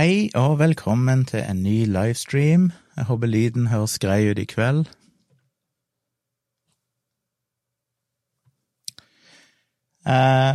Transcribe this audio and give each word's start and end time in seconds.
Hei 0.00 0.30
og 0.38 0.54
velkommen 0.56 1.26
til 1.28 1.42
en 1.44 1.58
ny 1.60 1.82
livestream. 1.84 2.70
Jeg 2.96 3.04
håper 3.04 3.28
lyden 3.28 3.66
høres 3.68 3.98
grei 4.00 4.30
ut 4.30 4.38
i 4.40 4.46
kveld. 4.48 4.86
Eh, 10.08 10.54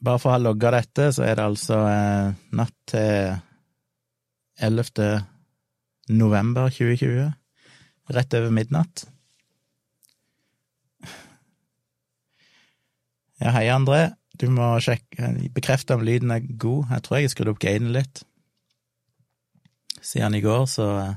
bare 0.00 0.22
for 0.22 0.30
å 0.30 0.32
ha 0.32 0.38
logga 0.40 0.70
dette, 0.78 1.10
så 1.12 1.26
er 1.26 1.36
det 1.36 1.44
altså 1.44 1.82
eh, 1.90 2.30
natt 2.56 2.72
til 2.94 3.34
11. 4.70 5.10
november 6.22 6.72
2020. 6.72 7.28
Rett 8.16 8.38
over 8.40 8.56
midnatt. 8.62 9.04
Ja, 13.44 13.52
hei, 13.58 13.68
André. 13.76 14.06
Du 14.40 14.48
må 14.48 14.72
sjekke, 14.80 15.34
bekrefte 15.52 16.00
om 16.00 16.08
lyden 16.08 16.32
er 16.32 16.48
god. 16.48 16.96
Jeg 16.96 17.04
tror 17.04 17.20
jeg 17.20 17.28
har 17.28 17.36
skrudd 17.36 17.54
opp 17.58 17.64
gainen 17.68 17.92
litt 17.92 18.24
siden 20.00 20.34
i 20.34 20.40
går, 20.40 20.66
så 20.66 20.86
eh, 20.98 21.14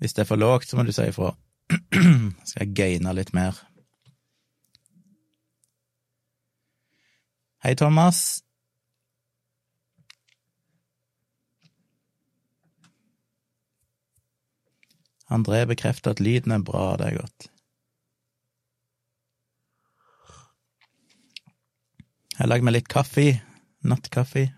hvis 0.00 0.16
det 0.16 0.24
er 0.24 0.28
for 0.28 0.40
lågt, 0.40 0.68
så 0.68 0.76
må 0.76 0.84
du 0.88 0.92
si 0.96 1.04
ifra. 1.08 1.34
Skal 2.48 2.64
jeg 2.64 2.74
gaine 2.76 3.12
litt 3.14 3.34
mer. 3.36 3.58
Hei, 7.60 7.74
Thomas. 7.76 8.40
André 15.30 15.62
bekrefter 15.68 16.16
at 16.16 16.20
lyden 16.24 16.56
er 16.56 16.64
bra, 16.64 16.96
det 16.98 17.10
er 17.10 17.20
godt. 17.20 17.50
Jeg 22.32 22.46
har 22.46 22.48
lagd 22.48 22.64
meg 22.64 22.78
litt 22.78 22.88
kaffe. 22.88 23.28
Nattkaffe. 23.84 24.48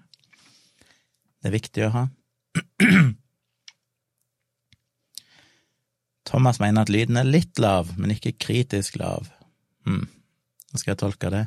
Det 1.42 1.50
er 1.50 1.58
viktig 1.58 1.88
å 1.88 1.94
ha. 1.96 2.08
Thomas 6.28 6.60
mener 6.62 6.82
at 6.82 6.88
lyden 6.92 7.16
er 7.20 7.28
litt 7.28 7.58
lav, 7.58 7.92
men 7.98 8.10
ikke 8.14 8.32
kritisk 8.40 8.96
lav. 9.00 9.26
Hm, 9.86 10.08
skal 10.74 10.92
jeg 10.94 10.98
tolke 11.02 11.30
det? 11.32 11.46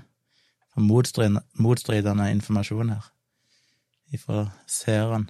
Motstridende, 0.76 1.42
motstridende 1.56 2.32
informasjon 2.36 2.90
her 2.92 3.06
ifra 4.14 4.50
seeren. 4.70 5.30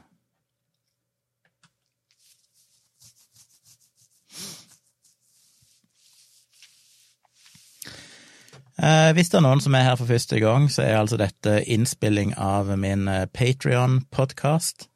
Eh, 8.76 9.14
hvis 9.16 9.30
det 9.32 9.38
er 9.40 9.46
noen 9.46 9.62
som 9.64 9.76
er 9.78 9.86
her 9.88 9.96
for 9.96 10.10
første 10.10 10.40
gang, 10.44 10.68
så 10.72 10.84
er 10.84 10.98
altså 11.00 11.18
dette 11.20 11.62
innspilling 11.72 12.34
av 12.36 12.74
min 12.78 13.08
eh, 13.08 13.24
Patrion-podkast, 13.32 14.90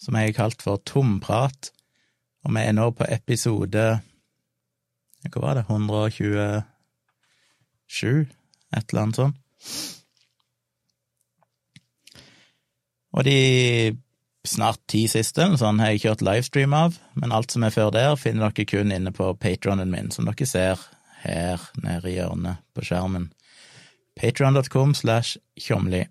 som 0.00 0.14
jeg 0.18 0.30
har 0.30 0.38
kalt 0.38 0.62
for 0.64 0.76
Tomprat, 0.84 1.70
og 2.46 2.54
vi 2.54 2.60
er 2.62 2.74
nå 2.76 2.90
på 2.94 3.04
episode 3.10 3.84
Hva 5.26 5.40
var 5.42 5.54
det? 5.58 5.64
127? 5.66 6.66
Et 8.76 8.86
eller 8.92 9.02
annet 9.02 9.18
sånt. 9.18 9.36
Og 13.16 13.24
de 13.24 13.40
snart 14.46 14.82
ti 14.90 15.06
siste 15.10 15.46
sånn, 15.58 15.80
har 15.82 15.94
jeg 15.94 16.04
kjørt 16.04 16.24
livestream 16.26 16.74
av, 16.76 16.98
men 17.18 17.32
alt 17.34 17.50
som 17.54 17.64
er 17.66 17.74
før 17.74 17.90
der, 17.94 18.14
finner 18.20 18.52
dere 18.52 18.68
kun 18.68 18.92
inne 18.94 19.12
på 19.14 19.32
patronen 19.40 19.90
min, 19.90 20.12
som 20.14 20.28
dere 20.28 20.46
ser 20.46 20.82
her 21.24 21.62
nede 21.82 22.12
i 22.12 22.18
hjørnet 22.18 22.62
på 22.76 22.84
skjermen. 22.86 23.30
Patron.com 24.16 24.94
slash 24.94 25.40
tjomli. 25.60 26.04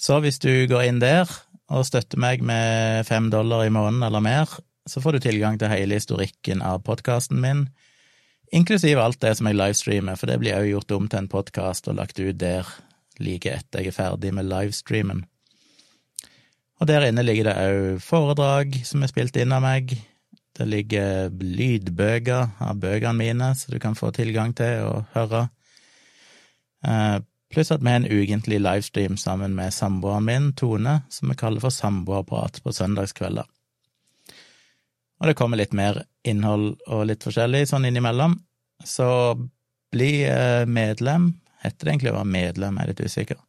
Så 0.00 0.20
hvis 0.20 0.38
du 0.42 0.66
går 0.70 0.86
inn 0.88 1.00
der 1.00 1.30
og 1.70 1.86
støtter 1.86 2.18
meg 2.20 2.42
med 2.42 3.06
fem 3.06 3.30
dollar 3.30 3.64
i 3.66 3.72
måneden 3.72 4.02
eller 4.06 4.22
mer, 4.24 4.58
så 4.88 5.02
får 5.02 5.16
du 5.16 5.24
tilgang 5.26 5.58
til 5.60 5.70
hele 5.70 5.98
historikken 6.00 6.64
av 6.66 6.82
podkasten 6.86 7.38
min, 7.42 7.68
inklusiv 8.52 8.98
alt 8.98 9.20
det 9.22 9.36
som 9.38 9.46
jeg 9.46 9.58
livestreamer, 9.58 10.18
for 10.18 10.30
det 10.30 10.40
blir 10.42 10.58
òg 10.58 10.70
gjort 10.72 10.96
om 10.96 11.08
til 11.08 11.22
en 11.22 11.30
podkast 11.30 11.86
og 11.90 12.00
lagt 12.00 12.18
ut 12.18 12.38
der 12.40 12.66
like 13.20 13.52
etter 13.52 13.84
jeg 13.84 13.92
er 13.92 13.96
ferdig 13.96 14.32
med 14.34 14.48
livestreamen. 14.50 15.22
Og 16.80 16.88
der 16.88 17.06
inne 17.06 17.22
ligger 17.22 17.50
det 17.50 17.58
òg 17.60 18.02
foredrag 18.02 18.80
som 18.88 19.04
er 19.04 19.12
spilt 19.12 19.36
inn 19.38 19.52
av 19.54 19.62
meg, 19.62 19.94
det 20.58 20.66
ligger 20.66 21.30
lydbøker 21.30 22.56
av 22.66 22.80
bøkene 22.82 23.16
mine, 23.16 23.52
så 23.54 23.70
du 23.70 23.78
kan 23.80 23.94
få 23.96 24.10
tilgang 24.16 24.56
til 24.56 24.88
å 24.88 24.94
høre. 25.14 25.46
Pluss 27.50 27.72
at 27.74 27.82
vi 27.82 27.90
har 27.90 27.98
en 28.00 28.06
ukentlig 28.06 28.60
livestream 28.62 29.16
sammen 29.18 29.56
med 29.58 29.74
samboeren 29.74 30.24
min, 30.24 30.52
Tone, 30.54 31.00
som 31.10 31.32
vi 31.32 31.38
kaller 31.38 31.62
for 31.62 31.74
Samboerprat 31.74 32.60
på 32.62 32.72
søndagskvelder. 32.72 33.48
Og 35.20 35.28
det 35.28 35.34
kommer 35.36 35.58
litt 35.58 35.74
mer 35.76 36.04
innhold 36.24 36.76
og 36.86 37.08
litt 37.10 37.26
forskjellig 37.26 37.66
sånn 37.68 37.88
innimellom, 37.88 38.38
så 38.86 39.34
bli 39.92 40.22
eh, 40.24 40.64
medlem. 40.70 41.32
Heter 41.64 41.84
det 41.84 41.92
egentlig 41.92 42.12
å 42.12 42.20
være 42.20 42.32
medlem, 42.32 42.78
er 42.78 42.92
litt 42.92 43.02
usikker. 43.02 43.40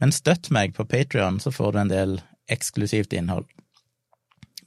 Men 0.00 0.14
støtt 0.16 0.48
meg 0.54 0.76
på 0.76 0.86
Patrion, 0.88 1.40
så 1.42 1.52
får 1.52 1.74
du 1.74 1.80
en 1.82 1.90
del 1.90 2.14
eksklusivt 2.50 3.12
innhold. 3.18 3.50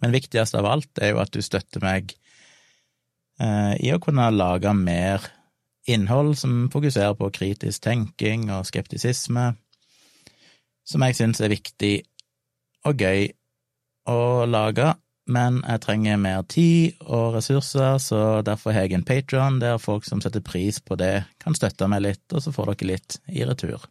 Men 0.03 0.13
viktigst 0.13 0.59
av 0.59 0.67
alt 0.67 0.99
er 1.01 1.13
jo 1.13 1.23
at 1.23 1.31
du 1.33 1.39
støtter 1.41 1.81
meg 1.81 2.11
eh, 3.39 3.73
i 3.79 3.93
å 3.95 4.01
kunne 4.03 4.27
lage 4.35 4.75
mer 4.75 5.23
innhold 5.89 6.38
som 6.39 6.69
fokuserer 6.71 7.16
på 7.19 7.31
kritisk 7.35 7.83
tenking 7.83 8.49
og 8.53 8.67
skeptisisme, 8.69 9.53
som 10.83 11.05
jeg 11.07 11.17
syns 11.17 11.41
er 11.41 11.53
viktig 11.53 11.94
og 12.88 12.99
gøy 12.99 13.29
å 14.11 14.19
lage, 14.47 14.93
men 15.31 15.61
jeg 15.63 15.81
trenger 15.85 16.19
mer 16.19 16.41
tid 16.51 16.99
og 17.07 17.38
ressurser, 17.38 17.97
så 18.03 18.41
derfor 18.43 18.75
har 18.75 18.88
jeg 18.88 18.97
en 18.97 19.07
Patron 19.07 19.61
der 19.61 19.79
folk 19.79 20.03
som 20.07 20.19
setter 20.23 20.43
pris 20.43 20.81
på 20.83 20.97
det, 20.99 21.23
kan 21.39 21.55
støtte 21.55 21.88
meg 21.88 22.03
litt, 22.03 22.25
og 22.33 22.43
så 22.43 22.51
får 22.51 22.73
dere 22.73 22.89
litt 22.91 23.19
i 23.31 23.45
retur. 23.47 23.88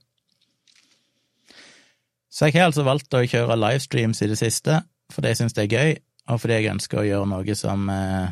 Så 2.32 2.48
jeg 2.48 2.60
har 2.60 2.68
altså 2.68 2.84
valgt 2.84 3.12
å 3.16 3.24
kjøre 3.24 3.58
livestreams 3.60 4.22
i 4.24 4.28
det 4.28 4.38
siste, 4.40 4.82
fordi 5.12 5.32
jeg 5.32 5.40
syns 5.40 5.56
det 5.56 5.66
er 5.66 5.72
gøy, 5.72 5.96
og 6.32 6.40
fordi 6.40 6.60
jeg 6.60 6.72
ønsker 6.72 7.00
å 7.00 7.08
gjøre 7.08 7.28
noe 7.32 7.56
som 7.58 7.88
eh, 7.92 8.30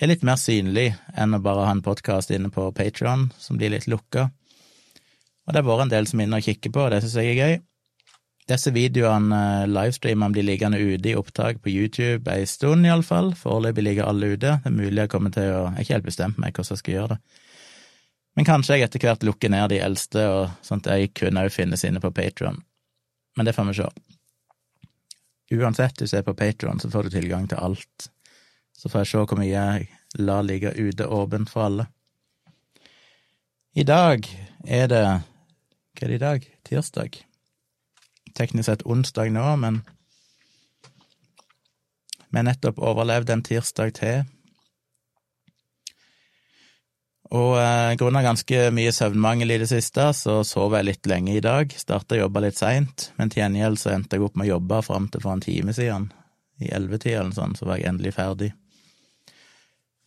er 0.00 0.08
litt 0.08 0.24
mer 0.24 0.38
synlig 0.40 0.92
enn 1.18 1.36
å 1.36 1.42
bare 1.42 1.66
ha 1.66 1.74
en 1.74 1.84
podkast 1.84 2.32
inne 2.32 2.50
på 2.52 2.70
Patron, 2.76 3.28
som 3.38 3.58
blir 3.60 3.74
litt 3.74 3.88
lukka. 3.90 4.30
Og 5.42 5.52
det 5.52 5.60
har 5.60 5.68
vært 5.68 5.86
en 5.86 5.92
del 5.92 6.08
som 6.08 6.20
er 6.20 6.28
inne 6.28 6.40
og 6.40 6.46
kikker 6.46 6.72
på, 6.72 6.86
og 6.86 6.94
det 6.94 7.02
syns 7.02 7.18
jeg 7.18 7.34
er 7.34 7.40
gøy. 7.40 7.60
Disse 8.50 8.72
videoene, 8.74 9.36
eh, 9.62 9.68
livestreamene, 9.70 10.34
blir 10.34 10.46
liggende 10.46 10.80
ute 10.80 11.12
i 11.12 11.14
opptak 11.14 11.60
på 11.62 11.70
YouTube 11.70 12.30
ei 12.30 12.44
stund, 12.46 12.86
iallfall. 12.86 13.32
Foreløpig 13.38 13.84
ligger 13.84 14.08
alle 14.08 14.32
ute. 14.34 14.58
Det 14.62 14.70
er 14.70 14.74
mulig 14.74 15.04
jeg 15.04 15.12
kommer 15.12 15.30
til 15.30 15.52
å 15.52 15.62
Jeg 15.70 15.76
er 15.76 15.84
ikke 15.84 15.94
helt 15.94 16.10
bestemt 16.10 16.38
meg 16.38 16.52
hvordan 16.52 16.74
jeg 16.74 16.82
skal 16.82 16.94
gjøre 16.94 17.08
det. 17.14 17.18
Men 18.34 18.48
kanskje 18.48 18.78
jeg 18.78 18.88
etter 18.88 18.98
hvert 18.98 19.22
lukker 19.22 19.50
ned 19.52 19.68
de 19.70 19.78
eldste, 19.78 20.24
og 20.26 20.50
at 20.72 20.86
jeg 20.86 21.12
kunne 21.14 21.44
òg 21.44 21.52
finnes 21.52 21.84
inne 21.84 22.00
på 22.00 22.10
Patron. 22.10 22.62
Men 23.36 23.46
det 23.46 23.54
får 23.54 23.68
vi 23.68 23.74
se. 23.74 23.88
Uansett, 25.52 26.00
hvis 26.00 26.10
du 26.10 26.16
er 26.16 26.22
på 26.22 26.34
Patron, 26.34 26.80
så 26.80 26.90
får 26.90 27.04
du 27.04 27.10
tilgang 27.10 27.46
til 27.48 27.60
alt. 27.60 28.08
Så 28.82 28.90
får 28.90 29.04
jeg 29.04 29.10
se 29.12 29.20
hvor 29.22 29.38
mye 29.38 29.50
jeg 29.52 29.84
lar 30.18 30.42
ligge 30.42 30.72
ute 30.74 31.06
åpent 31.06 31.50
for 31.50 31.68
alle. 31.68 31.86
I 33.78 33.84
dag 33.86 34.26
er 34.66 34.88
det 34.90 35.04
Hva 35.06 36.02
er 36.02 36.10
det 36.10 36.16
i 36.16 36.22
dag? 36.24 36.46
Tirsdag? 36.66 37.18
Teknisk 38.34 38.66
sett 38.66 38.82
onsdag 38.82 39.30
nå, 39.30 39.44
men 39.62 39.82
vi 42.32 42.40
har 42.40 42.46
nettopp 42.48 42.80
overlevd 42.82 43.30
en 43.30 43.44
tirsdag 43.46 43.92
til. 44.00 44.24
Og 47.32 47.54
eh, 47.60 47.92
grunnet 48.00 48.26
ganske 48.26 48.64
mye 48.74 48.92
søvnmangel 48.92 49.54
i 49.54 49.60
det 49.62 49.68
siste, 49.70 50.08
så 50.16 50.40
sov 50.48 50.74
jeg 50.74 50.88
litt 50.88 51.08
lenge 51.08 51.36
i 51.36 51.44
dag. 51.44 51.70
Starta 51.76 52.16
å 52.16 52.24
jobbe 52.24 52.42
litt 52.44 52.58
seint, 52.58 53.12
men 53.20 53.30
til 53.30 53.44
gjengjeld 53.44 53.78
så 53.84 53.94
endte 53.94 54.18
jeg 54.18 54.26
opp 54.26 54.40
med 54.40 54.48
å 54.48 54.56
jobbe 54.56 54.82
fram 54.88 55.06
til 55.12 55.22
for 55.22 55.36
en 55.36 55.44
time 55.44 55.76
siden. 55.76 56.10
I 56.58 56.72
ellevetida 56.74 57.20
eller 57.20 57.36
sånn, 57.36 57.54
så 57.56 57.68
var 57.68 57.78
jeg 57.78 57.92
endelig 57.92 58.16
ferdig. 58.18 58.50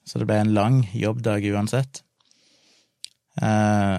Så 0.06 0.22
det 0.22 0.28
ble 0.30 0.38
en 0.42 0.54
lang 0.54 0.82
jobbdag 0.94 1.46
uansett. 1.50 2.04
Eh, 3.42 3.98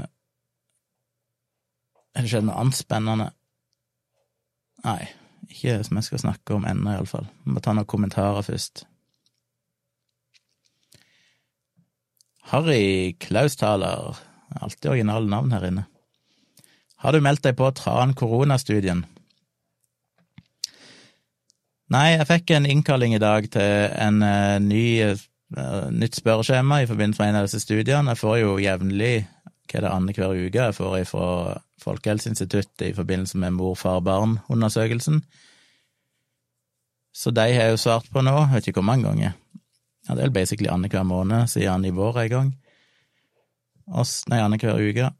har 2.16 2.24
det 2.24 2.30
skjedd 2.30 2.46
noe 2.48 2.60
annet 2.62 2.78
spennende? 2.78 3.30
Nei, 4.86 5.00
ikke 5.50 5.80
som 5.84 5.98
jeg 5.98 6.06
skal 6.08 6.22
snakke 6.22 6.54
om 6.56 6.68
ennå, 6.68 6.94
iallfall. 6.94 7.26
Må 7.44 7.60
ta 7.60 7.74
noen 7.74 7.88
kommentarer 7.90 8.46
først. 8.46 8.86
Harry 12.52 13.16
Klaustaler, 13.18 14.16
alltid 14.54 14.92
originale 14.92 15.26
navn 15.26 15.52
her 15.52 15.66
inne. 15.66 15.86
Har 17.02 17.12
du 17.12 17.20
meldt 17.20 17.42
deg 17.44 17.58
på 17.58 17.68
Tran 17.76 18.14
koronastudien? 18.16 19.02
Nei, 21.92 22.06
jeg 22.16 22.26
fikk 22.30 22.52
en 22.54 22.66
innkalling 22.66 23.14
i 23.14 23.22
dag 23.22 23.46
til 23.54 23.90
en 23.94 24.22
uh, 24.22 24.56
ny, 24.62 24.86
nytt 25.94 26.18
spørreskjema 26.18 26.82
i 26.82 26.88
forbindelse 26.90 27.22
med 27.22 27.30
en 27.30 27.38
av 27.40 27.46
disse 27.46 27.60
studiene. 27.62 28.12
Jeg 28.12 28.22
får 28.22 28.36
jo 28.42 28.58
jevnlig 28.58 29.14
hva 29.66 29.78
er 29.78 29.82
det 29.82 29.90
annenhver 29.90 30.38
uke 30.46 30.68
jeg 30.68 30.74
får 30.76 31.00
fra 31.10 31.28
Folkehelseinstituttet 31.82 32.86
i 32.86 32.94
forbindelse 32.94 33.38
med 33.38 33.56
mor-far-barn-undersøkelsen. 33.58 35.20
Så 37.16 37.32
de 37.34 37.40
har 37.40 37.68
jeg 37.68 37.74
jo 37.74 37.80
svart 37.80 38.08
på 38.12 38.22
nå, 38.22 38.34
jeg 38.44 38.54
vet 38.54 38.68
ikke 38.68 38.80
hvor 38.80 38.90
mange 38.90 39.08
ganger. 39.08 39.34
Ja, 40.06 40.14
det 40.14 40.20
er 40.20 40.28
vel 40.28 40.36
basically 40.38 40.70
annenhver 40.70 41.02
måned 41.02 41.50
siden 41.50 41.84
i 41.84 41.94
vår 41.94 42.20
en 42.22 42.30
gang. 42.30 42.50
Nei, 44.30 44.40
annenhver 44.40 44.82
uke. 44.82 45.10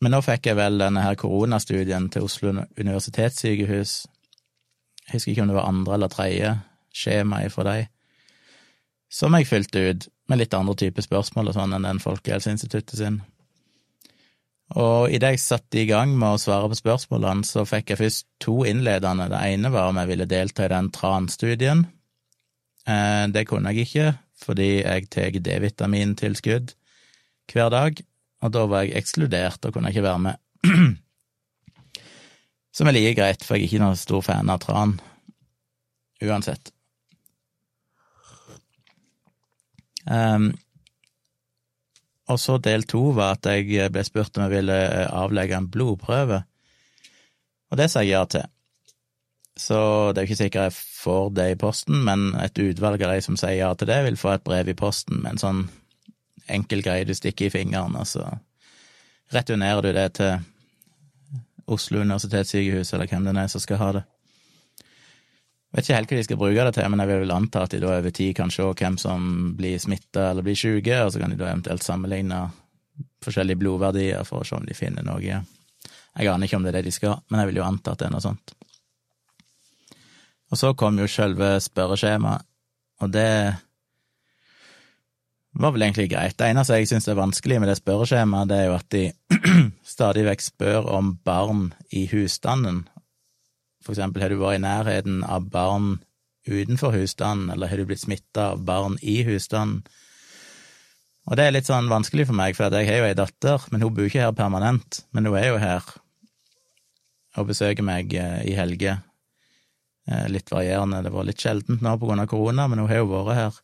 Men 0.00 0.14
nå 0.14 0.20
fikk 0.22 0.50
jeg 0.50 0.58
vel 0.58 0.78
denne 0.80 1.02
her 1.02 1.16
koronastudien 1.18 2.08
til 2.12 2.26
Oslo 2.28 2.52
universitetssykehus. 2.78 3.94
Jeg 5.06 5.14
husker 5.14 5.32
ikke 5.32 5.46
om 5.46 5.52
det 5.52 5.56
var 5.56 5.70
andre 5.70 5.94
eller 5.96 6.12
tredje 6.12 6.52
skjema 6.94 7.40
fra 7.52 7.64
dem, 7.68 7.88
som 9.08 9.34
jeg 9.34 9.48
fylte 9.48 9.82
ut 9.90 10.06
med 10.28 10.42
litt 10.42 10.54
andre 10.54 10.76
typer 10.76 11.04
spørsmål 11.04 11.50
og 11.50 11.56
sånn 11.56 11.74
enn 11.76 11.86
den 11.88 12.00
Folkehelseinstituttet 12.02 13.00
sin. 13.00 13.20
Og 14.76 15.08
idet 15.14 15.32
jeg 15.32 15.40
satte 15.40 15.80
i 15.80 15.86
gang 15.88 16.12
med 16.12 16.36
å 16.36 16.40
svare 16.40 16.68
på 16.68 16.76
spørsmålene, 16.76 17.46
så 17.48 17.64
fikk 17.64 17.94
jeg 17.94 18.00
først 18.02 18.26
to 18.44 18.58
innledende. 18.68 19.30
Det 19.32 19.40
ene 19.54 19.72
var 19.72 19.88
om 19.88 20.00
jeg 20.00 20.10
ville 20.10 20.28
delta 20.28 20.66
i 20.66 20.72
den 20.74 20.90
TRAN-studien. 20.92 21.86
Eh, 22.84 23.24
det 23.32 23.46
kunne 23.48 23.72
jeg 23.72 23.88
ikke, 23.88 24.12
fordi 24.44 24.70
jeg 24.82 25.08
tar 25.14 25.40
D-vitamintilskudd 25.48 26.74
hver 27.48 27.72
dag, 27.72 28.00
og 28.44 28.52
da 28.52 28.66
var 28.68 28.84
jeg 28.84 29.00
ekskludert 29.00 29.64
og 29.64 29.76
kunne 29.76 29.88
ikke 29.92 30.04
være 30.04 30.24
med. 30.26 30.42
Som 32.76 32.90
er 32.90 32.98
like 32.98 33.16
greit, 33.16 33.44
for 33.44 33.56
jeg 33.56 33.64
er 33.64 33.70
ikke 33.70 33.84
noen 33.86 33.98
stor 33.98 34.20
fan 34.22 34.52
av 34.52 34.60
tran. 34.62 34.98
Uansett. 36.22 36.74
Um, 40.08 40.52
og 42.28 42.40
så 42.40 42.58
del 42.60 42.84
to 42.88 43.10
var 43.16 43.36
at 43.36 43.48
jeg 43.48 43.92
ble 43.92 44.04
spurt 44.04 44.36
om 44.36 44.46
jeg 44.46 44.58
ville 44.58 44.78
avlegge 45.06 45.56
en 45.56 45.68
blodprøve, 45.72 46.42
og 47.68 47.80
det 47.80 47.90
sa 47.92 48.04
jeg 48.04 48.16
ja 48.16 48.24
til. 48.28 48.46
Så 49.58 49.78
det 50.12 50.20
er 50.20 50.24
jo 50.24 50.28
ikke 50.30 50.42
sikkert 50.42 50.68
jeg 50.68 50.76
får 50.78 51.30
det 51.36 51.48
i 51.52 51.58
posten, 51.58 52.02
men 52.06 52.30
et 52.38 52.60
utvalg 52.62 53.02
av 53.02 53.16
de 53.16 53.24
som 53.24 53.36
sier 53.36 53.58
ja 53.58 53.72
til 53.74 53.90
det, 53.90 53.98
vil 54.06 54.20
få 54.20 54.36
et 54.36 54.44
brev 54.44 54.70
i 54.70 54.76
posten 54.78 55.22
med 55.22 55.34
en 55.34 55.42
sånn 55.42 55.64
enkel 56.48 56.84
greie 56.84 57.08
du 57.08 57.14
stikker 57.16 57.48
i 57.48 57.52
fingeren, 57.52 57.96
og 57.98 58.06
så 58.08 58.28
returnerer 59.34 59.84
du 59.84 59.90
det 59.92 60.06
til 60.20 60.38
Oslo 61.68 62.00
universitetssykehus, 62.00 62.94
eller 62.94 63.10
hvem 63.10 63.26
det 63.26 63.34
er 63.36 63.50
som 63.52 63.60
skal 63.60 63.82
ha 63.82 63.90
det. 63.98 64.04
Vet 65.74 65.84
ikke 65.84 65.98
helt 65.98 66.12
hva 66.12 66.16
de 66.16 66.24
skal 66.24 66.38
bruke 66.40 66.64
det 66.64 66.74
til, 66.78 66.88
men 66.88 67.02
jeg 67.02 67.10
vil 67.10 67.22
vel 67.26 67.34
anta 67.34 67.66
at 67.66 67.74
de 67.74 67.82
da 67.82 67.90
over 67.98 68.14
tid 68.14 68.32
kan 68.38 68.52
se 68.52 68.64
hvem 68.64 68.96
som 69.00 69.26
blir 69.58 69.76
smitta 69.82 70.30
eller 70.30 70.46
blir 70.46 70.56
syke, 70.56 71.02
og 71.04 71.12
så 71.12 71.20
kan 71.20 71.34
de 71.34 71.36
da 71.40 71.50
eventuelt 71.50 71.84
sammenligne 71.84 72.40
forskjellige 73.24 73.60
blodverdier 73.60 74.24
for 74.26 74.40
å 74.40 74.48
se 74.48 74.56
om 74.56 74.64
de 74.64 74.76
finner 74.76 75.04
noe. 75.04 75.20
Jeg 76.18 76.30
aner 76.32 76.48
ikke 76.48 76.56
om 76.56 76.64
det 76.64 76.72
er 76.72 76.80
det 76.80 76.88
de 76.88 76.94
skal, 76.94 77.20
men 77.28 77.42
jeg 77.42 77.50
vil 77.50 77.60
jo 77.60 77.68
anta 77.68 77.92
at 77.92 78.00
det 78.00 78.08
er 78.08 78.14
noe 78.16 78.24
sånt. 78.24 78.54
Og 80.48 80.56
så 80.56 80.72
kom 80.78 80.96
jo 80.96 81.08
selve 81.10 81.58
spørreskjemaet, 81.60 82.46
og 83.04 83.10
det 83.14 83.30
var 85.58 85.72
vel 85.74 85.84
egentlig 85.84 86.08
greit. 86.10 86.36
Det 86.38 86.48
eneste 86.48 86.78
jeg 86.78 86.88
syns 86.90 87.08
er 87.10 87.18
vanskelig 87.18 87.58
med 87.60 87.70
det 87.70 87.78
spørreskjemaet, 87.78 88.48
det 88.50 88.58
er 88.58 88.70
jo 88.70 88.76
at 88.78 88.88
de 88.94 89.04
stadig 89.94 90.24
vekk 90.28 90.44
spør 90.44 90.88
om 90.96 91.12
barn 91.28 91.68
i 91.92 92.06
husstanden, 92.10 92.86
for 93.88 93.96
eksempel, 93.96 94.20
har 94.20 94.28
du 94.28 94.36
vært 94.36 94.58
i 94.58 94.64
nærheten 94.66 95.22
av 95.24 95.46
barn 95.48 95.94
utenfor 96.44 96.92
husstanden, 96.92 97.48
eller 97.54 97.70
har 97.70 97.80
du 97.80 97.86
blitt 97.88 98.02
smitta 98.02 98.50
av 98.52 98.60
barn 98.68 98.98
i 99.00 99.22
husstanden? 99.24 99.80
Og 101.24 101.38
det 101.40 101.46
er 101.46 101.54
litt 101.56 101.70
sånn 101.70 101.88
vanskelig 101.88 102.26
for 102.28 102.36
meg, 102.36 102.52
for 102.56 102.68
jeg 102.68 102.88
har 102.88 103.00
jo 103.00 103.06
ei 103.08 103.16
datter, 103.16 103.64
men 103.72 103.80
hun 103.80 103.94
bor 103.96 104.04
ikke 104.04 104.26
her 104.26 104.36
permanent, 104.36 105.00
men 105.16 105.24
hun 105.24 105.38
er 105.40 105.48
jo 105.48 105.56
her 105.62 105.88
og 107.40 107.48
besøker 107.48 107.86
meg 107.86 108.12
eh, 108.12 108.44
i 108.52 108.54
helger. 108.58 109.00
Eh, 110.04 110.28
litt 110.32 110.52
varierende, 110.52 111.00
det 111.06 111.14
var 111.14 111.24
litt 111.24 111.40
sjeldent 111.40 111.80
nå 111.84 111.96
på 111.96 112.10
grunn 112.10 112.20
av 112.20 112.28
korona, 112.28 112.68
men 112.68 112.84
hun 112.84 112.92
har 112.92 113.00
jo 113.00 113.10
vært 113.14 113.40
her. 113.40 113.60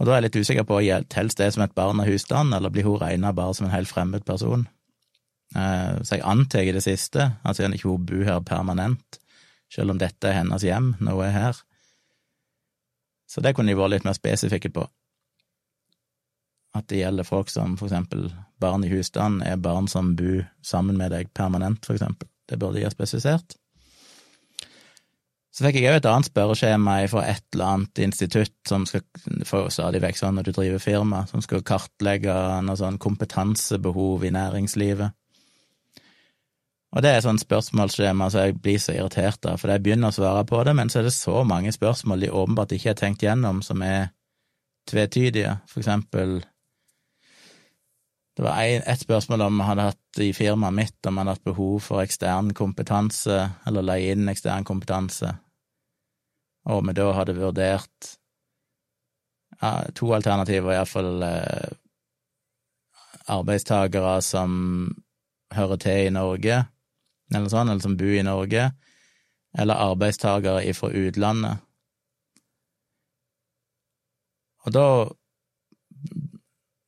Og 0.00 0.08
da 0.08 0.14
er 0.14 0.22
jeg 0.22 0.30
litt 0.30 0.40
usikker 0.40 0.68
på 0.72 0.80
telles 1.12 1.36
det 1.36 1.52
som 1.52 1.66
et 1.66 1.76
barn 1.76 2.00
av 2.00 2.08
husstanden, 2.08 2.56
eller 2.56 2.72
blir 2.72 2.88
hun 2.88 3.00
regna 3.04 3.36
bare 3.36 3.60
som 3.60 3.68
en 3.68 3.76
helt 3.76 3.92
fremmed 3.92 4.24
person? 4.24 4.64
Eh, 5.56 6.02
så 6.02 6.16
jeg 6.16 6.24
antar 6.24 6.72
det 6.72 6.84
siste, 6.84 7.28
at 7.42 7.58
siden 7.58 7.76
ikke 7.76 7.90
hun 7.90 8.06
bor 8.08 8.24
her 8.24 8.40
permanent, 8.46 9.20
selv 9.72 9.92
om 9.92 10.00
dette 10.00 10.28
er 10.28 10.40
hennes 10.40 10.64
hjem 10.64 10.94
når 11.00 11.18
hun 11.18 11.26
er 11.26 11.36
her. 11.36 11.62
Så 13.28 13.40
det 13.40 13.54
kunne 13.56 13.72
de 13.72 13.78
vært 13.78 13.94
litt 13.94 14.08
mer 14.08 14.16
spesifikke 14.16 14.72
på. 14.72 14.84
At 16.76 16.88
det 16.88 17.02
gjelder 17.02 17.28
folk 17.28 17.50
som 17.52 17.76
for 17.80 17.88
eksempel 17.88 18.30
barn 18.60 18.84
i 18.84 18.92
husstanden 18.92 19.44
er 19.44 19.60
barn 19.60 19.88
som 19.88 20.14
bor 20.16 20.44
sammen 20.64 20.96
med 21.00 21.12
deg 21.12 21.32
permanent, 21.36 21.84
for 21.84 21.96
eksempel. 21.96 22.28
Det 22.48 22.58
burde 22.60 22.80
de 22.80 22.86
ha 22.86 22.92
spesifisert. 22.92 23.56
Så 25.52 25.66
fikk 25.66 25.76
jeg 25.76 25.90
òg 25.92 25.98
et 25.98 26.06
annet 26.08 26.30
spørreskjema 26.30 26.94
fra 27.12 27.26
et 27.28 27.44
eller 27.52 27.74
annet 27.74 28.00
institutt 28.06 28.54
som 28.68 28.86
skal 28.88 29.04
få 29.44 29.66
stadig 29.72 30.00
vekk 30.00 30.16
sånn 30.16 30.38
når 30.38 30.48
du 30.48 30.52
driver 30.56 30.80
firma, 30.80 31.26
som 31.28 31.44
skal 31.44 31.64
kartlegge 31.68 32.36
noe 32.64 32.78
sånn 32.80 32.96
kompetansebehov 33.00 34.24
i 34.24 34.32
næringslivet. 34.32 35.12
Og 36.92 37.00
det 37.00 37.10
er 37.14 37.22
sånn 37.24 37.40
spørsmålsskjema 37.40 38.28
så 38.28 38.46
jeg 38.46 38.58
blir 38.60 38.80
så 38.80 38.92
irritert 38.92 39.46
av, 39.48 39.56
for 39.60 39.72
jeg 39.72 39.80
begynner 39.84 40.12
å 40.12 40.16
svare 40.16 40.44
på 40.48 40.60
det, 40.68 40.74
men 40.76 40.92
så 40.92 41.00
er 41.00 41.08
det 41.08 41.14
så 41.16 41.40
mange 41.48 41.72
spørsmål 41.72 42.20
de 42.20 42.32
åpenbart 42.32 42.74
ikke 42.76 42.92
har 42.92 42.98
tenkt 43.00 43.24
gjennom, 43.24 43.62
som 43.64 43.80
er 43.86 44.10
tvetydige. 44.90 45.56
For 45.70 45.80
eksempel 45.84 46.42
Det 48.36 48.42
var 48.42 48.62
ett 48.64 49.00
spørsmål 49.00 49.42
om 49.44 49.58
vi 49.60 49.64
hadde 49.68 49.84
hatt 49.90 50.18
i 50.24 50.30
firmaet 50.32 50.72
mitt 50.72 51.06
om 51.06 51.14
vi 51.14 51.20
hadde 51.20 51.34
hatt 51.34 51.44
behov 51.44 51.82
for 51.84 52.00
ekstern 52.00 52.54
kompetanse, 52.56 53.50
eller 53.68 53.84
leie 53.84 54.14
inn 54.14 54.28
ekstern 54.32 54.64
kompetanse, 54.64 55.34
og 56.64 56.80
vi 56.86 56.94
da 56.96 57.10
hadde 57.12 57.36
vurdert 57.36 58.08
ja, 59.60 59.84
to 59.92 60.08
alternativer, 60.16 60.72
iallfall 60.72 61.22
eh, 61.26 61.76
arbeidstakere 63.36 64.16
som 64.24 64.54
hører 65.52 65.76
til 65.84 66.06
i 66.06 66.14
Norge, 66.16 66.62
eller 67.34 67.52
sånn, 67.52 67.70
eller 67.72 67.84
som 67.84 67.96
bor 67.98 68.14
i 68.14 68.24
Norge, 68.26 68.70
eller 69.58 69.84
arbeidstakere 69.90 70.74
fra 70.76 70.90
utlandet. 70.90 71.64
Og 74.62 74.74
da 74.74 74.86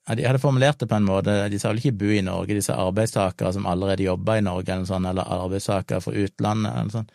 ja, 0.04 0.14
De 0.14 0.26
hadde 0.26 0.40
formulert 0.42 0.78
det 0.80 0.88
på 0.90 0.98
en 0.98 1.06
måte, 1.08 1.32
de 1.48 1.58
sa 1.58 1.70
vel 1.72 1.80
ikke 1.80 1.96
bo 2.02 2.10
i 2.12 2.24
Norge, 2.24 2.56
disse 2.58 2.74
arbeidstakere 2.76 3.54
som 3.56 3.64
allerede 3.66 4.04
jobber 4.04 4.36
i 4.36 4.44
Norge, 4.44 4.68
eller 4.74 4.88
sånn, 4.88 5.06
eller 5.08 5.30
arbeidstakere 5.38 6.04
fra 6.04 6.12
utlandet, 6.12 6.74
eller 6.76 6.92
sånn. 6.92 7.08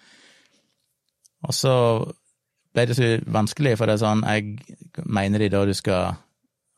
Og 1.46 1.54
så 1.56 1.76
ble 2.74 2.86
det 2.90 2.98
så 2.98 3.12
vanskelig, 3.30 3.76
for 3.78 3.86
det 3.86 3.96
er 3.96 4.02
sånn, 4.02 4.26
jeg 4.26 5.06
mener 5.06 5.46
de 5.46 5.52
da 5.54 5.62
du 5.70 5.76
skal, 5.78 6.18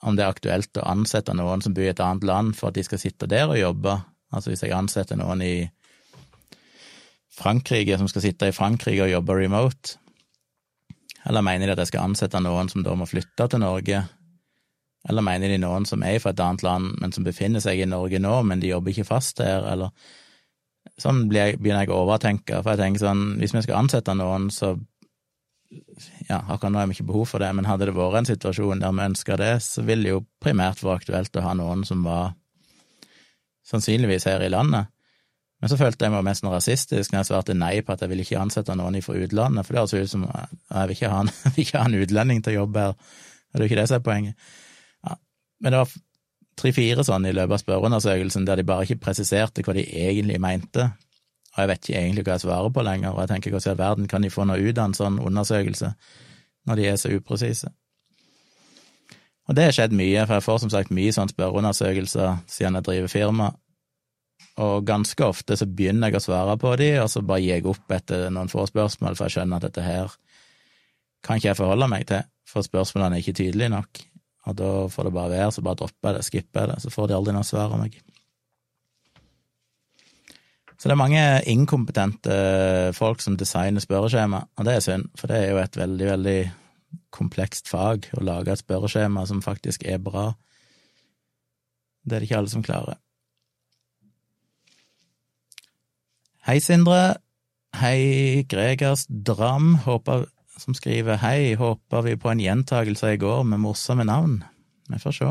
om 0.04 0.18
det 0.18 0.26
er 0.26 0.36
aktuelt 0.36 0.82
å 0.82 0.88
ansette 0.92 1.36
noen 1.38 1.64
som 1.64 1.76
bor 1.78 1.88
i 1.88 1.94
et 1.94 2.04
annet 2.04 2.28
land 2.28 2.58
for 2.60 2.70
at 2.70 2.78
de 2.78 2.84
skal 2.86 3.00
sitte 3.00 3.30
der 3.32 3.48
og 3.48 3.60
jobbe, 3.62 3.96
altså 4.36 4.52
hvis 4.52 4.66
jeg 4.66 4.76
ansetter 4.76 5.20
noen 5.20 5.44
i 5.46 5.56
Frankrike, 7.32 7.98
som 7.98 8.10
skal 8.12 8.26
sitte 8.26 8.50
i 8.50 8.56
Frankrike 8.56 9.06
og 9.06 9.14
jobbe 9.14 9.38
remote? 9.40 9.98
Eller 11.28 11.46
mener 11.46 11.70
de 11.70 11.76
at 11.76 11.84
jeg 11.84 11.92
skal 11.92 12.10
ansette 12.10 12.42
noen 12.42 12.70
som 12.72 12.84
da 12.84 12.96
må 12.98 13.08
flytte 13.10 13.48
til 13.48 13.62
Norge? 13.62 14.02
Eller 15.10 15.26
mener 15.26 15.50
de 15.50 15.62
noen 15.62 15.86
som 15.90 16.04
er 16.06 16.20
fra 16.22 16.34
et 16.34 16.42
annet 16.44 16.66
land, 16.66 16.96
men 17.02 17.14
som 17.14 17.26
befinner 17.26 17.64
seg 17.64 17.82
i 17.82 17.90
Norge 17.90 18.20
nå, 18.22 18.34
men 18.46 18.62
de 18.62 18.74
jobber 18.74 18.94
ikke 18.94 19.10
fast 19.14 19.42
her, 19.44 19.66
eller 19.74 19.94
Sånn 20.98 21.28
begynner 21.30 21.84
jeg 21.84 21.92
å 21.94 22.00
overtenke, 22.04 22.60
for 22.62 22.74
jeg 22.74 22.82
tenker 22.82 23.04
sånn, 23.04 23.22
hvis 23.38 23.54
vi 23.54 23.62
skal 23.66 23.84
ansette 23.84 24.16
noen, 24.18 24.48
så 24.54 24.74
ja, 26.28 26.40
akkurat 26.42 26.72
nå 26.74 26.82
har 26.82 26.90
vi 26.90 26.98
ikke 26.98 27.08
behov 27.12 27.28
for 27.32 27.44
det, 27.44 27.52
men 27.56 27.68
hadde 27.70 27.88
det 27.88 27.96
vært 27.96 28.20
en 28.20 28.30
situasjon 28.30 28.82
der 28.84 28.96
vi 28.98 29.06
ønska 29.06 29.38
det, 29.40 29.52
så 29.66 29.86
ville 29.88 30.08
det 30.08 30.14
jo 30.16 30.24
primært 30.44 30.84
vært 30.84 31.06
aktuelt 31.06 31.38
å 31.38 31.46
ha 31.46 31.54
noen 31.58 31.86
som 31.88 32.04
var 32.06 32.34
sannsynligvis 33.72 34.28
her 34.30 34.44
i 34.46 34.52
landet. 34.52 34.92
Men 35.62 35.70
så 35.70 35.78
følte 35.78 36.08
jeg 36.08 36.14
meg 36.16 36.24
mest 36.26 36.46
rasistisk 36.46 37.12
når 37.12 37.20
jeg 37.20 37.30
svarte 37.30 37.56
nei 37.58 37.76
på 37.86 37.94
at 37.94 38.02
jeg 38.02 38.10
ville 38.10 38.26
ikke 38.26 38.40
ansette 38.42 38.74
noen 38.78 38.98
fra 39.06 39.18
utlandet, 39.22 39.68
for 39.68 39.78
det 39.78 39.84
høres 39.84 39.94
ut 39.94 40.14
som 40.16 40.24
jeg 40.26 40.88
vil 40.90 40.96
ikke, 40.96 41.12
ha 41.12 41.20
en, 41.22 41.30
vil 41.56 41.66
ikke 41.66 41.84
ha 41.84 41.90
en 41.90 41.98
utlending 42.02 42.42
til 42.42 42.56
å 42.56 42.64
jobbe 42.64 42.88
her, 42.88 42.96
det 43.52 43.60
er 43.60 43.64
jo 43.64 43.70
ikke 43.70 43.82
det 43.82 43.90
som 43.92 44.00
er 44.00 44.06
poenget. 44.08 44.50
Ja. 45.06 45.18
Men 45.62 45.76
det 45.76 45.84
var 45.84 45.94
tre-fire 46.62 47.06
sånne 47.06 47.30
i 47.30 47.38
løpet 47.38 47.58
av 47.58 47.62
spørreundersøkelsen 47.62 48.48
der 48.48 48.62
de 48.62 48.68
bare 48.68 48.88
ikke 48.88 49.04
presiserte 49.06 49.66
hva 49.66 49.76
de 49.78 49.86
egentlig 49.86 50.42
mente, 50.42 50.90
og 51.52 51.60
jeg 51.60 51.70
vet 51.70 51.86
ikke 51.86 52.00
egentlig 52.00 52.26
hva 52.26 52.38
jeg 52.38 52.46
svarer 52.46 52.74
på 52.74 52.86
lenger, 52.88 53.14
og 53.14 53.22
jeg 53.22 53.34
tenker 53.34 53.54
hvordan 53.54 53.70
i 53.70 53.74
all 53.74 53.82
verden 53.84 54.10
kan 54.10 54.26
de 54.26 54.34
få 54.34 54.48
noe 54.48 54.62
ut 54.62 54.78
av 54.78 54.88
en 54.88 54.98
sånn 54.98 55.22
undersøkelse 55.22 55.94
når 56.70 56.80
de 56.80 56.90
er 56.90 57.00
så 57.02 57.12
upresise? 57.14 57.70
Og 59.50 59.58
det 59.58 59.66
har 59.68 59.76
skjedd 59.76 59.94
mye, 59.98 60.24
for 60.26 60.38
jeg 60.38 60.46
får 60.46 60.62
som 60.64 60.72
sagt 60.72 60.94
mye 60.96 61.12
sånne 61.12 61.34
spørreundersøkelser 61.34 62.44
siden 62.50 62.78
jeg 62.78 62.88
driver 62.88 63.12
firma, 63.12 63.50
og 64.60 64.86
ganske 64.86 65.24
ofte 65.24 65.56
så 65.58 65.68
begynner 65.68 66.12
jeg 66.12 66.20
å 66.20 66.26
svare 66.26 66.58
på 66.60 66.74
de, 66.80 66.92
og 67.00 67.10
så 67.12 67.24
bare 67.24 67.44
gir 67.44 67.60
jeg 67.60 67.68
opp 67.72 67.96
etter 67.96 68.28
noen 68.34 68.52
få 68.52 68.66
spørsmål, 68.68 69.16
for 69.16 69.28
jeg 69.28 69.38
skjønner 69.38 69.62
at 69.62 69.68
dette 69.70 69.86
her 69.86 70.16
kan 71.24 71.38
ikke 71.38 71.52
jeg 71.52 71.60
forholde 71.60 71.88
meg 71.92 72.08
til, 72.10 72.26
for 72.50 72.66
spørsmålene 72.66 73.18
er 73.18 73.24
ikke 73.24 73.38
tydelige 73.38 73.72
nok. 73.72 74.02
Og 74.50 74.56
da 74.58 74.72
får 74.90 75.08
det 75.08 75.14
bare 75.16 75.34
være, 75.36 75.52
så 75.54 75.64
bare 75.66 75.80
dropper 75.80 76.10
jeg 76.10 76.18
det, 76.18 76.26
skipper 76.28 76.64
jeg 76.64 76.72
det, 76.72 76.80
så 76.84 76.94
får 76.94 77.08
de 77.08 77.18
aldri 77.18 77.36
noe 77.36 77.48
svar 77.48 77.72
av 77.72 77.80
meg. 77.82 78.00
Så 80.82 80.90
det 80.90 80.96
er 80.96 80.98
mange 80.98 81.26
inkompetente 81.52 82.36
folk 82.98 83.22
som 83.22 83.36
designer 83.38 83.84
spørreskjema, 83.84 84.40
og 84.58 84.66
det 84.66 84.74
er 84.74 84.82
synd, 84.82 85.12
for 85.14 85.30
det 85.30 85.38
er 85.38 85.52
jo 85.54 85.62
et 85.62 85.78
veldig, 85.78 86.08
veldig 86.10 86.40
komplekst 87.14 87.70
fag 87.70 88.10
å 88.18 88.24
lage 88.26 88.56
et 88.56 88.64
spørreskjema 88.64 89.28
som 89.30 89.44
faktisk 89.46 89.86
er 89.86 90.02
bra. 90.02 90.32
Det 92.02 92.18
er 92.18 92.24
det 92.24 92.32
ikke 92.32 92.42
alle 92.42 92.52
som 92.52 92.66
klarer. 92.66 92.98
Hei, 96.42 96.60
Sindre. 96.60 97.20
Hei, 97.78 98.46
Gregers 98.50 99.06
Dram, 99.08 99.76
håper, 99.86 100.26
som 100.58 100.74
skriver 100.74 101.20
hei, 101.22 101.54
håper 101.56 102.02
vi 102.02 102.16
på 102.18 102.32
en 102.32 102.40
gjentagelse 102.42 103.12
i 103.14 103.20
går 103.22 103.44
med 103.46 103.62
morsomme 103.62 104.04
navn. 104.04 104.40
Vi 104.90 104.98
får 105.00 105.12
se. 105.12 105.28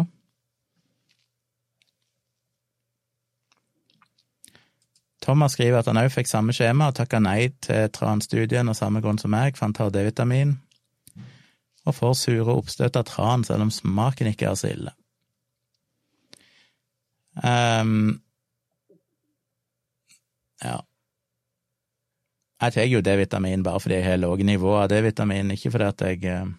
Thomas 5.21 5.57
skriver 5.59 5.81
at 5.81 5.91
han 5.91 5.99
òg 5.99 6.13
fikk 6.15 6.31
samme 6.31 6.55
skjema 6.55 6.93
og 6.93 6.97
takka 7.01 7.19
nei 7.19 7.51
til 7.59 7.91
transtudien 7.93 8.71
av 8.71 8.79
samme 8.79 9.03
grunn 9.03 9.19
som 9.19 9.35
meg, 9.35 9.59
for 9.59 9.67
han 9.67 9.75
tar 9.75 9.91
D-vitamin, 9.91 10.55
og 11.91 11.97
får 11.97 12.15
sure 12.23 12.55
oppstøt 12.55 12.97
av 12.97 13.09
tran 13.11 13.43
selv 13.45 13.67
om 13.67 13.75
smaken 13.75 14.31
ikke 14.31 14.47
er 14.53 14.63
så 14.63 14.71
ille. 14.71 14.95
Um, 17.43 18.23
ja. 20.63 20.79
Jeg 22.61 22.75
tar 22.77 22.89
jo 22.91 23.01
D-vitamin 23.01 23.63
bare 23.65 23.81
fordi 23.81 24.01
jeg 24.01 24.09
har 24.09 24.21
lave 24.21 24.45
nivå 24.45 24.75
av 24.83 24.91
D-vitamin, 24.93 25.55
ikke 25.55 25.73
fordi 25.73 25.87
at 25.89 26.03
jeg 26.05 26.25
eh, 26.29 26.51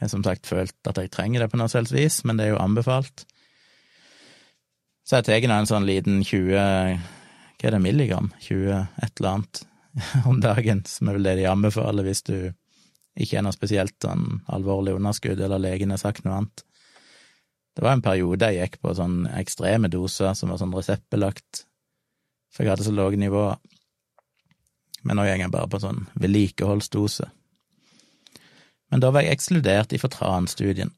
har 0.00 0.10
som 0.12 0.24
sagt 0.24 0.48
følt 0.48 0.88
at 0.88 1.00
jeg 1.00 1.12
trenger 1.12 1.44
det 1.44 1.50
på 1.52 1.60
noe 1.60 1.68
selvs 1.72 1.92
vis, 1.92 2.22
men 2.24 2.38
det 2.38 2.46
er 2.46 2.54
jo 2.54 2.62
anbefalt. 2.62 3.26
Så 5.04 5.18
jeg 5.18 5.28
tar 5.28 5.48
nå 5.48 5.58
en 5.60 5.68
sånn 5.68 5.88
liten 5.88 6.22
20 6.24 6.54
hva 7.58 7.66
er 7.66 7.74
det, 7.74 7.82
milligram? 7.82 8.30
20 8.44 8.70
et 9.02 9.18
eller 9.18 9.30
annet 9.32 9.62
om 10.30 10.38
dagen, 10.40 10.84
som 10.86 11.10
er 11.10 11.18
vel 11.18 11.26
det 11.26 11.38
de 11.40 11.46
anbefaler 11.50 12.06
hvis 12.06 12.22
du 12.28 12.36
ikke 13.18 13.40
er 13.40 13.42
noe 13.42 13.56
spesielt 13.56 13.96
sånn 14.04 14.44
alvorlig 14.54 14.94
underskudd, 14.94 15.40
eller 15.42 15.58
legen 15.58 15.90
har 15.90 15.98
sagt 15.98 16.22
noe 16.24 16.36
annet. 16.38 16.62
Det 17.74 17.82
var 17.82 17.96
en 17.96 18.04
periode 18.04 18.46
jeg 18.52 18.62
gikk 18.62 18.78
på 18.82 18.94
sånn 18.94 19.24
ekstreme 19.38 19.90
doser 19.90 20.36
som 20.38 20.52
var 20.52 20.60
sånn 20.62 20.74
reseptbelagt, 20.74 21.64
for 22.54 22.64
jeg 22.64 22.76
hadde 22.76 22.86
så 22.86 22.94
lave 22.94 23.18
nivåer. 23.18 23.58
Men 25.06 25.18
nå 25.18 25.26
går 25.26 25.36
jeg 25.38 25.52
bare 25.54 25.70
på 25.70 25.80
sånn 25.82 26.06
vedlikeholdsdose. 26.18 27.28
Men 28.88 29.02
da 29.04 29.12
var 29.12 29.24
jeg 29.24 29.36
ekskludert 29.36 29.92
i 29.92 30.00
Fortran-studien. 30.00 30.94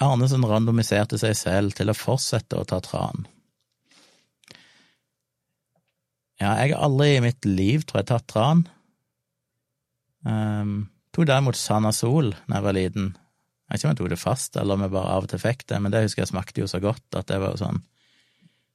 Arnesen 0.00 0.46
randomiserte 0.48 1.18
seg 1.20 1.36
selv 1.36 1.76
til 1.76 1.92
å 1.92 1.96
fortsette 1.96 2.56
å 2.56 2.64
ta 2.68 2.80
tran. 2.84 3.26
Ja, 6.40 6.54
jeg 6.56 6.72
har 6.72 6.86
aldri 6.86 7.18
i 7.18 7.24
mitt 7.24 7.44
liv, 7.44 7.84
tror 7.84 8.00
jeg, 8.00 8.08
tatt 8.08 8.28
tran. 8.32 8.64
Um, 10.24 10.88
tok 11.12 11.28
derimot 11.28 11.56
Sanasol 11.56 12.32
da 12.32 12.56
jeg 12.56 12.64
var 12.64 12.76
liten. 12.76 13.10
Jeg 13.68 13.76
vet 13.76 13.82
ikke 13.82 13.86
om 13.86 13.92
jeg 13.92 14.00
tok 14.00 14.12
det 14.14 14.20
fast, 14.20 14.56
eller 14.56 14.76
om 14.76 14.86
jeg 14.86 14.94
bare 14.96 15.12
av 15.18 15.26
og 15.26 15.30
til 15.30 15.42
fikk 15.42 15.66
det, 15.68 15.76
men 15.84 15.92
det 15.92 16.02
husker 16.06 16.24
jeg 16.24 16.32
smakte 16.32 16.64
jo 16.64 16.70
så 16.70 16.80
godt 16.82 17.20
at 17.20 17.28
det 17.28 17.38
var 17.42 17.52
jo 17.54 17.60
sånn 17.60 17.84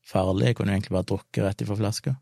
farlig. 0.06 0.52
Jeg 0.52 0.60
kunne 0.60 0.72
jo 0.72 0.78
egentlig 0.78 0.96
bare 0.96 1.10
drukke 1.10 1.44
rett 1.44 1.66
ifra 1.66 1.80
flaska. 1.82 2.14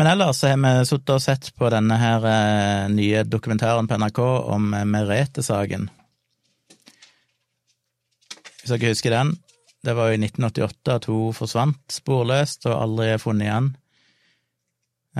Men 0.00 0.06
ellers 0.06 0.38
har 0.42 0.56
vi 0.56 0.86
sittet 0.88 1.10
og 1.12 1.20
sett 1.20 1.50
på 1.60 1.68
denne 1.68 1.96
her 2.00 2.24
eh, 2.24 2.86
nye 2.88 3.20
dokumentaren 3.28 3.84
på 3.84 3.98
NRK 4.00 4.20
om 4.48 4.70
eh, 4.72 4.86
Merete-saken. 4.88 5.82
Hvis 8.62 8.72
dere 8.72 8.94
husker 8.94 9.12
den. 9.12 9.34
Det 9.84 9.92
var 9.98 10.08
jo 10.08 10.16
i 10.16 10.22
1988 10.22 10.96
at 10.96 11.10
hun 11.12 11.36
forsvant 11.36 11.92
sporløst 11.92 12.64
og 12.70 12.78
aldri 12.78 13.10
er 13.12 13.20
funnet 13.20 13.50
igjen. 13.50 13.70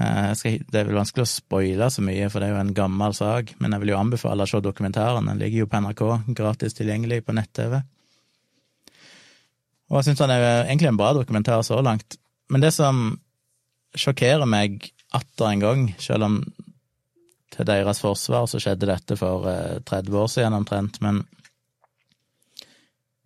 Eh, 0.00 0.32
det 0.48 0.80
er 0.80 0.88
vel 0.88 1.02
vanskelig 1.02 1.28
å 1.28 1.34
spoile 1.34 1.92
så 1.92 2.08
mye, 2.08 2.32
for 2.32 2.40
det 2.40 2.48
er 2.48 2.56
jo 2.56 2.64
en 2.64 2.74
gammel 2.80 3.20
sak, 3.20 3.52
men 3.60 3.76
jeg 3.76 3.84
vil 3.84 3.92
jo 3.98 4.00
anbefale 4.00 4.48
å 4.48 4.54
se 4.54 4.64
dokumentaren. 4.64 5.28
Den 5.28 5.44
ligger 5.44 5.66
jo 5.66 5.72
på 5.74 5.84
NRK, 5.84 6.06
gratis 6.40 6.80
tilgjengelig 6.80 7.26
på 7.28 7.36
nett-TV. 7.36 7.82
Og 9.92 10.00
jeg 10.00 10.08
syns 10.08 10.24
den 10.24 10.38
er 10.40 10.52
egentlig 10.62 10.94
en 10.94 11.04
bra 11.04 11.12
dokumentar 11.20 11.68
så 11.68 11.84
langt. 11.84 12.16
Men 12.48 12.64
det 12.64 12.72
som 12.72 13.10
sjokkerer 13.98 14.46
meg 14.48 14.90
atter 15.14 15.50
en 15.50 15.62
gang, 15.62 15.86
selv 15.98 16.28
om 16.28 16.40
til 17.50 17.66
deres 17.66 17.98
forsvar 18.02 18.46
så 18.46 18.60
skjedde 18.62 18.88
dette 18.88 19.16
for 19.18 19.46
30 19.88 20.10
eh, 20.12 20.18
år 20.22 20.28
siden 20.30 20.56
omtrent, 20.60 21.00
men 21.02 21.24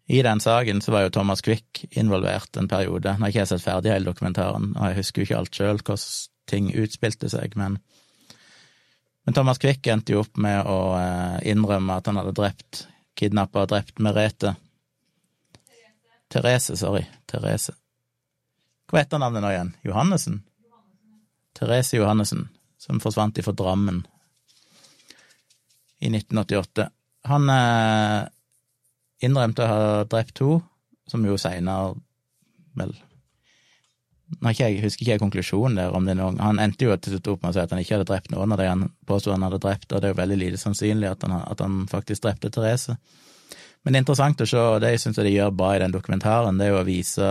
i 0.07 0.21
den 0.25 0.41
saken 0.41 0.83
så 0.85 0.93
var 0.93 1.07
jo 1.07 1.13
Thomas 1.17 1.41
Quick 1.45 1.85
involvert 1.97 2.57
en 2.61 2.69
periode. 2.69 3.15
Nå 3.17 3.25
har 3.25 3.33
ikke 3.33 3.41
jeg 3.41 3.53
sett 3.55 3.65
ferdig 3.65 3.93
hele 3.93 4.09
dokumentaren, 4.11 4.75
og 4.77 4.91
jeg 4.91 4.99
husker 5.01 5.23
jo 5.23 5.29
ikke 5.29 5.39
alt 5.41 5.61
sjøl 5.61 5.81
hvordan 5.81 6.09
ting 6.51 6.73
utspilte 6.77 7.31
seg, 7.33 7.57
men 7.57 7.81
Men 9.25 9.33
Thomas 9.33 9.57
Quick 9.57 9.87
endte 9.89 10.13
jo 10.13 10.21
opp 10.21 10.37
med 10.37 10.67
å 10.69 10.99
eh, 10.99 11.39
innrømme 11.49 11.95
at 11.97 12.11
han 12.11 12.19
hadde 12.21 12.35
drept, 12.37 12.83
kidnappa 13.17 13.63
og 13.63 13.71
drept 13.71 14.03
Merete. 14.05 14.53
Therese, 16.29 16.77
sorry. 16.77 17.07
Therese. 17.25 17.73
Hva 18.91 19.01
heter 19.01 19.23
navnet 19.23 19.41
nå 19.41 19.55
igjen? 19.55 19.73
Johannessen? 19.87 20.43
Therese 21.55 21.99
Johannessen, 21.99 22.49
som 22.79 23.01
forsvant 23.03 23.39
ifra 23.39 23.55
Drammen 23.57 24.03
i 26.03 26.11
1988. 26.11 26.89
Han 27.31 27.51
eh, 27.51 28.21
innrømte 29.25 29.65
å 29.65 29.71
ha 29.71 30.05
drept 30.11 30.37
to, 30.41 30.59
som 31.09 31.25
jo 31.25 31.39
seinere 31.41 31.95
vel 32.75 32.95
jeg 34.43 34.81
husker 34.83 35.05
ikke 35.05 35.13
jeg 35.13 35.21
konklusjonen 35.21 35.77
der, 35.79 35.93
om 35.95 36.07
det 36.09 36.17
noen 36.19 36.41
Han 36.43 36.59
endte 36.59 36.87
jo 36.87 36.95
til 36.97 37.15
slutt 37.15 37.29
opp 37.31 37.43
med 37.43 37.53
å 37.53 37.55
si 37.55 37.61
at 37.63 37.71
han 37.75 37.83
ikke 37.83 37.99
hadde 37.99 38.09
drept 38.09 38.33
noen 38.33 38.55
av 38.55 38.59
de 38.59 38.67
han 38.67 38.87
påsto 39.07 39.31
han 39.31 39.45
hadde 39.47 39.61
drept, 39.63 39.93
og 39.93 40.01
det 40.01 40.09
er 40.09 40.15
jo 40.15 40.21
veldig 40.21 40.39
lite 40.41 40.61
sannsynlig 40.61 41.11
at 41.11 41.27
han, 41.27 41.37
at 41.45 41.61
han 41.61 41.85
faktisk 41.91 42.25
drepte 42.25 42.51
Therese. 42.51 42.97
Men 43.85 43.93
det 43.93 43.99
er 43.99 44.05
interessant 44.07 44.41
å 44.41 44.49
se, 44.49 44.59
og 44.59 44.81
det 44.83 44.95
jeg 44.95 45.03
syns 45.05 45.21
de 45.21 45.35
gjør 45.35 45.53
bra 45.55 45.75
i 45.77 45.83
den 45.85 45.95
dokumentaren, 45.95 46.59
det 46.59 46.67
er 46.67 46.73
jo 46.73 46.81
å 46.81 46.89
vise 46.89 47.31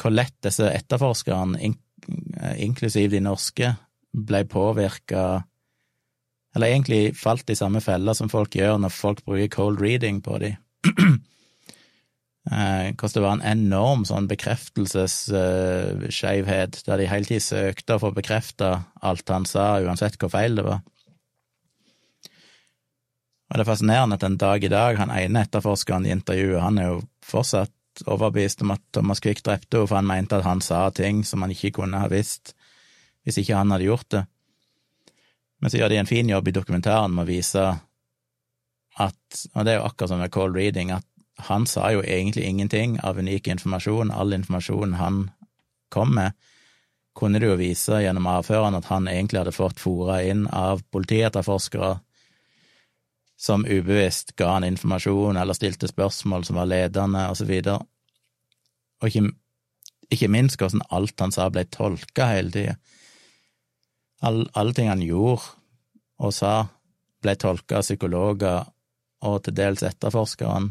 hvor 0.00 0.12
lett 0.12 0.34
disse 0.44 0.66
etterforskerne, 0.72 1.60
inklusiv 2.60 3.10
de 3.12 3.20
norske, 3.24 3.72
ble 4.16 4.44
påvirka 4.48 5.44
eller 6.56 6.72
egentlig 6.72 7.12
falt 7.20 7.50
i 7.52 7.58
samme 7.58 7.82
fella 7.84 8.14
som 8.16 8.30
folk 8.32 8.54
gjør 8.56 8.78
når 8.80 8.92
folk 8.94 9.18
bruker 9.26 9.50
cold 9.52 9.80
reading 9.82 10.22
på 10.24 10.38
dem. 10.44 10.54
Eh, 12.46 12.94
hvordan 12.94 13.10
det 13.10 13.24
var 13.24 13.34
en 13.34 13.48
enorm 13.50 14.06
sånn 14.06 14.30
bekreftelsesskeivhet, 14.30 16.78
der 16.86 16.94
de 17.00 17.10
hele 17.10 17.26
tiden 17.26 17.42
søkte 17.42 17.96
å 17.96 18.02
få 18.04 18.14
bekrefta 18.14 18.86
alt 19.02 19.26
han 19.34 19.42
sa, 19.50 19.82
uansett 19.82 20.14
hvor 20.22 20.30
feil 20.30 20.54
det 20.54 20.62
var. 20.62 20.78
Og 23.50 23.50
det 23.50 23.58
er 23.64 23.66
fascinerende 23.66 24.14
at 24.14 24.22
en 24.28 24.38
dag 24.38 24.62
i 24.62 24.70
dag, 24.70 24.94
han 24.94 25.10
ene 25.10 25.42
etterforskeren 25.42 26.06
i 26.06 26.14
intervjuet, 26.14 26.62
han 26.62 26.78
er 26.78 26.86
jo 26.92 27.02
fortsatt 27.26 27.74
overbevist 28.04 28.62
om 28.62 28.74
at 28.74 28.82
Thomas 28.92 29.20
Quick 29.20 29.42
drepte 29.44 29.78
henne, 29.78 29.88
for 29.88 29.98
han 29.98 30.08
mente 30.08 30.38
at 30.38 30.46
han 30.46 30.62
sa 30.64 30.88
ting 30.90 31.24
som 31.24 31.42
han 31.42 31.54
ikke 31.54 31.74
kunne 31.80 32.02
ha 32.02 32.10
visst 32.12 32.54
hvis 33.26 33.40
ikke 33.42 33.58
han 33.58 33.72
hadde 33.74 33.88
gjort 33.88 34.10
det. 34.14 34.22
Men 35.58 35.72
så 35.72 35.80
gjør 35.80 35.90
de 35.90 35.98
en 35.98 36.08
fin 36.08 36.28
jobb 36.30 36.48
i 36.48 36.54
dokumentaren 36.54 37.14
med 37.14 37.24
å 37.24 37.30
vise 37.30 37.64
at, 38.96 39.40
og 39.54 39.64
det 39.66 39.72
er 39.72 39.80
jo 39.80 39.86
akkurat 39.88 40.12
som 40.12 40.20
med 40.22 40.32
cold 40.32 40.56
reading, 40.56 40.92
at 40.94 41.04
han 41.48 41.66
sa 41.68 41.90
jo 41.92 42.04
egentlig 42.04 42.46
ingenting 42.46 42.96
av 43.04 43.18
unik 43.18 43.50
informasjon. 43.52 44.12
All 44.14 44.32
informasjon 44.32 44.94
han 45.00 45.24
kom 45.92 46.14
med, 46.16 46.36
kunne 47.16 47.40
det 47.40 47.50
jo 47.50 47.58
vise 47.58 48.00
gjennom 48.04 48.28
avhørene 48.30 48.80
at 48.80 48.88
han 48.92 49.08
egentlig 49.08 49.42
hadde 49.42 49.56
fått 49.56 49.80
fora 49.80 50.20
inn 50.24 50.46
av 50.52 50.84
politietterforskere 50.92 51.96
som 53.36 53.66
ubevisst 53.66 54.32
ga 54.36 54.54
han 54.54 54.64
informasjon 54.64 55.36
eller 55.36 55.56
stilte 55.56 55.88
spørsmål 55.90 56.46
som 56.48 56.56
var 56.56 56.70
ledende, 56.70 57.26
og 57.28 57.36
så 57.36 57.44
videre. 57.48 57.80
Og 59.02 59.10
ikke, 59.10 59.28
ikke 60.10 60.30
minst 60.32 60.60
hvordan 60.60 60.84
alt 60.90 61.20
han 61.20 61.34
sa, 61.34 61.50
ble 61.52 61.66
tolka 61.68 62.30
hele 62.32 62.54
tida. 62.54 62.78
All, 64.24 64.46
alle 64.56 64.72
ting 64.72 64.88
han 64.88 65.04
gjorde 65.04 65.44
og 66.24 66.32
sa, 66.32 66.54
ble 67.20 67.36
tolka 67.36 67.80
av 67.80 67.84
psykologer 67.84 68.64
og 69.26 69.42
til 69.44 69.56
dels 69.56 69.84
etterforskeren 69.84 70.70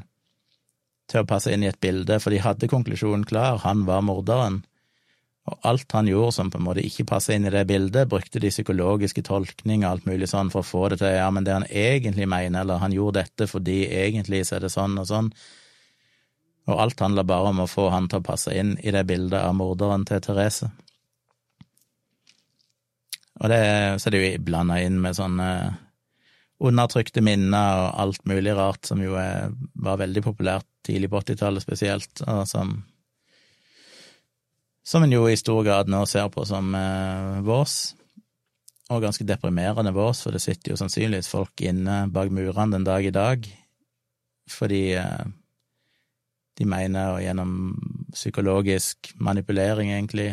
til 1.12 1.22
å 1.22 1.30
passe 1.30 1.52
inn 1.54 1.62
i 1.66 1.70
et 1.70 1.82
bilde, 1.82 2.18
for 2.22 2.34
de 2.34 2.42
hadde 2.42 2.70
konklusjonen 2.70 3.28
klar, 3.30 3.60
han 3.62 3.84
var 3.86 4.02
morderen. 4.06 4.64
Og 5.46 5.68
alt 5.70 5.92
han 5.94 6.08
gjorde 6.10 6.32
som 6.34 6.50
på 6.50 6.58
en 6.58 6.66
måte 6.66 6.82
ikke 6.86 7.06
passa 7.06 7.36
inn 7.36 7.46
i 7.46 7.52
det 7.54 7.68
bildet, 7.70 8.10
brukte 8.10 8.42
de 8.42 8.50
psykologiske 8.50 9.22
tolkninger 9.28 9.86
og 9.86 9.92
alt 9.92 10.08
mulig 10.10 10.30
sånn 10.32 10.50
for 10.54 10.64
å 10.64 10.70
få 10.70 10.88
det 10.90 11.04
til 11.04 11.14
ja, 11.14 11.28
men 11.30 11.46
det 11.46 11.54
han 11.54 11.68
egentlig 11.70 12.26
mener, 12.30 12.64
eller 12.64 12.82
han 12.82 12.96
gjorde 12.96 13.22
dette 13.22 13.48
fordi 13.52 13.84
egentlig 13.94 14.42
så 14.48 14.58
er 14.58 14.66
det 14.66 14.74
sånn 14.74 14.98
og 15.02 15.06
sånn. 15.10 15.30
Og 16.66 16.82
alt 16.82 17.04
handla 17.06 17.22
bare 17.30 17.52
om 17.54 17.62
å 17.62 17.70
få 17.70 17.92
han 17.94 18.10
til 18.10 18.24
å 18.24 18.26
passe 18.26 18.56
inn 18.58 18.74
i 18.82 18.94
det 18.94 19.06
bildet 19.06 19.38
av 19.38 19.54
morderen 19.54 20.08
til 20.10 20.24
Therese. 20.26 20.72
Og 23.36 23.52
det, 23.52 23.62
så 24.02 24.10
er 24.10 24.16
det 24.16 24.22
jo 24.24 24.44
blanda 24.48 24.80
inn 24.82 24.98
med 25.04 25.18
sånne 25.18 25.50
undertrykte 26.66 27.22
minner 27.22 27.84
og 27.84 28.02
alt 28.02 28.26
mulig 28.26 28.56
rart, 28.56 28.88
som 28.88 29.02
jo 29.04 29.14
er, 29.20 29.54
var 29.76 30.00
veldig 30.02 30.24
populært 30.26 30.68
tidlig 30.88 31.12
på 31.12 31.22
80-tallet 31.22 31.62
spesielt, 31.62 32.24
og 32.26 32.46
som 32.50 32.78
som 34.86 35.04
en 35.04 35.14
jo 35.14 35.26
i 35.30 35.38
stor 35.40 35.64
grad 35.66 35.90
nå 35.90 36.04
ser 36.10 36.30
på 36.34 36.46
som 36.48 36.74
eh, 36.78 37.40
vårs, 37.46 37.96
og 38.94 39.02
ganske 39.02 39.26
deprimerende 39.26 39.96
vårs, 39.96 40.22
for 40.22 40.36
det 40.36 40.44
sitter 40.44 40.74
jo 40.74 40.78
sannsynligvis 40.78 41.32
folk 41.32 41.64
inne 41.66 42.04
bak 42.14 42.30
murene 42.30 42.78
den 42.78 42.86
dag 42.86 43.06
i 43.06 43.14
dag, 43.14 43.48
fordi 44.52 44.84
eh, 45.02 45.26
de 46.56 46.68
mener, 46.70 47.16
og 47.16 47.24
gjennom 47.24 47.56
psykologisk 48.14 49.12
manipulering, 49.20 49.92
egentlig, 49.92 50.30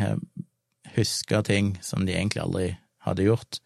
husker 0.95 1.43
ting 1.43 1.75
som 1.83 2.05
de 2.07 2.15
egentlig 2.15 2.43
aldri 2.45 2.69
hadde 3.03 3.27
gjort. 3.27 3.59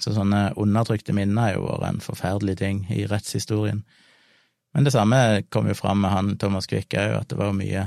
Så 0.00 0.12
sånne 0.16 0.50
undertrykte 0.60 1.14
minner 1.16 1.46
har 1.46 1.56
jo 1.56 1.64
vært 1.68 1.88
en 1.88 2.04
forferdelig 2.04 2.58
ting 2.60 2.82
i 2.92 3.06
rettshistorien. 3.08 3.84
Men 4.74 4.86
det 4.86 4.92
samme 4.94 5.42
kom 5.50 5.68
jo 5.68 5.78
fram 5.78 6.02
med 6.04 6.12
han 6.12 6.36
Thomas 6.40 6.68
Quick 6.70 6.94
òg, 6.94 7.16
at 7.22 7.32
det 7.32 7.38
var 7.40 7.56
mye 7.56 7.86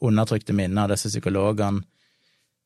undertrykte 0.00 0.54
minner. 0.56 0.90
Disse 0.90 1.10
psykologene 1.12 1.84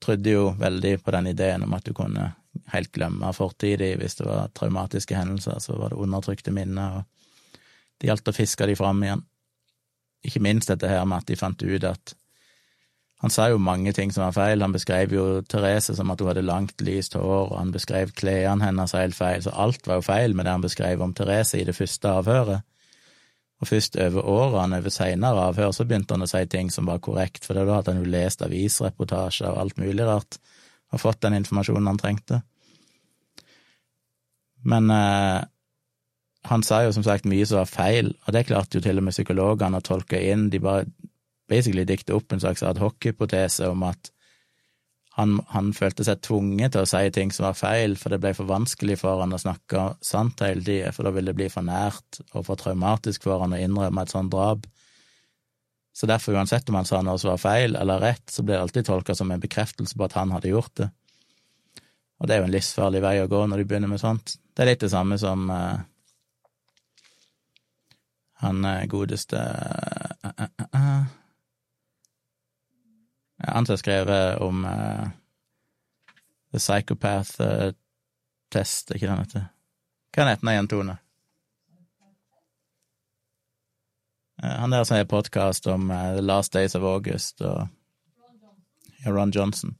trodde 0.02 0.34
jo 0.34 0.48
veldig 0.58 0.98
på 1.02 1.14
den 1.14 1.30
ideen 1.32 1.64
om 1.64 1.74
at 1.76 1.86
du 1.86 1.94
kunne 1.96 2.32
helt 2.72 2.92
glemme 2.94 3.32
fortidig 3.34 3.94
hvis 3.98 4.18
det 4.20 4.26
var 4.28 4.50
traumatiske 4.54 5.16
hendelser, 5.16 5.58
så 5.62 5.78
var 5.78 5.92
det 5.92 6.00
undertrykte 6.02 6.52
minner, 6.54 7.00
og 7.00 7.60
det 8.00 8.10
gjaldt 8.10 8.30
å 8.30 8.36
fiske 8.36 8.68
de 8.68 8.76
fram 8.78 9.02
igjen. 9.02 9.24
Ikke 10.24 10.42
minst 10.44 10.70
dette 10.70 10.88
her 10.88 11.04
med 11.08 11.22
at 11.22 11.30
de 11.30 11.38
fant 11.38 11.62
ut 11.62 11.88
at 11.88 12.14
han 13.24 13.32
sa 13.32 13.46
jo 13.48 13.60
mange 13.62 13.92
ting 13.96 14.10
som 14.12 14.26
var 14.26 14.34
feil. 14.36 14.60
Han 14.60 14.74
beskrev 14.74 15.12
jo 15.14 15.24
Therese 15.48 15.94
som 15.96 16.10
at 16.12 16.20
hun 16.20 16.28
hadde 16.28 16.42
langt, 16.44 16.82
lyst 16.84 17.14
hår, 17.16 17.46
og 17.54 17.56
han 17.56 17.70
beskrev 17.72 18.12
klærne 18.12 18.66
hennes 18.66 18.92
helt 18.92 19.16
feil, 19.16 19.40
så 19.40 19.54
alt 19.64 19.86
var 19.88 20.02
jo 20.02 20.04
feil 20.04 20.36
med 20.36 20.44
det 20.44 20.52
han 20.52 20.64
beskrev 20.64 21.00
om 21.00 21.14
Therese 21.16 21.62
i 21.62 21.64
det 21.64 21.76
første 21.76 22.10
avhøret. 22.20 22.66
Og 23.64 23.70
først 23.70 23.94
over 23.96 24.26
årene, 24.28 24.82
over 24.82 24.92
seinere 24.92 25.46
avhør, 25.48 25.70
så 25.72 25.86
begynte 25.88 26.12
han 26.12 26.26
å 26.26 26.28
si 26.28 26.42
ting 26.52 26.68
som 26.68 26.84
var 26.90 27.00
korrekt, 27.00 27.46
for 27.46 27.56
da 27.56 27.78
hadde 27.78 27.94
han 27.94 28.02
jo 28.02 28.10
lest 28.12 28.44
avisreportasjer 28.44 29.48
og 29.48 29.60
alt 29.62 29.78
mulig 29.80 30.04
rart, 30.04 30.36
og 30.92 31.00
fått 31.00 31.22
den 31.24 31.38
informasjonen 31.38 31.88
han 31.88 32.00
trengte. 32.02 32.42
Men 34.68 34.92
eh, 34.92 35.40
han 36.50 36.66
sa 36.66 36.82
jo 36.84 36.92
som 36.92 37.06
sagt 37.06 37.24
mye 37.28 37.46
som 37.48 37.62
var 37.62 37.72
feil, 37.72 38.12
og 38.26 38.36
det 38.36 38.44
klarte 38.50 38.76
jo 38.76 38.84
til 38.84 39.00
og 39.00 39.06
med 39.06 39.16
psykologene 39.16 39.80
å 39.80 39.86
tolke 39.88 40.20
inn. 40.20 40.50
De 40.52 40.60
bare 40.60 40.84
basically 41.48 41.86
dikte 41.88 42.12
opp 42.16 42.36
en 42.36 42.44
slags 42.44 42.64
adhoc-hypotese 42.68 43.70
om 43.72 43.88
at 43.88 44.12
han, 45.14 45.36
han, 45.52 45.70
følte 45.76 46.02
seg 46.06 46.22
tvunget 46.26 46.74
til 46.74 46.82
å 46.82 46.88
si 46.90 47.02
ting 47.14 47.30
som 47.30 47.46
var 47.46 47.58
feil, 47.58 47.94
for 47.98 48.10
det 48.10 48.18
ble 48.22 48.32
for 48.34 48.50
vanskelig 48.50 48.96
for 48.98 49.22
han 49.22 49.36
å 49.36 49.38
snakke 49.38 49.92
sant 50.02 50.42
hele 50.42 50.64
tida, 50.66 50.90
for 50.94 51.06
da 51.06 51.12
ville 51.14 51.30
det 51.30 51.38
bli 51.38 51.46
for 51.52 51.66
nært 51.66 52.18
og 52.32 52.48
for 52.48 52.58
traumatisk 52.58 53.28
for 53.28 53.44
han 53.44 53.54
å 53.54 53.60
innrømme 53.62 54.02
et 54.02 54.14
sånt 54.14 54.32
drap. 54.34 54.66
Så 55.94 56.10
derfor, 56.10 56.34
uansett 56.34 56.66
om 56.68 56.80
han 56.80 56.88
sa 56.88 56.98
noe 57.06 57.20
som 57.22 57.30
var 57.30 57.42
feil 57.44 57.78
eller 57.78 58.02
rett, 58.02 58.26
så 58.26 58.42
ble 58.42 58.56
det 58.56 58.64
alltid 58.64 58.88
tolka 58.88 59.14
som 59.14 59.30
en 59.30 59.42
bekreftelse 59.42 59.94
på 59.94 60.08
at 60.08 60.18
han 60.18 60.34
hadde 60.34 60.50
gjort 60.50 60.74
det. 60.82 60.90
Og 62.18 62.26
det 62.26 62.34
er 62.34 62.42
jo 62.42 62.48
en 62.48 62.54
livsfarlig 62.56 63.02
vei 63.04 63.16
å 63.22 63.30
gå 63.30 63.46
når 63.46 63.62
du 63.62 63.68
begynner 63.70 63.90
med 63.92 64.02
sånt. 64.02 64.34
Det 64.50 64.64
er 64.64 64.72
litt 64.72 64.82
det 64.82 64.90
samme 64.90 65.18
som 65.22 65.46
uh, 65.46 65.78
han 68.42 68.66
eh, 68.66 68.86
godeste 68.90 69.38
uh, 69.38 70.48
uh, 70.74 71.06
han 73.38 73.66
som 73.66 73.72
har 73.72 73.76
skrevet 73.76 74.38
om 74.38 74.64
uh, 74.64 75.08
The 76.52 76.58
Psychopath 76.58 77.40
uh, 77.40 77.72
Test, 78.52 78.90
ikke 78.94 79.08
den 79.08 79.24
heter? 79.24 79.48
Hva 80.14 80.28
heter 80.28 80.44
den 80.44 80.52
igjen, 80.52 80.68
Tone? 80.70 80.98
Uh, 84.42 84.50
han 84.60 84.70
der 84.70 84.84
som 84.84 84.96
har 84.96 85.08
podkast 85.10 85.66
om 85.66 85.88
The 85.88 86.22
Last 86.22 86.52
Days 86.52 86.74
of 86.74 86.82
August 86.82 87.42
og 87.42 87.66
ja, 89.04 89.10
Ron 89.10 89.34
Johnson. 89.34 89.76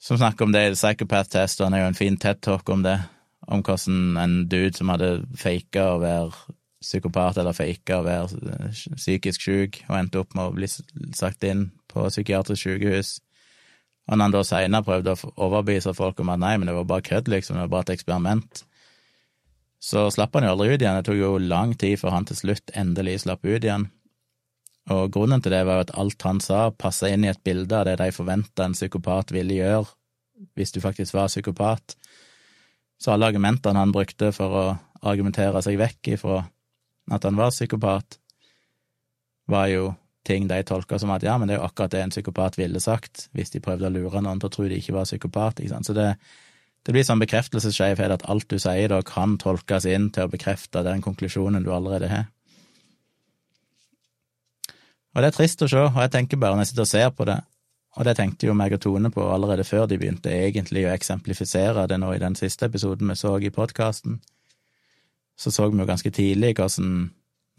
Som 0.00 0.16
snakker 0.16 0.44
om 0.44 0.52
det 0.52 0.62
i 0.64 0.70
The 0.70 0.78
Psychopath 0.78 1.30
Test, 1.30 1.60
og 1.60 1.66
han 1.66 1.72
har 1.72 1.80
jo 1.80 1.90
en 1.92 1.98
fin 1.98 2.16
TED-talk 2.16 2.70
om 2.72 2.82
det. 2.82 3.00
Om 3.50 3.62
hvordan 3.66 4.16
en 4.16 4.48
dude 4.48 4.76
som 4.76 4.88
hadde 4.88 5.26
faka 5.36 5.90
å 5.96 6.00
være 6.00 6.54
psykopat 6.80 7.38
eller 7.40 7.56
faker 7.56 8.00
å 8.00 8.06
være 8.06 8.54
eh, 8.54 8.78
psykisk 8.96 9.44
syk, 9.44 9.82
og 9.88 9.98
endte 9.98 10.22
opp 10.22 10.36
med 10.36 10.48
å 10.48 10.54
bli 10.56 10.68
sagt 11.16 11.44
inn 11.44 11.68
på 11.90 12.06
psykiatrisk 12.08 12.64
sykehus. 12.64 13.18
Og 14.08 14.16
når 14.16 14.24
han 14.24 14.34
da 14.34 14.42
seinere 14.46 14.86
prøvde 14.86 15.14
å 15.14 15.32
overbevise 15.46 15.94
folk 15.94 16.20
om 16.22 16.32
at 16.32 16.42
nei, 16.42 16.56
men 16.58 16.70
det 16.70 16.74
var 16.78 16.88
bare 16.88 17.06
kødd, 17.06 17.30
liksom, 17.30 17.58
det 17.58 17.66
var 17.68 17.74
bare 17.76 17.88
et 17.88 17.96
eksperiment, 17.98 18.64
så 19.80 20.08
slapp 20.12 20.34
han 20.36 20.44
jo 20.44 20.52
aldri 20.52 20.74
ut 20.74 20.82
igjen. 20.82 20.98
Det 20.98 21.06
tok 21.08 21.16
jo 21.16 21.30
lang 21.40 21.72
tid 21.80 21.96
før 22.00 22.12
han 22.12 22.26
til 22.28 22.36
slutt 22.36 22.72
endelig 22.76 23.22
slapp 23.22 23.46
ut 23.46 23.64
igjen. 23.64 23.86
Og 24.92 25.12
grunnen 25.14 25.40
til 25.40 25.54
det 25.54 25.62
var 25.68 25.78
jo 25.78 25.86
at 25.86 25.94
alt 26.02 26.26
han 26.26 26.40
sa, 26.44 26.68
passa 26.74 27.08
inn 27.08 27.24
i 27.24 27.30
et 27.30 27.40
bilde 27.46 27.76
av 27.76 27.86
det 27.88 27.96
de 28.00 28.10
forventa 28.12 28.66
en 28.66 28.76
psykopat 28.76 29.32
ville 29.36 29.60
gjøre 29.60 29.86
hvis 30.56 30.72
du 30.72 30.80
faktisk 30.80 31.14
var 31.16 31.28
psykopat. 31.28 31.94
Så 33.00 33.12
alle 33.12 33.28
argumentene 33.28 33.80
han 33.80 33.92
brukte 33.92 34.32
for 34.36 34.56
å 34.56 34.64
argumentere 35.06 35.62
seg 35.64 35.78
vekk 35.80 36.14
ifra 36.16 36.42
at 37.10 37.26
han 37.26 37.38
var 37.38 37.52
psykopat, 37.54 38.18
var 39.50 39.66
jo 39.72 39.90
ting 40.26 40.46
de 40.48 40.60
tolka 40.62 40.98
som 41.00 41.10
at 41.14 41.24
ja, 41.24 41.36
men 41.38 41.48
det 41.48 41.56
er 41.56 41.62
jo 41.62 41.66
akkurat 41.66 41.92
det 41.94 42.02
en 42.04 42.12
psykopat 42.12 42.58
ville 42.60 42.80
sagt, 42.82 43.28
hvis 43.36 43.52
de 43.54 43.62
prøvde 43.64 43.88
å 43.88 43.94
lure 43.94 44.22
noen 44.22 44.40
til 44.40 44.50
å 44.50 44.54
tro 44.54 44.68
de 44.68 44.78
ikke 44.78 44.94
var 44.94 45.08
psykopat, 45.08 45.62
ikke. 45.64 45.80
Så 45.86 45.96
det, 45.96 46.08
det 46.86 46.94
blir 46.94 47.06
sånn 47.06 47.22
bekreftelsesskjevhet 47.22 48.16
at 48.18 48.26
alt 48.30 48.48
du 48.50 48.58
sier 48.60 48.92
da 48.92 49.00
kan 49.06 49.38
tolkes 49.40 49.88
inn 49.88 50.10
til 50.14 50.28
å 50.28 50.32
bekrefte 50.32 50.84
den 50.86 51.02
konklusjonen 51.04 51.64
du 51.64 51.72
allerede 51.74 52.12
har. 52.12 52.28
Og 55.10 55.24
det 55.24 55.32
er 55.32 55.34
trist 55.34 55.62
å 55.64 55.70
se, 55.70 55.80
og 55.88 55.96
jeg 56.04 56.12
tenker 56.14 56.38
bare 56.38 56.54
når 56.54 56.68
jeg 56.68 56.72
sitter 56.72 56.86
og 56.86 56.92
ser 56.92 57.08
på 57.16 57.26
det, 57.26 57.40
og 57.98 58.06
det 58.06 58.14
tenkte 58.20 58.46
jo 58.46 58.54
meg 58.54 58.76
og 58.76 58.82
Tone 58.84 59.10
på 59.10 59.24
allerede 59.26 59.64
før 59.66 59.88
de 59.90 59.98
begynte 59.98 60.30
egentlig 60.30 60.84
å 60.86 60.92
eksemplifisere 60.92 61.88
det 61.90 61.98
nå 61.98 62.12
i 62.14 62.20
den 62.22 62.36
siste 62.38 62.68
episoden 62.70 63.10
vi 63.10 63.16
så 63.18 63.32
i 63.42 63.50
podkasten, 63.50 64.20
så 65.40 65.52
så 65.52 65.68
vi 65.70 65.80
jo 65.80 65.88
ganske 65.88 66.12
tidlig 66.12 66.54
hvordan 66.58 67.10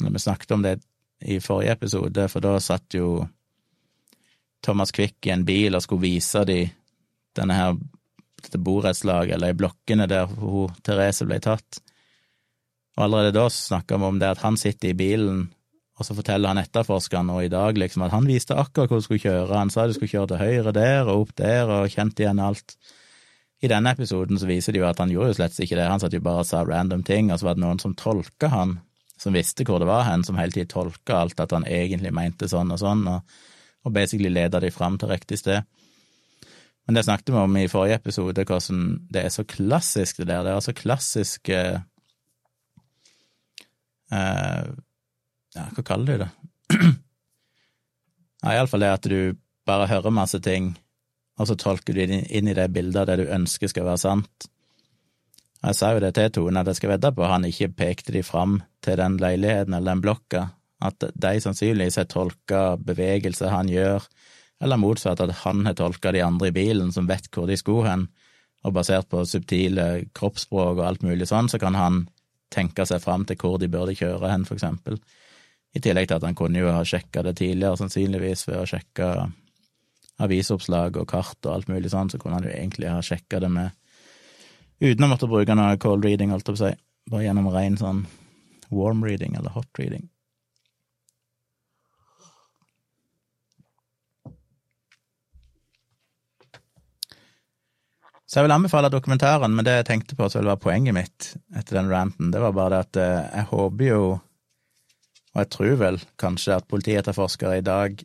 Når 0.01 0.09
vi 0.09 0.19
snakket 0.19 0.51
om 0.51 0.61
det 0.61 0.79
i 1.21 1.39
forrige 1.39 1.75
episode, 1.75 2.27
for 2.29 2.41
da 2.41 2.55
satt 2.59 2.95
jo 2.97 3.27
Thomas 4.65 4.91
Quick 4.91 5.27
i 5.27 5.29
en 5.29 5.45
bil 5.45 5.75
og 5.77 5.83
skulle 5.85 6.01
vise 6.01 6.41
de 6.45 6.63
denne 7.37 7.53
her 7.53 7.75
dette 8.41 8.57
borettslaget, 8.57 9.35
eller 9.35 9.53
i 9.53 9.57
blokkene 9.57 10.07
der 10.09 10.25
hun, 10.25 10.73
Therese 10.81 11.27
ble 11.29 11.37
tatt. 11.43 11.81
Og 12.97 13.05
allerede 13.05 13.35
da 13.37 13.45
snakka 13.53 13.99
vi 14.01 14.09
om 14.09 14.17
det 14.19 14.31
at 14.33 14.41
han 14.41 14.57
sitter 14.57 14.89
i 14.91 14.97
bilen, 14.97 15.43
og 15.99 16.07
så 16.07 16.15
forteller 16.17 16.49
han 16.49 16.61
etterforskeren 16.63 17.29
nå 17.29 17.43
i 17.45 17.51
dag 17.53 17.77
liksom 17.77 18.07
at 18.07 18.15
han 18.15 18.25
viste 18.25 18.57
akkurat 18.57 18.89
hvor 18.89 19.03
du 19.03 19.05
skulle 19.05 19.21
kjøre, 19.21 19.53
han 19.53 19.69
sa 19.69 19.85
du 19.85 19.93
skulle 19.93 20.09
kjøre 20.09 20.31
til 20.31 20.41
høyre 20.41 20.73
der 20.73 21.05
og 21.05 21.27
opp 21.27 21.35
der, 21.37 21.69
og 21.69 21.93
kjente 21.93 22.25
igjen 22.25 22.41
alt. 22.41 22.73
I 23.61 23.69
denne 23.69 23.91
episoden 23.93 24.39
så 24.41 24.47
viser 24.49 24.73
det 24.73 24.81
jo 24.81 24.87
at 24.89 24.99
han 25.01 25.11
gjorde 25.13 25.31
jo 25.31 25.37
slett 25.37 25.59
ikke 25.61 25.77
det, 25.77 25.85
han 25.85 26.01
satt 26.01 26.15
jo 26.15 26.23
bare 26.25 26.41
og 26.41 26.49
sa 26.49 26.63
random 26.65 27.03
ting, 27.05 27.29
og 27.29 27.37
så 27.37 27.49
var 27.49 27.57
det 27.57 27.61
noen 27.61 27.81
som 27.81 27.93
tolka 27.97 28.49
han, 28.49 28.79
som 29.21 29.37
visste 29.37 29.65
hvor 29.67 29.77
det 29.81 29.89
var 29.89 30.07
hen, 30.07 30.25
som 30.25 30.39
hele 30.41 30.55
tiden 30.55 30.71
tolka 30.71 31.19
alt 31.19 31.43
at 31.43 31.53
han 31.53 31.67
egentlig 31.69 32.13
mente 32.15 32.49
sånn 32.49 32.73
og 32.73 32.81
sånn, 32.81 33.05
og, 33.11 33.37
og 33.85 33.93
basically 33.93 34.31
leda 34.33 34.59
de 34.63 34.73
fram 34.73 34.97
til 34.97 35.13
riktig 35.13 35.37
sted. 35.43 35.67
Men 36.89 36.97
det 36.97 37.05
snakket 37.05 37.29
vi 37.29 37.37
om 37.37 37.57
i 37.61 37.67
forrige 37.69 37.99
episode, 38.01 38.45
hvordan 38.49 38.79
det 39.13 39.27
er 39.27 39.33
så 39.33 39.45
klassisk, 39.45 40.23
det 40.23 40.31
der. 40.31 40.41
Det 40.43 40.55
er 40.55 40.65
så 40.65 40.73
klassisk 40.75 41.49
eh, 41.53 41.77
Ja, 45.51 45.67
hva 45.75 45.83
kaller 45.85 46.07
du 46.09 46.23
det? 46.23 46.29
ja, 48.41 48.55
iallfall 48.55 48.81
det 48.81 48.89
at 48.95 49.05
du 49.07 49.37
bare 49.69 49.87
hører 49.91 50.11
masse 50.15 50.41
ting 50.41 50.73
og 51.39 51.47
så 51.47 51.57
tolker 51.59 51.95
du 51.95 52.01
inn 52.03 52.47
i 52.47 52.57
det 52.57 52.67
bildet 52.73 53.07
det 53.09 53.21
du 53.21 53.29
ønsker 53.31 53.71
skal 53.71 53.87
være 53.87 54.01
sant. 54.01 54.49
Jeg 55.61 55.77
sa 55.77 55.91
jo 55.93 56.01
det 56.01 56.15
til 56.17 56.31
Tone, 56.33 56.61
at 56.61 56.71
jeg 56.71 56.79
skal 56.79 56.95
vedde 56.95 57.11
på 57.13 57.27
han 57.29 57.45
ikke 57.45 57.69
pekte 57.77 58.15
de 58.15 58.23
fram 58.25 58.59
til 58.81 58.97
den 58.97 59.19
leiligheten 59.21 59.75
eller 59.77 59.93
den 59.93 60.01
blokka, 60.01 60.47
at 60.81 61.05
de 61.13 61.33
sannsynligvis 61.43 61.99
har 62.01 62.09
tolka 62.09 62.61
bevegelser 62.81 63.53
han 63.53 63.69
gjør, 63.69 64.07
eller 64.61 64.81
motsatt, 64.81 65.21
at 65.21 65.43
han 65.43 65.65
har 65.65 65.77
tolka 65.77 66.13
de 66.13 66.23
andre 66.25 66.49
i 66.49 66.55
bilen 66.55 66.89
som 66.93 67.09
vet 67.09 67.29
hvor 67.33 67.49
de 67.49 67.57
skulle 67.57 67.89
hen, 67.89 68.07
og 68.65 68.73
basert 68.73 69.09
på 69.09 69.21
subtile 69.25 70.07
kroppsspråk 70.17 70.79
og 70.79 70.85
alt 70.85 71.05
mulig 71.05 71.29
sånn, 71.29 71.49
så 71.49 71.61
kan 71.61 71.77
han 71.77 72.03
tenke 72.53 72.85
seg 72.85 73.01
fram 73.01 73.25
til 73.25 73.37
hvor 73.41 73.57
de 73.61 73.69
burde 73.71 73.95
kjøre 73.97 74.29
hen, 74.33 74.45
for 74.45 74.57
eksempel. 74.57 74.97
I 75.73 75.81
tillegg 75.81 76.09
til 76.09 76.19
at 76.19 76.25
han 76.27 76.37
kunne 76.37 76.61
jo 76.61 76.73
ha 76.73 76.81
sjekka 76.85 77.23
det 77.25 77.37
tidligere, 77.39 77.79
sannsynligvis 77.79 78.47
ved 78.49 78.59
å 78.59 78.67
sjekke 78.69 79.11
avisoppslag 80.21 80.97
og 81.01 81.07
kart 81.09 81.37
og 81.45 81.53
alt 81.53 81.69
mulig 81.71 81.91
sånn, 81.93 82.11
så 82.11 82.19
kunne 82.21 82.39
han 82.39 82.47
jo 82.47 82.53
egentlig 82.55 82.91
ha 82.91 83.01
sjekka 83.05 83.39
det 83.41 83.51
med 83.53 83.71
uten 84.81 85.05
å 85.05 85.11
måtte 85.11 85.29
bruke 85.29 85.55
noe 85.55 85.77
cold 85.81 86.05
reading, 86.05 86.33
holdt 86.33 86.47
jeg 86.49 86.57
på 86.57 86.59
å 86.59 86.63
si, 86.65 86.73
bare 87.11 87.27
gjennom 87.27 87.51
ren 87.53 87.77
sånn 87.77 88.05
warm 88.71 89.03
reading 89.05 89.37
eller 89.37 89.53
hot 89.53 89.69
reading. 89.79 90.09
Så 98.31 98.39
jeg 98.39 98.45
vil 98.45 98.53
anbefale 98.55 98.87
dokumentaren, 98.87 99.51
men 99.51 99.65
det 99.67 99.73
jeg 99.81 99.87
tenkte 99.89 100.15
på 100.15 100.29
som 100.31 100.45
var 100.47 100.59
poenget 100.63 100.95
mitt 100.95 101.33
etter 101.51 101.81
den 101.81 101.89
ranten, 101.91 102.29
det 102.31 102.39
var 102.39 102.53
bare 102.55 102.77
det 102.77 102.85
at 102.85 102.99
eh, 103.01 103.25
jeg 103.27 103.49
håper 103.49 103.89
jo, 103.89 104.05
og 105.33 105.41
jeg 105.41 105.49
tror 105.51 105.73
vel 105.81 105.99
kanskje 106.21 106.55
at 106.55 106.69
politietterforskere 106.71 107.57
i 107.59 107.65
dag 107.67 107.99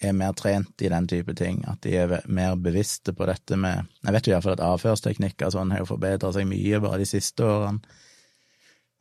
er 0.00 0.14
mer 0.16 0.32
trent 0.36 0.82
i 0.82 0.88
den 0.88 1.06
type 1.08 1.34
ting, 1.36 1.60
at 1.68 1.82
de 1.84 1.94
er 2.00 2.14
mer 2.32 2.56
bevisste 2.56 3.12
på 3.16 3.26
dette 3.28 3.56
med 3.60 3.84
Jeg 4.00 4.14
vet 4.16 4.28
jo 4.28 4.32
iallfall 4.34 4.56
at 4.56 4.64
avførsteknikker 4.64 5.48
og 5.48 5.56
sånn 5.56 5.74
har 5.74 5.82
jo 5.82 5.90
forbedra 5.90 6.32
seg 6.32 6.48
mye 6.48 6.80
bare 6.80 7.02
de 7.02 7.08
siste 7.08 7.44
årene. 7.44 7.98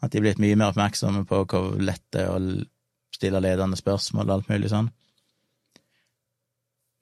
At 0.04 0.12
de 0.12 0.20
er 0.20 0.28
blitt 0.28 0.42
mye 0.44 0.56
mer 0.60 0.72
oppmerksomme 0.72 1.26
på 1.28 1.44
hvor 1.44 1.80
lett 1.80 2.04
det 2.16 2.24
er 2.24 2.36
å 2.36 2.40
stille 3.16 3.42
ledende 3.44 3.80
spørsmål 3.80 4.28
og 4.28 4.36
alt 4.38 4.52
mulig 4.52 4.72
sånn. 4.72 4.92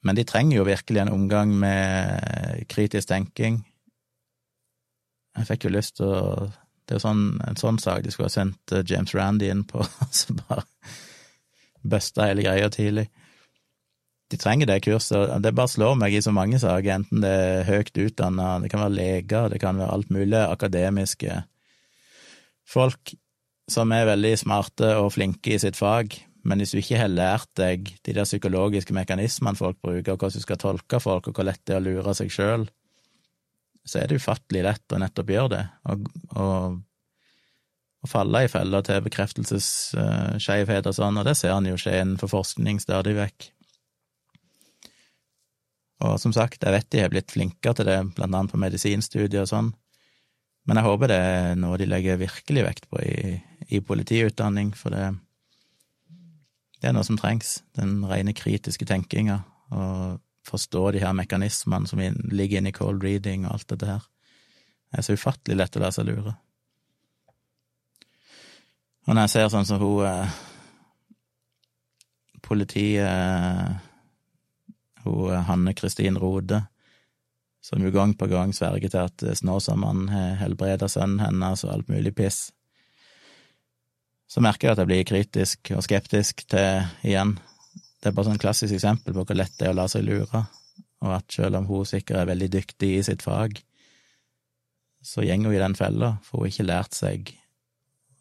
Men 0.06 0.18
de 0.18 0.26
trenger 0.26 0.60
jo 0.60 0.68
virkelig 0.68 1.02
en 1.02 1.14
omgang 1.14 1.52
med 1.60 2.64
kritisk 2.72 3.10
tenking. 3.10 3.60
Jeg 5.38 5.50
fikk 5.50 5.68
jo 5.68 5.74
lyst 5.74 5.98
til 6.00 6.10
å 6.10 6.22
Det 6.88 6.96
er 6.96 7.02
jo 7.02 7.04
sånn, 7.04 7.24
en 7.44 7.58
sånn 7.60 7.78
sak 7.84 8.06
de 8.06 8.12
skulle 8.14 8.30
ha 8.30 8.32
sendt 8.32 8.72
eh, 8.72 8.80
James 8.88 9.12
Randy 9.12 9.50
inn 9.52 9.66
på, 9.68 9.84
så 10.20 10.32
bare 10.38 10.64
busta 11.84 12.30
hele 12.30 12.46
greia 12.46 12.70
tidlig. 12.72 13.10
De 14.28 14.38
trenger 14.40 14.68
det 14.68 14.82
kurset. 14.84 15.32
Det 15.44 15.54
bare 15.56 15.72
slår 15.72 15.96
meg 16.00 16.16
i 16.18 16.24
så 16.24 16.34
mange 16.36 16.60
saker, 16.60 17.00
enten 17.00 17.24
det 17.24 17.32
er 17.32 17.68
høyt 17.70 17.94
utdanna, 17.96 18.58
det 18.60 18.72
kan 18.74 18.84
være 18.84 18.98
leger, 18.98 19.52
det 19.54 19.62
kan 19.64 19.80
være 19.80 19.94
alt 19.94 20.12
mulig 20.12 20.42
akademiske 20.44 21.44
folk 22.68 23.16
som 23.72 23.92
er 23.96 24.08
veldig 24.08 24.34
smarte 24.40 24.94
og 25.02 25.14
flinke 25.16 25.56
i 25.56 25.60
sitt 25.62 25.80
fag, 25.80 26.16
men 26.48 26.62
hvis 26.62 26.72
du 26.72 26.80
ikke 26.80 27.00
har 27.02 27.12
lært 27.12 27.50
deg 27.60 27.90
de 28.08 28.16
der 28.16 28.28
psykologiske 28.28 28.96
mekanismene 28.96 29.60
folk 29.60 29.80
bruker, 29.84 30.14
og 30.14 30.22
hvordan 30.22 30.40
du 30.40 30.46
skal 30.46 30.60
tolke 30.62 31.00
folk, 31.04 31.28
og 31.28 31.36
hvor 31.36 31.48
lett 31.48 31.64
det 31.68 31.76
er 31.76 31.82
å 31.82 31.88
lure 31.88 32.16
seg 32.16 32.32
sjøl, 32.32 32.68
så 33.88 34.02
er 34.02 34.10
det 34.10 34.20
ufattelig 34.22 34.64
lett 34.68 34.96
å 34.96 35.00
nettopp 35.00 35.32
gjøre 35.32 35.52
det, 35.56 35.66
og, 35.92 36.08
og, 36.40 36.80
og 38.04 38.12
falle 38.12 38.46
i 38.46 38.52
feller 38.52 38.88
til 38.88 39.04
bekreftelsesskeivhet 39.04 40.88
og 40.88 40.96
sånn, 40.96 41.20
og 41.20 41.28
det 41.28 41.36
ser 41.40 41.56
en 41.56 41.68
jo 41.68 41.80
skje 41.80 42.00
innenfor 42.00 42.32
forskning 42.32 42.80
stadig 42.84 43.16
vekk. 43.20 43.52
Og 46.06 46.20
som 46.22 46.34
sagt, 46.36 46.62
jeg 46.62 46.74
vet 46.74 46.90
de 46.94 47.02
har 47.02 47.14
blitt 47.14 47.34
flinkere 47.34 47.78
til 47.78 47.88
det, 47.90 47.98
blant 48.18 48.34
annet 48.34 48.54
på 48.54 48.60
medisinstudier 48.62 49.46
og 49.46 49.50
sånn, 49.50 49.72
men 50.68 50.80
jeg 50.80 50.86
håper 50.86 51.10
det 51.10 51.18
er 51.24 51.56
noe 51.58 51.78
de 51.80 51.88
legger 51.88 52.20
virkelig 52.20 52.66
vekt 52.66 52.90
på 52.92 53.00
i, 53.00 53.38
i 53.72 53.80
politiutdanning, 53.80 54.74
for 54.76 54.92
det, 54.94 55.06
det 56.82 56.90
er 56.90 56.96
noe 56.98 57.08
som 57.08 57.18
trengs, 57.20 57.62
den 57.80 58.02
rene 58.06 58.36
kritiske 58.36 58.86
tenkinga, 58.90 59.40
og 59.72 60.20
forstå 60.48 60.84
de 60.96 61.04
her 61.04 61.16
mekanismene 61.16 61.88
som 61.90 62.02
ligger 62.02 62.60
inne 62.60 62.72
i 62.72 62.76
cold 62.76 63.04
reading 63.04 63.48
og 63.48 63.56
alt 63.56 63.72
dette 63.72 63.90
her. 63.90 64.04
Det 64.92 65.00
er 65.00 65.08
så 65.08 65.16
ufattelig 65.18 65.58
lett 65.58 65.80
å 65.80 65.84
la 65.84 65.90
seg 65.92 66.08
lure. 66.08 66.36
Og 69.08 69.16
når 69.16 69.26
jeg 69.26 69.34
ser 69.34 69.50
sånn 69.52 69.68
som 69.68 69.82
hun 69.82 70.06
eh, 70.08 70.38
Politiet 72.48 73.04
eh, 73.04 73.87
Hun 75.08 75.32
eh, 75.32 75.48
Hanne 75.48 75.74
Kristin 75.78 76.20
Rode, 76.22 76.62
som 77.64 77.84
jo 77.84 77.92
gang 77.92 78.14
på 78.20 78.30
gang 78.32 78.54
sverger 78.56 78.92
til 78.92 79.08
at 79.08 79.40
Snåsamannen 79.40 80.12
har 80.14 80.38
helbreda 80.44 80.88
sønnen 80.92 81.24
hennes 81.24 81.66
og 81.66 81.74
alt 81.74 81.90
mulig 81.92 82.14
piss 82.16 82.48
så 84.28 84.44
merker 84.44 84.68
jeg 84.68 84.76
at 84.76 84.82
jeg 84.84 84.90
blir 84.90 85.08
kritisk 85.08 85.72
og 85.76 85.84
skeptisk 85.86 86.44
til 86.52 86.84
igjen. 87.08 87.38
Det 87.98 88.12
er 88.12 88.16
bare 88.16 88.28
sånn 88.30 88.42
klassisk 88.42 88.76
eksempel 88.76 89.16
på 89.16 89.24
hvor 89.24 89.40
lett 89.40 89.56
det 89.58 89.70
er 89.70 89.74
å 89.74 89.80
la 89.80 89.88
seg 89.92 90.06
lure, 90.06 90.44
og 91.04 91.14
at 91.16 91.32
selv 91.34 91.62
om 91.62 91.68
hun 91.70 91.88
sikkert 91.88 92.22
er 92.22 92.32
veldig 92.32 92.50
dyktig 92.58 92.92
i 92.98 93.04
sitt 93.08 93.24
fag, 93.26 93.62
så 95.04 95.24
går 95.24 95.48
hun 95.48 95.56
i 95.56 95.62
den 95.62 95.78
fella, 95.80 96.18
for 96.26 96.42
hun 96.42 96.48
har 96.48 96.54
ikke 96.54 96.68
lært 96.68 96.98
seg 96.98 97.32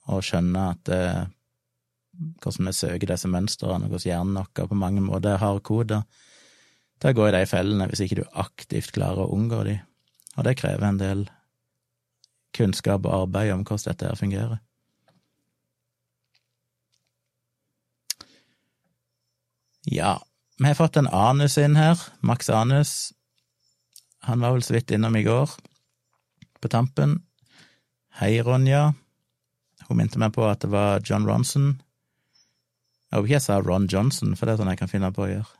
å 0.06 0.20
skjønne 0.22 0.68
at 0.70 0.92
eh, 0.94 1.24
hvordan 2.44 2.70
vi 2.70 2.76
søker 2.78 3.10
disse 3.10 3.30
mønstrene, 3.30 3.90
hvordan 3.90 4.06
hjernen 4.06 4.38
vår 4.38 4.70
på 4.70 4.78
mange 4.78 5.02
måter 5.02 5.34
har 5.34 5.42
hardkoda 5.42 6.04
til 7.00 7.12
å 7.12 7.16
gå 7.16 7.26
i 7.28 7.34
de 7.36 7.42
fellene 7.48 7.88
hvis 7.90 8.04
ikke 8.04 8.20
du 8.20 8.38
aktivt 8.40 8.94
klarer 8.96 9.26
å 9.26 9.32
unngå 9.36 9.62
de, 9.68 9.76
og 10.36 10.46
det 10.46 10.56
krever 10.60 10.88
en 10.88 11.00
del 11.00 11.26
kunnskap 12.56 13.04
og 13.04 13.26
arbeid 13.26 13.52
om 13.52 13.64
hvordan 13.66 13.90
dette 13.90 14.08
her 14.08 14.18
fungerer. 14.18 14.62
Ja, 19.86 20.16
vi 20.58 20.66
har 20.66 20.74
fått 20.74 20.96
en 20.96 21.06
Anus 21.06 21.58
inn 21.62 21.76
her, 21.78 22.00
Max 22.20 22.50
Anus. 22.50 23.12
Han 24.26 24.40
var 24.42 24.56
vel 24.56 24.64
så 24.66 24.74
vidt 24.74 24.90
innom 24.90 25.14
i 25.14 25.22
går, 25.22 25.52
på 26.58 26.70
tampen. 26.72 27.20
Hei, 28.18 28.40
Ronja. 28.42 28.94
Hun 29.86 30.00
minte 30.00 30.18
meg 30.18 30.32
på 30.34 30.42
at 30.48 30.64
det 30.64 30.72
var 30.72 31.04
John 31.04 31.28
Ronson. 31.28 31.76
Jeg 33.06 33.14
håper 33.14 33.28
ikke 33.28 33.36
jeg 33.36 33.44
sa 33.44 33.60
Ron 33.62 33.86
Johnson, 33.92 34.34
for 34.34 34.48
det 34.48 34.56
er 34.56 34.62
sånn 34.62 34.72
jeg 34.72 34.80
kan 34.80 34.90
finne 34.90 35.12
på 35.14 35.26
å 35.26 35.30
gjøre. 35.30 35.55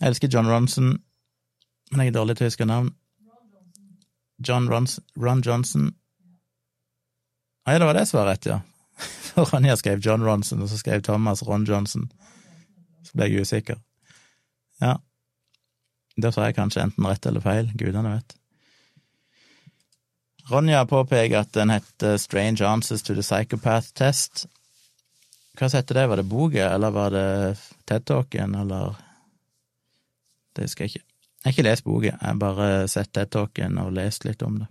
Jeg 0.00 0.08
elsker 0.08 0.32
John 0.32 0.48
Ronson, 0.48 0.94
men 1.90 2.00
jeg 2.00 2.12
er 2.12 2.16
dårlig 2.16 2.38
til 2.38 2.46
å 2.46 2.50
huske 2.50 2.68
navn. 2.68 2.94
John 4.40 4.68
Ronson, 4.72 5.04
Ron 5.20 5.42
Johnson. 5.44 5.90
Å 7.68 7.74
ja, 7.74 7.82
det 7.82 7.88
var 7.90 7.98
det 7.98 8.06
som 8.08 8.22
var 8.22 8.30
rett, 8.32 8.48
ja. 8.48 8.62
For 9.30 9.52
Ronja 9.52 9.76
skrev 9.76 10.00
John 10.04 10.24
Ronson, 10.24 10.62
og 10.64 10.72
så 10.72 10.80
skrev 10.80 11.04
Thomas 11.04 11.44
Ron 11.44 11.68
Johnson. 11.68 12.08
Så 13.04 13.12
ble 13.12 13.28
jeg 13.28 13.44
usikker. 13.44 13.80
Ja, 14.80 14.96
da 16.20 16.30
sa 16.32 16.48
jeg 16.48 16.56
kanskje 16.56 16.84
enten 16.84 17.06
rett 17.06 17.26
eller 17.28 17.44
feil, 17.44 17.68
gudene 17.78 18.16
vet. 18.16 18.36
Ronja 20.50 20.82
påpeker 20.88 21.44
at 21.44 21.52
den 21.54 21.70
heter 21.70 22.16
Strange 22.18 22.64
Answers 22.66 23.04
to 23.06 23.14
the 23.14 23.22
Psychopath 23.22 23.92
Test. 23.94 24.46
Hva 25.58 25.68
heter 25.70 26.00
det, 26.00 26.06
var 26.10 26.18
det 26.18 26.26
boka, 26.26 26.70
eller 26.72 26.90
var 26.94 27.14
det 27.14 27.28
TED-talken, 27.86 28.56
eller 28.62 28.96
Det 30.60 30.68
husker 30.68 30.84
jeg 30.84 30.92
ikke. 30.92 31.06
Jeg 31.40 31.48
har 31.48 31.54
ikke 31.54 31.64
lest 31.64 31.84
boka, 31.86 32.10
jeg 32.10 32.20
har 32.20 32.36
bare 32.36 32.68
sett 32.92 33.14
TED-talken 33.16 33.78
og 33.80 33.94
lest 33.96 34.26
litt 34.26 34.42
om 34.44 34.58
det. 34.60 34.66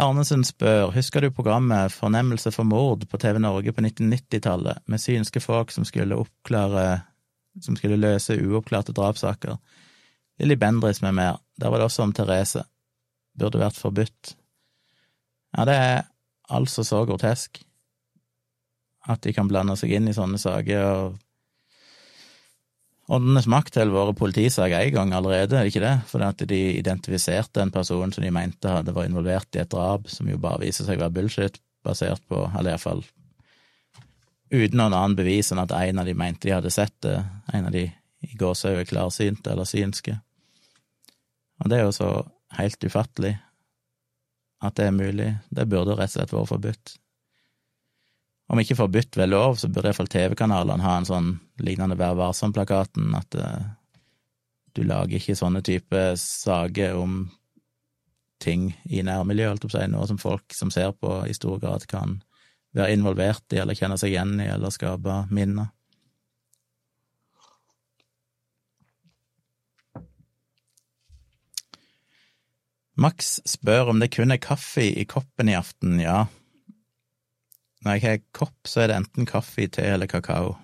Arnesen 0.00 0.44
spør, 0.44 0.90
husker 0.92 1.24
du 1.24 1.30
programmet 1.32 1.92
Fornemmelse 1.92 2.52
for 2.52 2.68
mord 2.68 3.06
på 3.08 3.20
TV 3.20 3.38
Norge 3.40 3.72
på 3.72 3.80
1990-tallet, 3.80 4.82
med 4.84 5.00
synske 5.00 5.40
folk 5.40 5.72
som 5.72 5.88
skulle 5.88 6.20
oppklare 6.20 7.00
som 7.64 7.78
skulle 7.80 7.96
løse 7.96 8.36
uoppklarte 8.36 8.92
drapssaker? 8.92 9.56
Lilly 10.40 10.58
Bendriss 10.60 11.00
med 11.00 11.16
mer, 11.16 11.40
der 11.56 11.72
var 11.72 11.80
det 11.80 11.88
også 11.88 12.04
om 12.04 12.12
Therese. 12.12 12.66
Burde 13.40 13.64
vært 13.64 13.80
forbudt. 13.80 14.34
Ja, 15.56 15.64
det 15.64 15.80
er 15.80 15.98
altså 16.52 16.84
så 16.84 17.06
grotesk 17.08 17.64
at 19.08 19.24
de 19.24 19.32
kan 19.32 19.48
blande 19.48 19.80
seg 19.80 19.96
inn 19.96 20.12
i 20.12 20.16
sånne 20.16 20.36
saker 20.40 20.84
og 20.92 21.18
Åndenes 23.10 23.48
makt 23.50 23.80
har 23.80 23.90
vært 23.90 24.18
politisak 24.20 24.70
en 24.76 24.92
gang 24.94 25.14
allerede, 25.16 25.56
er 25.58 25.66
det 25.66 25.72
ikke 25.72 25.82
det? 25.82 25.96
Fordi 26.06 26.26
at 26.28 26.44
de 26.52 26.60
identifiserte 26.78 27.62
en 27.62 27.72
person 27.74 28.12
som 28.14 28.22
de 28.22 28.30
mente 28.34 28.70
hadde 28.70 28.94
vært 28.94 29.10
involvert 29.10 29.58
i 29.58 29.64
et 29.64 29.72
drap, 29.72 30.06
som 30.12 30.28
jo 30.30 30.38
bare 30.38 30.62
viser 30.62 30.86
seg 30.86 31.00
å 31.00 31.08
være 31.08 31.16
bullshit, 31.18 31.58
basert 31.86 32.22
på, 32.30 32.44
eller 32.54 32.74
iallfall 32.74 33.02
uten 34.50 34.80
noen 34.80 34.94
annen 34.94 35.14
bevis 35.18 35.52
enn 35.52 35.62
at 35.62 35.72
en 35.76 36.02
av 36.02 36.08
de 36.08 36.14
mente 36.18 36.48
de 36.48 36.54
hadde 36.56 36.72
sett 36.74 36.96
det, 37.06 37.20
en 37.54 37.68
av 37.68 37.74
de 37.74 37.86
i 38.20 38.36
gåsehudet 38.36 38.88
klarsynte 38.90 39.52
eller 39.52 39.68
synske. 39.68 40.16
Og 41.62 41.70
det 41.70 41.78
er 41.78 41.86
jo 41.86 41.94
så 41.94 42.10
helt 42.58 42.84
ufattelig 42.84 43.36
at 44.60 44.76
det 44.76 44.88
er 44.88 44.96
mulig. 44.96 45.30
Det 45.48 45.68
burde 45.70 45.96
rett 45.96 46.10
og 46.10 46.18
slett 46.18 46.34
vært 46.34 46.50
forbudt 46.50 46.96
om 48.50 48.58
ikke 48.58 48.78
forbudt 48.78 49.16
ved 49.16 49.30
lov, 49.30 49.58
så 49.60 49.68
burde 49.70 49.92
iallfall 49.92 50.10
TV-kanalene 50.10 50.82
ha 50.82 50.96
en 50.98 51.06
sånn 51.06 51.28
lignende 51.62 51.98
Vær 51.98 52.16
varsom-plakaten, 52.18 53.12
at 53.14 53.36
uh, 53.38 53.60
du 54.74 54.82
lager 54.86 55.20
ikke 55.20 55.38
sånne 55.38 55.62
type 55.66 56.00
saker 56.18 56.98
om 56.98 57.20
ting 58.42 58.72
i 58.88 59.04
nærmiljøet, 59.06 59.52
holdt 59.52 59.66
jeg 59.66 59.70
på 59.70 59.76
å 59.76 59.78
si, 59.78 59.90
noe 59.92 60.08
som 60.10 60.18
folk 60.18 60.56
som 60.56 60.72
ser 60.74 60.90
på, 60.98 61.20
i 61.30 61.36
stor 61.36 61.60
grad 61.62 61.86
kan 61.90 62.18
være 62.74 62.96
involvert 62.96 63.44
i, 63.54 63.60
eller 63.62 63.78
kjenne 63.78 63.98
seg 64.00 64.14
igjen 64.14 64.40
i, 64.40 64.48
eller 64.50 64.74
skape 64.74 65.24
minner. 65.30 65.70
Max 73.00 73.38
spør 73.48 73.94
om 73.94 74.02
det 74.02 74.10
kun 74.12 74.34
er 74.34 74.42
kaffe 74.42 74.82
i 74.84 75.06
koppen 75.08 75.48
i 75.48 75.56
aften. 75.56 75.96
Ja, 76.02 76.26
når 77.84 77.96
jeg 77.96 78.04
har 78.04 78.24
kopp, 78.36 78.58
så 78.68 78.82
er 78.82 78.90
det 78.90 78.98
enten 79.00 79.28
kaffe, 79.28 79.64
te 79.72 79.84
eller 79.88 80.10
kakao. 80.10 80.54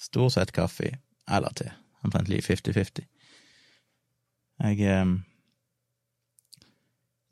Stort 0.00 0.34
sett 0.36 0.52
kaffe 0.52 0.90
eller 1.30 1.54
te. 1.56 1.70
Omtrentlig 2.04 2.42
50-50. 2.44 3.06
Jeg 4.64 4.80
eh, 4.84 5.14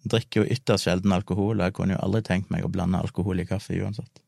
drikker 0.09 0.43
jo 0.43 0.57
ytterst 0.57 0.89
sjelden 0.89 1.13
alkohol, 1.13 1.61
og 1.61 1.67
jeg 1.69 1.77
kunne 1.77 1.99
jo 1.99 2.03
aldri 2.03 2.23
tenkt 2.27 2.53
meg 2.55 2.65
å 2.65 2.73
blande 2.73 3.03
alkohol 3.03 3.43
i 3.43 3.49
kaffe 3.49 3.77
uansett. 3.77 4.22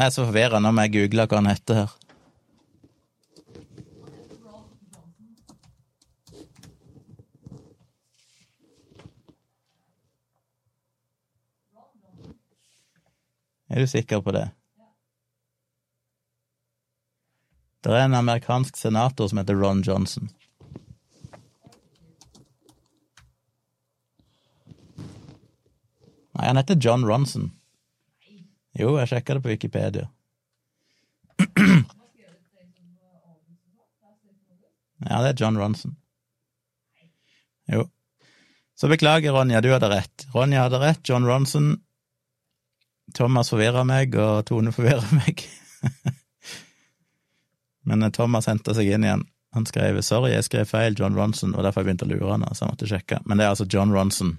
Nå 0.00 0.06
er 0.06 0.12
så 0.14 0.22
forvirra, 0.24 0.56
nå 0.64 0.70
må 0.72 0.86
jeg 0.86 0.94
google 0.94 1.26
hva 1.28 1.38
han 1.42 1.48
heter 1.50 1.76
her. 1.76 1.90
Er 13.68 13.84
du 13.84 13.90
sikker 13.92 14.24
på 14.24 14.32
det? 14.38 14.46
Det 17.84 17.92
er 17.92 18.08
en 18.08 18.16
amerikansk 18.22 18.80
senator 18.80 19.28
som 19.28 19.44
heter 19.44 19.60
Ron 19.60 19.84
Johnson. 19.84 20.32
Nei, 26.32 26.46
han 26.48 26.56
heter 26.56 26.80
John 26.80 27.04
Ronson. 27.04 27.50
Jo, 28.78 28.94
jeg 29.00 29.10
sjekka 29.10 29.36
det 29.36 29.44
på 29.44 29.52
Wikipedia. 29.52 30.06
Ja, 35.00 35.22
det 35.24 35.32
er 35.32 35.40
John 35.40 35.58
Ronson. 35.58 35.96
Jo. 37.70 37.86
Så 38.76 38.88
beklager, 38.88 39.32
Ronja, 39.32 39.60
du 39.60 39.70
hadde 39.72 39.88
rett. 39.88 40.26
Ronja 40.34 40.66
hadde 40.66 40.80
rett, 40.80 41.08
John 41.08 41.26
Ronson. 41.26 41.78
Thomas 43.14 43.50
forvirra 43.50 43.82
meg, 43.84 44.14
og 44.14 44.44
Tone 44.46 44.72
forvirra 44.72 45.06
meg. 45.16 45.42
Men 47.88 48.06
eh, 48.06 48.12
Thomas 48.14 48.48
henta 48.50 48.74
seg 48.76 48.92
inn 48.92 49.06
igjen. 49.06 49.26
Han 49.56 49.66
skrev 49.66 49.98
'sorry, 50.02 50.30
jeg 50.30 50.46
skrev 50.46 50.68
feil, 50.70 50.94
John 50.98 51.16
Ronson', 51.18 51.56
og 51.56 51.64
derfor 51.66 51.82
jeg 51.82 51.90
begynte 51.90 52.06
å 52.06 52.12
lure 52.12 52.36
han, 52.36 52.46
så 52.54 52.64
jeg 52.64 52.76
måtte 52.76 52.90
sjekke. 52.90 53.18
Men 53.26 53.40
det 53.40 53.46
er 53.46 53.54
altså 53.56 53.66
John 53.66 53.90
Ronson. 53.90 54.36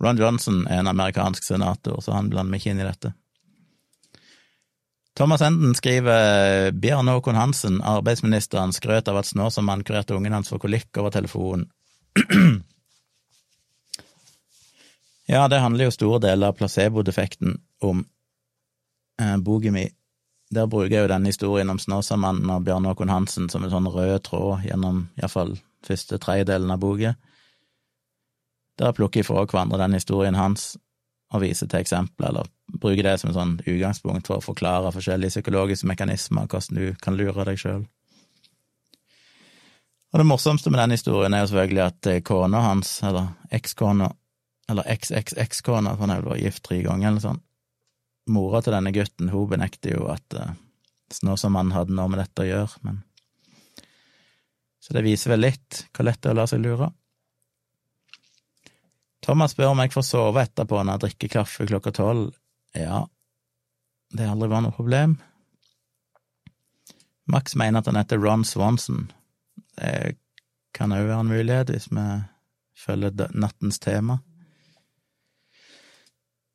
Ron 0.00 0.18
Johnson 0.18 0.66
er 0.66 0.80
en 0.80 0.88
amerikansk 0.88 1.44
senator, 1.44 2.00
så 2.00 2.12
han 2.16 2.30
blander 2.32 2.50
meg 2.54 2.62
ikke 2.62 2.74
inn 2.74 2.80
i 2.80 2.88
dette. 2.88 3.12
Thomas 5.16 5.42
Enden 5.44 5.74
skriver 5.74 6.70
Bjørn 6.72 7.08
Håkon 7.08 7.36
Hansen, 7.36 7.82
arbeidsministeren, 7.84 8.72
skrøt 8.72 9.08
av 9.10 9.18
at 9.20 9.28
Snåsamann 9.28 9.84
kurerte 9.84 10.14
ungen 10.16 10.32
hans 10.32 10.48
for 10.48 10.62
kolikk 10.62 10.96
over 10.96 11.12
telefonen. 11.12 11.66
ja, 15.34 15.48
det 15.48 15.60
handler 15.60 15.90
jo 15.90 15.96
store 15.98 16.22
deler 16.24 16.48
av 16.48 16.56
placebo-defekten 16.56 17.58
om. 17.84 18.04
Eh, 19.20 19.36
Bogimi. 19.36 19.90
der 20.50 20.66
bruker 20.66 20.94
jeg 20.94 21.04
jo 21.04 21.10
denne 21.12 21.28
historien 21.28 21.70
om 21.70 21.78
Snåsamannen 21.78 22.50
og 22.50 22.64
Bjørn 22.64 22.88
Håkon 22.88 23.12
Hansen 23.12 23.50
som 23.52 23.62
en 23.64 23.70
sånn 23.70 23.86
rød 23.86 24.22
tråd 24.26 24.64
gjennom 24.64 25.04
iallfall 25.20 25.58
første 25.86 26.18
tredjedelen 26.18 26.72
av 26.72 26.80
boka. 26.80 27.14
Der 28.80 28.88
jeg 28.88 28.96
plukker 28.96 29.20
ifra 29.20 29.44
hverandre 29.44 29.78
den 29.82 29.98
historien 29.98 30.38
hans 30.38 30.72
og 31.30 31.44
viser 31.44 31.68
til 31.70 31.84
eksempler, 31.84 32.32
eller 32.32 32.48
bruker 32.80 33.06
det 33.06 33.18
som 33.20 33.30
et 33.30 33.36
sånn 33.36 33.58
utgangspunkt 33.60 34.26
for 34.26 34.40
å 34.40 34.44
forklare 34.44 34.90
forskjellige 34.94 35.36
psykologiske 35.36 35.86
mekanismer, 35.86 36.48
hvordan 36.50 36.80
du 36.80 37.02
kan 37.04 37.18
lure 37.18 37.44
deg 37.46 37.60
sjøl. 37.60 37.84
Og 40.10 40.18
det 40.18 40.26
morsomste 40.26 40.72
med 40.72 40.80
den 40.82 40.96
historien 40.96 41.34
er 41.36 41.44
jo 41.44 41.52
selvfølgelig 41.52 41.84
at 41.84 42.08
eh, 42.10 42.22
kona 42.26 42.64
hans, 42.64 42.96
eller 43.06 43.28
ekskona, 43.54 44.08
eller 44.70 44.88
XXX-kona, 44.96 45.94
for 45.94 46.10
han 46.10 46.24
var 46.26 46.40
gift 46.40 46.64
tre 46.66 46.80
ganger 46.82 47.12
eller 47.12 47.22
sånn, 47.22 47.38
mora 48.30 48.62
til 48.62 48.74
denne 48.74 48.94
gutten, 48.94 49.30
hun 49.30 49.46
benekter 49.50 49.94
jo 49.94 50.08
at 50.10 50.36
uh, 50.38 50.50
Snåsamannen 51.10 51.74
hadde 51.74 51.94
noe 51.94 52.10
med 52.10 52.20
dette 52.22 52.44
å 52.44 52.46
gjøre, 52.48 52.82
men 52.86 53.00
Så 54.80 54.94
det 54.96 55.02
viser 55.04 55.34
vel 55.34 55.42
litt 55.44 55.84
hvor 55.92 56.06
lett 56.06 56.22
det 56.22 56.30
er 56.30 56.34
å 56.34 56.38
la 56.38 56.46
seg 56.48 56.62
lure. 56.62 56.90
Thomas 59.24 59.52
spør 59.52 59.74
om 59.74 59.82
jeg 59.82 59.92
får 59.92 60.06
sove 60.06 60.42
etterpå 60.42 60.80
når 60.80 60.96
jeg 60.96 61.04
drikker 61.04 61.32
kaffe 61.34 61.66
klokka 61.68 61.92
tolv. 61.96 62.32
Ja, 62.76 63.04
det 64.14 64.24
har 64.24 64.34
aldri 64.34 64.50
vært 64.50 64.66
noe 64.66 64.76
problem. 64.76 65.18
Max 67.30 67.54
mener 67.58 67.82
at 67.82 67.90
han 67.90 67.98
heter 68.00 68.18
Ron 68.18 68.44
Swanson. 68.48 69.10
Det 69.78 70.16
kan 70.74 70.94
òg 70.94 71.06
være 71.06 71.20
en 71.24 71.30
mulighet, 71.30 71.70
hvis 71.70 71.90
vi 71.92 72.06
følger 72.80 73.34
nattens 73.36 73.78
tema. 73.82 74.18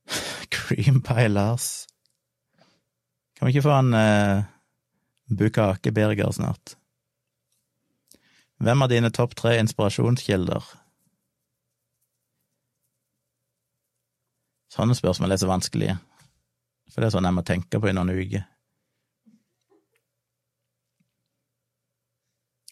Cream 0.56 1.02
Pie 1.06 1.30
Lars. 1.30 1.86
Kan 3.36 3.48
vi 3.48 3.56
ikke 3.56 3.68
få 3.68 3.78
en 3.78 3.94
bukake-birger 5.30 6.32
snart? 6.32 6.76
Hvem 8.64 8.82
av 8.82 8.92
dine 8.92 9.12
topp 9.12 9.36
tre 9.36 9.58
inspirasjonskilder? 9.60 10.64
Sånne 14.76 14.96
spørsmål 14.98 15.32
er 15.32 15.40
så 15.40 15.48
vanskelige, 15.48 15.96
for 16.92 17.00
det 17.00 17.08
er 17.08 17.16
sånn 17.16 17.28
jeg 17.30 17.38
må 17.38 17.44
tenke 17.48 17.80
på 17.80 17.88
i 17.88 17.96
noen 17.96 18.12
uker. 18.12 18.44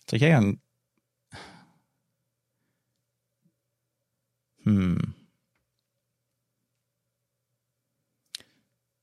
Tror 0.03 0.19
ikke 0.19 0.29
jeg 0.29 0.35
kan 0.35 0.51
Hmm. 4.63 5.13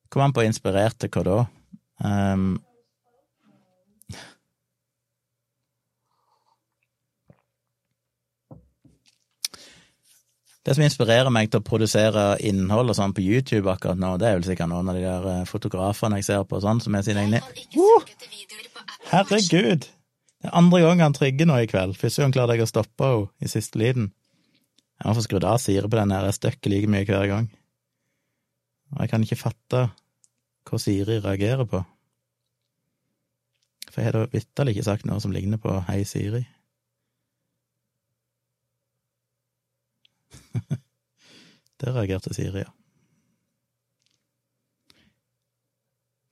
Kom 0.09 0.23
an 0.25 0.33
på 0.33 0.45
inspirert 0.49 0.97
til 0.97 1.11
hva 1.13 1.25
da? 1.27 1.35
Um, 2.01 2.55
det 10.67 10.75
som 10.77 10.85
inspirerer 10.85 11.33
meg 11.33 11.49
til 11.51 11.63
å 11.63 11.65
produsere 11.65 12.25
innhold 12.45 12.93
og 12.93 12.99
sånn 12.99 13.15
på 13.17 13.25
YouTube 13.25 13.71
akkurat 13.73 14.01
nå, 14.01 14.13
det 14.21 14.29
er 14.29 14.37
vel 14.37 14.49
sikkert 14.49 14.69
noen 14.73 14.91
av 14.93 14.99
de 14.99 15.07
der 15.07 15.23
fotograferne 15.23 15.49
fotografene 15.49 16.21
jeg 16.21 16.29
ser 16.29 16.45
på 16.49 16.61
sånn, 16.61 16.83
som 16.85 16.97
er 16.97 17.07
sine 17.07 17.25
egne 17.25 17.41
uh! 17.41 18.11
Herregud! 19.11 19.89
Det 20.41 20.49
er 20.49 20.57
andre 20.57 20.83
gang 20.85 21.03
han 21.05 21.17
trigger 21.17 21.49
nå 21.49 21.57
i 21.61 21.69
kveld. 21.69 21.97
Første 22.01 22.23
gang 22.23 22.33
klarte 22.33 22.57
jeg 22.57 22.65
å 22.65 22.69
stoppe 22.71 23.09
henne 23.09 23.45
i 23.45 23.49
siste 23.53 23.81
liten. 23.81 24.11
Jeg 25.01 25.09
må 25.09 25.17
få 25.17 25.25
skrudd 25.25 25.47
av 25.49 25.59
Siri 25.61 25.89
på 25.89 25.97
den 25.97 26.13
her, 26.13 26.29
jeg 26.29 26.37
støkker 26.37 26.73
like 26.73 26.93
mye 26.93 27.09
hver 27.09 27.27
gang. 27.29 27.49
Og 28.95 29.03
jeg 29.05 29.13
kan 29.13 29.25
ikke 29.25 29.41
fatte 29.41 29.83
hva 30.69 30.81
Siri 30.81 31.19
reagerer 31.21 31.69
på. 31.69 31.83
For 33.91 34.01
jeg 34.01 34.11
har 34.11 34.19
da 34.19 34.33
vitterlig 34.33 34.77
ikke 34.77 34.89
sagt 34.91 35.09
noe 35.09 35.21
som 35.25 35.33
ligner 35.35 35.61
på 35.61 35.73
Hei, 35.89 36.03
Siri. 36.09 36.45
Det 41.81 41.95
reagerte 41.95 42.35
Siri, 42.37 42.61
ja. 42.61 42.73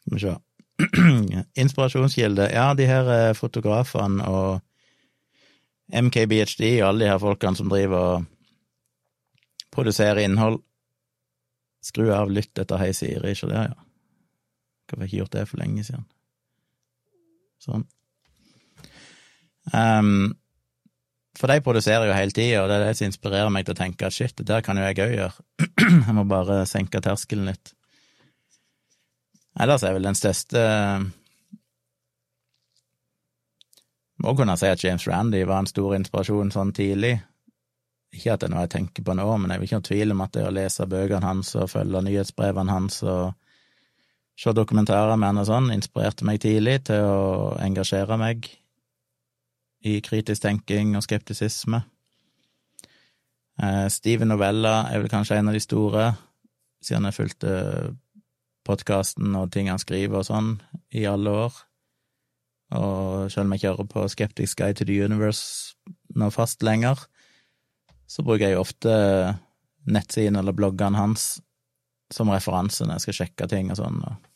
Skal 0.05 0.15
vi 0.15 0.21
se. 0.21 0.35
Inspirasjonskilde. 1.63 2.51
Ja, 2.53 2.75
de 2.75 2.87
her 2.87 3.09
eh, 3.15 3.35
fotografene 3.35 4.29
og 4.29 4.61
MKBHD 5.89 6.83
og 6.83 6.89
alle 6.89 7.05
de 7.05 7.11
her 7.11 7.21
folkene 7.23 7.57
som 7.57 7.73
driver 7.73 7.97
og 8.19 8.27
produserer 9.73 10.21
innhold. 10.27 10.61
Skru 11.85 12.11
av 12.13 12.31
lytt 12.33 12.59
etter 12.59 12.81
Hei 12.81 12.93
Siri, 12.93 13.33
ikke 13.33 13.49
det, 13.49 13.69
ja. 13.71 13.79
Hvorfor 14.89 15.03
har 15.03 15.09
ikke 15.09 15.21
gjort 15.23 15.37
det 15.37 15.49
for 15.49 15.61
lenge 15.61 15.85
siden? 15.85 16.05
Sånn. 17.63 17.85
Um, 19.73 20.37
for 21.39 21.51
de 21.53 21.63
produserer 21.63 22.09
jo 22.09 22.17
hele 22.17 22.35
tida, 22.35 22.63
og 22.63 22.69
det 22.71 22.79
er 22.79 22.85
det 22.89 22.99
som 22.99 23.07
inspirerer 23.07 23.53
meg 23.55 23.67
til 23.67 23.77
å 23.77 23.79
tenke 23.79 24.09
at 24.09 24.15
shit, 24.15 24.35
det 24.41 24.49
der 24.49 24.65
kan 24.67 24.79
jo 24.79 24.87
jeg 24.89 24.99
òg 25.05 25.15
gjøre. 25.15 25.45
jeg 26.09 26.17
må 26.17 26.25
bare 26.29 26.65
senke 26.67 27.03
terskelen 27.05 27.51
litt. 27.53 27.73
Ellers 29.59 29.83
er 29.83 29.97
vel 29.97 30.07
den 30.07 30.19
største 30.19 30.61
Må 34.23 34.35
kunne 34.39 34.55
si 34.59 34.67
at 34.67 34.83
James 34.83 35.07
Randy 35.07 35.45
var 35.47 35.63
en 35.63 35.71
stor 35.71 35.95
inspirasjon 35.95 36.51
sånn 36.51 36.73
tidlig. 36.75 37.21
Ikke 38.15 38.33
at 38.35 38.43
det 38.43 38.49
er 38.49 38.55
noe 38.55 38.65
jeg 38.65 38.73
tenker 38.73 39.05
på 39.07 39.15
nå, 39.15 39.27
men 39.39 39.53
jeg 39.53 39.61
vil 39.61 39.69
ikke 39.69 39.79
ha 39.79 39.85
tvil 39.89 40.15
om 40.15 40.23
at 40.25 40.33
det 40.35 40.47
å 40.49 40.55
lese 40.57 40.87
bøkene 40.91 41.29
hans 41.29 41.53
og 41.55 41.71
følge 41.71 42.03
nyhetsbrevene 42.03 42.75
hans 42.75 42.99
og 43.07 43.37
se 44.39 44.55
dokumentarer 44.55 45.15
med 45.15 45.31
han 45.31 45.43
og 45.45 45.47
sånn, 45.47 45.71
inspirerte 45.75 46.27
meg 46.27 46.43
tidlig 46.43 46.81
til 46.91 47.07
å 47.07 47.55
engasjere 47.63 48.19
meg 48.19 48.51
i 49.87 50.01
kritisk 50.05 50.43
tenking 50.43 50.97
og 50.99 51.05
skeptisisme. 51.07 51.83
Eh, 53.63 53.87
Steven 53.91 54.31
Novella 54.31 54.89
er 54.91 55.03
vel 55.03 55.13
kanskje 55.13 55.39
en 55.39 55.51
av 55.51 55.57
de 55.57 55.63
store, 55.63 56.13
siden 56.83 57.09
jeg 57.09 57.17
fulgte 57.17 57.55
podkasten 58.69 59.35
og 59.39 59.51
ting 59.55 59.71
han 59.71 59.81
skriver 59.81 60.21
og 60.21 60.29
sånn 60.29 60.53
i 60.95 61.07
alle 61.09 61.33
år. 61.47 61.59
Og 62.79 63.33
selv 63.33 63.47
om 63.47 63.55
jeg 63.57 63.65
kjører 63.65 63.89
på 63.89 64.05
Skeptics 64.13 64.55
Guide 64.59 64.77
to 64.79 64.87
the 64.89 64.99
Universe 65.01 65.75
nå 66.19 66.29
fast 66.35 66.63
lenger, 66.63 67.01
så 68.09 68.25
bruker 68.25 68.49
jeg 68.49 68.57
jo 68.57 68.65
ofte 68.65 68.93
nettsiden 69.89 70.37
eller 70.37 70.57
bloggene 70.57 71.01
hans 71.01 71.39
som 72.13 72.31
referanse 72.33 72.85
når 72.85 72.99
jeg 72.99 73.07
skal 73.07 73.19
sjekke 73.23 73.49
ting 73.51 73.73
og 73.73 73.81
sånn, 73.81 73.99
og, 74.05 74.29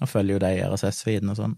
og 0.00 0.08
følger 0.08 0.36
jo 0.36 0.42
de 0.42 0.52
RSS-feedene 0.68 1.34
og 1.34 1.40
sånn. 1.40 1.56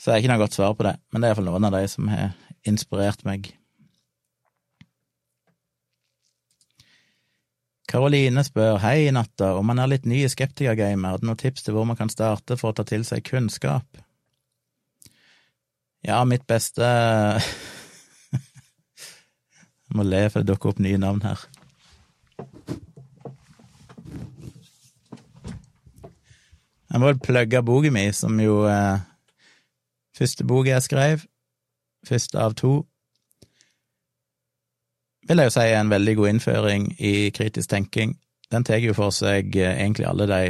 Så 0.00 0.08
jeg 0.08 0.14
har 0.14 0.22
ikke 0.22 0.32
noe 0.32 0.40
godt 0.40 0.54
svar 0.56 0.76
på 0.78 0.84
det, 0.86 0.94
men 1.12 1.20
det 1.20 1.28
er 1.28 1.34
iallfall 1.34 1.50
noen 1.50 1.66
av 1.68 1.74
de 1.76 1.88
som 1.92 2.06
har 2.08 2.30
inspirert 2.64 3.20
meg. 3.28 3.50
Karoline 7.90 8.40
spør 8.46 8.78
hei, 8.80 9.10
i 9.10 9.12
Natta, 9.12 9.50
om 9.58 9.66
man 9.68 9.82
er 9.82 9.90
litt 9.92 10.06
ny 10.08 10.22
i 10.24 10.30
Skeptikergamet, 10.30 11.04
har 11.04 11.20
du 11.20 11.26
noen 11.28 11.40
tips 11.40 11.66
til 11.66 11.76
hvor 11.76 11.84
man 11.84 11.98
kan 11.98 12.08
starte 12.08 12.56
for 12.56 12.70
å 12.70 12.76
ta 12.78 12.86
til 12.88 13.04
seg 13.04 13.26
kunnskap? 13.28 14.00
Ja, 16.06 16.22
mitt 16.24 16.46
beste 16.48 16.80
Jeg 16.80 17.44
må 19.98 20.06
le, 20.08 20.22
for 20.32 20.40
det 20.40 20.48
dukker 20.54 20.72
opp 20.72 20.80
nye 20.80 20.96
navn 21.02 21.20
her. 21.26 21.44
Jeg 26.88 26.96
må 26.96 27.04
vel 27.04 27.20
plugge 27.20 27.60
boka 27.68 27.92
mi, 27.92 28.08
som 28.16 28.40
jo 28.40 28.64
eh, 28.70 29.09
Første 30.20 30.44
bok 30.44 30.66
jeg 30.68 30.84
skrev, 30.84 31.22
første 32.04 32.36
av 32.36 32.52
to, 32.58 32.74
vil 35.24 35.40
jeg 35.40 35.48
jo 35.48 35.52
si 35.54 35.64
er 35.64 35.78
en 35.78 35.92
veldig 35.92 36.14
god 36.18 36.28
innføring 36.34 36.86
i 36.98 37.30
kritisk 37.32 37.70
tenking. 37.72 38.12
Den 38.52 38.66
tar 38.66 38.82
jo 38.82 38.92
for 38.96 39.14
seg 39.14 39.54
eh, 39.56 39.78
egentlig 39.78 40.08
alle 40.10 40.26
de 40.28 40.40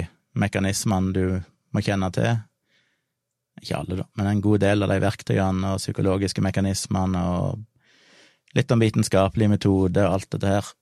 mekanismene 0.40 1.12
du 1.14 1.24
må 1.70 1.82
kjenne 1.86 2.08
til. 2.16 2.40
Ikke 3.60 3.78
alle, 3.78 4.00
da, 4.00 4.06
men 4.18 4.30
en 4.30 4.42
god 4.42 4.62
del 4.64 4.82
av 4.82 4.90
de 4.90 4.98
verktøyene 5.04 5.74
og 5.74 5.82
psykologiske 5.82 6.42
mekanismene 6.42 7.22
og 7.36 8.56
litt 8.56 8.74
om 8.74 8.82
vitenskapelig 8.82 9.52
metode 9.52 10.02
og 10.02 10.16
alt 10.16 10.30
dette 10.34 10.54
her. 10.56 10.72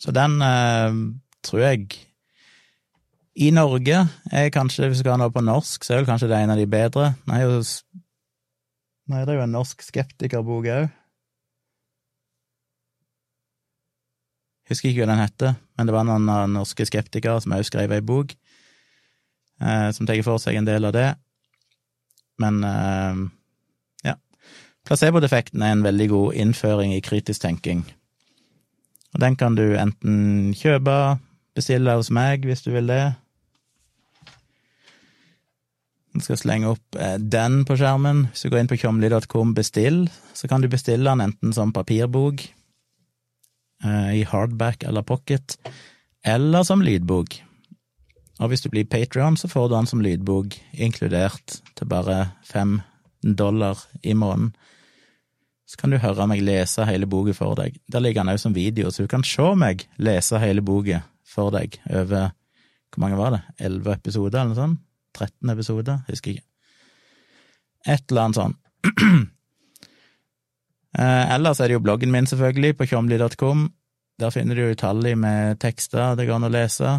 Så 0.00 0.14
den 0.16 0.38
eh, 0.46 0.96
tror 1.44 1.64
jeg 1.66 1.90
i 3.34 3.50
Norge 3.54 4.02
er 4.32 4.50
kanskje, 4.52 4.88
hvis 4.88 5.00
du 5.00 5.06
skal 5.06 5.16
ha 5.16 5.22
noe 5.22 5.32
på 5.32 5.44
norsk, 5.44 5.84
så 5.84 5.94
er 5.94 6.02
vel 6.02 6.08
kanskje 6.10 6.28
det 6.28 6.40
en 6.42 6.52
av 6.52 6.58
de 6.60 6.66
bedre. 6.68 7.12
Nei, 7.30 7.40
nei 9.08 9.22
det 9.24 9.32
er 9.32 9.38
jo 9.40 9.46
en 9.46 9.56
norsk 9.56 9.84
skeptikerbok 9.86 10.68
òg. 10.68 10.90
Husker 14.68 14.90
ikke 14.90 15.02
hva 15.02 15.12
den 15.14 15.22
heter, 15.22 15.54
men 15.76 15.88
det 15.88 15.94
var 15.96 16.06
noen 16.08 16.28
norske 16.54 16.86
skeptikere 16.88 17.40
som 17.42 17.56
òg 17.56 17.64
skrev 17.68 17.92
ei 17.96 18.04
bok, 18.04 18.36
eh, 19.60 19.88
som 19.96 20.08
tar 20.08 20.20
for 20.24 20.40
seg 20.40 20.60
en 20.60 20.68
del 20.68 20.88
av 20.88 20.94
det. 20.96 21.08
Men 22.40 22.60
eh, 22.68 23.24
ja. 24.10 24.16
Placebo-defekten 24.88 25.64
er 25.64 25.74
en 25.74 25.84
veldig 25.88 26.08
god 26.12 26.38
innføring 26.44 26.94
i 26.94 27.02
kritisk 27.04 27.44
tenking. 27.44 27.84
Og 29.12 29.20
den 29.24 29.36
kan 29.36 29.56
du 29.56 29.74
enten 29.76 30.52
kjøpe, 30.56 31.18
bestille 31.56 31.96
hos 31.96 32.08
meg 32.12 32.46
hvis 32.48 32.64
du 32.64 32.70
vil 32.72 32.88
det, 32.88 33.02
jeg 36.12 36.26
skal 36.26 36.40
slenge 36.40 36.72
opp 36.74 36.98
eh, 37.00 37.16
den 37.16 37.62
på 37.68 37.76
skjermen. 37.80 38.26
Hvis 38.32 38.44
du 38.44 38.50
går 38.52 38.62
inn 38.62 38.70
på 38.70 38.78
tjomli.com 38.80 39.54
bestill, 39.56 40.04
så 40.36 40.48
kan 40.50 40.60
du 40.60 40.68
bestille 40.72 41.08
den 41.08 41.24
enten 41.24 41.54
som 41.56 41.72
papirbok, 41.72 42.44
eh, 43.84 44.10
i 44.20 44.22
hardback 44.28 44.84
eller 44.88 45.06
pocket, 45.08 45.56
eller 46.24 46.68
som 46.68 46.84
lydbok. 46.84 47.38
Og 48.42 48.50
hvis 48.50 48.64
du 48.64 48.68
blir 48.72 48.88
Patrion, 48.88 49.36
så 49.38 49.48
får 49.48 49.68
du 49.68 49.76
den 49.76 49.88
som 49.88 50.02
lydbok, 50.04 50.58
inkludert 50.72 51.60
til 51.78 51.88
bare 51.88 52.34
fem 52.44 52.80
dollar 53.22 53.78
i 54.02 54.14
måneden. 54.18 54.52
Så 55.68 55.78
kan 55.80 55.92
du 55.92 56.00
høre 56.02 56.26
meg 56.28 56.42
lese 56.44 56.84
hele 56.84 57.08
boka 57.08 57.32
for 57.36 57.56
deg. 57.56 57.78
Der 57.88 58.02
ligger 58.04 58.20
den 58.20 58.34
òg 58.34 58.40
som 58.42 58.52
video, 58.52 58.90
så 58.90 59.06
du 59.06 59.08
kan 59.08 59.24
se 59.24 59.54
meg 59.56 59.86
lese 59.96 60.40
hele 60.42 60.60
boka 60.60 61.00
for 61.24 61.54
deg 61.54 61.80
over 61.88 62.32
Hvor 62.92 63.00
mange 63.00 63.16
var 63.16 63.30
det? 63.32 63.38
Elleve 63.64 63.94
episoder, 63.96 64.42
eller 64.42 64.50
noe 64.52 64.58
sånt? 64.58 64.80
13 65.14 65.52
episoder, 65.52 66.02
husker 66.08 66.34
ikke. 66.34 66.46
Et 67.86 68.10
eller 68.10 68.26
annet 68.26 68.38
sånn. 68.38 68.58
ellers 71.36 71.60
er 71.60 71.70
det 71.70 71.78
jo 71.78 71.84
bloggen 71.84 72.12
min, 72.14 72.28
selvfølgelig, 72.30 72.76
på 72.78 72.88
tjomli.com. 72.90 73.64
Der 74.22 74.30
finner 74.30 74.54
du 74.58 74.68
utallig 74.70 75.16
med 75.18 75.58
tekster 75.62 76.14
det 76.18 76.28
går 76.28 76.38
an 76.38 76.46
å 76.46 76.52
lese, 76.52 76.92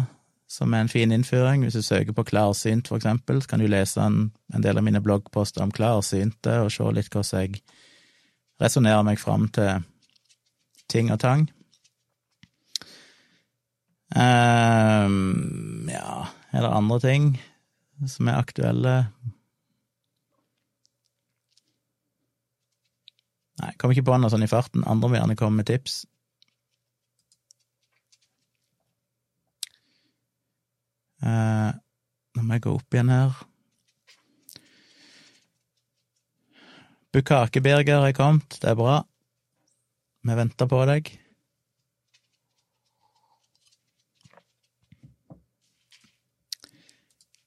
som 0.50 0.74
er 0.74 0.84
en 0.84 0.92
fin 0.92 1.12
innføring. 1.14 1.64
Hvis 1.64 1.78
du 1.78 1.82
søker 1.86 2.16
på 2.16 2.26
klarsynt, 2.28 2.90
for 2.90 3.00
eksempel, 3.00 3.40
så 3.40 3.54
kan 3.54 3.64
du 3.64 3.68
lese 3.70 4.02
en, 4.02 4.28
en 4.52 4.64
del 4.64 4.78
av 4.78 4.84
mine 4.84 5.00
bloggposter 5.04 5.64
om 5.64 5.72
klarsynte, 5.72 6.58
og 6.60 6.72
se 6.74 6.90
litt 6.92 7.10
hvordan 7.12 7.46
jeg 7.46 7.62
resonnerer 8.60 9.06
meg 9.06 9.22
fram 9.22 9.48
til 9.54 9.84
ting 10.90 11.10
og 11.14 11.20
tang. 11.22 11.48
Um, 14.14 15.88
ja, 15.90 16.28
er 16.52 16.62
det 16.62 16.70
andre 16.70 17.00
ting? 17.02 17.32
Som 18.10 18.28
er 18.28 18.40
aktuelle. 18.40 18.94
Nei, 23.62 23.70
kommer 23.78 23.94
ikke 23.94 24.08
på 24.08 24.18
noe 24.18 24.32
sånn 24.32 24.44
i 24.46 24.50
farten. 24.50 24.84
Andre 24.90 25.10
må 25.10 25.18
gjerne 25.18 25.38
komme 25.38 25.62
med 25.62 25.70
tips. 25.70 26.02
Uh, 31.24 31.72
nå 32.36 32.44
må 32.44 32.58
jeg 32.58 32.66
gå 32.66 32.74
opp 32.74 32.96
igjen 32.96 33.12
her. 33.14 33.42
Bukakeberger 37.14 38.08
er 38.08 38.16
kommet, 38.16 38.58
det 38.60 38.72
er 38.72 38.78
bra. 38.78 38.98
Vi 40.24 40.34
venter 40.34 40.68
på 40.68 40.82
deg. 40.90 41.12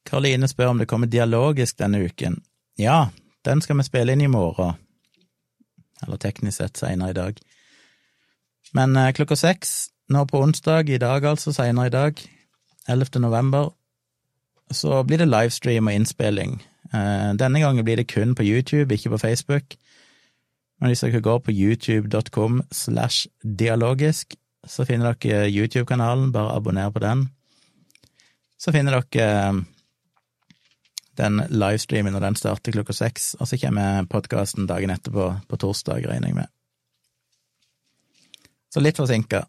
Karoline 0.08 0.48
spør 0.48 0.72
om 0.72 0.82
det 0.82 0.88
kommer 0.88 1.10
dialogisk 1.12 1.80
denne 1.82 2.00
uken. 2.08 2.39
Ja, 2.80 3.10
den 3.46 3.62
skal 3.62 3.78
vi 3.80 3.88
spille 3.88 4.15
inn 4.15 4.24
i 4.24 4.32
morgen. 4.32 4.78
Eller 6.06 6.20
teknisk 6.22 6.62
sett 6.62 6.80
seinere 6.80 7.12
i 7.12 7.17
dag. 7.17 7.39
Men 8.78 8.96
eh, 8.96 9.13
klokka 9.15 9.36
seks 9.39 9.89
nå 10.13 10.24
på 10.30 10.39
onsdag, 10.43 10.89
i 10.89 11.02
dag 11.02 11.26
altså, 11.26 11.52
seinere 11.52 11.89
i 11.89 11.93
dag, 11.93 12.22
11. 12.88 13.20
november, 13.20 13.72
så 14.72 15.04
blir 15.04 15.20
det 15.20 15.28
livestream 15.28 15.88
og 15.88 15.98
innspilling. 15.98 16.60
Eh, 16.93 17.32
denne 17.39 17.60
gangen 17.60 17.86
blir 17.86 18.00
det 18.00 18.08
kun 18.12 18.36
på 18.36 18.46
YouTube, 18.48 18.93
ikke 18.93 19.10
på 19.15 19.17
Facebook. 19.17 19.76
Men 20.80 20.91
hvis 20.91 21.04
dere 21.04 21.22
går 21.22 21.39
på 21.39 21.52
youtube.com 21.52 22.62
slash 22.72 23.28
dialogisk, 23.60 24.36
så 24.67 24.86
finner 24.86 25.13
dere 25.13 25.50
YouTube-kanalen, 25.50 26.32
bare 26.32 26.56
abonner 26.56 26.89
på 26.89 27.00
den. 27.00 27.30
Så 28.60 28.72
finner 28.72 29.00
dere 29.00 29.50
eh, 29.50 29.63
den 31.17 31.41
livestreamen 31.49 32.13
når 32.15 32.25
den 32.27 32.39
starter 32.39 32.75
klokka 32.75 32.95
seks, 32.95 33.34
og 33.39 33.49
så 33.49 33.60
kommer 33.62 34.08
podkasten 34.10 34.69
dagen 34.69 34.93
etterpå, 34.93 35.30
på 35.47 35.60
torsdag, 35.62 36.06
regner 36.08 36.32
jeg 36.32 36.39
med. 36.39 36.53
Så 38.73 38.84
litt 38.84 38.99
forsinka. 38.99 39.45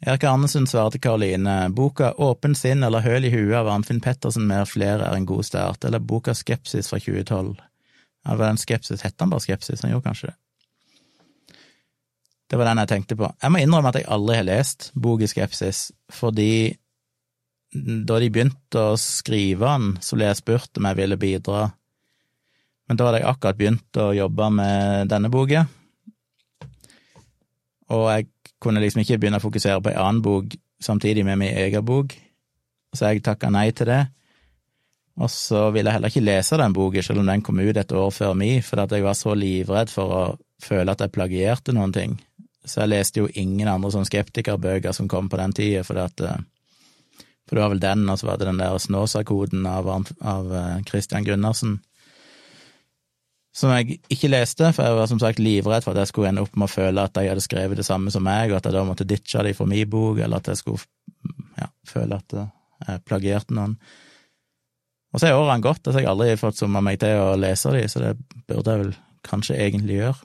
Erik 0.00 0.24
Arnesen 0.24 0.64
til 0.64 1.00
Karoline 1.00 1.68
boka 1.76 2.14
Åpen 2.16 2.54
sinn 2.56 2.82
eller 2.82 3.04
Høl 3.04 3.26
i 3.28 3.32
huet 3.34 3.58
av 3.58 3.68
Arnfinn 3.68 4.00
Pettersen 4.00 4.46
med 4.48 4.68
flere 4.68 5.04
er 5.04 5.16
en 5.16 5.28
god 5.28 5.44
start, 5.44 5.84
eller 5.84 6.00
boka 6.00 6.32
Skepsis 6.34 6.88
fra 6.88 6.98
2012. 6.98 7.58
Ja, 8.24 8.34
var 8.34 8.46
den 8.46 8.60
Skepsis, 8.60 9.02
het 9.04 9.20
han 9.20 9.30
bare 9.30 9.44
Skepsis? 9.44 9.82
Han 9.84 9.92
gjorde 9.92 10.08
kanskje 10.08 10.30
det. 10.32 10.36
Det 12.50 12.58
var 12.58 12.66
den 12.66 12.80
jeg 12.82 12.90
tenkte 12.90 13.16
på. 13.16 13.28
Jeg 13.42 13.52
må 13.52 13.60
innrømme 13.60 13.92
at 13.92 14.00
jeg 14.00 14.08
aldri 14.10 14.40
har 14.40 14.48
lest 14.48 14.90
bok 14.98 15.20
i 15.22 15.28
Skepsis, 15.30 15.90
fordi 16.10 16.79
da 17.70 18.18
de 18.18 18.30
begynte 18.32 18.86
å 18.92 18.96
skrive 18.98 19.66
den, 19.66 19.92
så 20.02 20.18
ble 20.18 20.30
jeg 20.30 20.40
spurt 20.40 20.80
om 20.80 20.88
jeg 20.88 20.98
ville 20.98 21.20
bidra, 21.20 21.68
men 22.88 22.98
da 22.98 23.06
hadde 23.06 23.20
jeg 23.20 23.30
akkurat 23.30 23.58
begynt 23.58 24.00
å 24.02 24.08
jobbe 24.16 24.48
med 24.56 25.10
denne 25.12 25.30
boka, 25.30 25.66
og 27.90 28.06
jeg 28.10 28.28
kunne 28.62 28.82
liksom 28.82 29.02
ikke 29.02 29.18
begynne 29.18 29.40
å 29.40 29.44
fokusere 29.44 29.82
på 29.82 29.92
en 29.92 30.00
annen 30.02 30.24
bok 30.24 30.56
samtidig 30.82 31.24
med 31.26 31.38
min 31.40 31.54
egen 31.62 31.84
bok, 31.86 32.14
så 32.94 33.10
jeg 33.10 33.22
takka 33.26 33.50
nei 33.52 33.70
til 33.76 33.90
det. 33.90 34.02
Og 35.20 35.28
så 35.30 35.66
ville 35.74 35.90
jeg 35.90 35.98
heller 35.98 36.12
ikke 36.12 36.24
lese 36.24 36.58
den 36.58 36.74
boka, 36.74 37.02
selv 37.04 37.22
om 37.22 37.28
den 37.28 37.42
kom 37.44 37.60
ut 37.60 37.76
et 37.76 37.92
år 37.92 38.10
før 38.14 38.36
mi, 38.38 38.52
fordi 38.64 38.98
jeg 38.98 39.04
var 39.04 39.18
så 39.18 39.34
livredd 39.36 39.92
for 39.92 40.14
å 40.16 40.22
føle 40.62 40.94
at 40.94 41.02
jeg 41.04 41.12
plagierte 41.14 41.74
noen 41.76 41.92
ting. 41.92 42.16
Så 42.64 42.82
jeg 42.82 42.92
leste 42.92 43.22
jo 43.22 43.28
ingen 43.40 43.68
andre 43.68 43.90
sånn 43.92 44.08
skeptikerbøker 44.08 44.94
som 44.96 45.08
kom 45.10 45.28
på 45.30 45.40
den 45.40 45.54
tida, 45.56 45.84
fordi 45.84 46.04
at 46.04 46.24
eh, 46.24 46.40
for 47.50 47.58
det 47.58 47.62
var 47.64 47.72
vel 47.72 47.82
den, 47.82 48.02
og 48.06 48.18
så 48.20 48.28
var 48.28 48.36
det 48.38 48.46
den 48.46 48.60
der 48.62 48.76
Snåsa-koden 48.78 49.64
av, 49.66 49.88
av 50.22 50.52
eh, 50.54 50.82
Christian 50.86 51.24
Gundersen, 51.26 51.80
som 53.50 53.72
jeg 53.74 53.98
ikke 54.06 54.30
leste, 54.30 54.68
for 54.70 54.86
jeg 54.86 54.94
var 54.94 55.08
som 55.10 55.18
sagt 55.18 55.42
livredd 55.42 55.82
for 55.82 55.90
at 55.90 56.04
jeg 56.04 56.12
skulle 56.12 56.30
ende 56.30 56.44
opp 56.44 56.54
med 56.54 56.68
å 56.68 56.70
føle 56.70 57.02
at 57.02 57.16
de 57.18 57.26
hadde 57.26 57.42
skrevet 57.42 57.80
det 57.80 57.88
samme 57.88 58.14
som 58.14 58.22
meg, 58.22 58.52
og 58.52 58.60
at 58.60 58.70
jeg 58.70 58.76
da 58.76 58.84
måtte 58.86 59.08
ditche 59.10 59.42
de 59.42 59.56
for 59.58 59.66
min 59.66 59.90
bok, 59.90 60.22
eller 60.22 60.38
at 60.38 60.52
jeg 60.52 60.60
skulle 60.60 60.86
ja, 61.58 61.66
føle 61.90 62.20
at 62.22 62.38
jeg 62.38 63.04
plagierte 63.10 63.58
noen. 63.58 63.74
Og 65.10 65.18
så 65.18 65.26
er 65.26 65.34
årene 65.34 65.66
gått, 65.66 65.82
så 65.82 65.98
jeg 65.98 66.06
har 66.06 66.14
aldri 66.14 66.38
fått 66.38 66.62
summa 66.62 66.86
meg 66.86 67.02
til 67.02 67.18
å 67.18 67.34
lese 67.34 67.74
de, 67.74 67.82
så 67.90 68.04
det 68.04 68.14
burde 68.46 68.76
jeg 68.76 68.84
vel 68.84 68.98
kanskje 69.26 69.58
egentlig 69.58 69.98
gjøre. 69.98 70.20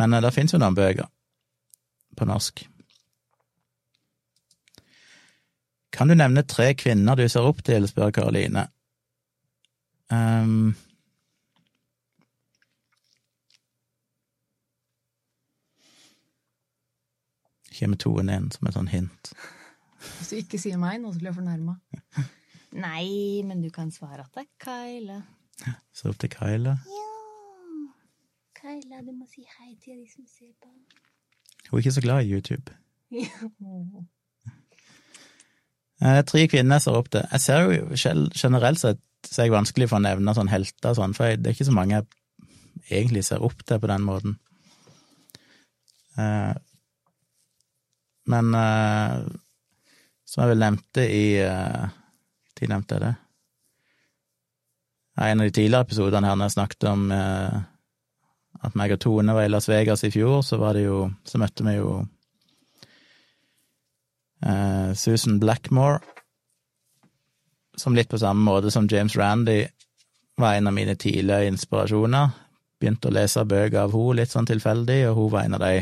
Men 0.00 0.16
eh, 0.16 0.24
det 0.24 0.32
fins 0.32 0.56
jo 0.56 0.64
noen 0.64 0.80
bøker 0.80 1.12
på 2.16 2.32
norsk. 2.32 2.64
Kan 5.94 6.10
du 6.10 6.16
nevne 6.18 6.42
tre 6.42 6.72
kvinner 6.74 7.14
du 7.14 7.22
ser 7.30 7.46
opp 7.46 7.60
til, 7.66 7.86
spør 7.86 8.10
Karoline. 8.14 8.66
Um, 10.10 10.74
kommer 17.78 17.98
toen 17.98 18.30
inn 18.30 18.50
som 18.54 18.68
et 18.68 18.76
sånn 18.76 18.90
hint. 18.90 19.30
Hvis 20.18 20.32
du 20.32 20.36
ikke 20.40 20.60
sier 20.60 20.80
meg, 20.80 21.00
nå 21.02 21.12
så 21.12 21.22
blir 21.22 21.30
jeg 21.30 21.38
fornærma. 21.38 21.76
Nei, 22.86 23.42
men 23.46 23.62
du 23.62 23.70
kan 23.74 23.92
svare 23.94 24.26
at 24.26 24.34
det 24.34 24.44
er 24.44 24.50
Kyla. 24.66 25.20
Så 25.94 26.10
opp 26.10 26.18
til 26.22 26.32
Kyla. 26.34 26.74
Ja. 26.90 27.10
Kyla, 28.58 29.02
du 29.06 29.12
må 29.14 29.28
si 29.30 29.46
hei 29.46 29.74
til 29.78 30.00
de 30.00 30.08
som 30.10 30.26
ser 30.26 30.50
på. 30.58 30.72
Hun 31.68 31.78
er 31.78 31.84
ikke 31.84 31.94
så 31.94 32.02
glad 32.04 32.24
i 32.26 32.34
YouTube. 32.34 32.74
Ja. 36.00 36.16
er 36.18 36.26
tre 36.28 36.46
kvinner 36.50 36.76
jeg 36.80 36.82
ser 36.86 36.96
opp 36.98 37.08
til. 37.14 37.22
Jeg 37.32 37.40
ser 37.40 37.60
jo 37.70 37.86
gen- 37.94 38.30
generelt 38.34 38.78
sett 38.80 39.00
så 39.24 39.40
er 39.40 39.46
jeg 39.48 39.54
vanskelig 39.54 39.88
for 39.88 39.96
å 40.00 40.04
nevne 40.04 40.34
sånn 40.36 40.50
helter 40.52 40.94
sånn, 40.94 41.14
for 41.16 41.24
det 41.36 41.46
er 41.48 41.54
ikke 41.56 41.64
så 41.70 41.72
mange 41.76 41.96
jeg 41.96 42.06
egentlig 42.90 43.22
ser 43.24 43.42
opp 43.42 43.62
til 43.64 43.78
på 43.80 43.88
den 43.88 44.02
måten. 44.04 44.34
Eh, 46.20 46.54
men 48.26 48.54
eh, 48.54 49.24
som 50.28 50.42
jeg 50.44 50.50
vel 50.54 50.62
nevnte 50.62 51.04
i 51.10 51.24
Når 51.40 52.68
nevnte 52.70 52.94
jeg 52.96 53.02
det? 53.04 53.14
En 55.24 55.40
av 55.40 55.46
de 55.46 55.52
tidligere 55.54 55.84
episodene 55.86 56.26
her 56.26 56.36
når 56.38 56.48
jeg 56.48 56.56
snakket 56.56 56.86
om 56.90 57.02
eh, 57.14 57.58
at 58.64 58.74
meg 58.78 58.94
og 58.96 59.00
Tone 59.02 59.34
var 59.36 59.44
i 59.46 59.50
Las 59.52 59.68
Vegas 59.68 60.04
i 60.06 60.10
fjor, 60.14 60.40
så 60.42 60.56
var 60.58 60.74
det 60.74 60.84
jo 60.86 61.10
Så 61.28 61.38
møtte 61.42 61.64
vi 61.66 61.76
jo 61.76 61.90
eh, 62.00 62.08
Susan 64.94 65.38
Blackmore, 65.40 66.02
som 67.76 67.94
litt 67.96 68.10
på 68.10 68.18
samme 68.20 68.44
måte 68.44 68.70
som 68.70 68.88
James 68.90 69.16
Randy 69.16 69.62
var 70.36 70.54
en 70.54 70.66
av 70.66 70.72
mine 70.72 70.94
tidlige 70.96 71.46
inspirasjoner. 71.46 72.30
Begynte 72.80 73.08
å 73.08 73.14
lese 73.14 73.44
bøker 73.44 73.84
av 73.84 73.94
henne 73.94 74.20
litt 74.20 74.32
sånn 74.34 74.48
tilfeldig, 74.48 75.00
og 75.08 75.18
hun 75.18 75.34
var 75.34 75.48
en 75.48 75.58
av 75.58 75.66
de 75.66 75.74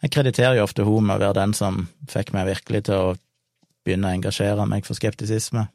Jeg 0.00 0.14
krediterer 0.14 0.56
jo 0.56 0.62
ofte 0.64 0.84
hun 0.84 1.04
med 1.04 1.18
å 1.18 1.20
være 1.20 1.36
den 1.36 1.52
som 1.52 1.82
fikk 2.08 2.30
meg 2.32 2.46
virkelig 2.46 2.86
til 2.86 2.94
å 2.96 3.16
begynne 3.84 4.08
å 4.08 4.14
engasjere 4.16 4.64
meg 4.66 4.86
for 4.86 4.96
skeptisisme. 4.96 5.66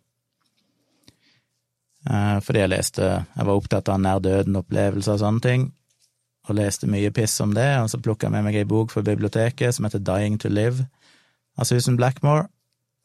Eh, 2.10 2.40
fordi 2.42 2.64
jeg 2.64 2.72
leste 2.72 3.04
Jeg 3.04 3.46
var 3.46 3.54
opptatt 3.54 3.90
av 3.90 4.00
nær 4.02 4.24
døden-opplevelser 4.26 5.14
og 5.14 5.22
sånne 5.22 5.42
ting, 5.46 5.68
og 6.50 6.58
leste 6.58 6.90
mye 6.90 7.12
piss 7.14 7.38
om 7.42 7.54
det, 7.54 7.70
og 7.84 7.90
så 7.90 8.02
plukka 8.02 8.26
jeg 8.26 8.34
med 8.34 8.48
meg 8.48 8.56
ei 8.56 8.66
bok 8.66 8.92
fra 8.92 9.06
biblioteket 9.06 9.76
som 9.76 9.86
heter 9.86 10.02
Dying 10.02 10.40
to 10.42 10.50
Live 10.50 10.88
av 11.58 11.70
Susan 11.70 11.98
Blackmore, 12.00 12.48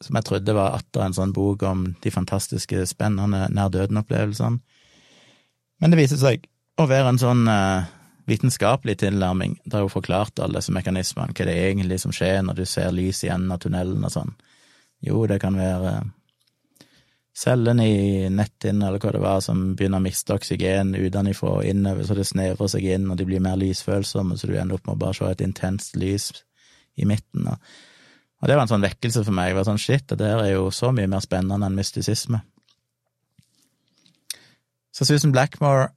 som 0.01 0.17
jeg 0.17 0.27
trodde 0.27 0.57
var 0.57 0.77
atter 0.79 1.05
en 1.05 1.17
sånn 1.17 1.35
bok 1.37 1.63
om 1.69 1.91
de 2.03 2.13
fantastiske, 2.13 2.87
spennende 2.89 3.47
nær 3.53 3.73
døden-opplevelsene. 3.73 4.61
Men 5.81 5.93
det 5.93 6.01
viser 6.01 6.21
seg 6.21 6.47
å 6.81 6.87
være 6.89 7.13
en 7.13 7.21
sånn 7.21 7.49
eh, 7.49 7.89
vitenskapelig 8.29 8.99
tilnærming, 9.01 9.59
der 9.65 9.85
hun 9.85 9.93
forklarte 9.93 10.45
alle 10.45 10.61
disse 10.61 10.75
mekanismene, 10.75 11.35
hva 11.37 11.49
det 11.49 11.57
er 11.57 11.71
egentlig 11.71 12.01
som 12.03 12.15
skjer 12.15 12.41
når 12.47 12.61
du 12.61 12.65
ser 12.69 12.95
lys 12.95 13.25
i 13.25 13.33
enden 13.33 13.53
av 13.55 13.61
tunnelen 13.63 14.07
og 14.07 14.15
sånn. 14.15 14.33
Jo, 15.05 15.25
det 15.29 15.41
kan 15.41 15.57
være 15.57 16.01
cellene 17.41 17.87
i 17.89 18.29
netthinnen 18.33 18.85
eller 18.87 19.01
hva 19.01 19.13
det 19.15 19.23
var, 19.23 19.41
som 19.45 19.71
begynner 19.77 20.01
å 20.01 20.05
miste 20.05 20.37
oksygen 20.37 20.93
utenfra 20.99 21.57
og 21.61 21.69
innover, 21.69 22.05
så 22.05 22.17
det 22.19 22.27
snevrer 22.29 22.73
seg 22.73 22.89
inn, 22.97 23.09
og 23.13 23.21
de 23.21 23.29
blir 23.29 23.43
mer 23.45 23.57
lysfølsomme, 23.61 24.37
så 24.37 24.51
du 24.51 24.57
ender 24.57 24.77
opp 24.77 24.89
med 24.89 24.99
å 24.99 25.03
bare 25.07 25.17
se 25.17 25.31
et 25.31 25.45
intenst 25.45 25.97
lys 26.01 26.31
i 27.01 27.09
midten. 27.09 27.49
Og, 27.53 27.73
og 28.41 28.49
det 28.49 28.57
var 28.57 28.65
en 28.65 28.73
sånn 28.73 28.85
vekkelse 28.85 29.23
for 29.27 29.37
meg. 29.37 29.51
Jeg 29.51 29.59
var 29.59 29.67
sånn 29.69 29.81
shit, 29.81 30.07
det 30.09 30.21
der 30.23 30.41
er 30.41 30.55
jo 30.55 30.71
så 30.73 30.95
mye 30.97 31.09
mer 31.11 31.21
spennende 31.25 31.69
enn 31.69 31.77
mystisisme. 31.77 32.41
Så 34.97 35.07
Susan 35.07 35.33
Blackmore 35.35 35.91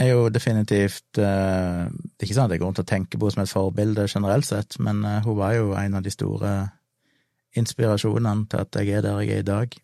er 0.00 0.12
jo 0.12 0.28
definitivt 0.32 1.18
eh, 1.18 1.86
Det 1.90 2.22
er 2.22 2.26
ikke 2.26 2.36
sånn 2.36 2.48
at 2.48 2.54
jeg 2.54 2.60
går 2.62 2.70
rundt 2.70 2.82
og 2.82 2.88
tenker 2.88 3.18
på 3.18 3.26
henne 3.26 3.34
som 3.34 3.44
et 3.44 3.52
forbilde 3.52 4.06
generelt 4.10 4.46
sett, 4.48 4.78
men 4.82 5.04
eh, 5.06 5.22
hun 5.24 5.38
var 5.38 5.54
jo 5.56 5.72
en 5.78 5.98
av 5.98 6.04
de 6.04 6.12
store 6.14 6.52
inspirasjonene 7.58 8.46
til 8.50 8.62
at 8.62 8.78
jeg 8.78 8.98
er 8.98 9.06
der 9.06 9.22
jeg 9.24 9.38
er 9.38 9.44
i 9.44 9.48
dag. 9.48 9.78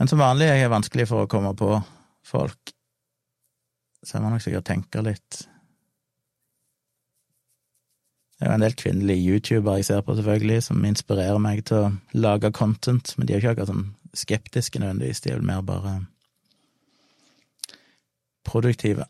Men 0.00 0.10
som 0.10 0.20
vanlig 0.20 0.50
er 0.50 0.58
jeg 0.60 0.72
vanskelig 0.72 1.08
for 1.08 1.24
å 1.24 1.30
komme 1.30 1.54
på 1.56 1.70
folk, 2.26 2.74
så 4.04 4.16
jeg 4.16 4.24
må 4.24 4.32
nok 4.32 4.44
sikkert 4.44 4.68
tenke 4.68 5.04
litt. 5.04 5.44
Det 8.34 8.46
er 8.46 8.50
jo 8.50 8.54
en 8.58 8.64
del 8.64 8.74
kvinnelige 8.74 9.30
youtubere 9.30 9.78
jeg 9.78 9.88
ser 9.88 10.00
på, 10.02 10.16
selvfølgelig, 10.18 10.62
som 10.66 10.84
inspirerer 10.84 11.38
meg 11.38 11.62
til 11.68 11.78
å 11.78 11.92
lage 12.18 12.50
content, 12.52 13.14
men 13.16 13.26
de 13.26 13.34
er 13.34 13.38
jo 13.38 13.44
ikke 13.44 13.54
akkurat 13.54 13.70
sånn 13.70 13.86
skeptiske 14.14 14.80
nødvendigvis, 14.82 15.22
de 15.22 15.30
er 15.30 15.38
vel 15.38 15.46
mer 15.46 15.62
bare 15.66 15.94
produktive. 18.44 19.06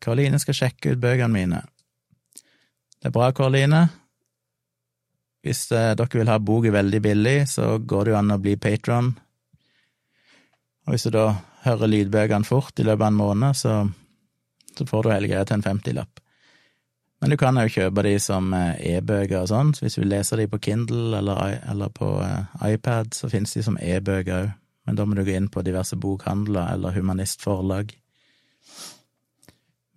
Karoline 0.00 0.40
skal 0.40 0.56
sjekke 0.56 0.94
ut 0.94 1.02
bøkene 1.02 1.34
mine. 1.34 1.60
Det 3.00 3.10
er 3.10 3.14
bra, 3.14 3.30
Karoline. 3.36 3.84
Hvis 5.44 5.66
eh, 5.72 5.92
dere 5.96 6.20
vil 6.20 6.28
ha 6.28 6.38
boka 6.40 6.72
veldig 6.72 7.00
billig, 7.04 7.38
så 7.48 7.78
går 7.78 8.04
det 8.04 8.12
jo 8.12 8.18
an 8.18 8.34
å 8.34 8.40
bli 8.40 8.56
patron. 8.60 9.12
Og 10.84 10.94
hvis 10.94 11.06
du 11.08 11.14
da 11.14 11.26
hører 11.64 11.92
lydbøkene 11.92 12.48
fort 12.48 12.80
i 12.80 12.84
løpet 12.84 13.04
av 13.04 13.12
en 13.12 13.20
måned, 13.20 13.56
så, 13.56 13.74
så 14.80 14.88
får 14.88 15.04
du 15.04 15.12
hele 15.12 15.30
greia 15.30 15.46
til 15.46 15.60
en 15.60 15.66
50-lapp. 15.66 16.22
Men 17.20 17.34
du 17.34 17.36
kan 17.36 17.58
jo 17.60 17.68
kjøpe 17.68 18.04
de 18.06 18.14
som 18.22 18.48
eh, 18.56 18.78
e-bøker 18.94 19.42
og 19.42 19.50
sånn, 19.50 19.74
så 19.76 19.84
hvis 19.84 19.98
du 20.00 20.06
leser 20.08 20.40
de 20.40 20.48
på 20.48 20.60
Kindle 20.64 21.18
eller, 21.18 21.58
eller 21.68 21.92
på 21.92 22.14
eh, 22.24 22.72
iPad, 22.72 23.12
så 23.16 23.28
finnes 23.28 23.52
de 23.52 23.64
som 23.66 23.76
e-bøker 23.76 24.36
òg. 24.38 24.56
Men 24.88 24.96
da 24.96 25.04
må 25.04 25.14
du 25.14 25.26
gå 25.26 25.34
inn 25.36 25.50
på 25.52 25.60
diverse 25.62 25.94
bokhandler 26.00 26.72
eller 26.72 26.96
humanistforlag. 26.96 27.92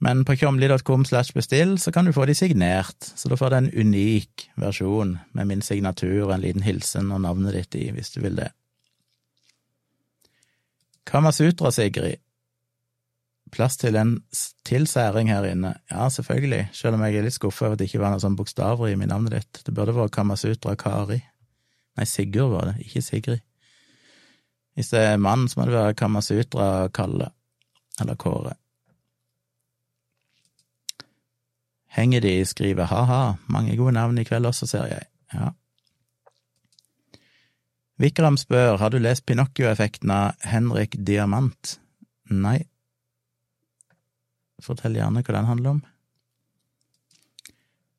Men 0.03 0.25
på 0.27 0.35
tjomli.com 0.35 1.05
slash 1.07 1.31
bestill 1.33 1.77
så 1.79 1.93
kan 1.95 2.05
du 2.05 2.11
få 2.13 2.25
de 2.27 2.35
signert, 2.35 3.07
så 3.15 3.31
da 3.31 3.37
får 3.39 3.53
du 3.53 3.55
en 3.55 3.71
unik 3.71 4.49
versjon 4.59 5.15
med 5.31 5.47
min 5.47 5.63
signatur 5.63 6.25
og 6.25 6.33
en 6.35 6.43
liten 6.43 6.65
hilsen 6.67 7.13
og 7.15 7.23
navnet 7.23 7.55
ditt 7.55 7.79
i, 7.79 7.85
hvis 7.95 8.11
du 8.11 8.19
vil 8.25 8.35
det. 8.41 8.49
Kamasutra, 11.07 11.71
Sigrid. 11.71 12.19
Plass 13.53 13.77
til 13.77 13.95
en 13.99 14.15
tilsæring 14.65 15.29
her 15.29 15.45
inne. 15.45 15.75
Ja, 15.91 16.07
selvfølgelig, 16.09 16.67
selv 16.73 16.97
om 16.97 17.03
jeg 17.05 17.19
er 17.19 17.27
litt 17.27 17.35
skuffa 17.35 17.67
over 17.67 17.75
at 17.75 17.83
det 17.83 17.91
ikke 17.91 18.01
var 18.01 18.13
noe 18.13 18.23
sånn 18.23 18.37
bokstaver 18.37 18.89
i 18.89 18.97
navnet 18.97 19.35
ditt. 19.35 19.61
Det 19.67 19.75
burde 19.77 19.93
vært 19.93 20.15
Kamasutra 20.15 20.73
Kari. 20.79 21.19
Nei, 21.93 22.07
Sigurd 22.09 22.55
var 22.55 22.71
det, 22.71 22.79
ikke 22.87 23.03
Sigrid. 23.05 23.43
Hvis 24.73 24.89
det 24.89 25.03
er 25.05 25.21
mann, 25.21 25.45
så 25.49 25.59
må 25.59 25.67
det 25.69 25.77
være 25.77 25.93
Kamasutra 25.99 26.89
Kalle, 26.93 27.29
eller 28.01 28.17
Kåre. 28.17 28.55
Henger 31.93 32.25
de 32.25 32.39
skriver 32.49 32.89
ha-ha, 32.89 33.35
mange 33.53 33.77
gode 33.77 33.93
navn 33.93 34.17
i 34.17 34.25
kveld 34.25 34.49
også, 34.49 34.65
ser 34.65 34.89
jeg. 34.89 35.05
Ja. 35.35 35.51
Vikram 38.01 38.39
spør, 38.41 38.79
har 38.81 38.89
du 38.89 38.97
lest 38.97 39.27
Pinocchio-effekten 39.29 40.09
av 40.09 40.41
Henrik 40.49 40.97
Diamant? 40.97 41.77
Nei. 42.33 42.63
Fortell 44.63 44.97
gjerne 44.97 45.23
hva 45.23 45.35
den 45.35 45.49
handler 45.49 45.75
om. 45.77 45.81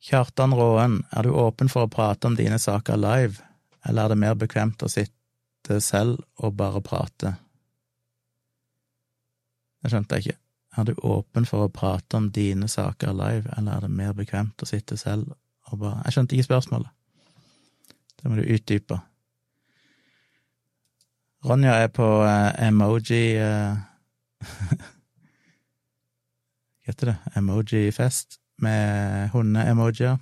Kjartan 0.04 0.52
Råen, 0.52 0.98
er 1.16 1.24
du 1.24 1.32
åpen 1.32 1.70
for 1.72 1.86
å 1.86 1.92
prate 1.92 2.28
om 2.28 2.36
dine 2.36 2.58
saker 2.60 2.98
live, 3.00 3.40
eller 3.88 4.04
er 4.04 4.12
det 4.12 4.20
mer 4.20 4.34
bekvemt 4.36 4.82
å 4.84 4.90
sitte 4.92 5.78
selv 5.80 6.20
og 6.36 6.56
bare 6.58 6.82
prate? 6.84 7.36
Det 9.80 9.92
skjønte 9.92 10.18
jeg 10.18 10.26
ikke. 10.26 10.40
Er 10.76 10.88
du 10.88 10.92
åpen 11.06 11.46
for 11.48 11.64
å 11.64 11.72
prate 11.72 12.18
om 12.18 12.28
dine 12.34 12.68
saker 12.68 13.14
live, 13.16 13.48
eller 13.56 13.78
er 13.78 13.86
det 13.86 13.96
mer 13.96 14.12
bekvemt 14.16 14.60
å 14.60 14.68
sitte 14.68 14.98
selv 15.00 15.32
og 15.70 15.80
bare 15.80 16.02
Jeg 16.04 16.16
skjønte 16.16 16.36
ikke 16.36 16.48
spørsmålet. 16.50 16.90
Det 18.20 18.30
må 18.30 18.36
du 18.36 18.44
utdype. 18.44 18.98
Ronja 21.44 21.78
er 21.84 21.90
på 21.92 22.06
eh, 22.24 22.68
emoji 22.68 23.36
eh, 23.36 23.76
heter 26.86 27.12
det? 27.12 27.16
Emoji-fest 27.36 28.38
med 28.62 29.28
hunde-emojier. 29.34 30.18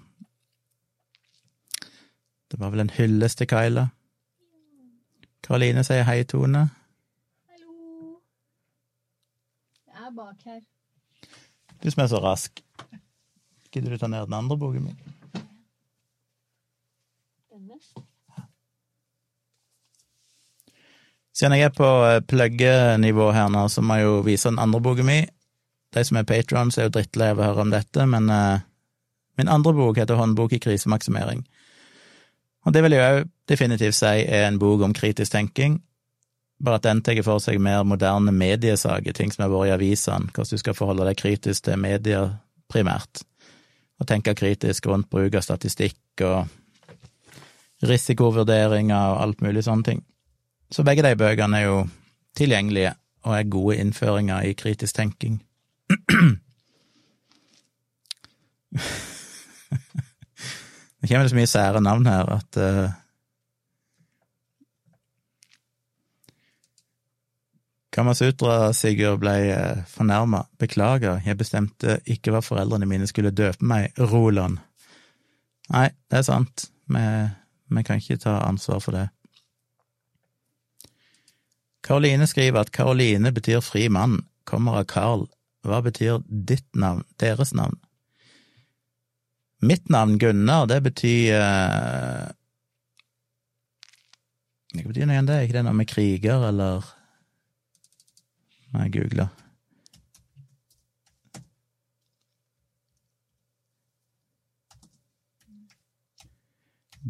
Det 2.50 2.60
var 2.60 2.70
vel 2.70 2.80
en 2.84 2.90
hyllest 2.90 3.38
til 3.38 3.48
Kyla. 3.48 3.88
Karoline 5.42 5.82
sier 5.84 6.04
hei, 6.06 6.22
Tone. 6.28 6.66
Hallo. 7.50 8.18
Jeg 9.88 10.06
er 10.06 10.12
bak 10.16 10.44
her. 10.46 10.60
Du 11.82 11.90
som 11.90 12.04
er 12.04 12.12
så 12.12 12.20
rask. 12.22 12.62
Gidder 13.72 13.90
du 13.90 13.98
ta 13.98 14.06
ned 14.06 14.26
den 14.28 14.38
andre 14.38 14.58
boken 14.58 14.84
min? 14.84 15.00
Siden 21.32 21.56
jeg 21.56 21.70
er 21.70 21.72
på 21.74 21.86
eh, 22.06 22.20
pluggenivå 22.28 23.30
her 23.32 23.48
nå, 23.48 23.64
så 23.72 23.80
må 23.80 23.96
jeg 23.96 24.04
jo 24.04 24.18
vise 24.26 24.50
den 24.50 24.60
andre 24.60 24.80
boken 24.84 25.08
mi. 25.08 25.22
De 25.93 26.05
som 26.05 26.16
er 26.16 26.28
patrons, 26.28 26.78
er 26.78 26.88
jo 26.88 26.95
drittlei 26.97 27.32
av 27.32 27.40
å 27.40 27.49
høre 27.51 27.66
om 27.66 27.72
dette, 27.72 28.07
men 28.09 28.30
uh, 28.32 28.62
min 29.40 29.51
andre 29.53 29.74
bok 29.76 30.01
heter 30.01 30.16
Håndbok 30.16 30.55
i 30.57 30.61
krisemaksimering. 30.62 31.45
Og 32.64 32.74
det 32.74 32.82
vil 32.84 32.95
jeg 32.97 33.16
òg 33.16 33.30
definitivt 33.51 33.99
si 33.99 34.12
er 34.22 34.47
en 34.47 34.61
bok 34.62 34.84
om 34.86 34.95
kritisk 34.97 35.34
tenking, 35.34 35.80
bare 36.62 36.78
at 36.78 36.86
den 36.86 37.03
tar 37.03 37.18
for 37.26 37.43
seg 37.43 37.59
mer 37.61 37.82
moderne 37.84 38.32
mediesaker, 38.32 39.12
ting 39.16 39.32
som 39.34 39.45
har 39.45 39.53
vært 39.53 39.72
i 39.72 39.74
avisene, 39.76 40.30
hvordan 40.30 40.55
du 40.55 40.62
skal 40.62 40.78
forholde 40.78 41.09
deg 41.09 41.18
kritisk 41.18 41.66
til 41.66 41.80
media 41.82 42.22
primært, 42.70 43.24
og 43.99 44.09
tenke 44.09 44.36
kritisk 44.38 44.86
rundt 44.86 45.11
bruk 45.11 45.34
av 45.34 45.45
statistikk 45.45 46.22
og 46.22 46.47
risikovurderinger 47.82 49.14
og 49.14 49.22
alt 49.24 49.43
mulig 49.43 49.64
sånne 49.66 49.88
ting. 49.88 50.05
Så 50.72 50.86
begge 50.86 51.05
de 51.05 51.16
bøkene 51.18 51.59
er 51.59 51.66
jo 51.66 51.80
tilgjengelige 52.38 52.95
og 53.26 53.34
er 53.36 53.51
gode 53.51 53.76
innføringer 53.82 54.47
i 54.47 54.55
kritisk 54.59 54.97
tenking. 54.97 55.40
Det 61.03 61.09
kommer 61.11 61.28
så 61.28 61.36
mye 61.36 61.51
sære 61.51 61.80
navn 61.82 62.07
her 62.07 62.28
at 62.30 62.59
uh, 62.62 62.90
Kamasutra 67.93 68.72
Sigurd 68.72 69.20
ble 69.20 69.34
uh, 69.51 69.82
fornærma. 69.90 70.45
Beklager, 70.62 71.20
jeg 71.26 71.40
bestemte 71.40 71.99
ikke 72.07 72.32
hva 72.32 72.40
foreldrene 72.45 72.88
mine 72.88 73.09
skulle 73.11 73.34
døpe 73.34 73.66
meg, 73.66 73.90
Roland. 73.99 74.62
Nei, 75.72 75.88
det 76.11 76.22
er 76.22 76.26
sant, 76.26 76.70
vi, 76.93 77.03
vi 77.72 77.82
kan 77.86 78.01
ikke 78.01 78.22
ta 78.22 78.38
ansvar 78.47 78.80
for 78.84 78.97
det. 78.97 79.09
Karoline 81.82 82.26
skriver 82.30 82.62
at 82.62 82.72
Karoline 82.72 83.32
betyr 83.34 83.61
fri 83.61 83.88
mann, 83.90 84.20
kommer 84.47 84.78
av 84.78 84.86
Carl. 84.86 85.26
Hva 85.62 85.78
betyr 85.84 86.22
ditt 86.26 86.66
navn, 86.74 87.04
deres 87.22 87.52
navn? 87.54 87.78
Mitt 89.62 89.88
navn, 89.88 90.18
Gunnar, 90.18 90.66
det 90.66 90.80
betyr 90.82 91.38
Hva 94.72 94.88
betyr 94.88 95.06
noe 95.06 95.14
igjen 95.14 95.28
det? 95.28 95.36
Er 95.36 95.46
ikke 95.46 95.58
det 95.60 95.64
noe 95.68 95.78
med 95.78 95.90
kriger, 95.90 96.48
eller 96.48 96.90
Nei, 98.72 98.86
jeg 98.88 98.92
google. 98.96 99.28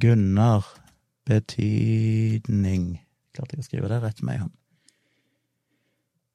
Gunnar 0.03 0.67
betydning 1.29 2.97
Klarte 3.33 3.57
jeg 3.57 3.63
å 3.63 3.67
skrive 3.69 3.89
det 3.89 4.01
rett 4.03 4.21
med 4.27 4.35
en 4.35 4.43
hånd. 4.45 4.57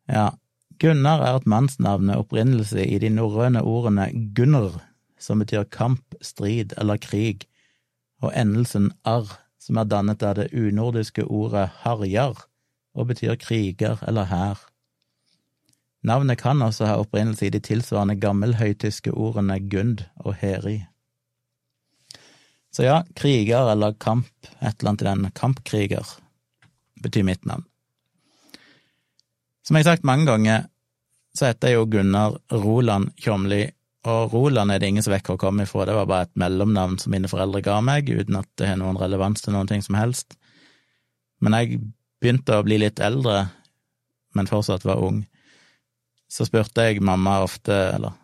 Ja, 0.07 0.30
Gunnar 0.80 1.23
er 1.25 1.39
et 1.39 1.47
mannsnavn 1.49 2.05
med 2.05 2.21
opprinnelse 2.21 2.84
i 2.86 2.99
de 3.01 3.09
norrøne 3.09 3.63
ordene 3.65 4.11
Gunnar, 4.38 4.75
som 5.17 5.41
betyr 5.41 5.65
kamp, 5.73 6.15
strid 6.21 6.75
eller 6.78 6.99
krig, 7.01 7.47
og 8.21 8.34
endelsen 8.38 8.91
arr, 9.05 9.32
som 9.57 9.80
er 9.82 9.89
dannet 9.89 10.23
av 10.23 10.38
det 10.38 10.51
unordiske 10.53 11.25
ordet 11.25 11.65
harjar, 11.84 12.43
og 12.93 13.09
betyr 13.09 13.36
kriger 13.41 13.97
eller 14.07 14.30
hær. 14.30 14.61
Navnet 16.05 16.39
kan 16.39 16.61
også 16.61 16.88
ha 16.88 16.99
opprinnelse 17.01 17.47
i 17.47 17.53
de 17.53 17.59
tilsvarende 17.59 18.15
gammelhøytyske 18.21 19.11
ordene 19.11 19.57
gund 19.59 20.05
og 20.23 20.38
heri. 20.39 20.80
Så 22.71 22.86
ja, 22.86 23.01
kriger 23.17 23.71
eller 23.73 23.97
kamp, 23.97 24.30
et 24.61 24.78
eller 24.78 24.93
annet 24.93 25.01
i 25.01 25.09
den, 25.09 25.32
kampkriger, 25.34 26.13
betyr 27.01 27.25
mitt 27.25 27.49
navn. 27.49 27.65
Som 29.68 29.76
jeg 29.76 29.84
har 29.84 29.97
sagt 29.97 30.05
mange 30.07 30.24
ganger, 30.30 30.70
så 31.36 31.49
heter 31.49 31.74
jeg 31.74 31.76
jo 31.76 31.88
Gunnar 31.91 32.38
Roland 32.55 33.09
Tjomli, 33.20 33.65
og 34.07 34.32
Roland 34.32 34.72
er 34.72 34.80
det 34.80 34.88
ingen 34.88 35.03
som 35.03 35.11
vet 35.11 35.28
hvor 35.28 35.36
kommer 35.41 35.68
ifra, 35.68 35.84
det 35.89 35.95
var 35.97 36.07
bare 36.07 36.28
et 36.30 36.38
mellomnavn 36.39 36.95
som 37.01 37.11
mine 37.11 37.28
foreldre 37.28 37.59
ga 37.65 37.82
meg, 37.84 38.07
uten 38.07 38.38
at 38.39 38.47
det 38.55 38.70
har 38.70 38.80
noen 38.80 38.99
relevans 39.01 39.43
til 39.43 39.57
noen 39.57 39.68
ting 39.68 39.84
som 39.84 39.97
helst. 39.99 40.38
Men 41.43 41.57
jeg 41.57 41.82
begynte 42.24 42.55
å 42.55 42.63
bli 42.63 42.80
litt 42.80 43.03
eldre, 43.03 43.49
men 44.39 44.47
fortsatt 44.47 44.88
var 44.88 45.03
ung, 45.03 45.26
så 46.32 46.47
spurte 46.47 46.88
jeg 46.88 47.03
mamma 47.03 47.41
ofte, 47.43 47.76
eller 47.97 48.15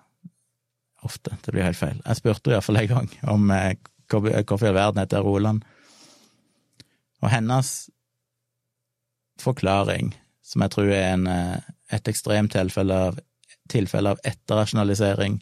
ofte, 1.03 1.35
det 1.43 1.51
blir 1.51 1.67
helt 1.67 1.81
feil, 1.81 1.99
jeg 2.05 2.21
spurte 2.21 2.47
henne 2.47 2.61
iallfall 2.61 2.79
en 2.85 2.91
gang 2.93 3.13
om 3.35 3.51
eh, 3.51 3.75
hvorfor 4.07 4.69
i 4.71 4.75
verden 4.79 5.03
heter 5.03 5.27
Roland, 5.27 5.67
og 7.19 7.31
hennes 7.35 7.75
forklaring, 9.43 10.15
som 10.53 10.63
jeg 10.63 10.73
tror 10.75 10.91
er 10.93 11.07
en, 11.15 11.27
eh, 11.27 11.69
et 11.93 12.09
ekstremt 12.09 12.53
tilfelle 12.53 12.99
av, 13.09 13.19
tilfelle 13.71 14.13
av 14.13 14.21
etterrasjonalisering, 14.27 15.39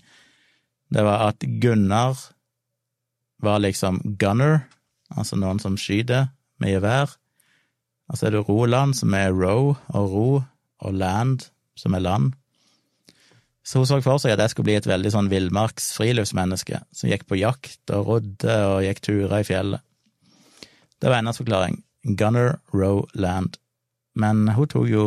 det 0.92 1.04
var 1.08 1.30
at 1.30 1.44
Gunnar 1.64 2.20
var 3.42 3.62
liksom 3.64 4.00
gunner, 4.20 4.62
altså 5.10 5.38
noen 5.40 5.60
som 5.60 5.78
skyter 5.80 6.30
med 6.62 6.76
gevær. 6.76 7.16
Og 8.12 8.20
så 8.20 8.28
er 8.28 8.36
det 8.36 8.44
Roland, 8.48 8.96
som 9.00 9.16
er 9.16 9.32
row 9.34 9.74
og 9.96 10.14
ro, 10.14 10.30
og 10.82 10.94
land, 10.94 11.48
som 11.80 11.96
er 11.96 12.04
land. 12.04 12.34
Så 13.64 13.80
hun 13.80 13.88
så 13.88 14.02
for 14.02 14.20
seg 14.22 14.34
at 14.34 14.42
jeg 14.44 14.54
skulle 14.54 14.70
bli 14.72 14.78
et 14.80 14.90
veldig 14.90 15.12
sånn 15.14 15.30
villmarks 15.32 15.92
friluftsmenneske, 15.96 16.82
som 16.92 17.12
gikk 17.12 17.28
på 17.30 17.40
jakt 17.40 17.94
og 17.94 18.08
rodde 18.10 18.58
og 18.68 18.82
gikk 18.86 19.02
turer 19.06 19.38
i 19.40 19.48
fjellet. 19.48 19.86
Det 21.02 21.10
var 21.10 21.22
hennes 21.22 21.40
forklaring. 21.40 21.80
Gunner, 22.18 22.60
row, 22.74 23.06
land. 23.14 23.58
Men 24.20 24.48
hun 24.56 24.70
tok 24.70 24.88
jo 24.92 25.06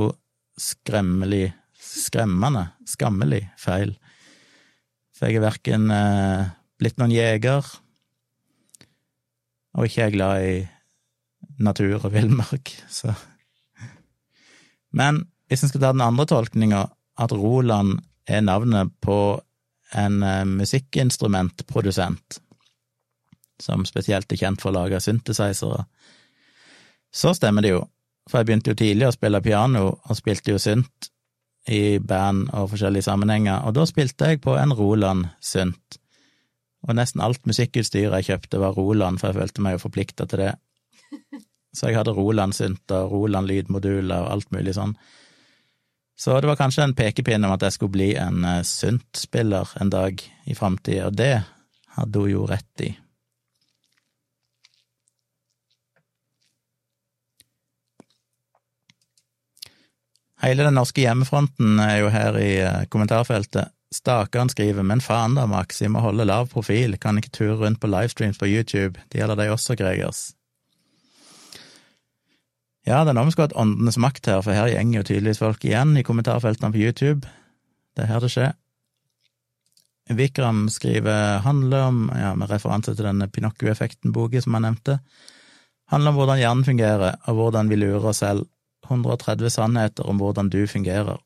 skremmelig, 0.60 1.52
skremmende, 1.76 2.68
skammelig 2.88 3.42
feil. 3.60 3.94
For 5.14 5.28
jeg 5.28 5.38
er 5.38 5.46
verken 5.46 5.90
eh, 5.94 6.52
blitt 6.80 6.98
noen 6.98 7.14
jeger, 7.14 7.66
og 9.74 9.88
ikke 9.88 10.06
er 10.06 10.14
glad 10.14 10.46
i 10.46 10.56
natur 11.62 11.98
og 12.00 12.12
villmark, 12.14 12.72
så 12.98 13.14
Men 14.94 15.24
hvis 15.50 15.64
en 15.64 15.70
skal 15.70 15.82
ta 15.82 15.92
den 15.92 16.04
andre 16.04 16.26
tolkninga, 16.30 16.84
at 17.18 17.32
Roland 17.34 17.98
er 18.26 18.42
navnet 18.42 18.90
på 19.02 19.40
en 19.94 20.22
eh, 20.22 20.44
musikkinstrumentprodusent 20.48 22.40
som 23.62 23.84
spesielt 23.86 24.32
er 24.32 24.40
kjent 24.40 24.62
for 24.62 24.72
å 24.72 24.78
lage 24.80 24.98
synthesizere, 25.02 25.84
så 27.14 27.30
stemmer 27.36 27.62
det 27.62 27.70
jo, 27.70 27.84
for 28.30 28.40
jeg 28.40 28.48
begynte 28.48 28.72
jo 28.72 28.78
tidlig 28.80 29.08
å 29.08 29.14
spille 29.14 29.42
piano, 29.44 29.88
og 29.92 30.18
spilte 30.18 30.54
jo 30.54 30.60
synt 30.62 31.10
i 31.68 31.98
band 31.98 32.50
og 32.52 32.70
forskjellige 32.74 33.06
sammenhenger, 33.06 33.64
og 33.64 33.76
da 33.76 33.86
spilte 33.88 34.32
jeg 34.32 34.42
på 34.44 34.56
en 34.60 34.74
Roland 34.76 35.28
synt, 35.44 35.98
og 36.84 36.96
nesten 36.98 37.22
alt 37.24 37.46
musikkutstyret 37.48 38.20
jeg 38.20 38.28
kjøpte 38.28 38.60
var 38.60 38.76
Roland, 38.76 39.20
for 39.20 39.30
jeg 39.30 39.40
følte 39.40 39.64
meg 39.64 39.76
jo 39.76 39.84
forplikta 39.86 40.28
til 40.28 40.44
det. 40.44 40.52
Så 41.74 41.88
jeg 41.88 41.98
hadde 41.98 42.14
Roland 42.14 42.54
synt 42.54 42.92
og 42.92 44.30
alt 44.30 44.50
mulig 44.54 44.76
sånn. 44.76 44.92
Så 46.14 46.36
det 46.38 46.46
var 46.46 46.60
kanskje 46.60 46.84
en 46.84 46.94
pekepinn 46.94 47.42
om 47.42 47.54
at 47.56 47.64
jeg 47.66 47.74
skulle 47.74 47.96
bli 47.96 48.12
en 48.20 48.44
uh, 48.46 48.60
syntspiller 48.62 49.72
en 49.82 49.90
dag 49.90 50.20
i 50.46 50.54
framtida, 50.54 51.08
og 51.08 51.16
det 51.18 51.40
hadde 51.96 52.22
hun 52.22 52.30
jo 52.30 52.44
rett 52.46 52.84
i. 52.86 52.92
Hele 60.44 60.66
den 60.66 60.76
norske 60.76 61.00
hjemmefronten 61.00 61.78
er 61.80 62.02
jo 62.02 62.12
her 62.12 62.36
i 62.36 62.50
uh, 62.60 62.84
kommentarfeltet. 62.92 63.72
Stakan 63.94 64.50
skriver, 64.50 64.84
men 64.84 65.00
faen 65.00 65.36
da, 65.38 65.46
Max, 65.48 65.78
vi 65.80 65.88
må 65.88 66.02
holde 66.04 66.26
lav 66.26 66.50
profil, 66.52 66.98
kan 67.00 67.16
ikke 67.20 67.32
ture 67.32 67.54
rundt 67.60 67.80
på 67.80 67.88
livestreams 67.88 68.40
på 68.40 68.48
YouTube, 68.50 68.98
det 69.08 69.20
gjelder 69.20 69.38
deg 69.38 69.52
også, 69.54 69.76
Gregers. 69.78 70.32
Ja, 72.84 73.00
skulle 73.06 73.46
hatt 73.46 73.56
åndenes 73.56 73.96
makt 73.96 74.26
her, 74.28 74.42
for 74.44 74.52
her 74.52 74.68
gjenger 74.68 74.98
jo 74.98 75.06
tydeligvis 75.08 75.40
folk 75.40 75.64
igjen 75.64 75.94
i 75.96 76.04
kommentarfeltene 76.04 76.74
på 76.74 76.82
YouTube. 76.82 77.30
Det 77.96 78.04
er 78.04 78.10
her 78.10 78.20
det 78.20 78.32
skjer. 78.34 78.52
Vikram 80.12 80.66
skriver 80.68 81.38
handler 81.46 81.86
om, 81.86 82.02
ja, 82.12 82.34
med 82.36 82.50
referanse 82.50 82.92
til 82.92 83.06
denne 83.06 83.30
Pinocchio-effekten-boka 83.32 84.42
som 84.44 84.58
han 84.58 84.66
nevnte, 84.68 84.98
handler 85.88 86.12
om 86.12 86.18
hvordan 86.18 86.42
hjernen 86.42 86.66
fungerer, 86.66 87.16
og 87.24 87.38
hvordan 87.38 87.70
vi 87.72 87.80
lurer 87.80 88.10
oss 88.10 88.20
selv. 88.20 88.44
130 88.88 89.50
sannheter 89.50 90.06
om 90.06 90.20
hvordan 90.20 90.50
du 90.52 90.66
fungerer. 90.66 91.20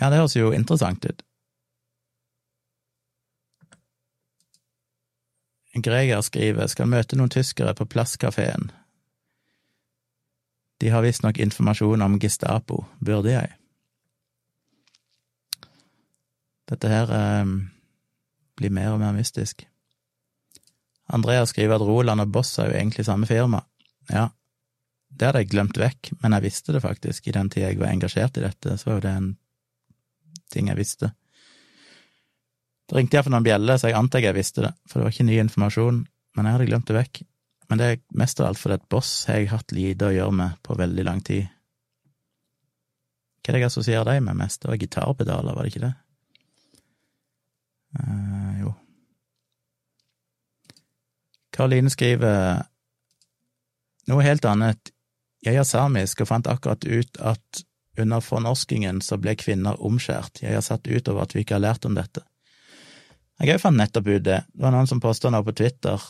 Ja, 0.00 0.10
det 0.10 0.20
høres 0.20 0.36
jo 0.36 0.52
interessant 0.52 1.04
ut. 1.04 1.22
Greger 5.78 6.20
skriver 6.26 6.66
skal 6.66 6.90
møte 6.90 7.16
noen 7.16 7.30
tyskere 7.30 7.74
på 7.76 7.86
Plasskafeen. 7.86 8.70
De 10.80 10.90
har 10.90 11.02
visstnok 11.02 11.38
informasjon 11.42 12.02
om 12.02 12.18
Gestapo. 12.22 12.84
Burde 12.98 13.34
jeg? 13.34 13.54
Dette 16.68 16.90
her 16.90 17.10
eh, 17.14 17.52
blir 18.58 18.74
mer 18.74 18.94
og 18.94 19.02
mer 19.02 19.14
mystisk. 19.16 19.64
Andrea 21.08 21.46
skriver 21.48 21.78
at 21.78 21.86
Roland 21.88 22.20
og 22.20 22.32
Boss 22.32 22.58
er 22.58 22.70
jo 22.70 22.76
egentlig 22.76 23.06
samme 23.06 23.26
firma. 23.26 23.62
Ja, 24.10 24.28
det 25.08 25.28
hadde 25.28 25.42
jeg 25.42 25.52
glemt 25.52 25.78
vekk, 25.80 26.12
men 26.22 26.36
jeg 26.36 26.44
visste 26.44 26.74
det 26.74 26.82
faktisk. 26.84 27.26
I 27.26 27.34
den 27.34 27.48
tida 27.50 27.70
jeg 27.70 27.80
var 27.80 27.90
engasjert 27.92 28.38
i 28.38 28.44
dette, 28.44 28.76
så 28.78 28.92
var 28.92 29.02
det 29.04 29.14
en 29.16 29.32
ting 30.52 30.70
jeg 30.70 30.78
visste. 30.78 31.10
Det 32.88 32.96
ringte 32.96 33.18
iallfall 33.18 33.34
noen 33.36 33.46
bjeller, 33.46 33.80
så 33.80 33.90
jeg 33.90 33.98
antar 33.98 34.24
jeg 34.24 34.36
visste 34.36 34.64
det, 34.64 34.72
for 34.88 35.00
det 35.00 35.08
var 35.08 35.16
ikke 35.16 35.28
ny 35.28 35.40
informasjon, 35.42 36.00
men 36.36 36.46
jeg 36.46 36.56
hadde 36.56 36.68
glemt 36.70 36.88
det 36.88 36.96
vekk. 36.96 37.22
Men 37.68 37.80
det 37.80 37.86
er 37.88 38.02
mest 38.16 38.40
av 38.40 38.48
alt 38.48 38.60
fordi 38.60 38.78
et 38.78 38.88
boss 38.88 39.12
har 39.28 39.42
jeg 39.42 39.50
hatt 39.52 39.74
lite 39.76 40.08
å 40.08 40.14
gjøre 40.14 40.36
med 40.38 40.60
på 40.64 40.76
veldig 40.78 41.04
lang 41.04 41.20
tid. 41.24 41.48
Hva 43.42 43.52
er 43.52 43.56
det 43.56 43.60
jeg 43.64 43.70
assosierer 43.70 44.08
deg 44.08 44.22
med 44.24 44.38
mest? 44.40 44.62
Det 44.62 44.70
var 44.70 44.80
gitarpedaler, 44.80 45.56
var 45.56 45.64
det 45.64 45.72
ikke 45.72 45.84
det? 45.84 45.94
Uh, 47.98 48.54
jo. 48.62 48.72
Karoline 51.56 51.92
skriver 51.92 52.64
noe 54.08 54.24
helt 54.24 54.48
annet. 54.48 54.92
Jeg 55.46 55.60
er 55.60 55.66
samisk 55.66 56.24
og 56.24 56.30
fant 56.32 56.48
akkurat 56.50 56.84
ut 56.84 57.20
at 57.22 57.62
under 57.98 58.22
fornorskingen 58.22 59.00
så 59.02 59.18
ble 59.18 59.34
kvinner 59.38 59.78
omskjært. 59.84 60.42
Jeg 60.42 60.54
har 60.54 60.64
satt 60.66 60.86
ut 60.86 61.08
over 61.10 61.24
at 61.24 61.34
vi 61.34 61.42
ikke 61.42 61.58
har 61.58 61.64
lært 61.66 61.86
om 61.86 61.96
dette. 61.98 62.22
Jeg 63.38 63.60
fant 63.62 63.78
nettopp 63.78 64.08
ut 64.10 64.24
det. 64.26 64.40
Det 64.50 64.62
var 64.64 64.74
noen 64.74 64.88
som 64.90 65.02
posta 65.02 65.30
noe 65.30 65.46
på 65.46 65.54
Twitter. 65.58 66.02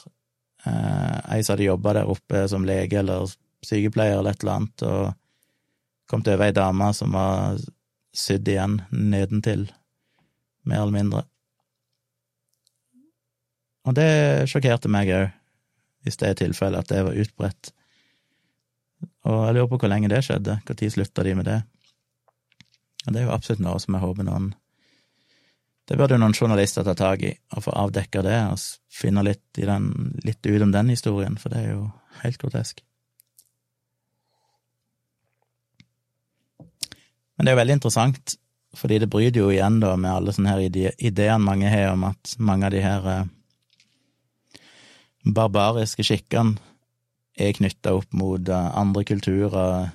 Eh, 0.64 1.18
ei 1.34 1.42
som 1.44 1.54
hadde 1.54 1.68
jobba 1.68 1.98
der 1.98 2.10
oppe 2.10 2.44
som 2.48 2.64
lege 2.66 3.00
eller 3.00 3.28
sykepleier 3.64 4.18
eller 4.18 4.36
et 4.36 4.44
eller 4.44 4.54
annet, 4.54 4.84
og 4.86 6.08
kom 6.08 6.22
til 6.24 6.36
over 6.36 6.48
ei 6.48 6.56
dame 6.56 6.92
som 6.96 7.12
var 7.14 7.58
sydd 8.16 8.48
igjen 8.48 8.78
nedentil, 8.90 9.66
mer 10.64 10.84
eller 10.84 10.94
mindre. 10.94 11.24
Og 13.88 13.96
det 13.96 14.48
sjokkerte 14.50 14.90
meg 14.92 15.10
òg, 15.14 15.28
hvis 16.04 16.18
det 16.20 16.30
er 16.30 16.40
tilfellet 16.42 16.84
at 16.84 16.92
det 16.92 17.04
var 17.06 17.18
utbredt. 17.18 17.72
Og 19.28 19.42
jeg 19.44 19.56
lurer 19.56 19.68
på 19.68 19.78
hvor 19.82 19.92
lenge 19.92 20.08
det 20.08 20.22
skjedde, 20.24 20.56
når 20.64 20.94
slutta 20.94 21.24
de 21.26 21.34
med 21.36 21.48
det? 21.48 21.58
Og 23.06 23.12
det 23.12 23.20
er 23.20 23.28
jo 23.28 23.34
absolutt 23.34 23.62
noe 23.64 23.80
som 23.80 23.96
jeg 23.96 24.04
håper 24.04 24.26
noen 24.28 24.50
Det 25.88 25.96
burde 25.96 26.16
jo 26.16 26.20
noen 26.20 26.36
journalister 26.36 26.84
ta 26.84 26.92
tak 26.96 27.22
i, 27.24 27.30
og 27.56 27.64
få 27.64 27.72
avdekka 27.72 28.20
det, 28.24 28.36
og 28.52 28.60
finne 28.92 29.22
litt, 29.24 29.44
den, 29.56 29.86
litt 30.20 30.44
ut 30.44 30.64
om 30.66 30.72
den 30.72 30.92
historien, 30.92 31.38
for 31.40 31.48
det 31.48 31.62
er 31.62 31.70
jo 31.72 31.86
helt 32.20 32.36
grotesk. 32.42 32.82
Men 37.38 37.46
det 37.46 37.50
er 37.50 37.56
jo 37.56 37.60
veldig 37.62 37.76
interessant, 37.78 38.34
fordi 38.76 38.98
det 39.00 39.08
bryter 39.08 39.40
jo 39.40 39.48
igjen 39.48 39.80
da 39.80 39.94
med 39.96 40.12
alle 40.12 40.34
sånne 40.36 40.52
her 40.52 40.60
ideene 40.66 41.40
mange 41.40 41.72
har 41.72 41.94
om 41.94 42.04
at 42.10 42.34
mange 42.36 42.68
av 42.68 42.74
de 42.76 42.84
her 42.84 43.08
eh, 43.14 44.60
barbariske 45.24 46.04
skikkene 46.04 46.60
er 47.39 47.55
knytta 47.57 47.95
opp 47.99 48.12
mot 48.16 48.51
eh, 48.51 48.68
andre 48.78 49.05
kulturer 49.07 49.89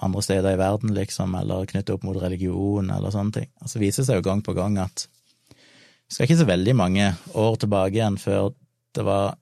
andre 0.00 0.22
steder 0.24 0.54
i 0.54 0.56
verden, 0.60 0.94
liksom, 0.96 1.34
eller 1.36 1.66
knytta 1.68 1.94
opp 1.94 2.04
mot 2.08 2.16
religion, 2.16 2.90
eller 2.90 3.12
sånne 3.12 3.34
ting. 3.36 3.50
Og 3.60 3.68
så 3.68 3.82
viser 3.82 4.02
det 4.02 4.08
seg 4.08 4.20
jo 4.20 4.24
gang 4.24 4.40
på 4.44 4.54
gang 4.56 4.78
at 4.80 5.04
det 5.04 6.16
skal 6.16 6.26
ikke 6.26 6.40
så 6.40 6.48
veldig 6.48 6.74
mange 6.74 7.12
år 7.38 7.58
tilbake 7.60 7.98
igjen 7.98 8.16
før 8.18 8.50
det 8.96 9.04
var 9.06 9.36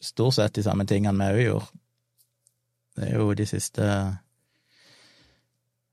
stort 0.00 0.38
sett 0.38 0.54
de 0.56 0.64
samme 0.64 0.86
tingene 0.88 1.32
vi 1.34 1.42
òg 1.42 1.48
gjorde. 1.48 1.82
Det 2.98 3.08
er 3.08 3.18
jo 3.18 3.34
de 3.36 3.46
siste 3.46 3.84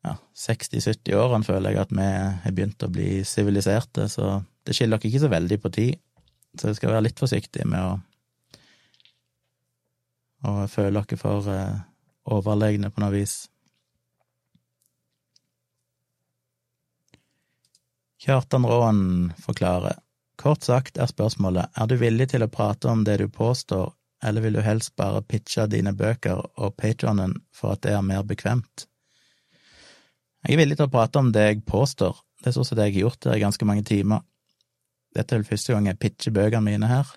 ja, 0.06 0.14
60-70 0.46 1.18
årene, 1.18 1.46
føler 1.46 1.74
jeg, 1.74 1.82
at 1.84 1.94
vi 1.94 2.08
har 2.46 2.56
begynt 2.56 2.86
å 2.86 2.92
bli 2.94 3.10
siviliserte, 3.28 4.08
så 4.10 4.40
det 4.66 4.78
skiller 4.78 5.02
dere 5.02 5.12
ikke 5.12 5.24
så 5.26 5.32
veldig 5.34 5.60
på 5.62 5.74
tid. 5.76 6.00
Så 6.56 6.70
jeg 6.70 6.80
skal 6.80 6.94
være 6.94 7.08
litt 7.10 7.20
forsiktige 7.20 7.68
med 7.68 7.82
å, 7.84 7.98
å 10.46 10.68
føler 10.72 11.02
dere 11.02 11.20
for 11.20 11.50
uh, 11.50 11.84
overlegne 12.26 12.92
på 12.94 13.04
noe 13.04 13.14
vis. 13.14 13.36
Kjartan 18.26 18.66
Råen 18.66 19.34
forklarer. 19.38 20.00
Kort 20.42 20.66
sagt 20.66 20.98
er 20.98 21.10
spørsmålet, 21.10 21.72
er 21.78 21.88
du 21.88 21.96
villig 22.00 22.32
til 22.32 22.44
å 22.44 22.52
prate 22.52 22.90
om 22.90 23.04
det 23.06 23.20
du 23.22 23.28
påstår, 23.32 23.94
eller 24.26 24.42
vil 24.42 24.58
du 24.58 24.64
helst 24.66 24.96
bare 24.98 25.22
pitche 25.22 25.68
dine 25.70 25.94
bøker 25.96 26.42
og 26.42 26.76
patronen 26.80 27.38
for 27.54 27.76
at 27.76 27.84
det 27.86 27.94
er 27.94 28.06
mer 28.06 28.26
bekvemt? 28.28 28.88
Jeg 30.46 30.58
er 30.58 30.62
villig 30.62 30.78
til 30.80 30.90
å 30.90 30.94
prate 30.94 31.22
om 31.22 31.30
det 31.34 31.46
jeg 31.46 31.62
påstår, 31.70 32.18
det 32.42 32.50
er 32.50 32.58
sånn 32.58 32.68
som 32.68 32.78
det 32.78 32.90
jeg 32.90 32.98
har 32.98 33.06
gjort 33.08 33.30
her 33.30 33.38
i 33.38 33.46
ganske 33.46 33.66
mange 33.70 33.86
timer. 33.88 34.26
Dette 35.16 35.34
er 35.34 35.42
vel 35.42 35.48
første 35.48 35.74
gang 35.74 35.88
jeg 35.90 36.02
pitcher 36.02 36.36
bøkene 36.36 36.66
mine 36.66 36.90
her. 36.90 37.14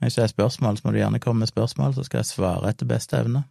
Hvis 0.00 0.16
det 0.16 0.24
er 0.24 0.32
spørsmål, 0.32 0.78
så 0.78 0.86
må 0.86 0.92
du 0.92 1.00
gjerne 1.00 1.20
komme 1.20 1.44
med 1.44 1.50
spørsmål, 1.50 1.94
så 1.94 2.04
skal 2.06 2.22
jeg 2.22 2.30
svare 2.30 2.70
etter 2.72 2.88
beste 2.88 3.18
evne. 3.20 3.44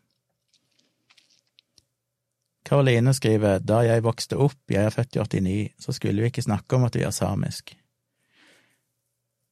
Karoline 2.66 3.14
skriver 3.18 3.62
da 3.66 3.82
jeg 3.86 4.04
vokste 4.06 4.38
opp, 4.38 4.60
jeg 4.70 4.86
er 4.86 4.94
født 4.94 5.16
i 5.16 5.22
89, 5.22 5.70
så 5.82 5.94
skulle 5.96 6.22
vi 6.22 6.30
ikke 6.30 6.46
snakke 6.46 6.78
om 6.78 6.86
at 6.86 6.98
vi 6.98 7.06
er 7.06 7.14
samisk. 7.16 7.74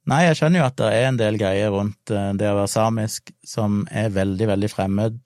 Nei, 0.07 0.21
jeg 0.23 0.37
skjønner 0.39 0.61
jo 0.61 0.67
at 0.69 0.77
det 0.79 0.89
er 0.95 1.05
en 1.09 1.17
del 1.19 1.37
greier 1.39 1.73
rundt 1.73 2.13
eh, 2.15 2.29
det 2.39 2.47
å 2.47 2.59
være 2.61 2.71
samisk 2.71 3.33
som 3.45 3.81
er 3.91 4.13
veldig, 4.15 4.47
veldig 4.53 4.69
fremmed 4.71 5.17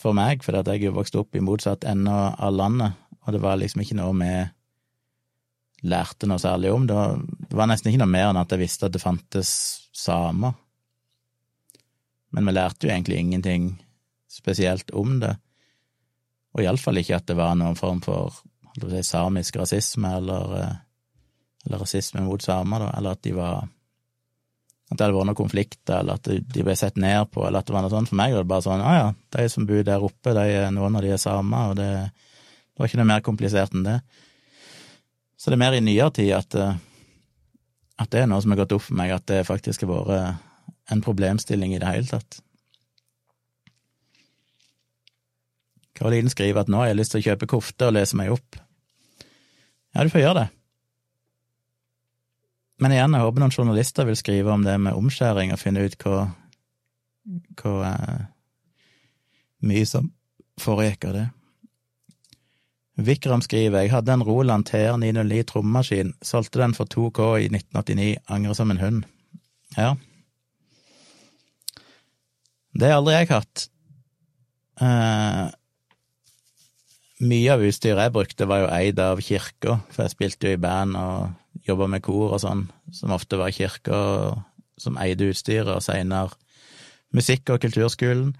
for 0.00 0.16
meg, 0.16 0.42
fordi 0.42 0.62
at 0.62 0.70
jeg 0.72 0.88
jo 0.88 0.96
vokste 0.96 1.20
opp 1.20 1.36
i 1.36 1.44
motsatt 1.44 1.86
ende 1.86 2.10
av 2.10 2.56
landet, 2.56 2.96
og 3.22 3.36
det 3.36 3.42
var 3.44 3.60
liksom 3.60 3.84
ikke 3.84 3.98
noe 4.00 4.16
vi 4.18 4.32
lærte 5.90 6.28
noe 6.28 6.40
særlig 6.42 6.72
om. 6.74 6.88
Det 6.88 6.96
var, 6.96 7.20
det 7.20 7.56
var 7.56 7.70
nesten 7.70 7.92
ikke 7.92 8.02
noe 8.02 8.12
mer 8.12 8.30
enn 8.30 8.40
at 8.40 8.50
jeg 8.52 8.64
visste 8.64 8.88
at 8.88 8.96
det 8.96 9.04
fantes 9.04 9.52
samer. 9.96 10.56
Men 12.30 12.46
vi 12.46 12.54
lærte 12.54 12.86
jo 12.86 12.92
egentlig 12.92 13.18
ingenting 13.18 13.72
spesielt 14.30 14.90
om 14.90 15.18
det. 15.20 15.34
Og 16.54 16.62
iallfall 16.64 17.00
ikke 17.00 17.18
at 17.18 17.26
det 17.30 17.36
var 17.38 17.56
noen 17.58 17.78
form 17.78 18.00
for 18.04 18.40
si, 18.78 19.02
samisk 19.06 19.58
rasisme, 19.60 20.14
eller, 20.20 20.56
eh, 20.58 20.78
eller 21.66 21.82
rasisme 21.84 22.22
mot 22.26 22.42
samer, 22.42 22.86
da, 22.86 22.94
eller 22.98 23.18
at 23.18 23.22
de 23.22 23.36
var 23.36 23.68
At 24.90 24.98
det 24.98 25.04
hadde 25.04 25.14
vært 25.14 25.26
noen 25.28 25.36
konflikter, 25.38 26.00
eller 26.00 26.16
at 26.18 26.26
de 26.26 26.62
ble 26.66 26.74
sett 26.74 26.96
ned 26.98 27.28
på, 27.30 27.44
eller 27.46 27.60
at 27.60 27.68
det 27.68 27.74
var 27.76 27.84
noe 27.84 27.92
sånt. 27.92 28.08
For 28.10 28.18
meg 28.18 28.32
var 28.34 28.42
det 28.42 28.50
bare 28.50 28.64
sånn 28.64 28.80
ja 28.82 28.94
ja, 28.96 29.12
de 29.36 29.44
som 29.46 29.66
bor 29.68 29.84
der 29.86 30.02
oppe, 30.02 30.32
de, 30.34 30.46
noen 30.74 30.96
av 30.98 31.04
de 31.04 31.12
er 31.14 31.20
samer, 31.22 31.68
og 31.70 31.76
det, 31.78 31.86
det, 32.10 32.74
var 32.74 32.90
ikke 32.90 32.98
noe 32.98 33.06
mer 33.12 33.22
komplisert 33.22 33.76
enn 33.78 33.86
det. 33.86 33.94
Så 35.38 35.46
det 35.46 35.54
er 35.60 35.62
mer 35.62 35.76
i 35.78 35.84
nyere 35.86 36.10
tid 36.10 36.32
at, 36.34 36.58
eh, 36.58 36.74
at 38.02 38.10
det 38.10 38.24
er 38.24 38.26
noe 38.32 38.42
som 38.42 38.50
har 38.50 38.64
gått 38.64 38.74
opp 38.74 38.82
for 38.88 38.98
meg, 38.98 39.14
at 39.14 39.28
det 39.30 39.46
faktisk 39.46 39.86
har 39.86 39.92
vært 39.94 40.49
en 40.90 41.02
problemstilling 41.04 41.74
i 41.74 41.80
det 41.82 41.90
hele 41.90 42.08
tatt. 42.08 42.40
Karoline 45.96 46.32
skriver 46.32 46.62
at 46.62 46.70
nå 46.72 46.80
har 46.80 46.90
jeg 46.90 47.00
lyst 47.00 47.14
til 47.14 47.20
å 47.20 47.26
kjøpe 47.28 47.50
kofte 47.50 47.90
og 47.90 47.96
lese 47.98 48.16
meg 48.16 48.32
opp. 48.32 48.56
Ja, 49.94 50.04
du 50.04 50.12
får 50.12 50.24
gjøre 50.24 50.38
det. 50.44 50.48
Men 52.80 52.94
igjen, 52.96 53.12
jeg 53.12 53.26
håper 53.26 53.42
noen 53.42 53.52
journalister 53.52 54.06
vil 54.08 54.16
skrive 54.16 54.54
om 54.54 54.64
det 54.64 54.78
med 54.80 54.96
omskjæring 54.96 55.52
og 55.52 55.60
finne 55.60 55.82
ut 55.84 55.98
hva, 56.00 56.30
hva 57.60 57.74
eh, 57.90 58.22
mye 59.68 59.88
som 59.88 60.08
foregikk 60.60 61.04
av 61.10 61.18
det. 61.18 61.26
Vikram 63.00 63.44
skriver 63.44 63.84
jeg 63.84 63.92
hadde 63.92 64.12
en 64.12 64.24
Roland 64.24 64.68
TR909 64.68 65.44
trommemaskin, 65.48 66.14
solgte 66.24 66.60
den 66.60 66.76
for 66.76 66.88
2K 66.88 67.28
i 67.44 67.50
1989, 67.52 68.14
angrer 68.28 68.56
som 68.56 68.72
en 68.72 68.80
hund. 68.80 69.04
Ja. 69.76 69.94
Det 72.76 72.90
har 72.90 73.00
aldri 73.00 73.16
jeg 73.16 73.30
hatt. 73.32 73.64
Eh, 74.80 75.46
mye 77.20 77.52
av 77.52 77.64
utstyret 77.66 78.06
jeg 78.06 78.14
brukte, 78.14 78.48
var 78.48 78.62
jo 78.62 78.70
eid 78.72 79.00
av 79.02 79.20
kirka, 79.24 79.80
for 79.92 80.06
jeg 80.06 80.14
spilte 80.14 80.48
jo 80.48 80.56
i 80.56 80.62
band 80.62 80.96
og 80.96 81.66
jobba 81.66 81.88
med 81.90 82.04
kor 82.06 82.36
og 82.36 82.40
sånn, 82.42 82.68
som 82.94 83.12
ofte 83.12 83.40
var 83.40 83.52
kirka 83.52 83.98
som 84.80 84.96
eide 85.02 85.28
utstyret, 85.28 85.74
og 85.74 85.84
seinere 85.84 86.32
musikk- 87.12 87.52
og 87.52 87.60
kulturskolen. 87.60 88.32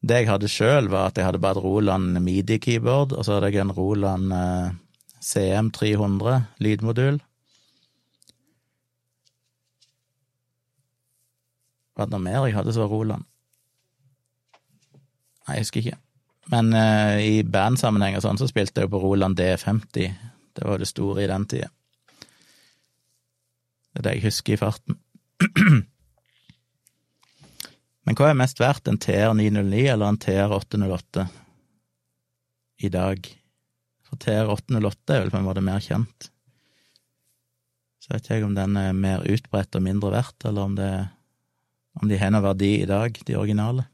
Det 0.00 0.22
jeg 0.22 0.30
hadde 0.30 0.48
sjøl, 0.48 0.88
var 0.92 1.08
at 1.08 1.18
jeg 1.20 1.26
hadde 1.28 1.40
bare 1.40 1.60
et 1.60 1.64
Roland 1.64 2.20
midi-keyboard, 2.24 3.14
og 3.16 3.24
så 3.24 3.36
hadde 3.36 3.52
jeg 3.52 3.62
en 3.64 3.74
Roland 3.76 4.32
eh, 4.32 4.76
CM300 5.20 6.40
lydmodul. 6.64 7.20
Var 12.00 12.08
det 12.08 12.16
noe 12.16 12.24
mer 12.24 12.46
jeg 12.48 12.56
hadde 12.56 12.72
som 12.72 12.86
var 12.86 12.94
Roland? 12.94 13.26
Nei, 15.44 15.58
jeg 15.58 15.66
husker 15.66 15.82
ikke. 15.82 15.98
Men 16.48 16.72
uh, 16.72 17.18
i 17.20 17.42
bandsammenheng 17.44 18.16
og 18.16 18.24
sånn 18.24 18.40
så 18.40 18.48
spilte 18.48 18.80
jeg 18.80 18.88
jo 18.88 18.94
på 18.94 19.02
Roland 19.02 19.36
D50. 19.36 20.14
Det 20.56 20.64
var 20.64 20.80
det 20.80 20.88
store 20.88 21.26
i 21.26 21.28
den 21.28 21.44
tida. 21.50 21.68
Det 23.90 24.00
er 24.00 24.06
det 24.06 24.16
jeg 24.16 24.24
husker 24.30 24.56
i 24.56 24.60
farten. 24.62 24.96
Men 28.08 28.16
hva 28.16 28.30
er 28.30 28.40
mest 28.40 28.64
verdt, 28.64 28.88
en 28.88 28.96
TR909 29.04 29.84
eller 29.92 30.06
en 30.08 30.22
TR808 30.24 31.28
i 32.80 32.94
dag? 32.96 33.28
For 34.08 34.24
TR808 34.24 35.18
er 35.18 35.26
vel 35.26 35.36
på 35.36 35.42
en 35.42 35.48
måte 35.52 35.68
mer 35.68 35.84
kjent. 35.84 36.32
Så 38.00 38.16
vet 38.16 38.32
jeg 38.32 38.48
om 38.48 38.56
den 38.56 38.80
er 38.80 38.96
mer 38.96 39.28
utbredt 39.28 39.76
og 39.76 39.84
mindre 39.84 40.16
verdt, 40.16 40.48
eller 40.48 40.70
om, 40.70 40.80
det, 40.80 40.92
om 42.00 42.08
de 42.08 42.18
har 42.18 42.32
noen 42.32 42.46
verdi 42.46 42.72
i 42.80 42.88
dag, 42.88 43.16
de 43.26 43.36
originale 43.36 43.86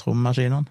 trommaskinene. 0.00 0.68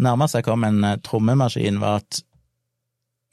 Nærmest 0.00 0.38
jeg 0.38 0.46
kom 0.46 0.64
en 0.64 0.84
eh, 0.84 0.98
trommemaskin, 1.04 1.80
var 1.82 2.00
at 2.00 2.22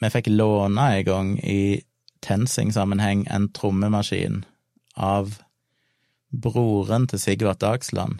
vi 0.03 0.09
fikk 0.11 0.27
låne 0.33 0.83
en 0.97 1.05
gang 1.07 1.29
i 1.39 1.79
TenSing-sammenheng 2.25 3.23
en 3.31 3.47
trommemaskin 3.55 4.41
av 4.99 5.37
broren 6.29 7.07
til 7.07 7.21
Sigvart 7.23 7.61
Dagsland, 7.63 8.19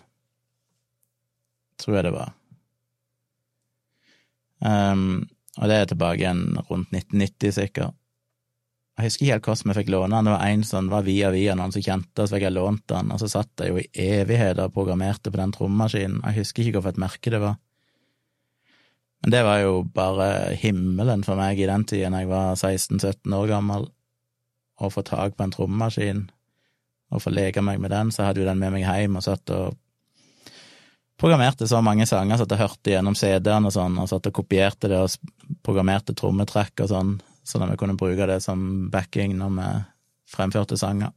tror 1.81 1.99
jeg 1.99 2.07
det 2.07 2.15
var. 2.15 2.33
Um, 4.63 5.27
og 5.59 5.69
det 5.69 5.75
er 5.75 5.89
tilbake 5.91 6.23
igjen 6.23 6.45
rundt 6.69 6.93
1990, 6.95 7.51
sikkert. 7.59 7.97
Jeg 8.97 9.11
husker 9.11 9.25
ikke 9.25 9.33
helt 9.35 9.47
hvordan 9.47 9.69
vi 9.69 9.77
fikk 9.77 9.89
låne 9.93 10.15
den, 10.15 10.25
det 10.25 10.33
var 10.33 10.47
en 10.49 10.63
som 10.65 10.87
var 10.89 11.03
via 11.05 11.29
via 11.29 11.53
noen 11.57 11.73
som 11.73 11.83
kjente 11.85 12.23
oss, 12.23 12.31
fikk 12.33 12.47
jeg 12.47 12.55
lånt 12.55 12.87
den, 12.89 13.11
og 13.13 13.21
så 13.21 13.29
satt 13.29 13.61
jeg 13.61 13.69
jo 13.69 13.81
i 13.83 14.07
evigheter 14.17 14.63
og 14.65 14.73
programmerte 14.73 15.29
på 15.29 15.37
den 15.37 15.53
trommemaskinen, 15.53 16.23
jeg 16.25 16.39
husker 16.39 16.63
ikke 16.63 16.81
hvilket 16.81 17.03
merke 17.03 17.33
det 17.33 17.41
var. 17.43 17.59
Men 19.21 19.33
det 19.33 19.43
var 19.45 19.61
jo 19.61 19.83
bare 19.93 20.55
himmelen 20.57 21.21
for 21.25 21.37
meg 21.37 21.61
i 21.61 21.69
den 21.69 21.85
tiden 21.89 22.17
jeg 22.17 22.29
var 22.29 22.55
16-17 22.55 23.37
år 23.37 23.53
gammel, 23.53 23.87
å 24.77 24.89
få 24.93 25.05
tak 25.05 25.37
på 25.37 25.45
en 25.45 25.53
trommemaskin 25.53 26.25
og 27.13 27.21
få 27.23 27.31
leke 27.33 27.61
meg 27.65 27.79
med 27.81 27.93
den, 27.93 28.09
så 28.13 28.25
hadde 28.27 28.41
jo 28.41 28.49
den 28.49 28.59
med 28.61 28.73
meg 28.73 28.85
hjem 28.85 29.17
og 29.17 29.25
satt 29.25 29.53
og 29.53 29.77
programmerte 31.17 31.69
så 31.69 31.81
mange 31.85 32.05
sanger, 32.09 32.37
satt 32.37 32.53
og 32.53 32.61
hørte 32.61 32.93
gjennom 32.93 33.15
CD-en 33.17 33.69
og 33.69 33.73
sånn, 33.73 33.97
og 34.01 34.09
satt 34.09 34.29
og 34.29 34.35
kopierte 34.37 34.89
det 34.91 34.99
og 35.01 35.61
programmerte 35.65 36.17
trommetrekk 36.17 36.85
og 36.85 36.91
sånn, 36.91 37.15
sånn 37.47 37.65
at 37.65 37.73
vi 37.73 37.79
kunne 37.79 37.99
bruke 37.99 38.27
det 38.29 38.39
som 38.43 38.59
backing 38.93 39.31
når 39.39 39.55
vi 39.57 39.69
fremførte 40.33 40.77
sanger. 40.79 41.11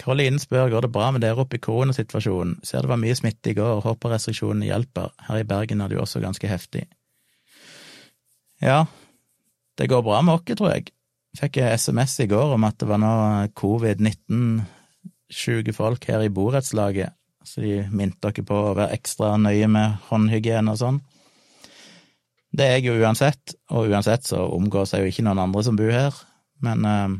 Karoline 0.00 0.40
spør 0.40 0.70
går 0.72 0.86
det 0.86 0.94
bra 0.94 1.10
med 1.12 1.20
dere 1.24 1.42
oppe 1.42 1.56
i 1.58 1.62
koronasituasjonen, 1.62 2.54
ser 2.64 2.80
det 2.84 2.92
var 2.92 3.02
mye 3.02 3.18
smitte 3.18 3.50
i 3.52 3.58
går, 3.58 3.76
håper 3.84 4.08
restriksjonene 4.14 4.70
hjelper, 4.70 5.08
her 5.26 5.36
i 5.42 5.48
Bergen 5.48 5.82
er 5.84 5.88
det 5.90 5.96
jo 5.98 6.04
også 6.06 6.18
ganske 6.24 6.46
heftig. 6.48 6.84
Ja, 8.64 8.80
det 9.76 9.90
går 9.92 10.02
bra 10.04 10.18
med 10.24 10.34
oss, 10.38 10.56
tror 10.56 10.70
jeg. 10.72 10.84
Fikk 11.36 11.54
jeg 11.60 11.74
SMS 11.78 12.12
i 12.24 12.30
går 12.30 12.48
om 12.56 12.62
at 12.66 12.76
det 12.80 12.88
var 12.90 13.00
nå 13.00 13.12
covid-19-sjuke 13.60 15.72
folk 15.76 16.02
her 16.08 16.20
i 16.24 16.34
borettslaget, 16.34 17.10
så 17.50 17.62
de 17.64 17.80
minte 17.90 18.20
dere 18.22 18.44
på 18.46 18.54
å 18.54 18.74
være 18.78 18.94
ekstra 18.94 19.34
nøye 19.40 19.66
med 19.70 19.98
håndhygiene 20.10 20.74
og 20.74 20.78
sånn. 20.78 21.00
Det 22.50 22.66
er 22.66 22.78
jeg 22.78 22.88
jo 22.88 22.98
uansett, 23.02 23.54
og 23.70 23.90
uansett 23.90 24.26
så 24.26 24.42
omgås 24.50 24.94
jeg 24.94 25.04
jo 25.04 25.10
ikke 25.12 25.24
noen 25.26 25.42
andre 25.42 25.62
som 25.66 25.78
bor 25.78 25.90
her, 25.94 26.16
men 26.66 26.86
uh, 26.86 27.12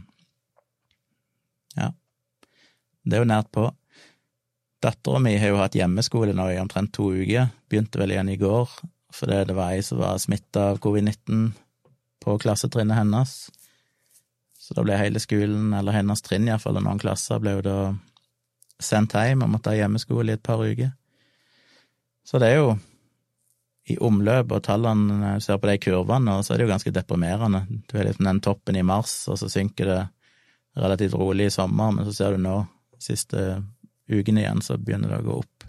ja, 1.79 1.93
det 3.07 3.19
er 3.19 3.23
jo 3.23 3.31
nært 3.31 3.51
på. 3.55 3.69
Dattera 4.83 5.21
mi 5.23 5.37
har 5.39 5.53
jo 5.53 5.61
hatt 5.61 5.77
hjemmeskole 5.77 6.35
nå 6.35 6.49
i 6.51 6.59
omtrent 6.59 6.95
to 6.97 7.11
uker, 7.15 7.51
begynte 7.71 8.01
vel 8.01 8.15
igjen 8.15 8.33
i 8.33 8.39
går, 8.41 8.75
fordi 9.15 9.43
det 9.51 9.57
var 9.59 9.75
ei 9.75 9.85
som 9.87 10.01
var 10.03 10.19
smitta 10.23 10.71
av 10.73 10.83
covid-19 10.83 11.51
på 12.25 12.37
klassetrinnet 12.43 12.99
hennes. 12.99 13.35
Så 14.61 14.77
da 14.77 14.85
ble 14.87 14.99
hele 14.99 15.23
skolen, 15.23 15.73
eller 15.77 15.95
hennes 15.95 16.23
trinn 16.25 16.49
iallfall, 16.49 16.79
og 16.79 16.87
noen 16.87 17.03
klasser, 17.03 17.43
ble 17.43 17.59
jo 17.59 17.67
da 17.67 17.79
sendt 18.83 19.17
hjem 19.17 19.45
og 19.45 19.53
måtte 19.55 19.73
ha 19.73 19.79
hjemmeskole 19.83 20.33
i 20.33 20.39
et 20.39 20.45
par 20.45 20.63
uker. 20.63 20.93
Så 22.27 22.39
det 22.41 22.51
er 22.53 22.61
jo 22.61 22.71
i 23.91 23.97
omløp, 23.99 24.53
og 24.55 24.63
tallene 24.63 25.37
ser 25.43 25.59
på 25.59 25.71
de 25.71 25.79
kurvene, 25.83 26.37
så 26.45 26.55
er 26.55 26.61
det 26.61 26.67
jo 26.69 26.73
ganske 26.73 26.93
deprimerende. 26.95 27.65
Du 27.89 27.97
har 27.99 28.07
liksom 28.07 28.29
den 28.29 28.43
toppen 28.45 28.79
i 28.79 28.87
mars, 28.87 29.15
og 29.29 29.41
så 29.41 29.49
synker 29.51 29.89
det 29.89 30.01
relativt 30.79 31.17
rolig 31.19 31.49
i 31.49 31.55
sommer, 31.55 31.95
men 31.97 32.07
så 32.07 32.15
ser 32.15 32.37
du 32.37 32.45
nå, 32.45 32.61
siste 33.01 33.63
ukene 34.11 34.45
igjen, 34.45 34.61
så 34.63 34.77
begynner 34.79 35.15
det 35.15 35.23
å 35.23 35.27
gå 35.27 35.39
opp. 35.41 35.67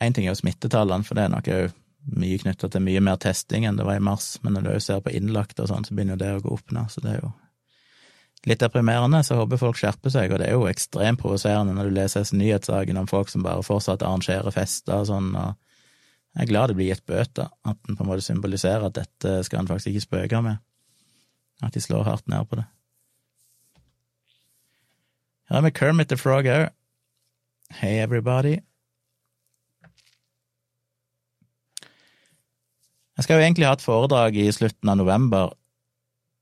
Én 0.00 0.16
ting 0.16 0.24
er 0.24 0.32
jo 0.32 0.40
smittetallene, 0.40 1.04
for 1.04 1.18
det 1.18 1.26
er 1.26 1.34
nok 1.34 1.52
òg 1.52 1.76
mye 2.16 2.40
knytta 2.40 2.70
til 2.72 2.82
mye 2.82 3.02
mer 3.04 3.18
testing 3.20 3.66
enn 3.68 3.76
det 3.76 3.84
var 3.84 4.00
i 4.00 4.02
mars, 4.02 4.32
men 4.42 4.56
når 4.56 4.64
du 4.64 4.70
òg 4.72 4.82
ser 4.82 5.02
på 5.04 5.12
innlagte 5.12 5.66
og 5.66 5.70
sånn, 5.70 5.84
så 5.84 5.94
begynner 5.94 6.16
jo 6.16 6.22
det 6.22 6.30
å 6.38 6.42
gå 6.46 6.54
opp 6.56 6.72
nå, 6.74 6.86
så 6.88 7.04
det 7.04 7.12
er 7.12 7.20
jo 7.20 7.32
litt 8.48 8.62
deprimerende, 8.62 9.20
så 9.26 9.36
håper 9.36 9.60
folk 9.60 9.76
skjerper 9.76 10.12
seg, 10.12 10.32
og 10.32 10.40
det 10.40 10.48
er 10.48 10.56
jo 10.56 10.68
ekstremt 10.70 11.20
provoserende 11.20 11.74
når 11.76 11.90
du 11.90 11.96
leser 11.98 12.30
nyhetssaken 12.36 13.00
om 13.00 13.08
folk 13.10 13.28
som 13.28 13.44
bare 13.44 13.64
fortsatt 13.66 14.04
arrangerer 14.06 14.54
fester 14.54 15.02
og 15.02 15.10
sånn, 15.10 15.34
og 15.36 15.58
jeg 16.36 16.46
er 16.46 16.50
glad 16.52 16.70
det 16.70 16.76
blir 16.78 16.92
gitt 16.92 17.06
bøter, 17.10 17.50
at 17.66 17.88
en 17.88 17.98
på 17.98 18.04
en 18.04 18.10
måte 18.12 18.24
symboliserer 18.24 18.86
at 18.86 18.96
dette 18.96 19.40
skal 19.46 19.62
en 19.62 19.70
faktisk 19.70 19.92
ikke 19.92 20.06
spøke 20.06 20.42
med, 20.46 20.60
at 21.60 21.74
de 21.74 21.82
slår 21.82 22.06
hardt 22.06 22.30
ned 22.30 22.46
på 22.48 22.60
det. 22.60 22.66
Her 25.50 25.58
er 25.58 25.66
vi 25.66 25.74
Kermit 25.74 26.08
the 26.08 26.16
Frog 26.16 26.46
òg. 26.46 26.68
Hey 27.80 27.98
everybody. 27.98 28.60
Jeg 33.18 33.26
skal 33.26 33.36
jo 33.36 33.44
egentlig 33.44 33.66
ha 33.66 33.74
et 33.76 33.82
foredrag 33.84 34.36
i 34.38 34.46
slutten 34.54 34.88
av 34.88 34.96
november, 34.96 35.50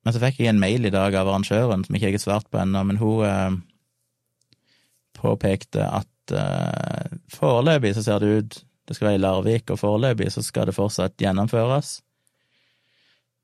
men 0.08 0.14
så 0.16 0.22
fikk 0.22 0.38
jeg 0.40 0.48
en 0.48 0.60
mail 0.62 0.88
i 0.88 0.92
dag 0.94 1.12
av 1.20 1.28
arrangøren 1.28 1.82
som 1.84 1.96
ikke 1.96 2.08
jeg 2.08 2.14
har 2.16 2.22
svart 2.22 2.46
på 2.48 2.56
ennå, 2.62 2.80
men 2.88 2.96
hun 2.96 3.26
eh, 3.28 3.58
påpekte 5.18 5.84
at 5.84 6.32
eh, 6.32 7.18
foreløpig 7.34 7.90
så 7.92 8.06
ser 8.06 8.24
det 8.24 8.30
ut 8.32 8.56
det 8.88 8.96
skal 8.96 9.10
være 9.10 9.18
i 9.18 9.20
Larvik, 9.20 9.68
og 9.68 9.82
foreløpig 9.82 10.30
så 10.32 10.40
skal 10.40 10.70
det 10.70 10.72
fortsatt 10.78 11.20
gjennomføres. 11.20 11.98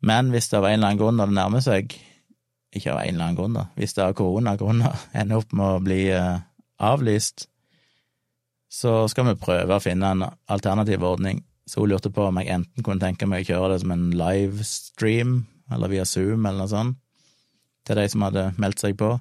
Men 0.08 0.32
hvis 0.32 0.48
det 0.48 0.56
av 0.56 0.70
en 0.70 0.78
eller 0.78 0.88
annen 0.88 1.02
grunn 1.02 1.20
når 1.20 1.28
det 1.28 1.36
nærmer 1.36 1.64
seg, 1.66 1.92
ikke 2.72 2.94
av 2.94 3.02
en 3.02 3.12
eller 3.12 3.26
annen 3.26 3.36
grunn, 3.42 3.58
da, 3.60 3.66
hvis 3.76 3.92
det 3.92 4.06
av 4.06 4.16
koronagrunner 4.16 5.04
ender 5.20 5.44
opp 5.44 5.52
med 5.52 5.66
å 5.68 5.82
bli 5.84 6.00
eh, 6.16 6.38
avlyst, 6.80 7.50
så 8.72 9.02
skal 9.12 9.28
vi 9.34 9.42
prøve 9.44 9.76
å 9.76 9.84
finne 9.84 10.16
en 10.16 10.30
alternativ 10.48 11.04
ordning 11.04 11.44
så 11.66 11.80
hun 11.80 11.88
lurte 11.88 12.12
på 12.12 12.26
om 12.28 12.38
jeg 12.40 12.52
enten 12.52 12.84
kunne 12.84 13.00
tenke 13.00 13.26
meg 13.28 13.44
å 13.44 13.52
kjøre 13.52 13.72
det 13.72 13.82
som 13.82 13.92
en 13.94 14.08
livestream, 14.18 15.36
eller 15.72 15.92
via 15.92 16.04
Zoom, 16.04 16.44
eller 16.46 16.64
noe 16.64 16.70
sånt, 16.70 16.98
til 17.84 18.00
de 18.00 18.04
som 18.08 18.24
hadde 18.24 18.48
meldt 18.60 18.80
seg 18.80 18.96
på, 19.00 19.12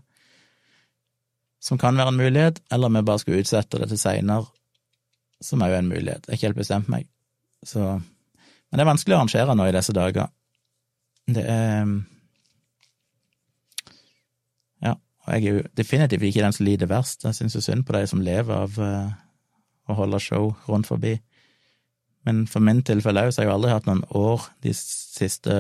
som 1.64 1.80
kan 1.80 1.98
være 2.00 2.12
en 2.12 2.20
mulighet, 2.20 2.60
eller 2.72 2.90
om 2.90 2.98
vi 3.00 3.06
bare 3.08 3.22
skulle 3.22 3.44
utsette 3.44 3.80
det 3.80 3.90
til 3.92 4.00
seinere, 4.00 4.48
som 5.44 5.62
er 5.64 5.72
jo 5.72 5.80
en 5.80 5.92
mulighet. 5.92 6.26
Jeg 6.26 6.32
har 6.32 6.40
ikke 6.40 6.50
helt 6.50 6.60
bestemt 6.60 6.90
meg. 6.92 7.08
Så 7.64 7.80
Men 7.80 8.80
det 8.80 8.84
er 8.84 8.90
vanskelig 8.90 9.16
å 9.16 9.18
arrangere 9.20 9.56
nå 9.56 9.68
i 9.68 9.76
disse 9.76 9.94
dager. 9.94 10.32
Det 11.28 11.44
er 11.48 11.86
Ja, 14.84 14.96
og 14.96 15.34
jeg 15.34 15.46
er 15.46 15.54
jo 15.54 15.68
definitivt 15.78 16.24
ikke 16.24 16.44
den 16.44 16.56
som 16.56 16.66
lider 16.66 16.88
verst. 16.92 17.24
Jeg 17.24 17.36
syns 17.36 17.56
jo 17.56 17.62
synd 17.62 17.86
på 17.86 17.94
de 17.94 18.08
som 18.08 18.22
lever 18.22 18.56
av 18.56 18.80
uh, 18.80 19.14
å 19.88 19.94
holde 19.94 20.20
show 20.20 20.56
rundt 20.68 20.88
forbi. 20.88 21.20
Men 22.26 22.48
for 22.48 22.60
min 22.60 22.84
tilfelle 22.84 23.24
òg, 23.24 23.32
så 23.32 23.42
har 23.42 23.46
jeg 23.46 23.52
jo 23.52 23.56
aldri 23.56 23.72
hatt 23.72 23.88
noen 23.88 24.04
år 24.10 24.48
de 24.64 24.74
siste 25.14 25.54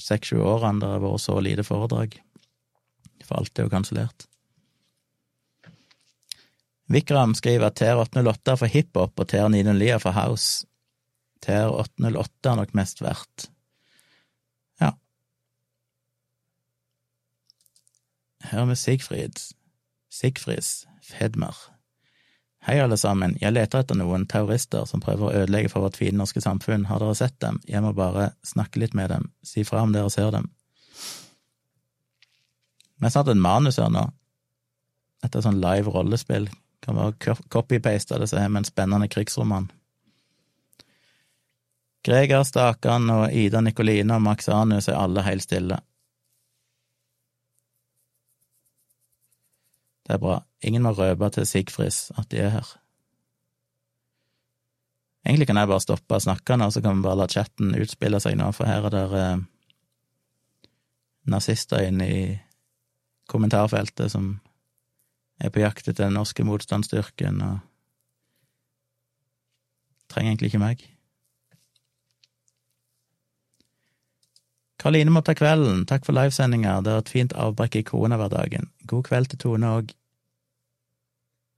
seks-sju 0.00 0.40
årene 0.40 0.80
der 0.80 0.94
det 0.94 0.96
har 0.96 1.04
vært 1.04 1.24
så 1.24 1.36
lite 1.44 1.66
foredrag. 1.66 2.16
For 3.26 3.40
alt 3.40 3.58
er 3.58 3.68
jo 3.68 3.72
kansellert. 3.72 4.28
Vikram 6.88 7.34
skriver 7.36 7.68
at 7.68 7.76
TR808 7.80 8.54
er 8.54 8.60
for 8.62 8.72
hiphop 8.72 9.20
og 9.20 9.28
TR909 9.28 9.90
er 9.92 10.00
for 10.00 10.16
house. 10.16 10.64
TR808 11.44 12.50
er 12.50 12.60
nok 12.62 12.74
mest 12.78 13.02
verdt. 13.04 13.50
Ja. 14.80 14.94
Her 18.48 18.64
er 18.64 18.70
vi 18.72 18.78
Sigfrid. 18.80 19.42
Sigfrids 20.08 20.86
Fedmer. 21.04 21.56
Hei, 22.68 22.82
alle 22.84 22.98
sammen, 23.00 23.32
jeg 23.40 23.54
leter 23.56 23.80
etter 23.80 23.96
noen 23.96 24.26
terrorister 24.28 24.84
som 24.84 25.00
prøver 25.00 25.24
å 25.24 25.36
ødelegge 25.38 25.70
for 25.72 25.86
vårt 25.86 25.96
fine 25.96 26.18
norske 26.20 26.42
samfunn. 26.44 26.82
Har 26.90 27.00
dere 27.00 27.14
sett 27.16 27.38
dem? 27.40 27.56
Jeg 27.64 27.80
må 27.80 27.94
bare 27.96 28.26
snakke 28.44 28.82
litt 28.82 28.92
med 28.92 29.08
dem. 29.08 29.30
Si 29.40 29.62
fra 29.64 29.86
om 29.86 29.94
dere 29.94 30.10
ser 30.12 30.28
dem. 30.34 30.50
Vi 32.98 33.06
har 33.06 33.14
snart 33.14 33.30
et 33.32 33.40
manus 33.40 33.78
her 33.80 33.88
nå. 33.94 34.02
Etter 35.24 35.46
sånn 35.46 35.62
live 35.62 35.94
rollespill. 35.94 36.50
Kan 36.84 37.00
være 37.00 37.38
copy-paste 37.48 38.20
det, 38.20 38.28
som 38.28 38.42
er 38.42 38.52
med 38.52 38.60
en 38.60 38.68
spennende 38.68 39.08
krigsroman. 39.16 39.70
Greger 42.04 42.44
Stakan 42.44 43.08
og 43.14 43.32
Ida 43.32 43.64
Nikoline 43.64 44.20
og 44.20 44.26
Max 44.28 44.52
Anus 44.52 44.90
er 44.92 45.00
alle 45.00 45.24
helt 45.24 45.48
stille. 45.48 45.80
Det 50.04 50.20
er 50.20 50.22
bra. 50.28 50.42
Ingen 50.66 50.82
må 50.82 50.92
røpe 50.96 51.30
til 51.34 51.46
Sigfris 51.46 52.08
at 52.18 52.30
de 52.32 52.42
er 52.42 52.54
her. 52.56 52.72
Egentlig 55.26 55.46
kan 55.50 55.60
jeg 55.60 55.68
bare 55.70 55.84
stoppe 55.84 56.16
å 56.16 56.24
snakke 56.24 56.56
nå, 56.56 56.70
så 56.72 56.82
kan 56.82 56.98
vi 56.98 57.04
bare 57.04 57.20
la 57.20 57.28
chatten 57.30 57.74
utspille 57.76 58.20
seg 58.22 58.38
nå, 58.38 58.50
for 58.56 58.70
her 58.70 58.86
er 58.88 58.94
det 58.94 59.06
eh, 59.18 59.40
nazister 61.28 61.84
inne 61.84 62.06
i 62.08 62.20
kommentarfeltet 63.28 64.10
som 64.14 64.38
er 65.38 65.52
på 65.54 65.62
jakt 65.62 65.86
etter 65.86 66.06
den 66.06 66.16
norske 66.16 66.46
motstandsstyrken 66.46 67.42
og 67.44 67.58
trenger 70.08 70.32
egentlig 70.32 70.52
ikke 70.52 70.62
meg. 70.62 70.86
Karoline 74.78 75.10
må 75.10 75.20
ta 75.26 75.34
kvelden, 75.34 75.84
takk 75.90 76.04
for 76.06 76.14
livesendinga, 76.14 76.76
det 76.86 76.92
er 76.92 77.00
et 77.02 77.10
fint 77.10 77.32
avbrekk 77.34 77.80
i 77.80 77.86
koronahverdagen. 77.86 78.70
God 78.90 79.08
kveld 79.10 79.32
til 79.32 79.40
Tone 79.42 79.72
òg. 79.80 79.90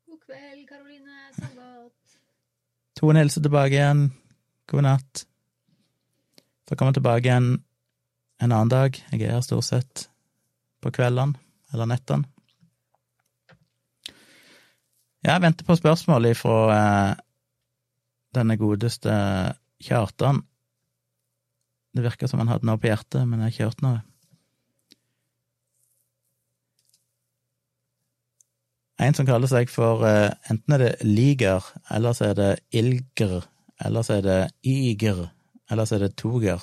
God 0.09 0.22
kveld, 0.24 0.62
Karoline. 0.70 1.18
Sov 1.36 1.53
godt. 1.59 2.16
Tone 3.01 3.22
hilser 3.22 3.40
tilbake 3.40 3.78
igjen. 3.78 4.11
God 4.68 4.84
natt. 4.84 5.22
Så 6.68 6.76
kommer 6.76 6.92
jeg 6.92 7.01
tilbake 7.01 7.30
igjen 7.30 7.46
en 8.44 8.53
annen 8.53 8.68
dag. 8.68 8.98
Jeg 9.09 9.22
er 9.24 9.38
her 9.38 9.46
stort 9.46 9.64
sett 9.64 10.03
på 10.84 10.92
kveldene 10.92 11.40
eller 11.72 11.88
nettene. 11.88 12.28
Jeg 15.24 15.44
venter 15.44 15.64
på 15.68 15.76
spørsmål 15.76 16.28
ifra 16.30 16.59
eh, 16.74 17.24
denne 18.36 18.57
godeste 18.61 19.16
Kjartan. 19.80 20.42
Det 21.96 22.05
virker 22.05 22.28
som 22.28 22.40
han 22.44 22.53
hadde 22.53 22.68
noe 22.68 22.80
på 22.80 22.88
hjertet, 22.88 23.24
men 23.24 23.40
jeg 23.40 23.46
har 23.46 23.55
ikke 23.55 23.68
hørt 23.70 23.84
noe. 23.84 24.01
En 29.01 29.16
som 29.16 29.24
kaller 29.28 29.48
seg 29.48 29.70
for 29.72 30.05
eh, 30.05 30.28
enten 30.53 30.76
er 30.76 30.82
det 30.82 30.90
Liger, 31.07 31.64
eller 31.94 32.16
så 32.16 32.30
er 32.30 32.36
det 32.36 32.51
Ilger, 32.76 33.40
eller 33.80 34.05
så 34.05 34.18
er 34.18 34.26
det 34.26 34.40
Yger, 34.66 35.24
eller 35.72 35.88
så 35.88 35.96
er 35.96 36.05
det 36.05 36.16
Toger. 36.20 36.61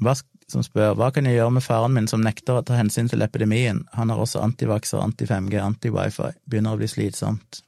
Hva, 0.00 0.14
som 0.48 0.64
spør 0.64 0.96
hva 0.96 1.10
kan 1.12 1.26
jeg 1.28 1.36
gjøre 1.36 1.52
med 1.58 1.66
faren 1.66 1.96
min 1.96 2.08
som 2.08 2.24
nekter 2.24 2.60
å 2.60 2.64
ta 2.64 2.78
hensyn 2.78 3.10
til 3.12 3.24
epidemien, 3.26 3.82
han 3.92 4.12
har 4.14 4.22
også 4.22 4.40
antivakser, 4.40 5.02
anti-5G, 5.04 5.58
anti-wifi, 5.60 6.32
begynner 6.48 6.76
å 6.76 6.80
bli 6.80 6.88
slitsomt. 6.88 7.60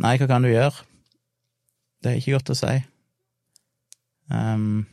Nei, 0.00 0.16
hva 0.20 0.28
kan 0.30 0.44
du 0.44 0.52
gjøre? 0.52 0.86
Det 2.00 2.12
er 2.12 2.20
ikke 2.20 2.38
godt 2.38 2.52
å 2.52 2.56
si. 2.56 2.76
Um, 4.32 4.86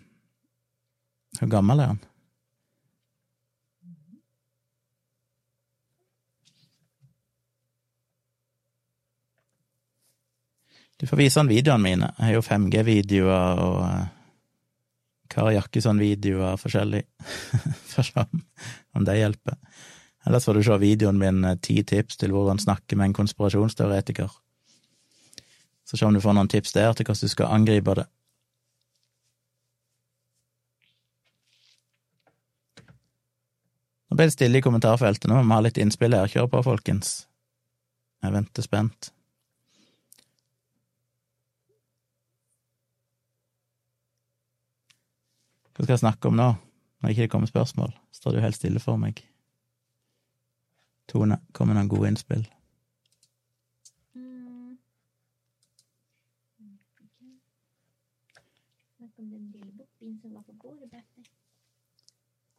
hvor 1.40 1.52
gammel 1.52 1.84
er 1.84 1.94
han? 1.94 2.10
Du 11.04 11.08
får 11.08 11.18
vise 11.20 11.40
han 11.40 11.50
videoene 11.52 11.84
mine. 11.84 12.08
Jeg 12.16 12.30
har 12.30 12.38
jo 12.38 12.42
5G-videoer 12.48 13.58
og 13.60 13.80
uh, 13.84 14.04
Kari 15.28 15.58
Jakkesson-videoer 15.58 16.56
forskjellig. 16.62 17.02
For 17.92 18.08
sånn, 18.08 18.30
om, 18.32 18.44
om 18.96 19.08
det 19.10 19.18
hjelper. 19.18 19.58
Ellers 20.24 20.46
får 20.48 20.56
du 20.56 20.62
se 20.64 20.78
videoen 20.80 21.18
min 21.20 21.42
eh, 21.44 21.58
ti 21.60 21.76
tips 21.84 22.22
til 22.22 22.32
hvordan 22.32 22.62
snakke 22.64 22.96
med 22.96 23.10
en 23.10 23.16
konspirasjonsteoretiker. 23.18 24.32
Så 25.84 26.00
se 26.00 26.08
om 26.08 26.16
du 26.16 26.22
får 26.24 26.38
noen 26.38 26.52
tips 26.54 26.72
der 26.78 26.96
til 26.96 27.10
hvordan 27.10 27.28
du 27.28 27.34
skal 27.34 27.52
angripe 27.52 27.96
det. 28.00 28.06
Nå 34.08 34.22
ble 34.22 34.30
det 34.30 34.38
stille 34.38 34.64
i 34.64 34.64
kommentarfeltet. 34.64 35.28
Nå 35.28 35.42
må 35.42 35.44
vi 35.44 35.58
ha 35.58 35.60
litt 35.68 35.84
innspill 35.84 36.16
her. 36.16 36.32
Kjør 36.32 36.48
på, 36.56 36.64
folkens. 36.70 37.12
Jeg 38.24 38.38
venter 38.38 38.64
spent. 38.64 39.12
Hva 45.74 45.84
skal 45.84 45.96
jeg 45.96 46.04
snakke 46.04 46.30
om 46.30 46.36
nå, 46.38 46.50
når 47.02 47.14
ikke 47.14 47.26
det 47.26 47.32
kommer 47.34 47.50
spørsmål? 47.50 47.94
Står 48.14 48.32
det 48.32 48.42
jo 48.42 48.46
helt 48.46 48.58
stille 48.60 48.82
for 48.84 49.00
meg. 49.02 49.24
Tone, 51.10 51.40
kom 51.52 51.70
med 51.70 51.80
noen 51.80 51.90
gode 51.92 52.12
innspill. 52.14 52.46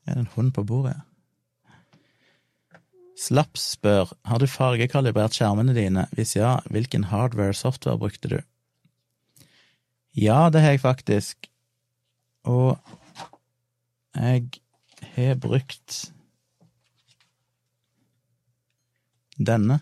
Er 0.04 0.18
det 0.18 0.20
en 0.24 0.32
hund 0.34 0.52
på 0.56 0.64
bordet? 0.68 0.96
Slaps 3.14 3.62
spør 3.76 4.10
har 4.26 4.42
du 4.42 4.46
fargekalibrert 4.50 5.36
skjermene 5.36 5.72
dine, 5.76 6.08
hvis 6.18 6.34
ja, 6.36 6.58
hvilken 6.68 7.06
hardware-software 7.12 8.00
brukte 8.02 8.32
du? 8.32 8.38
Ja, 10.18 10.50
det 10.50 10.60
har 10.60 10.74
jeg 10.74 10.82
faktisk, 10.82 11.48
og 12.44 12.78
jeg 14.14 14.60
har 15.14 15.38
brukt 15.42 15.98
denne. 19.38 19.80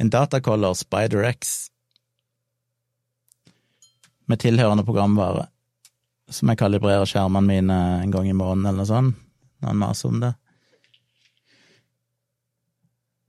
En 0.00 0.10
datacaller 0.12 0.76
SpiderX 0.76 1.70
med 4.30 4.40
tilhørende 4.40 4.84
programvare, 4.86 5.48
som 6.30 6.48
jeg 6.48 6.60
kalibrerer 6.60 7.08
skjermene 7.08 7.46
mine 7.46 7.80
en 8.04 8.12
gang 8.14 8.28
i 8.30 8.36
måneden 8.36 8.68
eller 8.68 8.84
noe 8.84 8.88
sånt, 8.88 9.18
når 9.60 9.72
han 9.72 9.82
maser 9.82 10.08
om 10.08 10.20
det. 10.22 10.30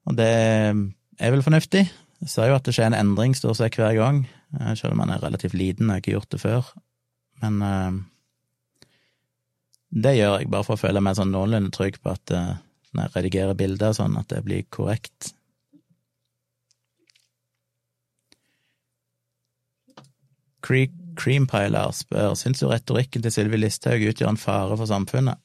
Og 0.07 0.15
det 0.17 0.29
er 0.31 1.33
vel 1.33 1.43
fornuftig. 1.43 1.83
Jeg 2.21 2.29
ser 2.29 2.51
jo 2.51 2.55
at 2.57 2.67
det 2.67 2.75
skjer 2.75 2.91
en 2.91 2.99
endring 2.99 3.35
stort 3.37 3.59
sett 3.59 3.75
hver 3.79 3.95
gang, 3.97 4.23
selv 4.75 4.95
om 4.95 5.03
han 5.03 5.13
er 5.13 5.21
relativt 5.23 5.55
liten, 5.57 5.89
har 5.89 6.01
ikke 6.01 6.15
gjort 6.17 6.31
det 6.33 6.41
før. 6.41 6.71
Men 7.41 7.61
uh, 7.65 7.99
det 9.91 10.15
gjør 10.17 10.39
jeg 10.39 10.51
bare 10.51 10.67
for 10.67 10.77
å 10.77 10.81
føle 10.81 11.03
meg 11.03 11.17
sånn 11.17 11.33
noenlunde 11.33 11.73
trygg 11.75 11.99
på 12.03 12.13
at 12.13 12.33
uh, 12.35 12.57
når 12.91 13.07
jeg 13.07 13.15
redigerer 13.15 13.59
bilder 13.59 13.95
sånn, 13.95 14.17
at 14.19 14.29
det 14.31 14.43
blir 14.45 14.67
korrekt. 14.73 15.31
Creampiler 20.61 21.95
spør 21.95 22.35
syns 22.39 22.61
du 22.61 22.67
retorikken 22.69 23.23
til 23.23 23.33
Sylvi 23.33 23.59
Listhaug 23.59 24.03
utgjør 24.11 24.33
en 24.33 24.39
fare 24.39 24.77
for 24.77 24.87
samfunnet? 24.89 25.39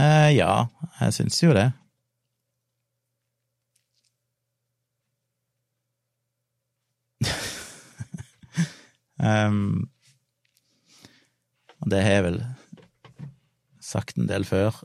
Uh, 0.00 0.30
ja, 0.32 0.52
jeg 1.00 1.16
syns 1.16 1.42
jo 1.42 1.52
det. 1.56 1.70
Um, 9.20 9.90
det 11.86 12.00
har 12.04 12.16
jeg 12.16 12.26
vel 12.28 12.40
sagt 13.80 14.18
en 14.18 14.28
del 14.30 14.44
før. 14.48 14.82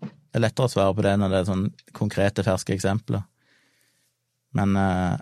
Det 0.00 0.40
er 0.40 0.44
lettere 0.44 0.68
å 0.68 0.72
svare 0.72 0.96
på 0.96 1.04
det 1.06 1.14
når 1.20 1.30
det 1.32 1.38
er 1.40 1.48
sånn 1.48 1.68
konkrete, 1.96 2.44
ferske 2.46 2.74
eksempler. 2.74 3.22
Men 4.54 4.76
uh, 4.78 5.14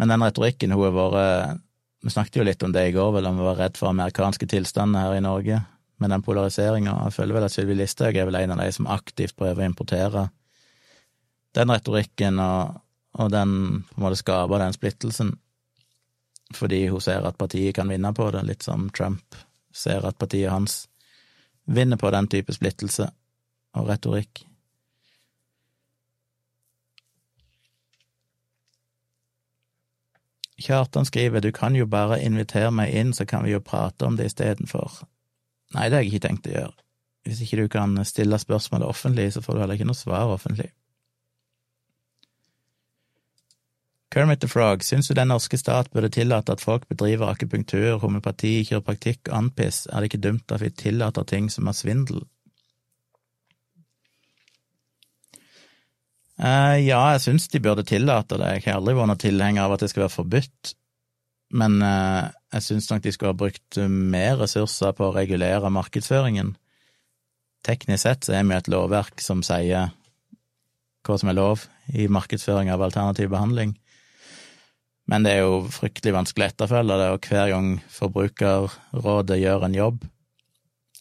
Men 0.00 0.08
den 0.08 0.22
retorikken 0.24 0.72
hun 0.72 0.86
har 0.86 0.94
vært 0.96 1.58
Vi 2.00 2.12
snakket 2.14 2.38
jo 2.40 2.44
litt 2.48 2.62
om 2.64 2.72
det 2.72 2.86
i 2.88 2.92
går, 2.94 3.10
vel, 3.12 3.26
om 3.28 3.36
vi 3.36 3.44
var 3.44 3.58
redd 3.60 3.76
for 3.76 3.90
amerikanske 3.90 4.46
tilstander 4.48 5.02
her 5.04 5.18
i 5.18 5.24
Norge, 5.24 5.58
med 6.00 6.08
den 6.14 6.22
polariseringa. 6.24 6.94
Jeg 7.04 7.12
føler 7.12 7.36
vel 7.36 7.44
at 7.44 7.52
Sylvi 7.52 7.74
Listhaug 7.76 8.16
er 8.16 8.24
vel 8.24 8.38
en 8.38 8.54
av 8.54 8.62
de 8.62 8.70
som 8.72 8.88
aktivt 8.88 9.36
prøver 9.36 9.60
å 9.60 9.68
importere 9.68 10.22
den 11.58 11.74
retorikken 11.74 12.40
og, 12.40 12.80
og 13.18 13.30
den 13.32 13.52
på 13.90 13.98
en 13.98 14.04
måte 14.04 14.20
skaper 14.20 14.62
den 14.62 14.76
splittelsen, 14.76 15.32
fordi 16.54 16.86
hun 16.90 17.02
ser 17.02 17.26
at 17.26 17.38
partiet 17.38 17.74
kan 17.76 17.90
vinne 17.90 18.12
på 18.14 18.30
det, 18.34 18.44
litt 18.46 18.66
som 18.66 18.88
Trump 18.94 19.38
ser 19.72 20.06
at 20.06 20.18
partiet 20.18 20.50
hans 20.50 20.88
vinner 21.64 21.96
på 21.96 22.10
den 22.10 22.28
type 22.30 22.52
splittelse 22.54 23.10
og 23.78 23.90
retorikk. 23.90 24.44
Kjartan 30.60 31.06
skriver 31.08 31.40
du 31.40 31.52
kan 31.56 31.76
jo 31.76 31.86
bare 31.88 32.20
invitere 32.20 32.72
meg 32.74 32.92
inn, 32.92 33.14
så 33.16 33.24
kan 33.24 33.46
vi 33.46 33.54
jo 33.54 33.62
prate 33.64 34.04
om 34.04 34.18
det 34.18 34.28
istedenfor. 34.28 35.00
Nei, 35.72 35.86
det 35.88 35.96
har 35.96 36.04
jeg 36.04 36.12
ikke 36.12 36.26
tenkt 36.26 36.50
å 36.50 36.56
gjøre. 36.56 36.76
Hvis 37.24 37.40
ikke 37.44 37.62
du 37.62 37.70
kan 37.72 37.96
stille 38.04 38.38
spørsmålet 38.40 38.88
offentlig, 38.88 39.30
så 39.32 39.42
får 39.44 39.56
du 39.56 39.62
heller 39.62 39.78
ikke 39.78 39.88
noe 39.88 39.96
svar 39.96 40.34
offentlig. 40.34 40.68
Kermit 44.10 44.40
the 44.42 44.48
Frog, 44.50 44.82
syns 44.82 45.06
du 45.06 45.14
den 45.14 45.30
norske 45.30 45.58
stat 45.58 45.92
burde 45.94 46.10
tillate 46.10 46.50
at 46.56 46.62
folk 46.64 46.88
bedriver 46.90 47.30
akupunktur, 47.30 48.00
homopati, 48.02 48.64
kiropraktikk 48.66 49.28
og 49.30 49.36
andpiss, 49.36 49.84
er 49.86 50.02
det 50.02 50.10
ikke 50.10 50.24
dumt 50.24 50.50
at 50.50 50.64
vi 50.64 50.70
tillater 50.74 51.26
ting 51.30 51.46
som 51.52 51.70
er 51.70 51.76
svindel? 51.78 52.24
Uh, 56.40 56.74
ja, 56.80 56.98
jeg 57.12 57.20
syns 57.22 57.46
de 57.52 57.60
burde 57.62 57.84
tillate 57.86 58.38
det. 58.40 58.48
Jeg 58.56 58.64
har 58.64 58.80
aldri 58.80 58.96
vært 58.96 59.10
noen 59.12 59.20
tilhenger 59.20 59.66
av 59.66 59.76
at 59.76 59.84
det 59.84 59.90
skal 59.92 60.06
være 60.06 60.14
forbudt. 60.14 60.72
Men 61.60 61.76
uh, 61.84 62.30
jeg 62.54 62.64
syns 62.64 62.88
nok 62.90 63.04
de 63.04 63.12
skulle 63.12 63.34
ha 63.34 63.38
brukt 63.42 63.78
mer 63.86 64.40
ressurser 64.40 64.94
på 64.96 65.10
å 65.10 65.14
regulere 65.14 65.70
markedsføringen. 65.70 66.54
Teknisk 67.66 68.02
sett 68.06 68.24
så 68.26 68.38
er 68.38 68.48
vi 68.48 68.56
et 68.56 68.72
lovverk 68.72 69.20
som 69.20 69.44
sier 69.44 69.92
hva 71.04 71.18
som 71.20 71.30
er 71.30 71.36
lov 71.36 71.66
i 71.92 72.08
markedsføring 72.08 72.72
av 72.72 72.82
alternativ 72.88 73.30
behandling. 73.32 73.76
Men 75.10 75.26
det 75.26 75.34
er 75.34 75.42
jo 75.42 75.64
fryktelig 75.74 76.14
vanskelig 76.14 76.46
å 76.46 76.52
etterfølge 76.52 76.98
det, 77.00 77.10
og 77.10 77.26
hver 77.26 77.50
gang 77.50 77.70
Forbrukerrådet 77.90 79.40
gjør 79.40 79.66
en 79.66 79.74
jobb, 79.74 80.04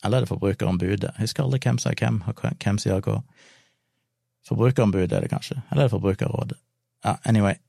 eller 0.04 0.18
er 0.18 0.26
det 0.26 0.32
Forbrukerombudet, 0.32 1.12
jeg 1.14 1.28
husker 1.28 1.46
aldri 1.46 1.62
hvem 1.62 1.80
som 1.82 1.92
er 1.92 2.00
hvem, 2.00 2.20
og 2.26 2.44
hvem 2.64 2.80
som 2.80 2.90
gjør 2.90 3.06
hva. 3.06 3.18
Forbrukerombudet 4.50 5.14
er 5.14 5.26
det 5.26 5.32
kanskje, 5.34 5.60
eller 5.70 5.84
er 5.84 5.90
det 5.90 5.94
Forbrukerrådet? 5.94 6.60
Ja, 7.06 7.18
anyway. 7.30 7.60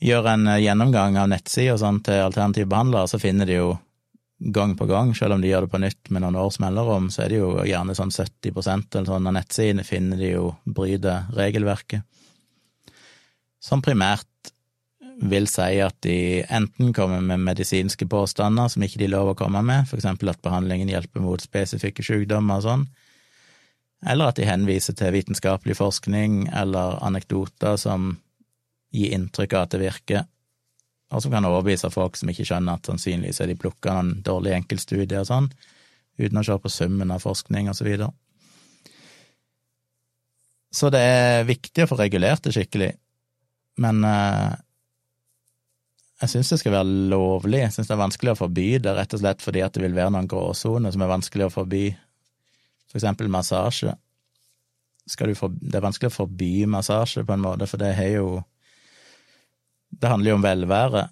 Gjør 0.00 0.30
en 0.30 0.46
eh, 0.48 0.62
gjennomgang 0.62 1.18
av 1.20 1.28
nettsida 1.28 1.74
sånn 1.80 2.00
til 2.04 2.22
alternative 2.22 2.70
behandlere, 2.70 3.10
så 3.10 3.20
finner 3.20 3.48
de 3.48 3.58
jo 3.58 3.72
gang 4.40 4.76
på 4.78 4.86
gang, 4.88 5.10
selv 5.16 5.36
om 5.36 5.42
de 5.42 5.50
gjør 5.50 5.66
det 5.66 5.72
på 5.74 5.80
nytt 5.82 6.12
med 6.14 6.24
noen 6.24 6.38
års 6.40 6.56
mellomrom, 6.62 7.10
så 7.12 7.24
er 7.24 7.32
det 7.32 7.40
jo 7.42 7.50
gjerne 7.68 7.96
sånn 7.96 8.12
70% 8.14 8.96
eller 8.96 9.10
sånn 9.10 9.28
av 9.28 9.36
nettsidene 9.36 9.84
finner 9.84 10.20
de 10.20 10.30
jo 10.32 10.46
bryter 10.64 11.28
regelverket. 11.36 12.06
Som 13.60 13.82
primært 13.84 14.29
vil 15.20 15.46
si 15.50 15.80
at 15.84 15.96
de 16.04 16.42
enten 16.48 16.94
kommer 16.96 17.20
med 17.20 17.42
medisinske 17.44 18.06
påstander 18.08 18.70
som 18.72 18.84
ikke 18.84 19.02
de 19.02 19.10
lover 19.10 19.34
å 19.34 19.38
komme 19.42 19.60
med, 19.66 19.88
for 19.90 20.00
eksempel 20.00 20.32
at 20.32 20.40
behandlingen 20.44 20.88
hjelper 20.88 21.20
mot 21.24 21.42
spesifikke 21.42 22.04
sykdommer 22.04 22.60
og 22.60 22.66
sånn, 22.66 22.86
eller 24.08 24.30
at 24.30 24.40
de 24.40 24.48
henviser 24.48 24.96
til 24.96 25.12
vitenskapelig 25.12 25.76
forskning 25.76 26.46
eller 26.56 26.96
anekdoter 27.04 27.76
som 27.80 28.14
gir 28.96 29.12
inntrykk 29.16 29.58
av 29.58 29.66
at 29.66 29.74
det 29.74 29.82
virker, 29.82 30.24
og 31.10 31.22
som 31.22 31.34
kan 31.34 31.44
overbevise 31.44 31.90
folk 31.92 32.16
som 32.16 32.32
ikke 32.32 32.46
skjønner 32.48 32.78
at 32.78 32.88
sannsynligvis 32.88 33.42
er 33.42 33.50
de 33.50 33.58
plukka 33.60 33.98
noen 33.98 34.24
dårlige 34.24 34.56
enkeltstudier 34.62 35.20
og 35.20 35.28
sånn, 35.28 35.50
uten 36.20 36.40
å 36.40 36.46
se 36.46 36.56
på 36.62 36.72
summen 36.72 37.12
av 37.12 37.22
forskning 37.24 37.68
og 37.68 37.76
så 37.76 37.86
videre. 37.86 38.10
Så 40.72 40.88
det 40.94 41.00
er 41.02 41.48
viktig 41.48 41.84
å 41.84 41.90
få 41.90 41.98
regulert 41.98 42.44
det 42.46 42.54
skikkelig, 42.54 42.92
men 43.82 44.04
eh, 44.06 44.52
jeg 46.20 46.32
syns 46.34 46.52
det 46.52 46.60
skal 46.60 46.74
være 46.74 47.08
lovlig. 47.12 47.62
Jeg 47.62 47.72
syns 47.74 47.88
det 47.88 47.96
er 47.96 48.02
vanskelig 48.02 48.34
å 48.34 48.40
forby 48.42 48.68
det, 48.82 48.92
rett 48.96 49.16
og 49.16 49.22
slett 49.22 49.42
fordi 49.44 49.64
at 49.64 49.74
det 49.76 49.84
vil 49.86 49.96
være 49.96 50.12
noen 50.12 50.28
gråsoner 50.28 50.92
som 50.92 51.04
er 51.04 51.12
vanskelig 51.14 51.46
å 51.46 51.54
forby, 51.54 51.84
for 52.90 53.00
eksempel 53.00 53.30
massasje. 53.32 53.94
For, 55.10 55.50
det 55.50 55.78
er 55.78 55.86
vanskelig 55.86 56.10
å 56.10 56.18
forby 56.20 56.66
massasje, 56.70 57.24
på 57.26 57.34
en 57.34 57.42
måte, 57.42 57.66
for 57.70 57.80
det 57.80 57.94
har 57.96 58.12
jo 58.12 58.26
det 59.90 60.08
handler 60.08 60.30
jo 60.30 60.38
om 60.38 60.44
velvære, 60.44 61.04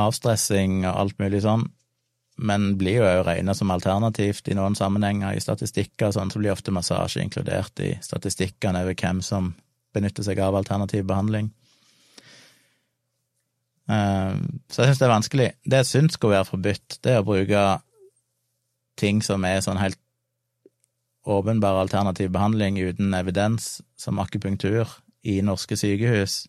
avstressing 0.00 0.82
og 0.86 0.94
alt 0.96 1.18
mulig 1.20 1.42
sånn, 1.44 1.66
men 2.42 2.70
blir 2.80 3.02
jo 3.02 3.08
òg 3.08 3.26
regna 3.26 3.54
som 3.54 3.70
alternativt 3.74 4.48
i 4.48 4.56
noen 4.56 4.76
sammenhenger. 4.78 5.36
I 5.36 5.42
statistikker 5.44 6.08
og 6.08 6.16
sånn 6.16 6.32
så 6.32 6.40
blir 6.40 6.54
ofte 6.54 6.72
massasje 6.72 7.20
inkludert 7.20 7.82
i 7.84 7.92
statistikkene 8.02 8.86
over 8.86 8.96
hvem 8.96 9.20
som 9.24 9.52
benytter 9.92 10.24
seg 10.24 10.40
av 10.40 10.56
alternativ 10.56 11.04
behandling. 11.10 11.50
Eh, 13.92 14.36
så 14.72 14.82
jeg 14.82 14.92
syns 14.92 15.02
det 15.02 15.08
er 15.08 15.14
vanskelig. 15.14 15.48
Det 15.64 15.82
jeg 15.82 15.90
syns 15.90 16.16
skulle 16.16 16.38
være 16.38 16.48
forbudt, 16.48 16.98
det 17.04 17.12
er 17.12 17.20
å 17.20 17.26
bruke 17.26 17.64
ting 19.00 19.22
som 19.24 19.44
er 19.48 19.60
sånn 19.64 19.80
helt 19.80 19.98
åpenbar 21.22 21.78
alternativ 21.78 22.32
behandling 22.34 22.80
uten 22.82 23.14
evidens, 23.14 23.80
som 23.96 24.18
akupunktur, 24.22 24.90
i 25.22 25.38
norske 25.44 25.76
sykehus. 25.78 26.42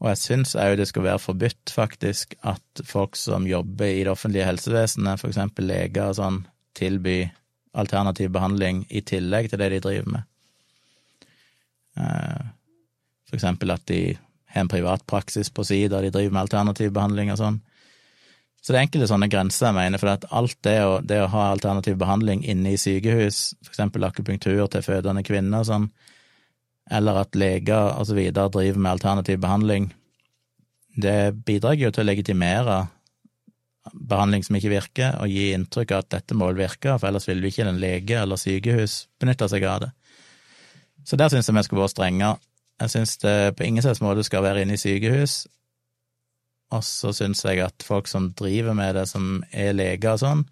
Og 0.00 0.12
jeg 0.12 0.20
syns 0.20 0.54
òg 0.56 0.76
det 0.78 0.86
skal 0.88 1.04
være 1.04 1.20
forbudt, 1.20 1.72
faktisk, 1.74 2.36
at 2.46 2.82
folk 2.86 3.18
som 3.18 3.48
jobber 3.48 3.90
i 3.90 4.04
det 4.06 4.12
offentlige 4.12 4.46
helsevesenet, 4.46 5.20
for 5.20 5.32
eksempel 5.32 5.66
leger 5.68 6.12
og 6.12 6.16
sånn, 6.20 6.40
tilby 6.78 7.24
alternativ 7.80 8.30
behandling 8.32 8.84
i 8.88 9.02
tillegg 9.06 9.50
til 9.50 9.60
det 9.60 9.68
de 9.74 9.82
driver 9.82 10.14
med. 10.14 10.28
Eh, 11.98 12.46
for 13.28 13.38
eksempel 13.38 13.74
at 13.74 13.84
de 13.90 14.00
har 14.52 14.64
en 14.64 14.70
privat 14.70 15.04
praksis 15.10 15.50
på 15.50 15.64
si 15.66 15.82
der 15.88 16.06
de 16.06 16.12
driver 16.14 16.34
med 16.36 16.44
alternativ 16.46 16.92
behandling 16.96 17.32
og 17.34 17.40
sånn. 17.40 17.60
Så 18.60 18.72
det 18.72 18.78
er 18.78 18.84
enkelte 18.84 19.08
sånne 19.08 19.30
grenser, 19.32 19.70
jeg 19.70 19.76
mener, 19.78 20.00
for 20.02 20.12
at 20.12 20.26
alt 20.36 20.58
det 20.66 20.76
å, 20.84 20.98
det 21.00 21.22
å 21.22 21.30
ha 21.32 21.46
alternativ 21.48 21.96
behandling 22.00 22.42
inne 22.44 22.74
i 22.74 22.80
sykehus, 22.80 23.54
for 23.64 23.72
eksempel 23.72 24.04
akupunktur 24.04 24.66
til 24.68 24.84
fødende 24.84 25.24
kvinner 25.24 25.62
og 25.62 25.70
sånn, 25.70 25.86
eller 26.92 27.22
at 27.22 27.38
leger 27.38 27.94
og 27.94 28.04
så 28.10 28.16
videre 28.18 28.52
driver 28.52 28.82
med 28.82 28.92
alternativ 28.92 29.40
behandling, 29.40 29.88
det 31.00 31.32
bidrar 31.46 31.78
jo 31.78 31.92
til 31.94 32.04
å 32.04 32.10
legitimere 32.10 32.80
behandling 33.94 34.44
som 34.44 34.58
ikke 34.58 34.74
virker, 34.74 35.16
og 35.22 35.32
gi 35.32 35.54
inntrykk 35.54 35.94
av 35.94 36.04
at 36.04 36.12
dette 36.18 36.36
må 36.36 36.50
virke, 36.52 36.98
for 36.98 37.08
ellers 37.08 37.28
ville 37.30 37.48
ikke 37.48 37.64
en 37.64 37.80
lege 37.80 38.18
eller 38.20 38.40
sykehus 38.40 39.06
benytte 39.22 39.48
seg 39.48 39.64
av 39.64 39.86
det. 39.86 39.90
Så 41.08 41.16
der 41.16 41.32
syns 41.32 41.48
jeg 41.48 41.56
vi 41.56 41.64
skulle 41.64 41.86
vært 41.86 41.94
strengere. 41.94 42.36
Jeg 42.80 42.92
syns 42.94 43.16
det 43.20 43.56
på 43.58 43.66
ingen 43.66 43.84
slags 43.84 44.00
måte 44.04 44.24
skal 44.24 44.44
være 44.46 44.64
inne 44.64 44.78
i 44.78 44.80
sykehus, 44.80 45.42
og 46.70 46.84
så 46.86 47.12
syns 47.16 47.42
jeg 47.44 47.60
at 47.64 47.84
folk 47.84 48.08
som 48.08 48.30
driver 48.38 48.76
med 48.78 48.94
det, 48.96 49.08
som 49.10 49.42
er 49.50 49.74
leger 49.74 50.14
og 50.14 50.22
sånn, 50.22 50.44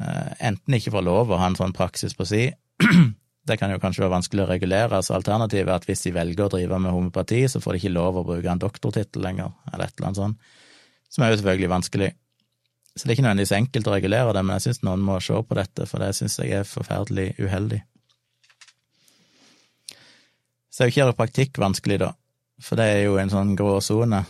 eh, 0.00 0.32
enten 0.50 0.76
ikke 0.76 0.92
får 0.96 1.06
lov 1.06 1.30
å 1.30 1.40
ha 1.40 1.48
en 1.48 1.58
sånn 1.58 1.76
praksis 1.76 2.16
på 2.18 2.28
si, 2.28 2.48
Det 3.50 3.56
kan 3.56 3.72
jo 3.72 3.80
kanskje 3.80 4.04
være 4.04 4.12
vanskelig 4.12 4.42
å 4.44 4.48
regulere, 4.50 4.98
så 5.02 5.16
alternativet 5.16 5.70
er 5.70 5.78
at 5.78 5.86
hvis 5.88 6.04
de 6.04 6.12
velger 6.14 6.44
å 6.44 6.52
drive 6.52 6.78
med 6.82 6.92
homopati, 6.92 7.40
så 7.48 7.60
får 7.62 7.74
de 7.74 7.80
ikke 7.80 7.94
lov 7.94 8.18
å 8.20 8.24
bruke 8.28 8.52
en 8.52 8.60
doktortittel 8.60 9.24
lenger, 9.24 9.54
eller 9.72 9.88
et 9.88 9.94
eller 9.96 10.10
annet 10.10 10.20
sånt, 10.20 10.50
som 11.10 11.24
er 11.24 11.32
jo 11.32 11.38
selvfølgelig 11.40 11.70
vanskelig. 11.72 12.10
Så 12.94 13.06
det 13.06 13.10
er 13.10 13.16
ikke 13.16 13.24
nødvendigvis 13.24 13.56
enkelt 13.56 13.88
å 13.88 13.94
regulere 13.94 14.34
det, 14.36 14.44
men 14.44 14.58
jeg 14.58 14.66
syns 14.66 14.82
noen 14.84 15.06
må 15.06 15.16
se 15.24 15.40
på 15.40 15.56
dette, 15.56 15.86
for 15.88 16.04
det 16.04 16.12
syns 16.18 16.36
jeg 16.42 16.52
er 16.60 16.68
forferdelig 16.68 17.32
uheldig. 17.40 17.80
Så 20.80 20.86
er 20.86 20.88
jo 20.88 20.94
kiropraktikk 20.96 21.58
vanskelig, 21.60 21.98
da, 22.00 22.14
for 22.56 22.80
det 22.80 22.84
er 22.88 23.02
jo 23.04 23.18
en 23.20 23.28
sånn 23.28 23.50
grå 23.52 23.74
sone 23.84 24.22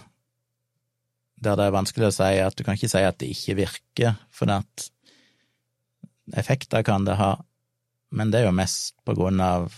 der 1.39 1.55
det 1.55 1.69
er 1.69 1.77
vanskelig 1.77 2.09
å 2.09 2.15
si 2.17 2.41
at 2.43 2.57
du 2.59 2.65
kan 2.67 2.75
ikke 2.75 2.89
si 2.91 3.03
at 3.07 3.21
det 3.23 3.29
ikke 3.31 3.55
virker, 3.61 4.17
for 4.35 4.51
at 4.51 4.89
effekter 6.43 6.83
kan 6.83 7.07
det 7.07 7.15
ha, 7.21 7.37
men 8.11 8.33
det 8.35 8.41
er 8.41 8.49
jo 8.49 8.57
mest 8.59 8.97
på 9.07 9.15
grunn 9.15 9.39
av 9.39 9.71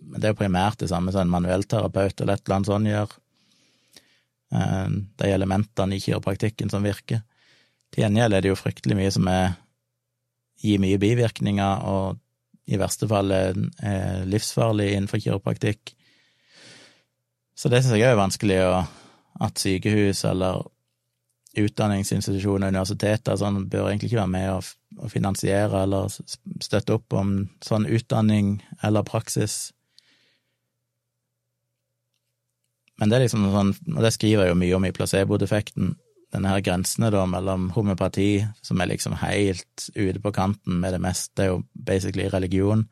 Det 0.00 0.24
er 0.24 0.32
jo 0.32 0.40
primært 0.40 0.80
det 0.82 0.88
samme 0.90 1.12
som 1.14 1.22
en 1.22 1.30
manuellterapeut 1.30 2.24
eller 2.24 2.34
et 2.34 2.42
eller 2.42 2.56
annet 2.56 2.70
sånt 2.72 2.88
gjør. 2.90 3.10
Eh, 4.50 4.88
de 5.22 5.30
elementene 5.30 5.94
i 5.94 6.00
kiropraktikken 6.02 6.72
som 6.72 6.82
virker. 6.82 7.20
Til 7.92 8.02
gjengjeld 8.02 8.34
er 8.34 8.42
det 8.42 8.50
jo 8.50 8.58
fryktelig 8.58 8.98
mye 8.98 9.14
som 9.14 9.30
er, 9.30 9.54
gir 10.58 10.82
mye 10.82 10.98
bivirkninger, 10.98 11.86
og 11.86 12.18
i 12.66 12.80
verste 12.80 13.06
fall 13.06 13.30
er, 13.30 13.60
livsfarlig 14.24 14.88
innenfor 14.96 15.22
kiropraktikk. 15.22 15.94
Så 17.60 17.68
det 17.68 17.82
syns 17.84 17.98
jeg 17.98 18.08
er 18.08 18.16
vanskelig, 18.16 18.56
at 19.44 19.60
sykehus 19.60 20.22
eller 20.24 20.62
utdanningsinstitusjoner, 21.60 22.70
universiteter 22.72 23.36
sånn, 23.36 23.66
bør 23.68 23.90
egentlig 23.90 24.08
ikke 24.08 24.22
være 24.22 24.32
med 24.32 24.46
å, 24.54 24.60
å 25.04 25.10
finansiere 25.12 25.82
eller 25.84 26.08
støtte 26.64 26.96
opp 26.96 27.16
om 27.20 27.34
sånn 27.64 27.84
utdanning 27.90 28.54
eller 28.86 29.04
praksis. 29.04 29.74
Men 33.00 33.10
det 33.10 33.18
er 33.18 33.26
liksom 33.26 33.44
sånn, 33.52 33.74
og 33.96 34.00
det 34.04 34.14
skriver 34.14 34.46
jeg 34.46 34.54
jo 34.54 34.60
mye 34.62 34.78
om 34.78 34.86
i 34.88 34.94
placebo-defekten, 34.96 35.94
denne 36.30 36.52
her 36.52 36.62
grensene 36.62 37.10
da 37.10 37.26
mellom 37.26 37.72
homopati, 37.74 38.44
som 38.62 38.80
er 38.80 38.92
liksom 38.92 39.16
helt 39.18 39.88
ute 39.96 40.20
på 40.22 40.32
kanten 40.32 40.78
med 40.80 40.94
det 40.94 41.00
meste, 41.02 41.34
det 41.34 41.46
er 41.46 41.52
jo 41.56 41.62
basically 41.74 42.28
religion, 42.30 42.86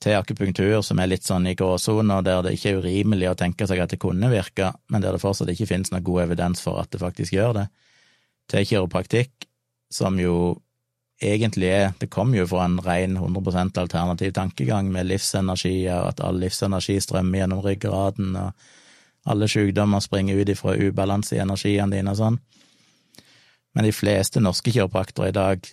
til 0.00 0.16
akupunktur, 0.16 0.80
som 0.84 1.00
er 1.00 1.10
litt 1.10 1.26
sånn 1.28 1.50
i 1.50 1.54
gråsona, 1.58 2.20
der 2.24 2.40
det 2.44 2.54
ikke 2.56 2.72
er 2.72 2.80
urimelig 2.80 3.28
å 3.30 3.36
tenke 3.38 3.66
seg 3.68 3.82
at 3.82 3.92
det 3.92 4.00
kunne 4.00 4.30
virke, 4.32 4.72
men 4.88 5.04
der 5.04 5.12
det 5.12 5.20
fortsatt 5.20 5.52
ikke 5.52 5.68
finnes 5.68 5.92
noe 5.92 6.04
god 6.04 6.24
evidens 6.24 6.62
for 6.64 6.80
at 6.80 6.90
det 6.92 7.02
faktisk 7.02 7.36
gjør 7.36 7.58
det, 7.58 7.66
til 8.50 8.66
kiropraktikk, 8.72 9.46
som 9.92 10.18
jo 10.20 10.56
egentlig 11.20 11.68
er 11.68 11.92
Det 12.00 12.08
kommer 12.08 12.38
jo 12.38 12.46
fra 12.48 12.64
en 12.64 12.78
ren 12.80 13.18
100% 13.18 13.78
alternativ 13.78 14.32
tankegang 14.32 14.88
med 14.92 15.06
livsenergi, 15.06 15.84
og 15.92 16.08
at 16.08 16.20
all 16.24 16.40
livsenergi 16.40 16.96
strømmer 17.00 17.42
gjennom 17.42 17.60
ryggraden, 17.60 18.36
og 18.36 18.52
alle 19.28 19.48
sykdommer 19.48 20.00
springer 20.00 20.40
ut 20.40 20.48
ifra 20.48 20.78
ubalanse 20.80 21.36
i 21.36 21.42
energiene 21.44 21.92
dine 21.92 22.14
og 22.14 22.16
sånn. 22.16 22.40
Men 23.74 23.84
de 23.84 23.92
fleste 23.92 24.40
norske 24.40 24.72
kiropraktere 24.72 25.28
i 25.28 25.36
dag 25.36 25.68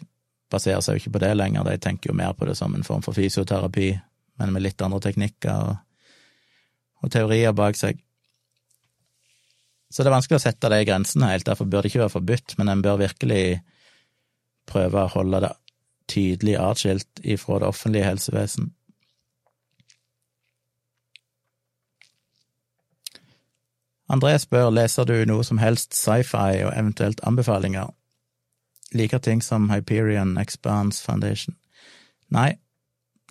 baserer 0.51 0.83
seg 0.83 0.97
jo 0.97 1.01
ikke 1.01 1.15
på 1.15 1.23
det 1.23 1.33
lenger, 1.37 1.63
de 1.63 1.79
tenker 1.79 2.11
jo 2.11 2.17
mer 2.17 2.35
på 2.35 2.45
det 2.45 2.57
som 2.59 2.75
en 2.75 2.83
form 2.83 3.01
for 3.05 3.15
fysioterapi, 3.15 3.93
men 4.37 4.53
med 4.53 4.65
litt 4.65 4.81
andre 4.85 5.01
teknikker 5.07 5.71
og, 5.71 5.77
og 7.03 7.13
teorier 7.13 7.55
bak 7.57 7.77
seg. 7.79 7.99
Så 9.89 10.03
det 10.03 10.11
er 10.11 10.17
vanskelig 10.17 10.39
å 10.39 10.43
sette 10.43 10.71
de 10.71 10.81
grensene 10.87 11.31
helt, 11.31 11.47
derfor 11.47 11.69
bør 11.69 11.85
det 11.85 11.93
ikke 11.93 12.03
være 12.03 12.15
forbudt, 12.17 12.57
men 12.59 12.71
en 12.71 12.83
bør 12.83 12.99
virkelig 13.05 13.61
prøve 14.67 15.05
å 15.05 15.13
holde 15.13 15.45
det 15.45 15.53
tydelig 16.11 16.57
atskilt 16.59 17.21
ifra 17.23 17.61
det 17.61 17.69
offentlige 17.69 18.07
helsevesen. 18.07 18.73
André 24.07 24.37
spør 24.39 24.69
leser 24.71 25.07
du 25.07 25.17
noe 25.27 25.43
som 25.43 25.59
helst 25.59 25.95
sci-fi 25.95 26.61
og 26.63 26.71
eventuelt 26.71 27.19
anbefalinger. 27.27 27.91
Liker 28.95 29.19
ting 29.19 29.41
som 29.43 29.67
Hyperion 29.71 30.37
Expanse 30.39 31.03
Foundation. 31.03 31.57
Nei, 32.31 32.55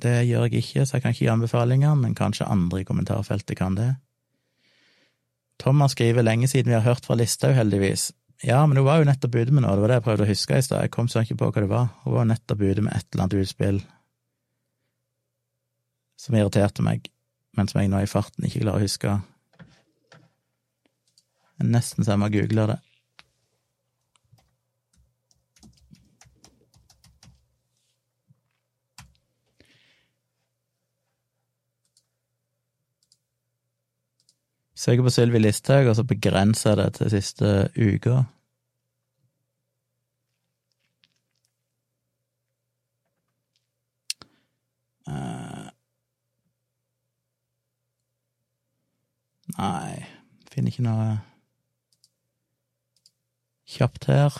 det 0.02 0.26
gjør 0.28 0.48
jeg 0.48 0.60
ikke, 0.60 0.84
så 0.84 0.96
jeg 0.96 1.02
kan 1.04 1.14
ikke 1.14 1.24
gi 1.24 1.32
anbefalinger, 1.32 1.94
men 1.96 2.14
kanskje 2.16 2.48
andre 2.52 2.82
i 2.82 2.86
kommentarfeltet 2.88 3.56
kan 3.56 3.78
det. 3.78 3.94
Thomas 5.62 5.96
skriver 5.96 6.24
lenge 6.26 6.48
siden 6.48 6.68
vi 6.68 6.76
har 6.76 6.84
hørt 6.84 7.06
fra 7.08 7.16
Listhaug, 7.16 7.54
heldigvis. 7.56 8.10
Ja, 8.44 8.60
men 8.66 8.76
hun 8.76 8.84
var 8.84 9.00
jo 9.00 9.08
nettopp 9.08 9.38
ute 9.38 9.54
med 9.54 9.64
noe, 9.64 9.72
det 9.72 9.84
var 9.84 9.92
det 9.92 10.00
jeg 10.00 10.04
prøvde 10.04 10.26
å 10.26 10.28
huske 10.28 10.58
i 10.58 10.64
stad, 10.64 10.82
jeg 10.84 10.92
kom 10.92 11.08
så 11.08 11.22
ikke 11.24 11.38
på 11.40 11.48
hva 11.48 11.62
det 11.64 11.70
var. 11.70 11.86
Hun 12.04 12.16
var 12.16 12.26
jo 12.26 12.32
nettopp 12.34 12.64
ute 12.66 12.84
med 12.84 12.92
et 12.92 13.06
eller 13.08 13.24
annet 13.24 13.38
utspill 13.40 13.80
som 16.20 16.36
irriterte 16.36 16.84
meg, 16.84 17.08
men 17.56 17.68
som 17.70 17.80
jeg 17.80 17.92
nå 17.92 18.02
i 18.02 18.10
farten 18.10 18.44
ikke 18.44 18.64
klarer 18.64 18.80
å 18.80 18.84
huske. 18.84 19.16
Det 21.56 21.64
er 21.64 21.72
nesten 21.72 22.04
så 22.04 22.12
jeg 22.12 22.20
må 22.20 22.28
google 22.34 22.68
det. 22.72 22.78
Søker 34.86 35.02
på 35.02 35.10
Sylvi 35.10 35.38
Listhaug, 35.38 35.88
og 35.90 35.96
så 35.98 36.04
begrenser 36.06 36.70
jeg 36.70 36.78
det 36.78 36.92
til 36.94 37.08
siste 37.10 37.48
uka. 37.74 38.20
Eh. 45.10 45.64
Nei, 49.56 50.06
finner 50.54 50.70
ikke 50.70 50.86
noe 50.86 51.08
kjapt 53.74 54.06
her. 54.12 54.38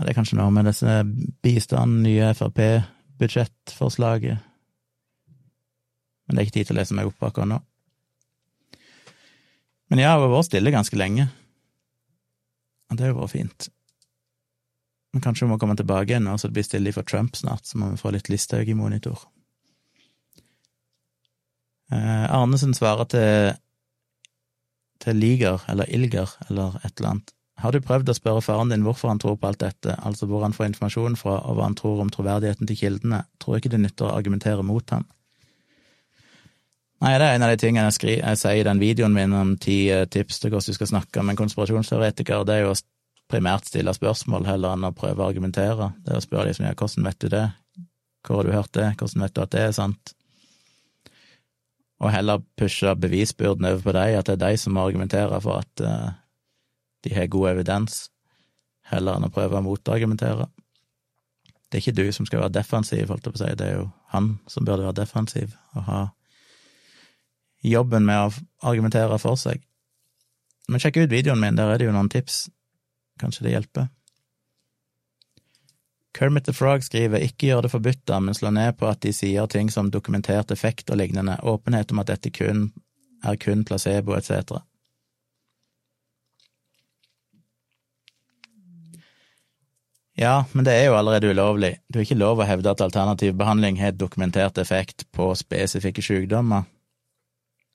Ja, 0.00 0.06
det 0.06 0.14
er 0.14 0.16
kanskje 0.16 0.38
noe 0.38 0.48
med 0.48 0.64
disse 0.64 1.02
bistanden, 1.44 2.00
nye 2.06 2.30
Frp-budsjettforslaget. 2.32 4.40
Men 6.24 6.32
det 6.32 6.40
er 6.40 6.46
ikke 6.46 6.54
tid 6.54 6.70
til 6.70 6.72
å 6.72 6.78
lese 6.78 6.96
meg 6.96 7.04
opp 7.10 7.20
akkurat 7.28 7.50
nå. 7.50 7.58
Men 9.92 10.00
ja, 10.00 10.14
hun 10.14 10.24
har 10.24 10.32
vært 10.32 10.48
stille 10.48 10.72
ganske 10.72 10.96
lenge. 10.96 11.28
Og 12.88 12.96
det 12.96 13.04
har 13.04 13.12
jo 13.12 13.18
vært 13.18 13.34
fint. 13.34 13.68
Men 15.12 15.20
kanskje 15.26 15.44
hun 15.44 15.52
må 15.52 15.60
komme 15.60 15.76
tilbake 15.76 16.08
igjen 16.14 16.24
nå, 16.24 16.32
så 16.40 16.48
det 16.48 16.56
blir 16.56 16.64
stille 16.64 16.96
for 16.96 17.04
Trump 17.04 17.36
snart, 17.36 17.68
så 17.68 17.76
må 17.76 17.92
vi 17.92 18.00
få 18.00 18.08
litt 18.16 18.32
Listhaug 18.32 18.72
i 18.72 18.78
monitor. 18.78 19.28
Eh, 21.92 22.24
Arnesen 22.24 22.72
svarer 22.72 23.04
til 23.12 23.52
til 25.00 25.16
Liger, 25.20 25.60
eller 25.68 25.84
Ilger, 25.92 26.32
eller 26.48 26.80
et 26.84 26.96
eller 26.96 27.10
annet. 27.10 27.34
Har 27.60 27.74
du 27.74 27.82
prøvd 27.84 28.08
å 28.08 28.16
spørre 28.16 28.42
faren 28.44 28.70
din 28.72 28.84
hvorfor 28.86 29.10
han 29.12 29.20
tror 29.20 29.36
på 29.36 29.50
alt 29.50 29.60
dette, 29.60 29.94
altså 30.00 30.28
hvor 30.30 30.44
han 30.46 30.54
får 30.56 30.70
informasjon 30.70 31.16
fra, 31.20 31.38
og 31.44 31.58
hva 31.58 31.66
han 31.68 31.76
tror 31.76 32.00
om 32.04 32.12
troverdigheten 32.12 32.68
til 32.68 32.78
kildene? 32.78 33.24
Tror 33.42 33.58
ikke 33.58 33.72
det 33.74 33.82
nytter 33.82 34.08
å 34.08 34.14
argumentere 34.16 34.64
mot 34.66 34.94
ham. 34.94 35.04
Nei, 37.00 37.14
det 37.16 37.26
er 37.26 37.34
en 37.36 37.44
av 37.46 37.52
de 37.52 37.60
tingene 37.60 37.88
jeg, 37.88 37.96
skri, 37.96 38.14
jeg 38.18 38.38
sier 38.40 38.60
i 38.60 38.64
den 38.66 38.80
videoen 38.80 39.14
min 39.16 39.32
om 39.36 39.54
ti 39.60 39.86
eh, 39.88 40.04
tips 40.04 40.42
til 40.42 40.52
hvordan 40.52 40.68
du 40.68 40.76
skal 40.76 40.90
snakke 40.90 41.22
med 41.24 41.32
en 41.32 41.40
konspirasjonsteoretiker, 41.40 42.44
det 42.44 42.58
er 42.58 42.66
jo 42.66 42.74
å 42.74 42.80
primært 43.30 43.70
stille 43.70 43.94
spørsmål 43.96 44.48
heller 44.48 44.76
enn 44.76 44.88
å 44.88 44.92
prøve 44.96 45.22
å 45.22 45.28
argumentere. 45.30 45.92
Det 46.04 46.12
er 46.12 46.20
å 46.20 46.24
spørre 46.24 46.50
liksom, 46.50 46.66
ja, 46.68 46.76
hvordan 46.76 47.08
vet 47.08 47.20
du 47.22 47.28
det, 47.32 47.44
hvor 48.26 48.40
har 48.40 48.48
du 48.48 48.56
hørt 48.56 48.72
det, 48.76 48.88
hvordan 49.00 49.24
vet 49.24 49.36
du 49.36 49.42
at 49.44 49.54
det 49.54 49.62
er 49.64 49.76
sant? 49.76 50.14
Og 52.00 52.12
heller 52.12 52.42
pushe 52.56 52.92
bevisbyrden 52.96 53.68
over 53.68 53.84
på 53.84 53.96
deg, 53.96 54.16
at 54.18 54.28
det 54.28 54.36
er 54.36 54.44
de 54.46 54.60
som 54.60 54.76
må 54.76 54.84
argumentere 54.84 55.40
for 55.44 55.60
at 55.60 55.84
uh, 55.84 56.12
de 57.04 57.14
har 57.14 57.30
god 57.32 57.50
evidens, 57.54 58.08
heller 58.90 59.16
enn 59.16 59.28
å 59.28 59.32
prøve 59.32 59.58
å 59.58 59.64
motargumentere. 59.64 60.48
Det 61.70 61.78
er 61.78 61.84
ikke 61.84 61.98
du 62.00 62.12
som 62.12 62.26
skal 62.26 62.42
være 62.42 62.56
defensiv, 62.58 63.06
holdt 63.08 63.26
jeg 63.26 63.34
på 63.34 63.38
å 63.38 63.42
si, 63.44 63.52
det 63.56 63.66
er 63.66 63.76
jo 63.78 63.86
han 64.10 64.32
som 64.50 64.66
burde 64.66 64.88
være 64.88 64.98
defensiv 65.04 65.54
og 65.78 65.86
ha 65.86 66.00
jobben 67.62 68.06
med 68.08 68.24
å 68.24 68.68
argumentere 68.70 69.18
for 69.22 69.38
seg. 69.38 69.62
Men 70.70 70.82
sjekk 70.82 71.02
ut 71.04 71.12
videoen 71.12 71.40
min, 71.42 71.56
der 71.58 71.70
er 71.70 71.80
det 71.80 71.88
jo 71.88 71.94
noen 71.94 72.10
tips. 72.10 72.48
Kanskje 73.20 73.46
det 73.46 73.54
hjelper. 73.54 73.88
Kermit 76.16 76.44
the 76.48 76.52
Frog 76.52 76.82
skriver 76.82 77.22
ikke 77.22 77.50
gjør 77.50 77.64
det 77.64 77.72
forbudte, 77.72 78.18
men 78.18 78.34
slå 78.34 78.50
ned 78.54 78.74
på 78.80 78.88
at 78.90 79.02
de 79.04 79.12
sier 79.14 79.46
ting 79.50 79.70
som 79.70 79.92
dokumentert 79.94 80.50
effekt 80.50 80.90
og 80.90 80.98
lignende, 80.98 81.38
åpenhet 81.46 81.92
om 81.94 82.02
at 82.02 82.10
dette 82.10 82.32
kun 82.34 82.70
er 83.22 83.36
kun 83.38 83.62
placebo 83.68 84.16
etc. 84.16 84.58
Ja, 90.20 90.44
men 90.52 90.66
det 90.66 90.74
er 90.76 90.90
jo 90.90 90.98
allerede 90.98 91.30
ulovlig. 91.32 91.78
Du 91.88 91.96
har 91.96 92.04
ikke 92.04 92.18
lov 92.20 92.42
å 92.42 92.48
hevde 92.48 92.68
at 92.74 92.82
alternativ 92.84 93.38
behandling 93.40 93.78
har 93.80 93.94
dokumentert 93.96 94.58
effekt 94.60 95.06
på 95.16 95.30
spesifikke 95.38 96.04
sykdommer. 96.04 96.66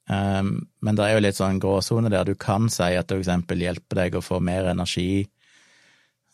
Um, 0.05 0.67
men 0.85 0.99
det 0.99 1.07
er 1.07 1.15
jo 1.15 1.23
litt 1.25 1.39
sånn 1.39 1.57
gråsone 1.63 2.11
der. 2.13 2.27
Du 2.29 2.37
kan 2.37 2.69
si 2.69 2.91
at 2.93 3.09
det 3.09 3.17
f.eks. 3.23 3.49
hjelper 3.49 4.01
deg 4.03 4.19
å 4.19 4.21
få 4.21 4.37
mer 4.45 4.69
energi, 4.75 5.25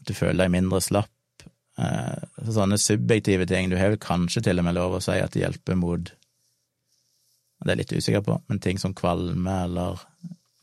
at 0.02 0.12
du 0.12 0.14
føler 0.18 0.44
deg 0.44 0.54
mindre 0.58 0.84
slapp. 0.84 1.48
Uh, 1.80 2.20
sånne 2.44 2.76
subjektive 2.76 3.48
ting. 3.48 3.72
Du 3.72 3.80
har 3.80 3.96
vel 3.96 4.04
kanskje 4.04 4.44
til 4.50 4.60
og 4.60 4.68
med 4.68 4.76
lov 4.76 5.00
å 5.00 5.04
si 5.08 5.16
at 5.16 5.32
det 5.32 5.46
hjelper 5.46 5.80
mot 5.80 6.12
Det 6.12 7.70
er 7.70 7.78
jeg 7.78 7.86
litt 7.86 7.96
usikker 7.96 8.28
på, 8.28 8.42
men 8.52 8.60
ting 8.60 8.84
som 8.84 8.92
kvalme 8.92 9.62
eller 9.64 10.04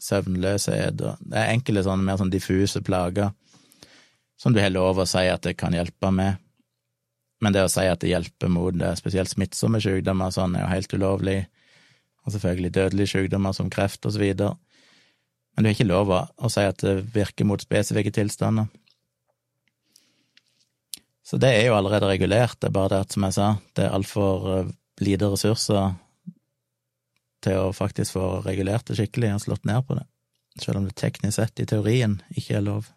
søvnløshet 0.02 1.00
og 1.00 1.24
Det 1.24 1.40
er 1.40 1.54
enkelte 1.56 1.88
sånne 1.88 2.04
mer 2.04 2.20
sånn 2.20 2.36
diffuse 2.36 2.84
plager 2.84 3.32
som 4.38 4.54
du 4.54 4.60
har 4.62 4.70
lov 4.70 5.00
å 5.02 5.06
si 5.08 5.24
at 5.28 5.44
det 5.46 5.56
kan 5.58 5.74
hjelpe 5.74 6.12
med. 6.14 6.38
Men 7.42 7.54
det 7.54 7.64
å 7.66 7.70
si 7.70 7.84
at 7.86 8.00
det 8.02 8.12
hjelper 8.12 8.50
mot 8.50 8.74
det, 8.74 8.94
spesielt 8.98 9.30
smittsomme 9.30 9.80
sykdommer, 9.82 10.32
sånn 10.34 10.56
er 10.56 10.64
jo 10.64 10.72
helt 10.72 10.94
ulovlig 10.94 11.38
og 12.24 12.34
selvfølgelig 12.34 12.74
dødelige 12.74 13.12
sykdommer 13.14 13.54
som 13.56 13.70
kreft 13.72 14.06
og 14.06 14.14
så 14.14 14.22
videre. 14.22 14.56
Men 15.54 15.64
du 15.64 15.68
har 15.68 15.76
ikke 15.76 15.88
lov 15.88 16.12
å 16.14 16.50
si 16.52 16.62
at 16.66 16.82
det 16.84 17.00
virker 17.14 17.48
mot 17.48 17.62
spesifikke 17.62 18.12
tilstander. 18.14 18.68
Så 21.26 21.36
det 21.36 21.50
er 21.58 21.66
jo 21.68 21.76
allerede 21.76 22.08
regulert, 22.08 22.56
det 22.60 22.70
er 22.70 22.76
bare 22.76 22.92
det 22.94 23.00
at, 23.04 23.14
som 23.14 23.26
jeg 23.26 23.36
sa, 23.36 23.48
det 23.76 23.84
er 23.84 23.96
altfor 23.96 24.70
lite 25.04 25.28
ressurser 25.28 25.96
til 27.44 27.58
å 27.58 27.74
faktisk 27.76 28.16
få 28.16 28.28
regulert 28.46 28.88
det 28.88 28.96
skikkelig 28.98 29.34
og 29.34 29.42
slått 29.44 29.66
ned 29.68 29.84
på 29.86 29.98
det, 29.98 30.06
selv 30.62 30.80
om 30.80 30.86
det 30.88 30.96
teknisk 30.98 31.36
sett, 31.36 31.60
i 31.60 31.68
teorien, 31.68 32.16
ikke 32.32 32.56
er 32.58 32.64
lov. 32.64 32.88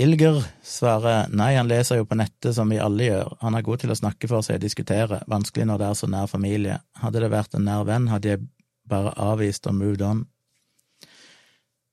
Ilger 0.00 0.38
svarer 0.64 1.28
nei, 1.28 1.50
han 1.58 1.68
leser 1.68 1.98
jo 2.00 2.06
på 2.08 2.16
nettet 2.16 2.54
som 2.56 2.70
vi 2.72 2.78
alle 2.80 3.04
gjør, 3.04 3.34
han 3.42 3.56
er 3.56 3.64
god 3.66 3.82
til 3.82 3.92
å 3.92 3.98
snakke 3.98 4.30
for 4.30 4.46
seg 4.46 4.56
og 4.56 4.62
diskutere, 4.64 5.18
vanskelig 5.28 5.66
når 5.68 5.82
det 5.82 5.88
er 5.90 5.98
så 5.98 6.08
nær 6.08 6.30
familie. 6.30 6.78
Hadde 7.02 7.20
det 7.20 7.28
vært 7.32 7.56
en 7.58 7.66
nær 7.68 7.84
venn, 7.88 8.08
hadde 8.08 8.30
jeg 8.32 8.40
bare 8.88 9.12
avvist 9.20 9.68
og 9.68 9.76
moved 9.76 10.04
on. 10.06 10.22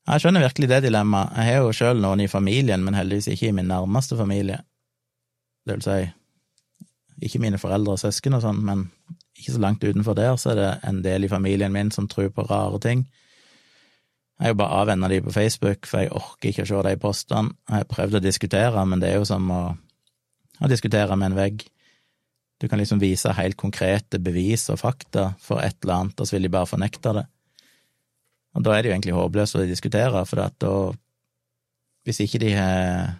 Jeg 0.07 0.23
skjønner 0.23 0.45
virkelig 0.45 0.69
det 0.71 0.79
dilemmaet, 0.85 1.35
jeg 1.35 1.57
har 1.57 1.65
jo 1.65 1.75
sjøl 1.75 1.99
noen 1.99 2.23
i 2.23 2.29
familien, 2.31 2.85
men 2.85 2.95
heldigvis 2.95 3.27
ikke 3.33 3.49
i 3.49 3.57
min 3.57 3.67
nærmeste 3.67 4.15
familie. 4.15 4.61
Det 5.67 5.75
vil 5.75 5.83
si, 5.83 5.99
ikke 7.27 7.43
mine 7.43 7.59
foreldre 7.59 7.97
og 7.97 8.01
søsken 8.05 8.37
og 8.39 8.45
sånn, 8.45 8.63
men 8.63 8.87
ikke 9.35 9.57
så 9.57 9.61
langt 9.61 9.83
utenfor 9.83 10.15
der 10.15 10.39
så 10.39 10.53
er 10.53 10.61
det 10.61 10.73
en 10.87 11.03
del 11.03 11.27
i 11.27 11.31
familien 11.31 11.75
min 11.75 11.91
som 11.91 12.07
tror 12.07 12.31
på 12.31 12.47
rare 12.47 12.79
ting. 12.87 13.03
Jeg 14.37 14.45
har 14.45 14.53
jo 14.53 14.59
bare 14.59 14.81
avvenna 14.83 15.07
de 15.09 15.17
på 15.25 15.33
Facebook, 15.33 15.87
for 15.89 16.03
jeg 16.03 16.13
orker 16.13 16.51
ikke 16.51 16.67
å 16.67 16.69
se 16.69 16.81
de 16.85 16.97
postene. 17.01 17.55
Jeg 17.65 17.79
har 17.79 17.89
prøvd 17.89 18.19
å 18.19 18.21
diskutere, 18.21 18.83
men 18.85 19.01
det 19.01 19.09
er 19.09 19.17
jo 19.17 19.25
som 19.25 19.49
å, 19.49 19.63
å 20.61 20.69
diskutere 20.69 21.17
med 21.17 21.31
en 21.31 21.39
vegg. 21.39 21.65
Du 22.61 22.67
kan 22.69 22.77
liksom 22.77 23.01
vise 23.01 23.33
helt 23.37 23.57
konkrete 23.57 24.21
bevis 24.21 24.67
og 24.73 24.81
fakta 24.81 25.31
for 25.41 25.61
et 25.65 25.77
eller 25.81 25.95
annet, 25.95 26.21
og 26.21 26.29
så 26.29 26.37
vil 26.37 26.45
de 26.45 26.53
bare 26.53 26.69
fornekte 26.69 27.15
det. 27.17 27.25
Og 28.57 28.65
da 28.65 28.73
er 28.73 28.81
det 28.81 28.89
jo 28.89 28.95
egentlig 28.95 29.17
håpløst 29.17 29.57
å 29.57 29.65
diskutere, 29.65 30.23
for 30.29 30.45
at 30.45 30.57
da 30.63 30.73
Hvis 32.07 32.21
ikke 32.23 32.39
de 32.39 32.53
har 32.55 33.17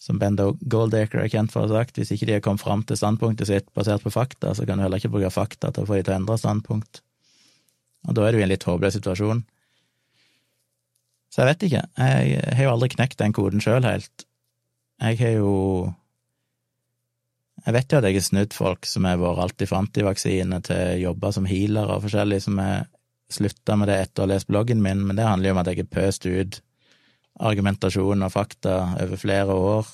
Som 0.00 0.18
Ben 0.18 0.34
Goldacre 0.34 1.20
er 1.20 1.28
kjent 1.28 1.52
for 1.52 1.60
å 1.60 1.68
ha 1.68 1.82
sagt, 1.82 1.98
hvis 1.98 2.10
ikke 2.14 2.26
de 2.26 2.32
har 2.38 2.40
kommet 2.40 2.62
fram 2.62 2.82
til 2.82 2.96
standpunktet 2.96 3.50
sitt 3.50 3.66
basert 3.76 4.02
på 4.02 4.10
fakta, 4.10 4.54
så 4.54 4.64
kan 4.64 4.78
du 4.78 4.86
heller 4.86 4.96
ikke 4.96 5.12
bruke 5.12 5.30
fakta 5.30 5.70
til 5.70 5.84
å 5.84 5.86
få 5.90 5.98
de 5.98 6.06
til 6.06 6.14
å 6.14 6.16
endre 6.16 6.38
standpunkt. 6.40 7.02
Og 8.08 8.16
da 8.16 8.24
er 8.24 8.32
du 8.32 8.40
i 8.40 8.46
en 8.46 8.48
litt 8.48 8.64
håpløs 8.64 8.96
situasjon. 8.96 9.44
Så 11.30 11.42
jeg 11.42 11.50
vet 11.52 11.64
ikke. 11.68 11.84
Jeg 11.96 12.56
har 12.58 12.66
jo 12.66 12.72
aldri 12.74 12.90
knekt 12.96 13.20
den 13.20 13.34
koden 13.34 13.62
sjøl 13.62 13.86
helt. 13.86 14.26
Jeg 15.00 15.18
har 15.22 15.36
jo 15.38 15.94
Jeg 17.66 17.74
vet 17.76 17.92
jo 17.92 17.98
at 17.98 18.06
jeg 18.08 18.16
har 18.16 18.24
snudd 18.24 18.54
folk 18.56 18.86
som 18.88 19.04
har 19.04 19.18
vært 19.20 19.42
alltid 19.44 19.68
for 19.68 19.82
antivaksine, 19.84 20.62
til 20.64 21.02
jobber 21.02 21.34
som 21.36 21.44
healer 21.44 21.92
og 21.92 22.06
forskjellig, 22.06 22.38
som 22.40 22.56
har 22.58 22.86
slutta 23.30 23.76
med 23.76 23.90
det 23.90 23.98
etter 24.00 24.22
å 24.22 24.24
ha 24.24 24.30
lest 24.32 24.48
bloggen 24.48 24.80
min, 24.80 25.02
men 25.06 25.18
det 25.18 25.26
handler 25.28 25.50
jo 25.50 25.54
om 25.54 25.60
at 25.60 25.68
jeg 25.68 25.82
har 25.82 25.90
pøst 25.92 26.24
ut 26.24 26.62
argumentasjon 27.40 28.24
og 28.24 28.32
fakta 28.32 28.78
over 29.00 29.20
flere 29.20 29.52
år, 29.52 29.92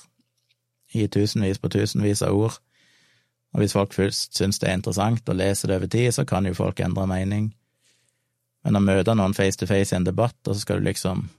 i 0.95 1.07
tusenvis 1.11 1.59
på 1.59 1.69
tusenvis 1.75 2.23
av 2.23 2.39
ord. 2.39 2.55
Og 3.53 3.61
hvis 3.61 3.75
folk 3.75 3.93
først 3.95 4.37
syns 4.37 4.59
det 4.59 4.69
er 4.69 4.79
interessant 4.79 5.27
å 5.29 5.35
lese 5.35 5.67
det 5.67 5.75
over 5.79 5.91
tid, 5.91 6.13
så 6.15 6.23
kan 6.27 6.47
jo 6.47 6.55
folk 6.55 6.79
endre 6.79 7.07
mening. 7.09 7.51
Men 8.67 8.81
å 8.81 8.83
møte 8.83 9.13
noen 9.15 9.31
face 9.31 9.55
to 9.55 9.67
face 9.69 9.93
i 9.93 9.95
en 9.95 10.03
debatt, 10.03 10.35
og 10.43 10.51
så 10.51 10.59
skal 10.59 10.81
du 10.81 10.89
liksom 10.89 11.29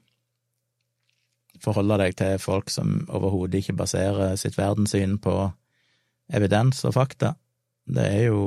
forholde 1.61 1.99
deg 2.01 2.15
til 2.17 2.39
folk 2.41 2.71
som 2.73 3.03
overhodet 3.13 3.61
ikke 3.61 3.77
baserer 3.77 4.39
sitt 4.41 4.57
verdenssyn 4.57 5.19
på 5.21 5.35
evidens 6.33 6.81
og 6.89 6.95
fakta, 6.97 7.35
det 7.85 8.07
er 8.07 8.25
jo 8.31 8.41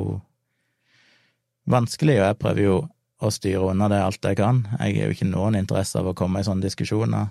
vanskelig, 1.69 2.17
og 2.21 2.25
jeg 2.25 2.39
prøver 2.41 2.63
jo 2.63 2.79
å 3.21 3.29
styre 3.33 3.69
unna 3.69 3.89
det 3.91 4.01
alt 4.01 4.25
jeg 4.25 4.39
kan. 4.39 4.63
Jeg 4.79 4.97
har 4.97 5.11
jo 5.11 5.15
ikke 5.15 5.29
noen 5.29 5.59
interesse 5.59 6.01
av 6.01 6.09
å 6.09 6.15
komme 6.17 6.41
i 6.41 6.47
sånne 6.47 6.65
diskusjoner, 6.65 7.29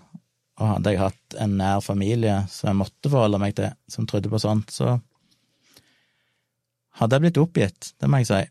og 0.61 0.73
hadde 0.77 0.95
jeg 0.95 1.03
hatt 1.03 1.39
en 1.43 1.59
nær 1.59 1.83
familie 1.83 2.45
som 2.53 2.71
jeg 2.71 2.81
måtte 2.85 3.11
forholde 3.11 3.43
meg 3.43 3.59
til, 3.59 3.75
som 3.91 4.07
trodde 4.07 4.31
på 4.31 4.43
sånt, 4.43 4.71
så 4.71 5.01
hadde 7.01 7.17
jeg 7.17 7.27
blitt 7.27 7.43
oppgitt, 7.43 7.93
det 7.99 8.11
må 8.11 8.23
jeg 8.23 8.31
si. 8.31 8.43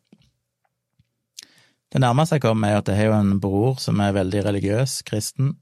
Det 1.89 2.01
nærmeste 2.03 2.37
jeg 2.37 2.45
kommer, 2.45 2.69
er 2.69 2.83
at 2.83 2.89
jeg 2.91 2.99
har 2.99 3.09
jo 3.09 3.17
en 3.17 3.39
bror 3.41 3.79
som 3.81 3.99
er 4.03 4.13
veldig 4.13 4.43
religiøs, 4.45 4.99
kristen, 5.07 5.55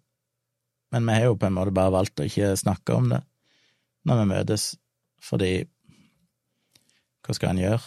men 0.91 1.07
vi 1.07 1.15
har 1.15 1.29
jo 1.29 1.37
på 1.39 1.47
en 1.47 1.55
måte 1.55 1.75
bare 1.75 1.93
valgt 1.95 2.19
å 2.19 2.27
ikke 2.27 2.55
snakke 2.59 2.95
om 2.95 3.09
det 3.11 3.21
når 4.07 4.21
vi 4.21 4.27
møtes, 4.31 4.65
fordi 5.23 5.51
hva 7.25 7.35
skal 7.35 7.51
en 7.51 7.59
gjøre? 7.59 7.83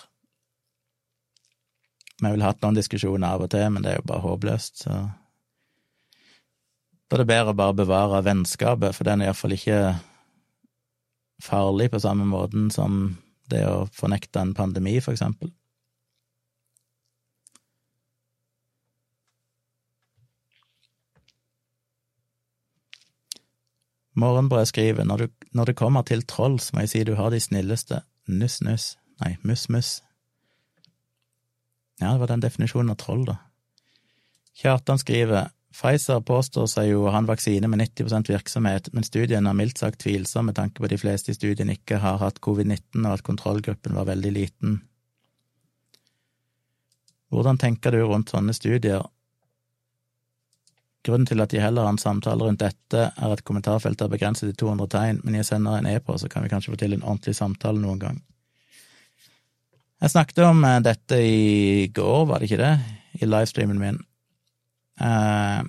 Vi 2.20 2.28
vel 2.28 2.44
hatt 2.44 2.60
noen 2.60 2.76
diskusjoner 2.76 3.36
av 3.36 3.46
og 3.46 3.52
til, 3.52 3.64
men 3.72 3.84
det 3.84 3.94
er 3.94 4.00
jo 4.02 4.08
bare 4.10 4.24
håpløst, 4.26 4.82
så 4.84 4.98
da 7.10 7.16
er 7.16 7.24
det 7.24 7.30
bedre 7.32 7.52
å 7.54 7.58
bare 7.58 7.74
bevare 7.74 8.20
vennskapet, 8.22 8.94
for 8.94 9.08
den 9.08 9.22
er 9.22 9.30
iallfall 9.30 9.56
ikke 9.56 9.78
farlig 11.42 11.88
på 11.90 11.98
samme 11.98 12.28
måten 12.28 12.68
som 12.70 13.16
det 13.50 13.64
å 13.66 13.88
fornekte 13.96 14.44
en 14.44 14.52
pandemi, 14.54 15.00
for 15.02 15.16
eksempel. 15.16 15.50
Morgenbrød 24.20 24.68
skriver 24.68 25.06
når, 25.08 25.24
du, 25.24 25.46
når 25.56 25.70
det 25.70 25.78
kommer 25.78 26.04
til 26.06 26.22
troll, 26.28 26.58
så 26.60 26.76
må 26.76 26.84
jeg 26.84 26.92
si 26.92 27.04
du 27.08 27.14
har 27.18 27.32
de 27.32 27.40
snilleste 27.40 28.02
nuss-nuss, 28.30 28.94
nei, 29.22 29.36
muss-muss. 29.46 30.00
Ja, 32.00 32.12
det 32.12 32.20
var 32.22 32.30
den 32.30 32.44
definisjonen 32.44 32.92
av 32.92 33.00
troll, 33.00 33.24
da. 33.28 33.40
Kjartan 34.60 35.00
skriver 35.00 35.50
Pfizer 35.70 36.18
påstår 36.26 36.66
seg 36.66 36.88
jo 36.90 37.04
å 37.04 37.12
ha 37.14 37.20
en 37.22 37.28
vaksine 37.28 37.68
med 37.70 37.78
90% 37.84 38.28
virksomhet, 38.32 38.88
men 38.92 39.06
studien 39.06 39.46
er 39.46 39.56
mildt 39.56 39.78
sagt 39.78 40.00
tvilsom 40.02 40.48
med 40.50 40.56
tanke 40.58 40.80
på 40.80 40.88
at 40.88 40.92
de 40.92 40.98
fleste 40.98 41.30
i 41.30 41.36
studien 41.36 41.70
ikke 41.70 42.00
har 42.02 42.18
hatt 42.20 42.40
covid-19, 42.42 43.04
og 43.04 43.12
at 43.12 43.24
kontrollgruppen 43.26 43.94
var 43.94 44.08
veldig 44.10 44.32
liten. 44.34 44.80
Hvordan 47.30 47.60
tenker 47.62 47.94
du 47.94 48.02
rundt 48.02 48.34
sånne 48.34 48.54
studier? 48.56 49.06
Grunnen 51.06 51.26
til 51.26 51.40
at 51.40 51.52
de 51.52 51.60
heller 51.62 51.86
har 51.86 51.94
en 51.94 52.00
samtale 52.00 52.44
rundt 52.44 52.60
dette, 52.60 53.06
er 53.08 53.32
at 53.32 53.44
kommentarfeltet 53.48 54.04
er 54.04 54.12
begrenset 54.12 54.50
til 54.50 54.58
200 54.66 54.90
tegn, 54.92 55.20
men 55.24 55.38
jeg 55.38 55.48
sender 55.48 55.78
en 55.78 55.88
e-post, 55.88 56.26
så 56.26 56.28
kan 56.28 56.44
vi 56.44 56.50
kanskje 56.52 56.74
få 56.74 56.80
til 56.82 56.96
en 56.96 57.06
ordentlig 57.06 57.36
samtale 57.38 57.80
noen 57.80 58.02
gang. 58.02 58.20
Jeg 60.00 60.12
snakket 60.12 60.42
om 60.44 60.64
eh, 60.64 60.80
dette 60.84 61.16
i 61.24 61.88
går, 61.92 62.24
var 62.28 62.40
det 62.40 62.50
ikke 62.50 62.60
det, 62.60 62.74
i 63.20 63.28
livestreamen 63.28 63.80
min. 63.80 64.00
Eh, 65.00 65.60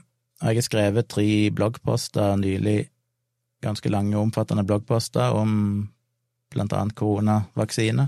og 0.42 0.50
jeg 0.50 0.58
har 0.58 0.68
skrevet 0.68 1.10
tre 1.12 1.28
bloggposter 1.56 2.36
nylig, 2.40 2.80
ganske 3.64 3.92
lange, 3.92 4.16
og 4.18 4.30
omfattende 4.30 4.66
bloggposter 4.68 5.36
om 5.38 5.52
blant 6.52 6.74
annet 6.76 6.98
koronavaksine. 6.98 8.08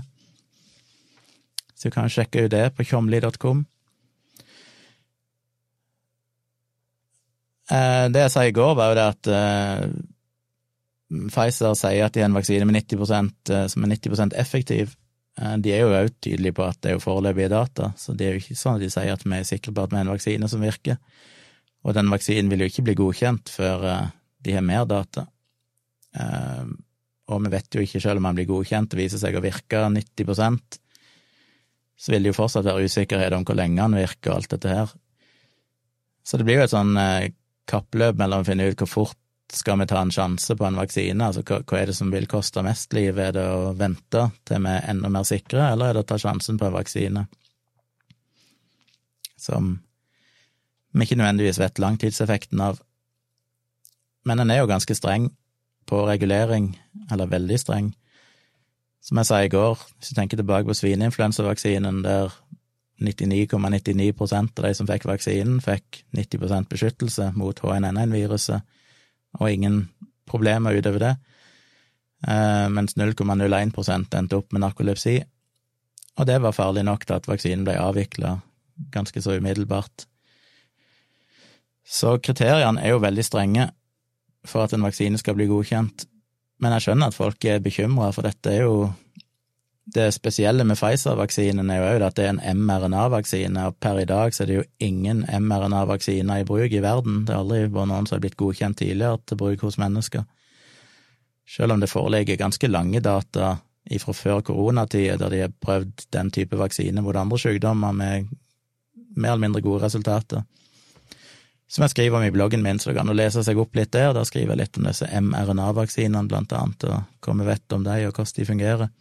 Så 1.74 1.88
du 1.88 1.94
kan 1.94 2.10
sjekke 2.10 2.46
ut 2.46 2.52
det 2.52 2.66
på 2.76 2.84
tjomli.com. 2.88 3.64
det 7.70 8.24
jeg 8.26 8.32
sa 8.32 8.44
i 8.44 8.52
går, 8.54 8.74
var 8.76 8.90
jo 8.90 8.98
det 8.98 9.06
at 9.08 9.30
eh, 9.32 9.86
Pfizer 11.30 11.76
sier 11.78 12.04
at 12.04 12.14
de 12.14 12.20
har 12.20 12.28
en 12.28 12.36
vaksine 12.36 12.66
med 12.68 12.76
90% 12.82 13.52
som 13.70 13.84
er 13.86 13.92
90% 13.94 14.34
effektiv. 14.40 14.94
De 15.62 15.70
er 15.72 15.84
jo 15.84 15.92
òg 15.94 16.10
tydelige 16.22 16.56
på 16.56 16.64
at 16.66 16.78
det 16.82 16.90
er 16.90 16.96
jo 16.96 17.02
foreløpige 17.04 17.52
data, 17.52 17.90
så 17.98 18.14
det 18.16 18.26
er 18.26 18.34
jo 18.34 18.42
ikke 18.42 18.56
sånn 18.58 18.78
at 18.78 18.84
de 18.84 18.90
sier 18.92 19.12
at 19.14 19.24
vi 19.24 19.36
er 19.36 19.46
sikre 19.46 19.74
på 19.74 19.84
at 19.84 19.92
vi 19.92 19.98
har 19.98 20.06
en 20.06 20.12
vaksine 20.12 20.48
som 20.50 20.64
virker. 20.64 20.98
Og 21.86 21.94
den 21.96 22.10
vaksinen 22.10 22.50
vil 22.50 22.64
jo 22.64 22.68
ikke 22.70 22.84
bli 22.88 22.96
godkjent 22.98 23.52
før 23.52 23.86
de 24.44 24.56
har 24.56 24.64
mer 24.66 24.88
data. 24.90 25.26
Og 27.30 27.42
vi 27.46 27.52
vet 27.52 27.78
jo 27.78 27.84
ikke, 27.84 28.02
selv 28.02 28.22
om 28.22 28.28
den 28.30 28.40
blir 28.40 28.50
godkjent 28.50 28.96
og 28.96 29.02
viser 29.04 29.22
seg 29.22 29.38
å 29.38 29.44
virke 29.44 29.84
90% 29.86 30.80
så 31.96 32.12
vil 32.12 32.24
det 32.24 32.32
jo 32.32 32.36
fortsatt 32.36 32.66
være 32.66 32.88
usikkerhet 32.88 33.36
om 33.36 33.46
hvor 33.46 33.56
lenge 33.58 33.80
den 33.80 33.98
virker 34.00 34.32
og 34.32 34.40
alt 34.40 34.54
dette 34.56 34.72
her. 34.72 34.92
Så 36.24 36.38
det 36.40 36.46
blir 36.48 36.58
jo 36.58 36.66
et 36.66 36.72
sånn 36.72 36.96
kappløp 37.70 38.18
mellom 38.20 38.42
å 38.42 38.48
finne 38.48 38.66
ut 38.70 38.80
hvor 38.82 38.90
fort 38.90 39.20
skal 39.54 39.78
vi 39.78 39.86
ta 39.86 40.00
en 40.02 40.10
sjanse 40.10 40.56
på 40.56 40.66
en 40.66 40.78
vaksine, 40.80 41.26
altså 41.26 41.44
hva, 41.46 41.60
er 41.78 41.90
det 41.90 41.96
som 41.96 42.10
vil 42.10 42.26
koste 42.30 42.62
mest 42.64 42.94
liv, 42.96 43.18
er 43.20 43.34
det 43.36 43.44
å 43.44 43.72
vente 43.78 44.28
til 44.48 44.64
vi 44.64 44.72
er 44.72 44.88
enda 44.90 45.10
mer 45.12 45.26
sikre, 45.28 45.68
eller 45.72 45.90
er 45.90 45.98
det 45.98 46.04
å 46.04 46.08
ta 46.14 46.18
sjansen 46.20 46.58
på 46.58 46.68
en 46.68 46.78
vaksine 46.78 47.26
som 49.44 49.74
vi 50.94 51.04
ikke 51.04 51.18
nødvendigvis 51.18 51.58
vet 51.60 51.80
langtidseffekten 51.82 52.60
av. 52.62 52.78
Men 54.24 54.40
en 54.40 54.52
er 54.52 54.62
jo 54.62 54.70
ganske 54.70 54.94
streng 54.96 55.28
på 55.90 56.04
regulering, 56.08 56.70
eller 57.12 57.28
veldig 57.28 57.58
streng. 57.60 57.90
Som 59.04 59.20
jeg 59.20 59.28
sa 59.28 59.42
i 59.44 59.50
går, 59.52 59.80
hvis 59.98 60.12
du 60.12 60.16
tenker 60.16 60.40
tilbake 60.40 60.70
på 60.70 60.76
svineinfluensavaksinen, 60.78 62.00
der 62.06 62.32
99,99% 63.02 64.58
av 64.58 64.64
de 64.66 64.72
som 64.74 64.88
fikk 64.88 65.06
vaksinen, 65.08 65.60
fikk 65.64 66.04
90% 66.14 66.70
beskyttelse 66.70 67.30
mot 67.38 67.60
H1N1-viruset, 67.60 68.62
og 69.40 69.50
ingen 69.50 69.88
problemer 70.30 70.78
utover 70.78 71.02
det, 71.02 71.12
eh, 72.28 72.66
mens 72.70 72.96
0,01% 72.96 74.18
endte 74.18 74.38
opp 74.38 74.52
med 74.52 74.62
narkolepsi, 74.62 75.18
og 76.14 76.26
det 76.30 76.38
var 76.42 76.54
farlig 76.54 76.84
nok 76.86 77.06
til 77.06 77.18
at 77.18 77.26
vaksinen 77.26 77.66
ble 77.66 77.74
avvikla 77.80 78.36
ganske 78.94 79.22
så 79.22 79.36
umiddelbart. 79.38 80.06
Så 81.84 82.18
kriteriene 82.22 82.80
er 82.80 82.94
jo 82.94 83.02
veldig 83.02 83.24
strenge 83.26 83.68
for 84.46 84.64
at 84.64 84.72
en 84.72 84.84
vaksine 84.86 85.18
skal 85.18 85.36
bli 85.36 85.48
godkjent, 85.50 86.06
men 86.62 86.72
jeg 86.76 86.86
skjønner 86.86 87.10
at 87.10 87.16
folk 87.16 87.44
er 87.50 87.62
bekymra, 87.64 88.12
for 88.14 88.26
dette 88.26 88.52
er 88.52 88.64
jo 88.64 88.76
det 89.84 90.12
spesielle 90.12 90.64
med 90.64 90.78
Pfizer-vaksinen 90.80 91.68
er 91.70 91.82
jo 91.82 92.06
at 92.06 92.16
det 92.16 92.24
er 92.24 92.30
en 92.32 92.62
mRNA-vaksine, 92.64 93.66
og 93.68 93.76
per 93.80 94.00
i 94.00 94.06
dag 94.08 94.32
så 94.32 94.44
er 94.44 94.48
det 94.48 94.56
jo 94.56 94.64
ingen 94.80 95.24
mRNA-vaksiner 95.28 96.40
i 96.40 96.46
bruk 96.48 96.72
i 96.72 96.80
verden. 96.80 97.24
Det 97.26 97.34
har 97.34 97.44
aldri 97.44 97.66
vært 97.66 97.90
noen 97.90 98.08
som 98.08 98.16
har 98.16 98.22
blitt 98.24 98.38
godkjent 98.40 98.80
tidligere 98.80 99.20
til 99.28 99.40
bruk 99.42 99.66
hos 99.66 99.76
mennesker. 99.78 100.24
Selv 101.44 101.76
om 101.76 101.84
det 101.84 101.92
foreligger 101.92 102.40
ganske 102.40 102.70
lange 102.70 103.04
data 103.04 103.58
fra 104.00 104.16
før 104.16 104.40
koronatida, 104.40 105.18
der 105.20 105.30
de 105.30 105.42
har 105.44 105.52
prøvd 105.60 106.06
den 106.16 106.32
type 106.32 106.56
vaksine 106.56 107.04
mot 107.04 107.16
andre 107.20 107.38
sykdommer 107.38 107.92
med 107.92 108.32
mer 109.14 109.34
eller 109.34 109.44
mindre 109.44 109.60
gode 109.60 109.84
resultater. 109.84 110.46
Som 111.68 111.84
jeg 111.84 111.92
skriver 111.92 112.18
om 112.18 112.24
i 112.24 112.32
bloggen 112.32 112.62
min, 112.62 112.78
så 112.78 112.90
det 112.90 112.96
kan 112.96 113.08
du 113.08 113.12
lese 113.12 113.44
seg 113.44 113.60
opp 113.60 113.76
litt 113.76 113.92
der. 113.92 114.14
Der 114.16 114.24
skriver 114.24 114.54
jeg 114.54 114.62
litt 114.62 114.80
om 114.80 114.88
disse 114.88 115.08
mRNA-vaksinene, 115.20 116.28
blant 116.28 116.52
annet, 116.56 116.88
og 116.88 117.04
hva 117.20 117.36
vi 117.36 117.48
vet 117.52 117.76
om 117.76 117.84
dem, 117.84 118.08
og 118.08 118.16
hvordan 118.16 118.36
de 118.36 118.46
fungerer. 118.48 118.92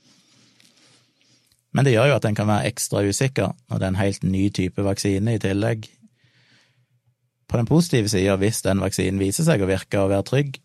Men 1.74 1.86
det 1.86 1.96
gjør 1.96 2.12
jo 2.12 2.18
at 2.20 2.26
en 2.30 2.38
kan 2.38 2.50
være 2.50 2.70
ekstra 2.70 3.02
usikker 3.02 3.54
når 3.70 3.80
det 3.80 3.86
er 3.86 3.94
en 3.94 4.02
helt 4.02 4.26
ny 4.28 4.44
type 4.54 4.86
vaksine 4.86 5.36
i 5.36 5.42
tillegg. 5.42 5.88
På 7.50 7.58
den 7.58 7.70
positive 7.70 8.10
sida, 8.10 8.38
hvis 8.38 8.62
den 8.66 8.82
vaksinen 8.82 9.22
viser 9.22 9.48
seg 9.48 9.62
å 9.62 9.70
virke 9.70 10.02
og 10.02 10.14
være 10.14 10.28
trygg, 10.30 10.62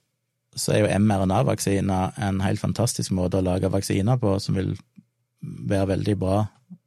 så 0.59 0.75
er 0.75 0.83
jo 0.83 1.01
mRNA-vaksiner 1.01 2.21
en 2.29 2.41
helt 2.43 2.61
fantastisk 2.61 3.13
måte 3.17 3.41
å 3.41 3.45
lage 3.45 3.71
vaksiner 3.73 4.21
på, 4.21 4.37
som 4.43 4.57
vil 4.59 4.75
være 5.41 5.93
veldig 5.95 6.17
bra 6.19 6.39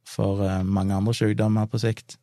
for 0.06 0.42
eh, 0.44 0.62
mange 0.62 0.94
andre 0.94 1.14
sykdommer 1.16 1.70
på 1.70 1.80
sikt. 1.82 2.18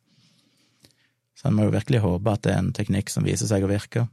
Så 1.36 1.48
en 1.48 1.56
må 1.56 1.66
jo 1.66 1.74
virkelig 1.74 2.02
håpe 2.04 2.32
at 2.32 2.44
det 2.44 2.52
er 2.54 2.60
en 2.62 2.74
teknikk 2.76 3.10
som 3.10 3.26
viser 3.26 3.48
seg 3.50 3.64
å 3.64 3.70
virke. 3.70 4.06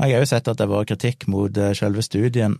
Jeg 0.00 0.14
har 0.14 0.22
jo 0.24 0.28
sett 0.30 0.48
at 0.48 0.56
det 0.56 0.64
har 0.64 0.72
vært 0.72 0.94
kritikk 0.94 1.28
mot 1.28 1.56
eh, 1.60 1.74
selve 1.76 2.02
studien 2.04 2.56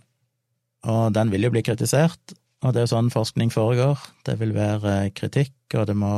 og 0.87 1.13
den 1.13 1.31
vil 1.33 1.45
jo 1.45 1.51
bli 1.53 1.63
kritisert, 1.65 2.33
og 2.61 2.73
det 2.73 2.81
er 2.81 2.87
jo 2.87 2.93
sånn 2.93 3.11
forskning 3.13 3.51
foregår. 3.53 3.99
Det 4.25 4.37
vil 4.39 4.53
være 4.55 5.11
kritikk, 5.17 5.55
og 5.75 5.87
det 5.89 5.97
må 5.97 6.13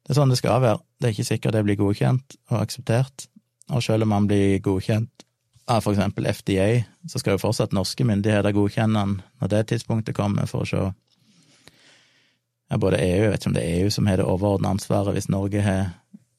Det 0.00 0.16
er 0.16 0.18
sånn 0.18 0.32
det 0.32 0.40
skal 0.40 0.62
være. 0.62 0.78
Det 0.98 1.06
er 1.06 1.12
ikke 1.14 1.28
sikkert 1.28 1.54
det 1.54 1.60
blir 1.62 1.78
godkjent 1.78 2.34
og 2.50 2.56
akseptert, 2.64 3.28
og 3.70 3.82
selv 3.84 4.02
om 4.02 4.10
man 4.10 4.26
blir 4.26 4.58
godkjent 4.58 5.22
av 5.70 5.84
for 5.84 5.94
eksempel 5.94 6.26
FDA, 6.26 6.82
så 7.06 7.20
skal 7.20 7.36
jo 7.36 7.42
fortsatt 7.44 7.76
norske 7.76 8.04
myndigheter 8.04 8.56
godkjenne 8.56 9.04
den 9.04 9.12
når 9.38 9.52
det 9.52 9.60
tidspunktet 9.70 10.16
kommer, 10.16 10.48
for 10.50 10.64
å 10.64 10.68
se 10.68 10.80
ja, 12.70 12.78
både 12.78 12.98
EU, 13.02 13.22
jeg 13.22 13.30
vet 13.30 13.42
ikke 13.42 13.50
om 13.50 13.54
det 13.56 13.62
er 13.66 13.84
EU 13.84 13.90
som 13.90 14.06
har 14.06 14.20
det 14.20 14.26
overordna 14.26 14.74
ansvaret 14.74 15.14
hvis 15.16 15.30
Norge 15.30 15.62
har 15.62 15.92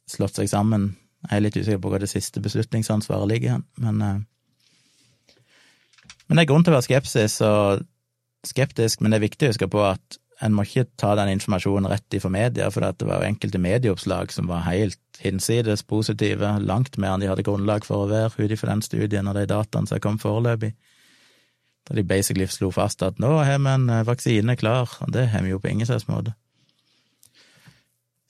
slått 0.09 0.39
seg 0.39 0.49
sammen. 0.51 0.93
Jeg 1.27 1.37
er 1.37 1.43
litt 1.45 1.57
usikker 1.57 1.81
på 1.83 1.91
hvor 1.91 2.03
det 2.03 2.11
siste 2.11 2.43
beslutningsansvaret 2.43 3.29
ligger, 3.29 3.63
men 3.83 4.03
eh, 4.05 4.21
men 6.31 6.39
det 6.39 6.45
er 6.45 6.47
grunn 6.53 6.63
til 6.63 6.71
å 6.71 6.77
være 6.77 6.87
skepsis 6.87 7.33
og 7.43 7.81
skeptisk, 8.47 9.01
men 9.03 9.11
det 9.11 9.17
er 9.19 9.25
viktig 9.25 9.49
å 9.49 9.51
huske 9.51 9.67
på 9.67 9.81
at 9.83 10.15
en 10.41 10.53
må 10.55 10.63
ikke 10.63 10.85
ta 10.95 11.11
den 11.19 11.33
informasjonen 11.33 11.89
rett 11.91 12.15
ifra 12.15 12.31
media, 12.31 12.69
for 12.71 12.87
det 12.87 13.03
var 13.03 13.19
jo 13.19 13.27
enkelte 13.27 13.59
medieoppslag 13.59 14.31
som 14.31 14.47
var 14.47 14.63
helt 14.69 15.19
hinsides 15.19 15.83
positive, 15.91 16.53
langt 16.63 16.95
mer 16.95 17.17
enn 17.17 17.25
de 17.25 17.27
hadde 17.27 17.43
grunnlag 17.43 17.83
for 17.83 18.05
å 18.05 18.09
være, 18.13 18.31
ut 18.39 18.55
ifra 18.55 18.71
den 18.71 18.85
studien 18.85 19.27
og 19.27 19.35
de 19.35 19.43
dataene 19.51 19.91
som 19.91 19.99
kom 19.99 20.15
foreløpig. 20.23 20.71
Da 21.83 21.97
de 21.99 22.05
basically 22.07 22.47
slo 22.47 22.71
fast 22.71 23.03
at 23.03 23.19
nå 23.19 23.35
har 23.41 23.59
vi 23.59 23.73
en 23.73 23.89
eh, 23.91 24.05
vaksine 24.07 24.55
klar, 24.55 24.89
og 25.03 25.11
det 25.11 25.27
har 25.33 25.43
vi 25.43 25.51
jo 25.51 25.59
på 25.59 25.67
ingen 25.73 25.89
slags 25.89 26.07
måte. 26.07 26.31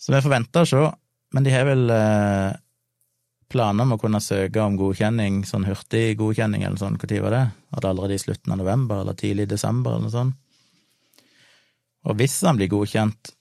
Så 0.01 0.09
vi 0.15 0.23
får 0.25 0.33
vente 0.33 0.65
og 0.65 0.71
se, 0.73 0.83
men 1.37 1.45
de 1.45 1.53
har 1.53 1.69
vel 1.69 1.85
eh, 1.93 2.59
planer 3.51 3.85
om 3.85 3.95
å 3.95 3.99
kunne 4.01 4.21
søke 4.23 4.63
om 4.63 4.77
godkjenning, 4.79 5.43
sånn 5.47 5.67
hurtig 5.67 6.15
godkjenning 6.19 6.63
eller 6.63 6.79
sånn, 6.79 6.97
når 6.97 7.21
var 7.25 7.35
det? 7.35 7.43
Var 7.75 7.83
det 7.83 7.91
allerede 7.91 8.17
i 8.17 8.23
slutten 8.23 8.55
av 8.55 8.61
november 8.61 9.03
eller 9.03 9.17
tidlig 9.19 9.47
i 9.47 9.53
desember 9.53 9.95
eller 9.95 10.07
noe 10.07 10.15
sånt? 10.15 10.39
Og 12.09 12.17
hvis 12.17 12.39
han 12.47 12.57
blir 12.57 12.71
godkjent, 12.71 13.33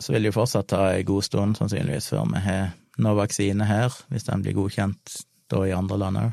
så 0.00 0.12
vil 0.12 0.24
det 0.24 0.30
jo 0.30 0.38
fortsatt 0.38 0.70
ta 0.72 0.82
en 0.92 1.08
god 1.08 1.24
stund, 1.24 1.58
sannsynligvis, 1.58 2.08
før 2.12 2.24
vi 2.32 2.40
har 2.44 2.70
noe 3.02 3.18
vaksine 3.18 3.66
her, 3.68 3.92
hvis 4.12 4.28
den 4.28 4.44
blir 4.44 4.56
godkjent 4.56 5.18
da 5.52 5.60
i 5.66 5.74
andre 5.76 5.98
land 6.00 6.22
òg. 6.22 6.32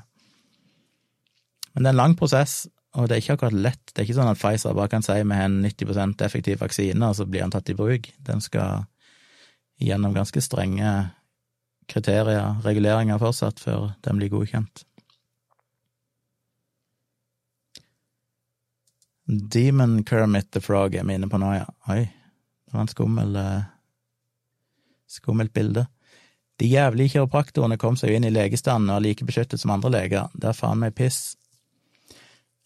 Men 1.74 1.84
det 1.84 1.90
er 1.90 1.96
en 1.96 2.02
lang 2.02 2.16
prosess, 2.20 2.64
og 2.94 3.10
det 3.10 3.16
er 3.16 3.24
ikke 3.24 3.38
akkurat 3.40 3.60
lett. 3.66 3.84
Det 3.90 4.02
er 4.02 4.08
ikke 4.08 4.20
sånn 4.20 4.30
at 4.30 4.40
Pfizer 4.40 4.76
bare 4.78 4.92
kan 4.92 5.06
si 5.06 5.16
vi 5.18 5.38
har 5.38 5.50
en 5.50 5.62
90% 5.66 6.24
effektiv 6.28 6.62
vaksine, 6.62 7.08
og 7.08 7.18
så 7.18 7.26
blir 7.26 7.42
den 7.42 7.54
tatt 7.56 7.72
i 7.74 7.78
bruk. 7.78 8.12
Den 8.24 8.44
skal 8.44 8.86
gjennom 9.82 10.14
ganske 10.16 10.44
strenge 10.44 10.92
kriterier, 11.94 12.58
reguleringer 12.66 13.22
fortsatt, 13.22 13.62
før 13.62 13.92
den 14.06 14.20
blir 14.20 14.32
godkjent. 14.34 14.84
Demon 19.26 20.04
Kermit 20.04 20.52
the 20.52 20.62
Frog 20.62 20.96
er 20.96 21.06
vi 21.08 21.16
inne 21.16 21.30
på 21.32 21.40
nå, 21.40 21.54
ja. 21.56 21.68
Oi, 21.94 22.02
det 22.04 22.76
var 22.76 22.84
en 22.84 22.92
skummel 22.92 23.38
eh, 23.40 23.70
skummelt 25.08 25.54
bilde. 25.54 25.86
De 26.60 26.68
jævlige 26.68 27.16
kiropraktorene 27.16 27.80
kom 27.82 27.96
seg 27.98 28.12
jo 28.12 28.18
inn 28.20 28.28
i 28.28 28.34
legestanden 28.34 28.92
og 28.92 29.00
er 29.00 29.08
like 29.08 29.26
beskyttet 29.26 29.62
som 29.62 29.74
andre 29.74 29.94
leger. 29.94 30.28
Det 30.34 30.52
er 30.52 30.58
faen 30.58 30.82
meg 30.82 30.96
piss. 30.98 31.38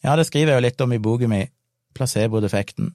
Ja, 0.04 0.16
det 0.18 0.28
skriver 0.28 0.54
jeg 0.54 0.60
jo 0.60 0.66
litt 0.66 0.84
om 0.84 0.94
i 0.94 1.02
boken 1.02 1.32
mi, 1.32 1.44
placebo-defekten. 1.98 2.92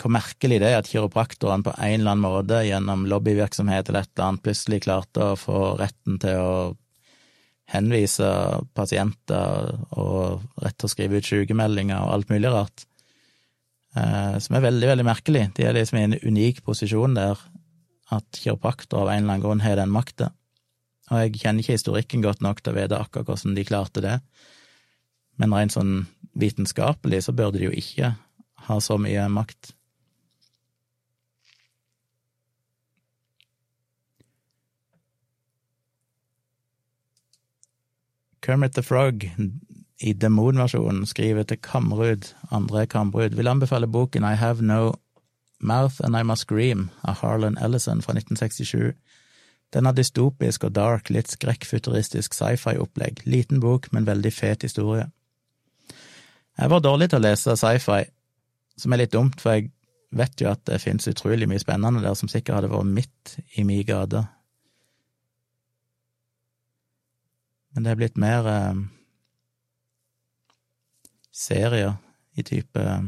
Hvor 0.00 0.12
merkelig 0.14 0.60
det 0.62 0.70
er 0.70 0.78
at 0.80 0.88
kiropraktorene 0.88 1.66
på 1.66 1.74
en 1.76 1.96
eller 1.98 2.14
annen 2.14 2.24
måte, 2.24 2.62
gjennom 2.64 3.04
lobbyvirksomhet 3.10 3.90
eller 3.90 4.06
et 4.06 4.12
eller 4.14 4.28
annet, 4.30 4.44
plutselig 4.46 4.82
klarte 4.86 5.32
å 5.32 5.38
få 5.38 5.74
retten 5.80 6.16
til 6.22 6.40
å 6.40 6.54
henvise 7.70 8.28
pasienter 8.74 9.74
og 9.94 10.40
rett 10.62 10.78
til 10.80 10.88
å 10.88 10.90
skrive 10.90 11.20
ut 11.20 11.28
sykemeldinger 11.28 12.00
og 12.00 12.14
alt 12.16 12.32
mulig 12.32 12.50
rart. 12.50 12.86
Eh, 13.94 14.36
som 14.42 14.56
er 14.56 14.66
veldig, 14.66 14.88
veldig 14.92 15.06
merkelig. 15.06 15.44
De 15.56 15.66
er 15.66 15.76
liksom 15.76 15.98
i 16.00 16.06
en 16.08 16.18
unik 16.18 16.62
posisjon 16.66 17.16
der 17.18 17.38
at 18.14 18.40
kiropraktor 18.42 19.04
av 19.04 19.12
en 19.12 19.22
eller 19.22 19.36
annen 19.36 19.44
grunn 19.44 19.64
har 19.64 19.78
den 19.78 19.92
makta. 19.94 20.32
Og 21.10 21.24
jeg 21.24 21.42
kjenner 21.42 21.64
ikke 21.64 21.76
historikken 21.76 22.22
godt 22.22 22.42
nok 22.44 22.62
til 22.62 22.72
å 22.72 22.78
vite 22.78 22.98
akkurat 22.98 23.28
hvordan 23.30 23.56
de 23.56 23.66
klarte 23.66 24.02
det, 24.04 24.16
men 25.40 25.54
rent 25.56 25.74
sånn 25.74 25.94
vitenskapelig 26.38 27.24
så 27.26 27.34
burde 27.34 27.58
de 27.58 27.66
jo 27.66 27.74
ikke 27.74 28.12
ha 28.68 28.76
så 28.82 28.98
mye 29.00 29.24
makt. 29.32 29.72
Kermit 38.50 38.72
the 38.72 38.82
Frog 38.82 39.30
i 40.00 40.12
demonversjonen 40.12 41.04
skriver 41.06 41.44
til 41.46 41.60
Kamrud, 41.62 42.32
André 42.50 42.84
Kamrud, 42.84 43.36
vil 43.38 43.46
anbefale 43.46 43.86
boken 43.86 44.24
I 44.26 44.34
Have 44.34 44.62
No 44.62 44.94
Mouth 45.60 46.00
and 46.04 46.16
I 46.18 46.24
Must 46.26 46.42
Scream 46.42 46.88
av 47.04 47.20
Harlan 47.20 47.58
Ellison 47.62 48.02
fra 48.02 48.16
1967. 48.16 48.96
Den 49.70 49.86
er 49.86 49.94
dystopisk 49.94 50.66
og 50.66 50.74
dark, 50.74 51.12
litt 51.14 51.30
skrekkfuturistisk 51.30 52.34
sci-fi-opplegg. 52.34 53.22
Liten 53.24 53.62
bok, 53.62 53.86
men 53.92 54.10
veldig 54.10 54.34
fet 54.34 54.66
historie. 54.66 55.06
Jeg 56.58 56.74
var 56.74 56.82
dårlig 56.82 57.12
til 57.12 57.22
å 57.22 57.26
lese 57.28 57.54
sci-fi, 57.54 58.02
som 58.82 58.92
er 58.92 59.04
litt 59.04 59.14
dumt, 59.14 59.38
for 59.38 59.60
jeg 59.60 59.70
vet 60.10 60.42
jo 60.42 60.50
at 60.50 60.66
det 60.66 60.82
finnes 60.82 61.06
utrolig 61.06 61.46
mye 61.46 61.62
spennende 61.62 62.02
der 62.02 62.18
som 62.18 62.26
sikkert 62.26 62.58
hadde 62.58 62.74
vært 62.74 62.94
midt 62.98 63.38
i 63.54 63.62
mi 63.62 63.78
gate. 63.86 64.26
Men 67.74 67.84
det 67.86 67.92
er 67.92 68.00
blitt 68.00 68.18
mer 68.18 68.46
eh, 68.50 68.80
serier 71.30 71.94
i 72.38 72.44
type 72.46 72.80
eh, 72.80 73.04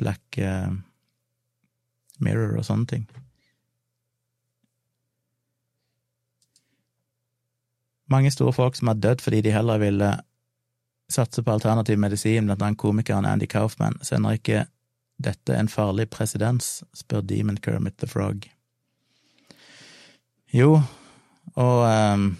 Black 0.00 0.38
eh, 0.38 0.70
Mirror 2.20 2.58
og 2.60 2.66
sånne 2.68 2.88
ting. 2.88 3.06
Mange 8.10 8.32
store 8.34 8.52
folk 8.52 8.76
som 8.76 8.90
har 8.90 8.98
dødd 8.98 9.22
fordi 9.22 9.44
de 9.46 9.54
heller 9.54 9.78
ville 9.78 10.10
satse 11.10 11.42
på 11.42 11.52
alternativ 11.52 11.98
medisin, 11.98 12.46
blant 12.46 12.62
annet 12.62 12.78
komikeren 12.78 13.26
Andy 13.26 13.46
Kaufman, 13.50 13.98
sender 14.02 14.38
ikke 14.38 14.64
dette 15.20 15.54
en 15.54 15.68
farlig 15.68 16.08
presedens, 16.10 16.80
spør 16.96 17.22
Demon 17.26 17.58
Kermit 17.60 17.98
the 17.98 18.08
Frog. 18.08 18.46
Jo, 20.54 20.80
og 21.54 21.82
um, 21.86 22.30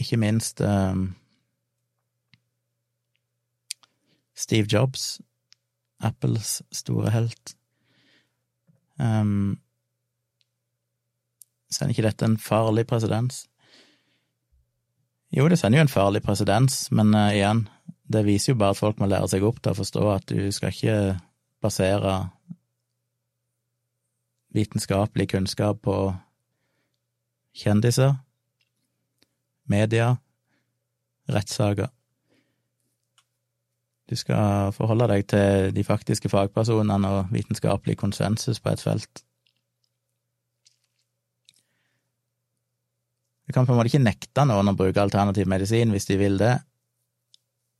ikke 0.00 0.18
minst 0.20 0.60
um, 0.64 1.10
Steve 4.36 4.66
Jobs 4.72 5.20
Apples 6.00 6.62
store 6.72 7.10
helt. 7.12 7.54
Um, 9.00 9.60
sender 11.70 11.92
ikke 11.94 12.06
dette 12.08 12.24
en 12.24 12.38
farlig 12.40 12.86
presedens? 12.88 13.44
Jo, 15.30 15.46
det 15.48 15.60
sender 15.60 15.78
jo 15.78 15.86
en 15.86 15.92
farlig 15.92 16.22
presedens, 16.24 16.88
men 16.90 17.14
uh, 17.14 17.28
igjen, 17.34 17.66
det 18.10 18.24
viser 18.26 18.54
jo 18.54 18.60
bare 18.62 18.74
at 18.74 18.80
folk 18.80 18.98
må 18.98 19.06
lære 19.10 19.28
seg 19.30 19.44
opp 19.46 19.60
til 19.62 19.74
å 19.74 19.78
forstå 19.78 20.06
at 20.14 20.32
du 20.32 20.48
skal 20.54 20.74
ikke 20.74 20.96
basere 21.62 22.16
vitenskapelig 24.56 25.28
kunnskap 25.30 25.78
på 25.84 25.96
kjendiser, 27.54 28.16
media, 29.70 30.12
rettssaker. 31.30 31.90
Du 34.10 34.16
skal 34.18 34.72
forholde 34.74 35.06
deg 35.12 35.26
til 35.30 35.74
de 35.74 35.84
faktiske 35.86 36.30
fagpersonene 36.32 37.10
og 37.14 37.34
vitenskapelig 37.34 37.94
konsensus 38.00 38.58
på 38.58 38.72
et 38.72 38.82
felt. 38.82 39.22
Du 43.46 43.54
kan 43.54 43.66
på 43.66 43.74
en 43.74 43.78
måte 43.78 43.90
ikke 43.90 44.02
nekte 44.02 44.46
noen 44.46 44.70
å 44.70 44.76
bruke 44.78 45.02
alternativ 45.02 45.46
medisin 45.50 45.94
hvis 45.94 46.06
de 46.10 46.18
vil 46.18 46.38
det, 46.38 46.56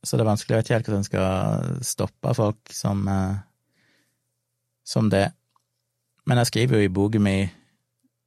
så 0.03 0.17
det 0.17 0.23
er 0.23 0.31
vanskelig, 0.31 0.55
jeg 0.55 0.59
vet 0.59 0.67
ikke 0.67 0.77
helt 0.77 0.87
hvordan 0.87 1.03
en 1.03 1.07
skal 1.07 1.83
stoppe 1.85 2.33
folk 2.33 2.73
som, 2.73 3.03
eh, 3.07 3.35
som 4.83 5.09
det. 5.09 5.27
Men 6.25 6.41
jeg 6.41 6.49
skriver 6.49 6.79
jo 6.79 6.87
i 6.87 6.93
boken 6.93 7.23
min 7.23 7.49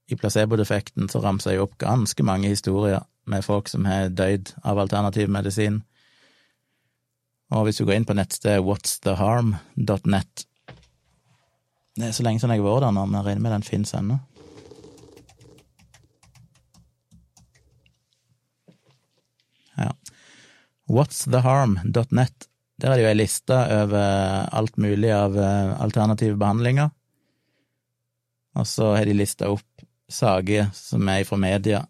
i 0.09 0.17
placebo-defekten, 0.21 1.09
så 1.09 1.23
ramser 1.25 1.55
jeg 1.55 1.65
opp 1.65 1.79
ganske 1.81 2.23
mange 2.23 2.49
historier 2.53 3.01
med 3.31 3.45
folk 3.45 3.69
som 3.73 3.87
har 3.89 4.13
dødd 4.13 4.55
av 4.63 4.79
alternativ 4.83 5.31
medisin 5.33 5.83
og 7.55 7.67
hvis 7.67 7.79
du 7.79 7.87
går 7.87 7.99
inn 7.99 8.09
på 8.09 8.17
nettstedet 8.17 8.63
whatstheharm.net 8.65 10.47
Det 11.95 12.07
er 12.09 12.15
så 12.17 12.25
lenge 12.27 12.43
siden 12.43 12.55
jeg 12.57 12.65
har 12.65 12.71
vært 12.71 12.87
der 12.87 12.97
nå, 12.97 13.05
men 13.07 13.19
jeg 13.21 13.27
regner 13.29 13.45
med 13.45 13.55
den 13.55 13.67
finnes 13.67 13.95
ennå. 13.95 14.17
Ja. 19.79 19.93
Whatstheharm.net. 20.91 22.49
Der 22.83 22.91
er 22.91 22.99
det 22.99 23.05
jo 23.05 23.13
ei 23.13 23.21
liste 23.21 23.61
over 23.77 24.51
alt 24.51 24.77
mulig 24.83 25.13
av 25.15 25.39
eh, 25.39 25.71
alternative 25.85 26.35
behandlinger. 26.41 26.91
Og 28.59 28.67
så 28.67 28.91
har 28.97 29.07
de 29.07 29.15
lista 29.15 29.47
opp 29.55 29.87
saker 30.11 30.73
som 30.75 31.07
er 31.11 31.23
fra 31.27 31.39
media, 31.39 31.85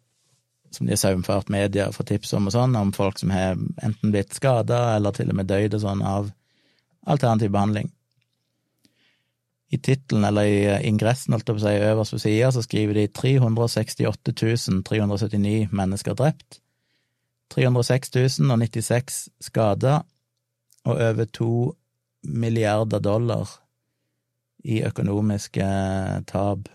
som 0.74 0.86
de 0.86 0.94
har 0.94 1.00
saumfart 1.00 1.50
media 1.52 1.90
får 1.94 2.08
tips 2.10 2.32
om 2.38 2.48
og 2.50 2.54
sånn, 2.54 2.76
om 2.78 2.92
folk 2.94 3.20
som 3.20 3.32
har 3.34 3.58
enten 3.82 4.14
blitt 4.14 4.34
skada 4.36 4.96
eller 4.96 5.14
til 5.16 5.30
og 5.32 5.38
med 5.38 5.50
døyd 5.50 5.76
og 5.76 5.84
sånn 5.84 6.02
av 6.04 6.32
alternativ 7.06 7.52
behandling. 7.54 7.92
I 9.74 9.78
tittelen, 9.78 10.24
eller 10.28 10.46
i 10.46 10.88
ingressen, 10.88 11.34
holdt 11.34 11.48
jeg 11.48 11.56
på 11.56 11.62
å 11.62 11.64
si, 11.64 11.86
øverst 11.88 12.14
på 12.14 12.20
sida, 12.22 12.50
så 12.54 12.62
skriver 12.62 12.98
de 13.00 13.08
368 13.10 14.34
379 14.86 15.72
mennesker 15.74 16.18
drept, 16.18 16.60
306 17.54 18.38
096 18.40 19.18
skada 19.42 20.02
og 20.84 21.00
over 21.00 21.26
to 21.26 21.50
milliarder 22.24 23.02
dollar 23.02 23.50
i 24.64 24.80
økonomiske 24.84 25.66
tap 26.30 26.68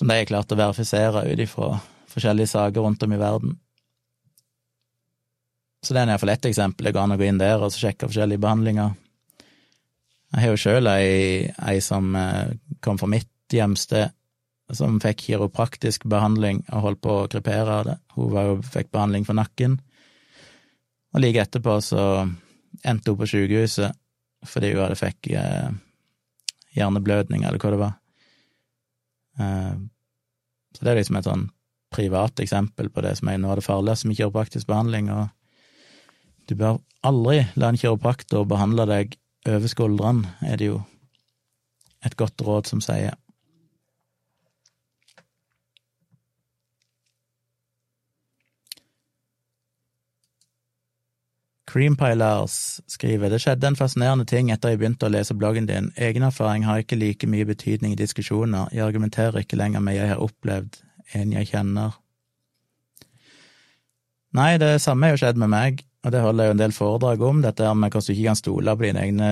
som 0.00 0.08
de 0.08 0.16
har 0.16 0.24
klart 0.24 0.52
å 0.52 0.56
verifisere 0.56 1.26
ut 1.28 1.40
ifra 1.44 1.74
forskjellige 2.08 2.48
saker 2.54 2.80
rundt 2.80 3.02
om 3.04 3.12
i 3.12 3.18
verden. 3.20 3.58
Så 5.84 5.92
det 5.92 6.00
er 6.00 6.12
iallfall 6.14 6.32
ett 6.32 6.48
eksempel. 6.48 6.86
Det 6.88 6.94
går 6.96 7.04
an 7.04 7.12
å 7.12 7.18
gå 7.20 7.26
inn 7.28 7.40
der 7.40 7.60
og 7.60 7.74
sjekke 7.76 8.08
forskjellige 8.08 8.40
behandlinger. 8.40 8.94
Jeg 10.30 10.40
har 10.40 10.54
jo 10.54 10.62
sjøl 10.62 10.88
ei, 10.88 11.52
ei 11.52 11.84
som 11.84 12.16
eh, 12.16 12.56
kom 12.80 12.96
fra 12.96 13.10
mitt 13.12 13.52
hjemsted, 13.52 14.16
som 14.72 14.96
fikk 15.04 15.26
kiropraktisk 15.26 16.08
behandling 16.08 16.62
og 16.70 16.86
holdt 16.86 17.04
på 17.04 17.18
å 17.18 17.28
krepere 17.28 17.76
av 17.76 17.86
det. 17.90 18.00
Hun 18.16 18.40
jo, 18.40 18.56
fikk 18.72 18.88
behandling 18.96 19.28
for 19.28 19.36
nakken, 19.36 19.76
og 21.12 21.20
like 21.20 21.44
etterpå 21.44 21.76
så 21.84 22.02
endte 22.88 23.12
hun 23.12 23.20
på 23.20 23.28
sykehuset 23.28 24.00
fordi 24.48 24.72
hun 24.72 24.86
hadde 24.86 24.96
fikk 24.96 25.34
eh, 25.36 25.72
hjerneblødning, 26.72 27.44
eller 27.44 27.60
hva 27.60 27.76
det 27.76 27.84
var. 27.84 27.96
Eh, 29.44 29.74
så 30.76 30.84
det 30.84 30.92
er 30.92 31.00
liksom 31.00 31.18
et 31.18 31.28
sånn 31.28 31.48
privat 31.90 32.40
eksempel 32.42 32.90
på 32.90 33.02
det 33.02 33.16
som 33.18 33.30
er 33.30 33.40
noe 33.40 33.54
av 33.54 33.60
det 33.60 33.66
farligste 33.66 34.08
med 34.08 34.18
kiropraktisk 34.20 34.70
behandling, 34.70 35.10
og 35.10 35.28
Du 36.50 36.56
bør 36.58 36.80
aldri 37.06 37.44
la 37.54 37.68
en 37.70 37.76
kiropraktor 37.78 38.42
behandle 38.48 38.82
deg 38.90 39.12
over 39.46 39.70
skuldrene, 39.70 40.32
er 40.42 40.56
det 40.58 40.66
jo 40.66 40.80
et 42.04 42.16
godt 42.18 42.42
råd 42.42 42.66
som 42.66 42.80
sier. 42.82 43.14
Creampie 51.70 52.16
Lars 52.18 52.80
skriver 52.90 53.30
det 53.30 53.38
skjedde 53.44 53.68
en 53.68 53.76
fascinerende 53.78 54.24
ting 54.26 54.48
etter 54.50 54.72
jeg 54.72 54.80
begynte 54.80 55.06
å 55.06 55.12
lese 55.14 55.36
bloggen 55.38 55.68
din. 55.68 55.92
Egen 55.94 56.24
erfaring 56.26 56.64
har 56.66 56.82
ikke 56.82 56.98
like 56.98 57.28
mye 57.30 57.46
betydning 57.46 57.92
i 57.94 57.98
diskusjoner, 57.98 58.72
jeg 58.74 58.82
argumenterer 58.82 59.44
ikke 59.44 59.58
lenger 59.60 59.84
med 59.84 59.94
jeg 59.94 60.10
har 60.10 60.22
opplevd, 60.24 60.80
en 61.14 61.34
jeg 61.36 61.50
kjenner. 61.52 61.94
Nei, 64.34 64.54
det 64.62 64.72
samme 64.82 65.06
har 65.06 65.14
jo 65.14 65.20
skjedd 65.22 65.38
med 65.38 65.50
meg, 65.52 65.84
og 66.02 66.14
det 66.14 66.22
holder 66.24 66.44
jeg 66.44 66.50
jo 66.50 66.54
en 66.56 66.62
del 66.62 66.74
foredrag 66.74 67.22
om, 67.28 67.42
dette 67.44 67.66
her 67.66 67.76
med 67.78 67.92
hvordan 67.92 68.08
du 68.08 68.14
ikke 68.16 68.30
kan 68.30 68.40
stole 68.40 68.74
på 68.74 68.86
dine 68.86 69.04
egne 69.04 69.28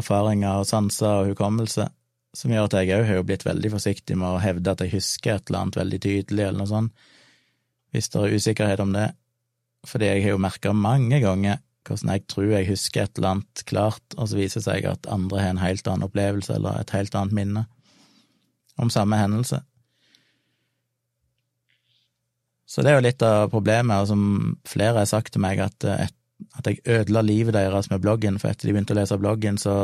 erfaringer 0.00 0.62
og 0.62 0.68
sanser 0.68 1.10
og 1.10 1.32
hukommelse, 1.32 1.88
som 2.36 2.54
gjør 2.54 2.70
at 2.70 2.76
jeg 2.78 2.94
òg 2.96 3.04
har 3.10 3.26
blitt 3.28 3.44
veldig 3.44 3.72
forsiktig 3.74 4.16
med 4.16 4.30
å 4.30 4.40
hevde 4.40 4.72
at 4.72 4.84
jeg 4.84 4.94
husker 4.94 5.34
et 5.34 5.50
eller 5.50 5.66
annet 5.66 5.80
veldig 5.82 6.00
tydelig, 6.06 6.46
eller 6.46 6.62
noe 6.62 6.72
sånt, 6.72 7.04
hvis 7.92 8.08
det 8.08 8.22
er 8.22 8.38
usikkerhet 8.38 8.80
om 8.80 8.96
det, 8.96 9.10
fordi 9.88 10.08
jeg 10.08 10.24
har 10.24 10.34
jo 10.36 10.40
merka 10.40 10.72
mange 10.72 11.20
ganger 11.20 11.60
hvordan 11.86 12.14
jeg 12.14 12.24
tror 12.30 12.48
jeg 12.52 12.68
husker 12.68 13.04
et 13.04 13.18
eller 13.18 13.36
annet 13.36 13.64
klart, 13.68 14.16
og 14.16 14.30
så 14.30 14.38
viser 14.38 14.60
det 14.60 14.66
seg 14.68 14.88
at 14.90 15.10
andre 15.10 15.42
har 15.42 15.54
en 15.54 15.62
helt 15.62 15.88
annen 15.88 16.06
opplevelse 16.06 16.54
eller 16.56 16.80
et 16.80 16.94
helt 16.94 17.14
annet 17.18 17.36
minne 17.36 17.66
om 18.80 18.90
samme 18.90 19.18
hendelse. 19.18 19.60
Så 22.72 22.80
det 22.80 22.92
er 22.92 22.96
jo 22.96 23.04
litt 23.04 23.22
av 23.26 23.50
problemet, 23.52 24.00
og 24.00 24.08
som 24.08 24.22
flere 24.68 25.02
har 25.02 25.10
sagt 25.10 25.34
til 25.34 25.42
meg, 25.44 25.60
at, 25.60 25.84
at 25.84 26.70
jeg 26.70 26.80
ødela 26.88 27.20
livet 27.20 27.52
deres 27.52 27.90
med 27.92 28.00
bloggen, 28.00 28.38
for 28.40 28.48
etter 28.48 28.70
de 28.70 28.72
begynte 28.72 28.96
å 28.96 29.00
lese 29.02 29.18
bloggen, 29.20 29.58
så 29.60 29.74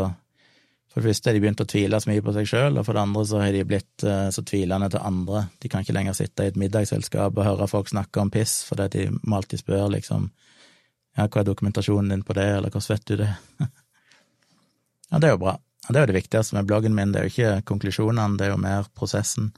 for 0.89 1.03
det 1.03 1.11
første 1.11 1.29
har 1.29 1.37
de 1.37 1.43
begynt 1.45 1.61
å 1.61 1.69
tvile 1.69 2.01
så 2.01 2.09
mye 2.09 2.25
på 2.25 2.33
seg 2.33 2.49
sjøl, 2.49 2.79
og 2.81 2.87
for 2.87 2.97
det 2.97 3.03
andre 3.05 3.25
så 3.29 3.43
har 3.43 3.53
de 3.53 3.67
blitt 3.69 4.07
så 4.33 4.45
tvilende 4.47 4.89
til 4.95 5.05
andre. 5.05 5.45
De 5.61 5.69
kan 5.69 5.85
ikke 5.85 5.95
lenger 5.99 6.17
sitte 6.17 6.47
i 6.47 6.53
et 6.53 6.57
middagsselskap 6.59 7.37
og 7.37 7.45
høre 7.45 7.69
folk 7.69 7.93
snakke 7.93 8.23
om 8.23 8.33
piss, 8.33 8.63
fordi 8.71 8.89
de 8.95 9.05
må 9.21 9.37
alltid 9.37 9.61
spørre 9.61 9.93
liksom 9.99 10.31
ja, 11.19 11.27
hva 11.27 11.43
er 11.43 11.49
dokumentasjonen 11.49 12.13
din 12.15 12.23
på 12.27 12.37
det, 12.39 12.47
eller 12.57 12.71
hvordan 12.71 12.95
vet 12.95 13.07
du 13.11 13.17
det? 13.19 13.31
ja, 15.11 15.19
det 15.19 15.27
er 15.27 15.35
jo 15.35 15.43
bra. 15.43 15.57
Og 15.89 15.91
det 15.91 15.99
er 15.99 16.05
jo 16.05 16.11
det 16.13 16.19
viktigste 16.21 16.55
med 16.55 16.69
bloggen 16.69 16.95
min, 16.95 17.13
det 17.13 17.21
er 17.21 17.27
jo 17.27 17.33
ikke 17.33 17.67
konklusjonene, 17.73 18.39
det 18.39 18.47
er 18.47 18.53
jo 18.53 18.61
mer 18.63 18.91
prosessen. 18.95 19.51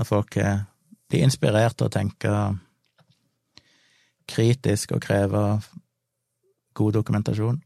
At 0.00 0.08
folk 0.08 0.34
blir 0.34 1.22
inspirert 1.22 1.76
til 1.78 1.86
å 1.86 1.94
tenke 1.94 2.32
kritisk 4.26 4.96
og 4.96 5.04
kreve 5.04 5.44
god 6.74 6.96
dokumentasjon. 6.98 7.60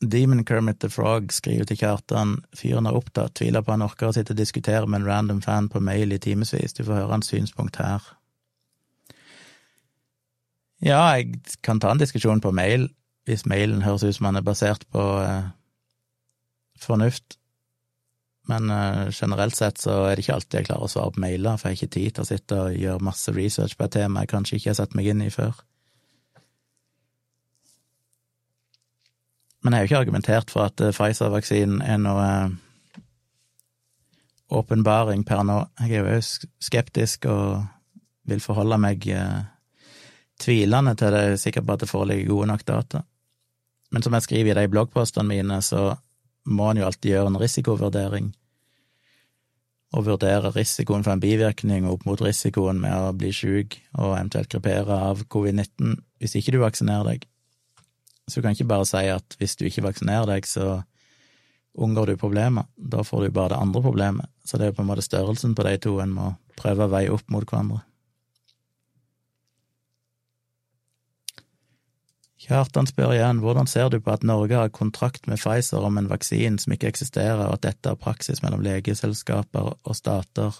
Demon 0.00 0.44
Kermit 0.44 0.78
the 0.80 0.88
Frog 0.88 1.32
skriver 1.34 1.66
til 1.66 1.80
Kjartan 1.80 2.36
fyren 2.54 2.86
er 2.86 2.94
opptatt, 2.94 3.34
tviler 3.40 3.64
på 3.66 3.74
han 3.74 3.82
orker 3.82 4.10
å 4.10 4.14
sitte 4.14 4.34
og 4.34 4.38
diskutere 4.38 4.86
med 4.86 5.02
en 5.02 5.08
random 5.08 5.40
fan 5.42 5.66
på 5.72 5.82
mail 5.82 6.14
i 6.14 6.20
timevis, 6.22 6.76
du 6.76 6.84
får 6.84 7.00
høre 7.00 7.16
hans 7.16 7.30
synspunkt 7.32 7.80
her. 7.82 8.04
Ja, 10.78 11.00
jeg 11.18 11.40
kan 11.66 11.80
ta 11.82 11.90
en 11.90 11.98
diskusjon 11.98 12.42
på 12.44 12.54
mail, 12.54 12.86
hvis 13.26 13.42
mailen 13.50 13.82
høres 13.82 14.06
ut 14.06 14.14
som 14.14 14.30
han 14.30 14.38
er 14.38 14.46
basert 14.46 14.86
på 14.94 15.02
eh, 15.24 15.50
fornuft, 16.78 17.40
men 18.48 18.70
eh, 18.70 19.08
generelt 19.10 19.58
sett 19.58 19.82
så 19.82 20.04
er 20.06 20.14
det 20.14 20.24
ikke 20.24 20.38
alltid 20.38 20.60
jeg 20.60 20.68
klarer 20.70 20.86
å 20.86 20.92
svare 20.92 21.16
på 21.16 21.24
mailer, 21.26 21.58
for 21.58 21.68
jeg 21.68 21.74
har 21.74 21.80
ikke 21.82 21.96
tid 21.98 22.14
til 22.14 22.22
å 22.22 22.30
sitte 22.30 22.60
og 22.68 22.78
gjøre 22.78 23.08
masse 23.10 23.34
research 23.34 23.74
på 23.74 23.88
et 23.88 23.98
tema 23.98 24.22
jeg 24.22 24.32
kanskje 24.36 24.60
ikke 24.60 24.70
har 24.70 24.78
satt 24.78 24.94
meg 24.94 25.10
inn 25.10 25.26
i 25.26 25.32
før. 25.34 25.58
Men 29.62 29.74
jeg 29.74 29.78
har 29.78 29.84
jo 29.84 29.88
ikke 29.90 30.00
argumentert 30.04 30.52
for 30.54 30.68
at 30.68 30.80
Pfizer-vaksinen 30.94 31.82
er 31.82 31.98
noe 32.02 32.28
åpenbaring 34.54 35.24
per 35.28 35.42
nå. 35.44 35.58
Jeg 35.82 35.98
er 35.98 36.14
jo 36.14 36.22
skeptisk 36.62 37.26
og 37.28 37.64
vil 38.28 38.40
forholde 38.44 38.78
meg 38.80 39.04
tvilende 40.38 40.94
til 40.98 41.14
det, 41.14 41.40
sikkert 41.42 41.66
på 41.66 41.76
at 41.76 41.84
det 41.84 41.90
foreligger 41.90 42.30
gode 42.30 42.50
nok 42.52 42.64
data. 42.68 43.02
Men 43.90 44.04
som 44.04 44.14
jeg 44.14 44.26
skriver 44.26 44.52
i 44.52 44.66
de 44.66 44.72
bloggpostene 44.72 45.28
mine, 45.28 45.62
så 45.64 45.96
må 46.48 46.70
en 46.70 46.82
jo 46.82 46.88
alltid 46.88 47.12
gjøre 47.12 47.32
en 47.32 47.40
risikovurdering. 47.40 48.28
Og 49.96 50.04
vurdere 50.04 50.52
risikoen 50.52 51.04
for 51.04 51.14
en 51.14 51.22
bivirkning 51.22 51.88
opp 51.88 52.04
mot 52.04 52.20
risikoen 52.20 52.80
med 52.82 52.92
å 52.92 53.14
bli 53.16 53.32
syk 53.32 53.78
og 53.96 54.12
eventuelt 54.18 54.50
krepere 54.52 54.98
av 55.08 55.24
covid-19 55.32 55.96
hvis 56.20 56.36
ikke 56.36 56.54
du 56.54 56.60
vaksinerer 56.60 57.08
deg. 57.08 57.24
Så 58.28 58.38
du 58.38 58.44
kan 58.44 58.54
ikke 58.54 58.68
bare 58.68 58.86
si 58.88 59.04
at 59.08 59.36
hvis 59.40 59.56
du 59.56 59.64
ikke 59.68 59.86
vaksinerer 59.88 60.28
deg, 60.28 60.46
så 60.46 60.82
unngår 61.78 62.12
du 62.12 62.20
problemet. 62.20 62.68
Da 62.76 63.04
får 63.04 63.24
du 63.24 63.34
bare 63.34 63.54
det 63.54 63.62
andre 63.62 63.82
problemet. 63.82 64.30
Så 64.44 64.60
det 64.60 64.68
er 64.68 64.76
på 64.76 64.84
en 64.84 64.90
måte 64.90 65.04
størrelsen 65.04 65.54
på 65.56 65.64
de 65.66 65.76
to 65.80 65.98
en 66.02 66.14
må 66.14 66.32
prøve 66.58 66.86
å 66.86 66.92
veie 66.92 67.12
opp 67.14 67.28
mot 67.32 67.46
hverandre. 67.46 67.82
Kjartan 72.48 72.86
spør 72.88 73.12
igjen, 73.12 73.42
hvordan 73.44 73.68
ser 73.68 73.90
du 73.92 73.98
på 74.00 74.12
at 74.14 74.24
Norge 74.24 74.56
har 74.56 74.70
kontrakt 74.72 75.26
med 75.28 75.40
Pfizer 75.40 75.84
om 75.84 75.98
en 76.00 76.08
vaksine 76.08 76.56
som 76.62 76.72
ikke 76.72 76.88
eksisterer, 76.88 77.42
og 77.44 77.58
at 77.58 77.66
dette 77.66 77.92
er 77.92 78.00
praksis 78.00 78.40
mellom 78.44 78.62
legeselskaper 78.64 79.74
og 79.76 79.96
stater? 79.96 80.56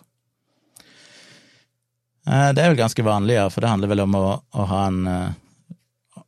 Det 2.29 2.61
er 2.61 2.75
vel 2.75 2.81
ganske 2.83 3.05
vanlig, 3.07 3.39
ja, 3.39 3.47
for 3.49 3.65
det 3.65 3.71
handler 3.73 3.93
vel 3.95 4.05
om 4.05 4.17
å, 4.19 4.25
å 4.37 4.67
ha 4.69 4.81
en 4.91 4.99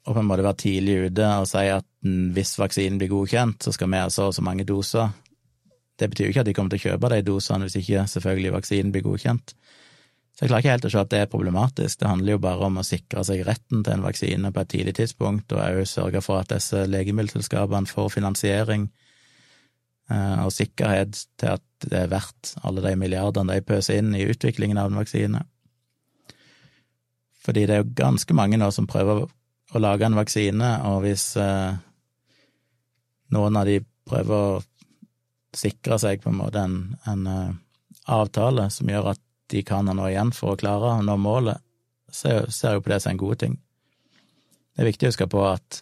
og 0.07 0.15
på 0.15 0.21
en 0.23 0.29
måte 0.29 0.45
være 0.47 0.63
tidlig 0.63 0.97
ute 1.11 1.27
og 1.43 1.49
si 1.51 1.67
at 1.69 1.87
hvis 2.35 2.55
vaksinen 2.61 2.97
blir 3.01 3.11
godkjent, 3.13 3.61
så 3.65 3.75
skal 3.77 3.91
vi 3.93 4.01
ha 4.01 4.09
så 4.13 4.31
og 4.31 4.37
så 4.37 4.45
mange 4.45 4.65
doser. 4.69 5.11
Det 6.01 6.09
betyr 6.09 6.29
jo 6.29 6.33
ikke 6.33 6.45
at 6.45 6.49
de 6.49 6.55
kommer 6.57 6.73
til 6.73 6.81
å 6.81 6.87
kjøpe 6.89 7.11
de 7.13 7.21
dosene 7.27 7.67
hvis 7.67 7.77
ikke 7.83 8.07
selvfølgelig 8.09 8.55
vaksinen 8.57 8.95
blir 8.95 9.05
godkjent. 9.05 9.53
Så 10.33 10.47
jeg 10.47 10.53
klarer 10.53 10.63
ikke 10.63 10.73
helt 10.73 10.87
å 10.89 10.93
se 10.95 11.01
at 11.03 11.11
det 11.13 11.19
er 11.21 11.29
problematisk. 11.29 11.99
Det 12.01 12.09
handler 12.09 12.33
jo 12.33 12.41
bare 12.41 12.69
om 12.71 12.81
å 12.81 12.87
sikre 12.87 13.25
seg 13.29 13.43
retten 13.45 13.83
til 13.85 13.93
en 13.93 14.07
vaksine 14.07 14.53
på 14.55 14.63
et 14.63 14.71
tidlig 14.73 14.95
tidspunkt, 14.97 15.53
og 15.53 15.61
òg 15.61 15.89
sørge 15.91 16.23
for 16.25 16.41
at 16.41 16.55
disse 16.55 16.87
legemiddelselskapene 16.89 17.91
får 17.91 18.09
finansiering 18.15 18.89
og 20.11 20.51
sikkerhet 20.51 21.19
til 21.39 21.53
at 21.53 21.67
det 21.85 21.99
er 22.01 22.09
verdt 22.11 22.55
alle 22.67 22.83
de 22.83 22.97
milliardene 22.99 23.59
de 23.59 23.67
pøser 23.67 24.01
inn 24.01 24.15
i 24.17 24.25
utviklingen 24.27 24.81
av 24.81 24.89
en 24.91 24.99
vaksine. 24.99 25.45
Fordi 27.45 27.67
det 27.69 27.77
er 27.77 27.85
jo 27.85 27.93
ganske 28.01 28.35
mange 28.37 28.59
nå 28.61 28.73
som 28.75 28.89
prøver 28.91 29.29
å 29.71 29.81
lage 29.83 30.07
en 30.07 30.19
vaksine, 30.19 30.71
og 30.91 31.05
hvis 31.05 31.25
eh, 31.39 31.73
noen 33.35 33.59
av 33.59 33.69
de 33.69 33.79
prøver 34.09 34.35
å 34.35 34.61
sikre 35.57 35.99
seg 36.03 36.23
på 36.23 36.31
en 36.31 36.39
måte 36.39 36.63
en, 36.63 36.79
en 37.11 37.27
uh, 37.27 37.51
avtale 38.11 38.69
som 38.71 38.91
gjør 38.91 39.13
at 39.13 39.23
de 39.51 39.63
kan 39.67 39.89
ha 39.91 39.95
noe 39.99 40.13
igjen 40.13 40.31
for 40.35 40.55
å 40.55 40.59
klare 40.59 40.95
å 40.95 41.03
nå 41.03 41.17
målet, 41.19 41.59
så 42.11 42.45
ser 42.51 42.77
jo 42.77 42.85
på 42.85 42.93
det 42.93 43.01
som 43.03 43.13
en 43.13 43.23
god 43.23 43.41
ting. 43.43 43.57
Det 44.75 44.83
er 44.83 44.91
viktig 44.91 45.09
å 45.09 45.11
huske 45.11 45.27
på 45.31 45.43
at 45.47 45.81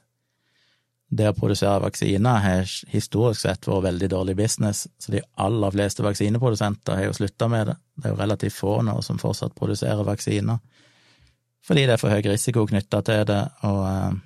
det 1.09 1.29
å 1.31 1.37
produsere 1.37 1.81
vaksiner 1.81 2.41
har 2.45 2.73
historisk 2.93 3.41
sett 3.45 3.69
vært 3.69 3.87
veldig 3.87 4.11
dårlig 4.13 4.37
business, 4.41 4.87
så 5.01 5.13
de 5.15 5.23
aller 5.41 5.73
fleste 5.73 6.05
vaksineprodusenter 6.05 7.01
har 7.01 7.09
jo 7.09 7.17
slutta 7.17 7.49
med 7.49 7.71
det. 7.71 7.77
Det 7.97 8.09
er 8.09 8.13
jo 8.13 8.21
relativt 8.21 8.57
få 8.57 8.75
nå 8.85 8.99
som 9.05 9.21
fortsatt 9.21 9.57
produserer 9.57 10.05
vaksiner 10.05 10.61
fordi 11.65 11.87
det 11.87 11.97
er 11.97 12.01
for 12.01 12.13
høy 12.13 12.23
risiko 12.25 12.67
knytta 12.69 13.03
til 13.05 13.25
det, 13.29 13.43
og 13.67 13.81
eh, 13.89 14.19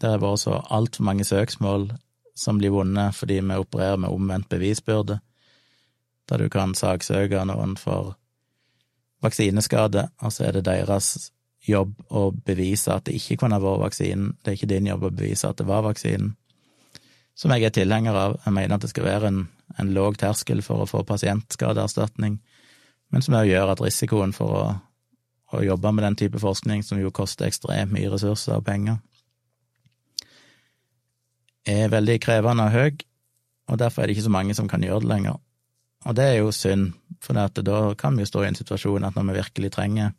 det 0.00 0.10
har 0.10 0.22
vært 0.22 0.42
så 0.42 0.58
altfor 0.74 1.06
mange 1.06 1.24
søksmål 1.24 1.92
som 2.34 2.58
blir 2.58 2.72
vunnet 2.74 3.14
fordi 3.14 3.40
vi 3.40 3.60
opererer 3.60 4.00
med 4.02 4.10
omvendt 4.10 4.50
bevisbyrde, 4.50 5.20
der 6.28 6.42
du 6.42 6.48
kan 6.50 6.74
saksøke 6.74 7.44
noen 7.46 7.76
for 7.76 8.16
vaksineskade, 9.22 10.08
og 10.22 10.32
så 10.34 10.48
er 10.48 10.58
det 10.58 10.66
deres 10.66 11.30
jobb 11.62 11.94
å 12.10 12.30
bevise 12.34 12.90
at 12.94 13.06
det 13.06 13.16
ikke 13.20 13.44
kunne 13.44 13.60
vært 13.62 13.84
vaksinen, 13.84 14.32
det 14.42 14.50
er 14.50 14.58
ikke 14.58 14.70
din 14.72 14.88
jobb 14.90 15.06
å 15.06 15.12
bevise 15.14 15.48
at 15.48 15.60
det 15.60 15.68
var 15.68 15.84
vaksinen, 15.86 16.34
som 17.38 17.54
jeg 17.54 17.64
er 17.64 17.72
tilhenger 17.72 18.16
av. 18.18 18.34
Jeg 18.44 18.52
mener 18.52 18.76
at 18.76 18.82
det 18.84 18.90
skal 18.90 19.06
være 19.06 19.30
en, 19.30 19.44
en 19.80 19.92
låg 19.94 20.18
terskel 20.20 20.60
for 20.66 20.82
å 20.82 20.88
få 20.90 21.04
pasientskadeerstatning, 21.08 22.40
men 23.12 23.24
som 23.24 23.38
òg 23.38 23.48
gjør 23.48 23.72
at 23.72 23.82
risikoen 23.84 24.34
for 24.36 24.58
å 24.58 24.64
å 25.60 25.64
jobbe 25.66 25.92
med 25.92 26.04
den 26.06 26.18
type 26.18 26.40
forskning, 26.40 26.84
som 26.86 27.00
jo 27.00 27.12
koster 27.14 27.48
ekstremt 27.48 27.92
mye 27.92 28.10
ressurser 28.12 28.56
og 28.56 28.66
penger, 28.66 28.98
er 31.68 31.92
veldig 31.92 32.18
krevende 32.22 32.66
og 32.66 32.74
høy, 32.74 33.04
og 33.70 33.78
derfor 33.78 34.02
er 34.02 34.10
det 34.10 34.16
ikke 34.16 34.26
så 34.26 34.34
mange 34.34 34.56
som 34.58 34.68
kan 34.70 34.82
gjøre 34.82 35.04
det 35.04 35.12
lenger. 35.12 35.38
Og 36.08 36.16
det 36.18 36.24
er 36.26 36.40
jo 36.40 36.50
synd, 36.54 36.96
for 37.22 37.38
da 37.38 37.78
kan 37.98 38.16
vi 38.16 38.24
jo 38.24 38.30
stå 38.32 38.42
i 38.42 38.48
en 38.50 38.58
situasjon 38.58 39.06
at 39.06 39.14
når 39.14 39.28
vi 39.28 39.38
virkelig 39.38 39.70
trenger 39.76 40.10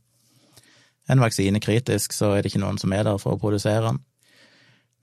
en 1.11 1.19
vaksine 1.19 1.60
kritisk, 1.60 2.14
så 2.15 2.31
er 2.31 2.41
det 2.41 2.53
ikke 2.53 2.64
noen 2.64 2.80
som 2.80 2.93
er 2.95 3.03
der 3.03 3.19
for 3.19 3.35
å 3.35 3.41
produsere 3.41 3.84
den. 3.89 3.99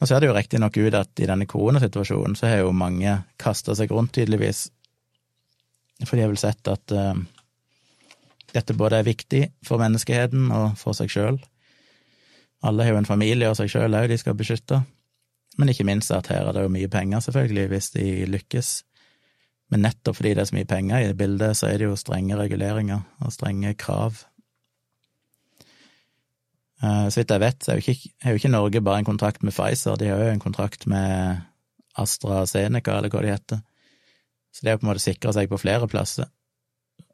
Nå 0.01 0.09
ser 0.09 0.23
det 0.23 0.31
jo 0.31 0.37
riktignok 0.37 0.79
ut 0.81 0.97
at 0.97 1.21
i 1.21 1.29
denne 1.29 1.45
koronasituasjonen 1.49 2.37
så 2.39 2.49
har 2.49 2.63
jo 2.63 2.73
mange 2.73 3.19
kasta 3.41 3.75
seg 3.77 3.93
rundt, 3.93 4.15
tydeligvis, 4.17 4.71
for 6.07 6.17
de 6.17 6.25
har 6.25 6.33
vel 6.33 6.41
sett 6.41 6.71
at 6.73 6.95
uh, 6.97 7.13
dette 8.55 8.77
både 8.77 9.01
er 9.01 9.09
viktig 9.09 9.43
for 9.67 9.83
menneskeheten 9.83 10.51
og 10.55 10.79
for 10.81 10.97
seg 10.97 11.13
sjøl. 11.13 11.41
Alle 12.67 12.85
har 12.85 12.95
jo 12.95 13.01
en 13.01 13.09
familie 13.09 13.49
og 13.51 13.57
seg 13.59 13.71
sjøl 13.73 13.97
òg 13.97 14.11
de 14.11 14.19
skal 14.21 14.37
beskytte, 14.37 14.83
men 15.59 15.73
ikke 15.73 15.87
minst 15.89 16.13
at 16.15 16.29
her 16.33 16.49
er 16.49 16.57
det 16.57 16.65
jo 16.65 16.73
mye 16.73 16.91
penger, 16.93 17.23
selvfølgelig, 17.25 17.67
hvis 17.73 17.91
de 17.97 18.07
lykkes. 18.31 18.73
Men 19.71 19.85
nettopp 19.87 20.19
fordi 20.19 20.35
det 20.35 20.43
er 20.43 20.51
så 20.51 20.57
mye 20.57 20.69
penger 20.69 21.07
i 21.07 21.15
bildet, 21.17 21.57
så 21.57 21.71
er 21.71 21.79
det 21.79 21.89
jo 21.89 21.99
strenge 21.99 22.39
reguleringer 22.39 23.05
og 23.25 23.33
strenge 23.35 23.75
krav. 23.79 24.25
Eh, 26.83 27.07
så 27.09 27.21
vidt 27.21 27.35
jeg 27.35 27.45
vet, 27.45 27.63
så 27.63 27.73
er 27.73 27.79
jo 27.79 27.85
ikke, 27.85 28.13
er 28.25 28.35
jo 28.35 28.41
ikke 28.41 28.53
Norge 28.53 28.83
bare 28.85 29.03
en 29.03 29.09
kontrakt 29.09 29.45
med 29.47 29.55
Pfizer, 29.55 29.97
de 30.01 30.11
har 30.11 30.25
jo 30.25 30.35
en 30.35 30.43
kontrakt 30.43 30.87
med 30.91 31.41
AstraZeneca, 31.99 32.97
eller 32.97 33.13
hva 33.13 33.25
de 33.25 33.33
heter. 33.35 33.63
Så 34.51 34.65
det 34.65 34.71
er 34.71 34.77
jo 34.77 34.83
på 34.83 34.89
en 34.89 34.93
måte 34.93 35.05
sikra 35.05 35.35
seg 35.37 35.51
på 35.51 35.61
flere 35.61 35.89
plasser. 35.91 36.31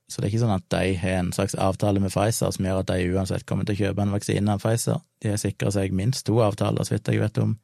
Så 0.06 0.20
det 0.20 0.28
er 0.28 0.30
ikke 0.30 0.44
sånn 0.44 0.54
at 0.54 0.66
de 0.70 0.96
har 1.00 1.16
en 1.18 1.32
slags 1.34 1.56
avtale 1.58 2.00
med 2.02 2.12
Pfizer 2.14 2.52
som 2.54 2.66
gjør 2.66 2.84
at 2.84 2.90
de 2.92 3.08
uansett 3.10 3.46
kommer 3.46 3.66
til 3.66 3.74
å 3.74 3.80
kjøpe 3.80 4.04
en 4.04 4.14
vaksine 4.14 4.52
av 4.54 4.62
Pfizer. 4.62 5.00
De 5.22 5.32
har 5.32 5.40
sikra 5.42 5.72
seg 5.74 5.96
minst 5.98 6.28
to 6.28 6.38
avtaler, 6.44 6.86
så 6.86 6.94
vidt 6.94 7.10
jeg 7.10 7.22
vet 7.24 7.40
om. 7.42 7.56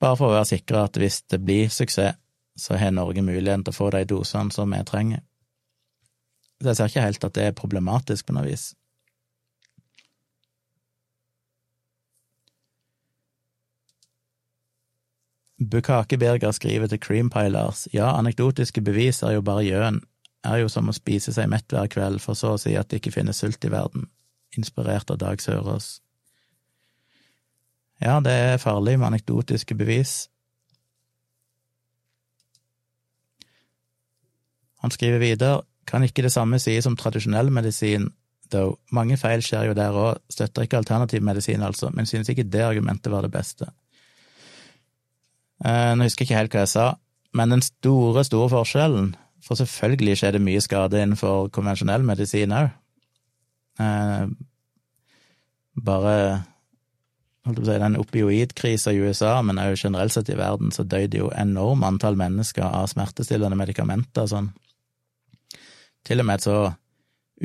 Bare 0.00 0.18
for 0.20 0.30
å 0.30 0.36
være 0.36 0.50
sikra 0.52 0.84
at 0.86 0.98
hvis 1.00 1.22
det 1.32 1.40
blir 1.42 1.72
suksess, 1.72 2.20
så 2.56 2.78
har 2.80 2.94
Norge 2.94 3.20
muligheten 3.20 3.66
til 3.66 3.74
å 3.74 3.76
få 3.76 3.90
de 3.92 4.06
dosene 4.08 4.54
som 4.54 4.70
vi 4.72 4.78
trenger. 4.88 5.20
Så 6.62 6.70
jeg 6.70 6.76
ser 6.78 6.88
ikke 6.88 7.04
helt 7.04 7.24
at 7.26 7.34
det 7.36 7.44
er 7.44 7.56
problematisk 7.56 8.28
på 8.28 8.36
noe 8.36 8.46
vis. 8.46 8.70
Bukake 15.56 16.18
Birger 16.20 16.52
skriver 16.52 16.88
til 16.88 17.00
Creampilers 17.00 17.86
ja, 17.92 18.10
anekdotiske 18.16 18.80
bevis 18.84 19.22
er 19.24 19.36
jo 19.36 19.44
bare 19.44 19.64
gjøn, 19.64 20.00
er 20.46 20.62
jo 20.62 20.70
som 20.72 20.88
å 20.88 20.94
spise 20.96 21.34
seg 21.34 21.50
mett 21.52 21.68
hver 21.72 21.88
kveld, 21.92 22.22
for 22.22 22.38
så 22.38 22.54
å 22.54 22.60
si 22.60 22.74
at 22.78 22.90
det 22.90 23.00
ikke 23.00 23.14
finnes 23.18 23.40
sult 23.42 23.64
i 23.66 23.72
verden, 23.72 24.08
inspirert 24.56 25.10
av 25.12 25.20
Dag 25.22 25.42
Sørås. 25.42 25.98
Ja, 28.02 28.18
det 28.20 28.32
er 28.32 28.60
farlig 28.60 28.98
med 28.98 29.08
anekdotiske 29.08 29.76
bevis. 29.78 30.26
Han 34.84 34.92
skriver 34.92 35.22
videre, 35.22 35.64
kan 35.88 36.04
ikke 36.04 36.26
det 36.26 36.34
samme 36.34 36.58
sies 36.60 36.86
om 36.86 36.96
tradisjonell 36.98 37.48
medisin, 37.54 38.10
though. 38.52 38.76
Mange 38.94 39.16
feil 39.18 39.42
skjer 39.42 39.70
jo 39.70 39.76
der 39.78 39.96
òg, 39.96 40.20
støtter 40.30 40.66
ikke 40.66 40.82
alternativ 40.82 41.24
medisin, 41.24 41.64
altså, 41.64 41.90
men 41.94 42.06
synes 42.06 42.28
ikke 42.30 42.46
det 42.46 42.64
argumentet 42.66 43.12
var 43.12 43.24
det 43.24 43.32
beste. 43.34 43.70
Eh, 45.64 45.92
nå 45.96 46.04
husker 46.04 46.26
jeg 46.26 46.28
ikke 46.28 46.40
helt 46.42 46.56
hva 46.56 46.66
jeg 46.66 46.74
sa, 46.74 46.86
men 47.36 47.54
den 47.54 47.64
store, 47.64 48.24
store 48.28 48.50
forskjellen 48.52 49.14
For 49.46 49.58
selvfølgelig 49.58 50.18
skjer 50.18 50.34
det 50.34 50.42
mye 50.42 50.62
skade 50.64 51.00
innenfor 51.02 51.50
konvensjonell 51.54 52.04
medisin 52.06 52.54
òg. 52.56 52.72
Eh, 53.78 54.26
bare 55.86 56.14
holdt 57.46 57.60
på 57.60 57.62
å 57.62 57.68
si, 57.68 57.76
den 57.78 57.98
opioidkrisa 58.00 58.94
i 58.94 59.02
USA, 59.04 59.36
men 59.46 59.60
òg 59.62 59.76
generelt 59.78 60.14
sett 60.14 60.32
i 60.32 60.38
verden, 60.38 60.72
så 60.74 60.82
døde 60.82 61.20
jo 61.20 61.30
enorm 61.38 61.84
antall 61.86 62.18
mennesker 62.18 62.66
av 62.66 62.88
smertestillende 62.90 63.58
medikamenter 63.58 64.26
sånn. 64.30 64.50
Til 66.06 66.22
og 66.22 66.26
med 66.26 66.40
et 66.40 66.46
så 66.46 66.58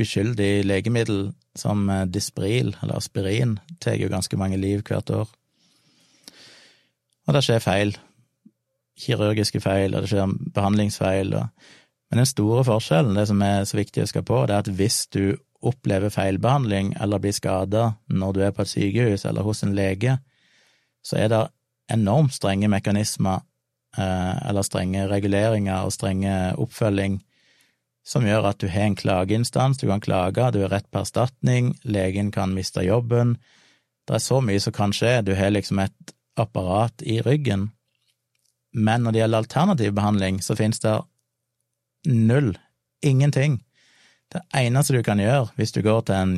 uskyldig 0.02 0.52
legemiddel 0.66 1.32
som 1.58 1.84
eh, 1.90 2.08
Dispril, 2.10 2.74
eller 2.82 2.98
aspirin, 2.98 3.60
tar 3.84 4.00
jo 4.00 4.10
ganske 4.10 4.40
mange 4.40 4.58
liv 4.58 4.82
hvert 4.88 5.12
år. 5.14 5.30
Og 7.28 7.36
det 7.36 7.44
skjer 7.46 7.62
feil. 7.62 7.94
Kirurgiske 9.02 9.62
feil, 9.62 9.94
og 9.94 10.04
det 10.04 10.12
skjer 10.14 10.34
behandlingsfeil. 10.56 11.36
Og... 11.38 11.70
Men 12.12 12.20
den 12.20 12.28
store 12.28 12.66
forskjellen, 12.68 13.16
det 13.16 13.30
som 13.30 13.40
er 13.46 13.64
så 13.64 13.78
viktig 13.80 14.02
å 14.02 14.06
huske 14.06 14.24
på, 14.28 14.42
det 14.44 14.56
er 14.58 14.66
at 14.66 14.74
hvis 14.76 15.06
du 15.16 15.38
opplever 15.64 16.12
feilbehandling 16.12 16.92
eller 17.00 17.22
blir 17.24 17.36
skada 17.36 17.94
når 18.12 18.34
du 18.36 18.42
er 18.44 18.52
på 18.56 18.66
et 18.66 18.72
sykehus 18.72 19.24
eller 19.30 19.46
hos 19.48 19.64
en 19.64 19.76
lege, 19.78 20.18
så 21.06 21.22
er 21.22 21.32
det 21.32 21.42
enormt 21.94 22.36
strenge 22.36 22.68
mekanismer 22.72 23.40
eh, 23.96 24.36
eller 24.50 24.66
strenge 24.68 25.06
reguleringer 25.08 25.88
og 25.88 25.96
strenge 25.96 26.34
oppfølging 26.60 27.22
som 28.04 28.26
gjør 28.26 28.50
at 28.50 28.60
du 28.60 28.68
har 28.74 28.90
en 28.90 28.98
klageinstans, 28.98 29.78
du 29.78 29.88
kan 29.88 30.02
klage, 30.02 30.50
du 30.52 30.64
har 30.64 30.74
rett 30.74 30.90
på 30.92 31.04
erstatning, 31.04 31.76
legen 31.84 32.32
kan 32.34 32.52
miste 32.56 32.84
jobben. 32.84 33.38
Det 34.10 34.18
er 34.18 34.24
så 34.24 34.42
mye 34.44 34.60
som 34.60 34.74
kan 34.76 34.92
skje, 34.96 35.20
du 35.24 35.36
har 35.38 35.54
liksom 35.54 35.80
et 35.84 36.16
apparat 36.40 37.06
i 37.06 37.22
ryggen. 37.22 37.70
Men 38.74 39.04
når 39.04 39.14
det 39.14 39.22
gjelder 39.22 39.44
alternativ 39.46 39.94
behandling, 39.94 40.42
så 40.42 40.58
finnes 40.58 40.82
det 40.82 40.98
null, 42.08 42.56
ingenting. 43.06 43.60
Det 44.32 44.42
eneste 44.56 44.96
du 44.96 45.04
kan 45.04 45.20
gjøre 45.20 45.50
hvis 45.58 45.74
du 45.76 45.82
går 45.86 46.06
til 46.08 46.16
en, 46.16 46.34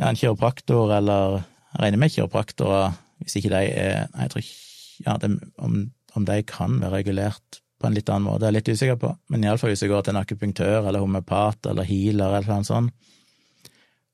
ja, 0.00 0.10
en 0.10 0.18
kiropraktor, 0.18 0.92
eller 0.96 1.40
jeg 1.70 1.82
regner 1.84 2.02
med 2.02 2.12
kiropraktorer, 2.12 2.96
hvis 3.20 3.36
ikke 3.36 3.52
de 3.52 3.64
er 3.68 4.08
Jeg 4.08 4.30
tror 4.32 4.42
ikke 4.42 4.58
ja, 5.06 5.16
det, 5.16 5.30
om, 5.58 5.90
om 6.16 6.24
de 6.26 6.42
kan 6.42 6.80
være 6.80 7.00
regulert 7.00 7.60
på 7.80 7.88
en 7.88 7.94
litt 7.96 8.10
annen 8.12 8.28
måte, 8.28 8.44
jeg 8.44 8.52
er 8.52 8.58
litt 8.58 8.68
usikker 8.68 8.98
på, 9.00 9.12
men 9.32 9.44
iallfall 9.44 9.72
hvis 9.72 9.84
du 9.84 9.88
går 9.88 10.02
til 10.04 10.12
en 10.12 10.20
akupunktør 10.20 10.88
eller 10.88 11.00
homeopat 11.00 11.70
eller 11.70 11.88
healer 11.88 12.36
eller 12.36 12.60
noe 12.60 12.68
sånt, 12.68 12.92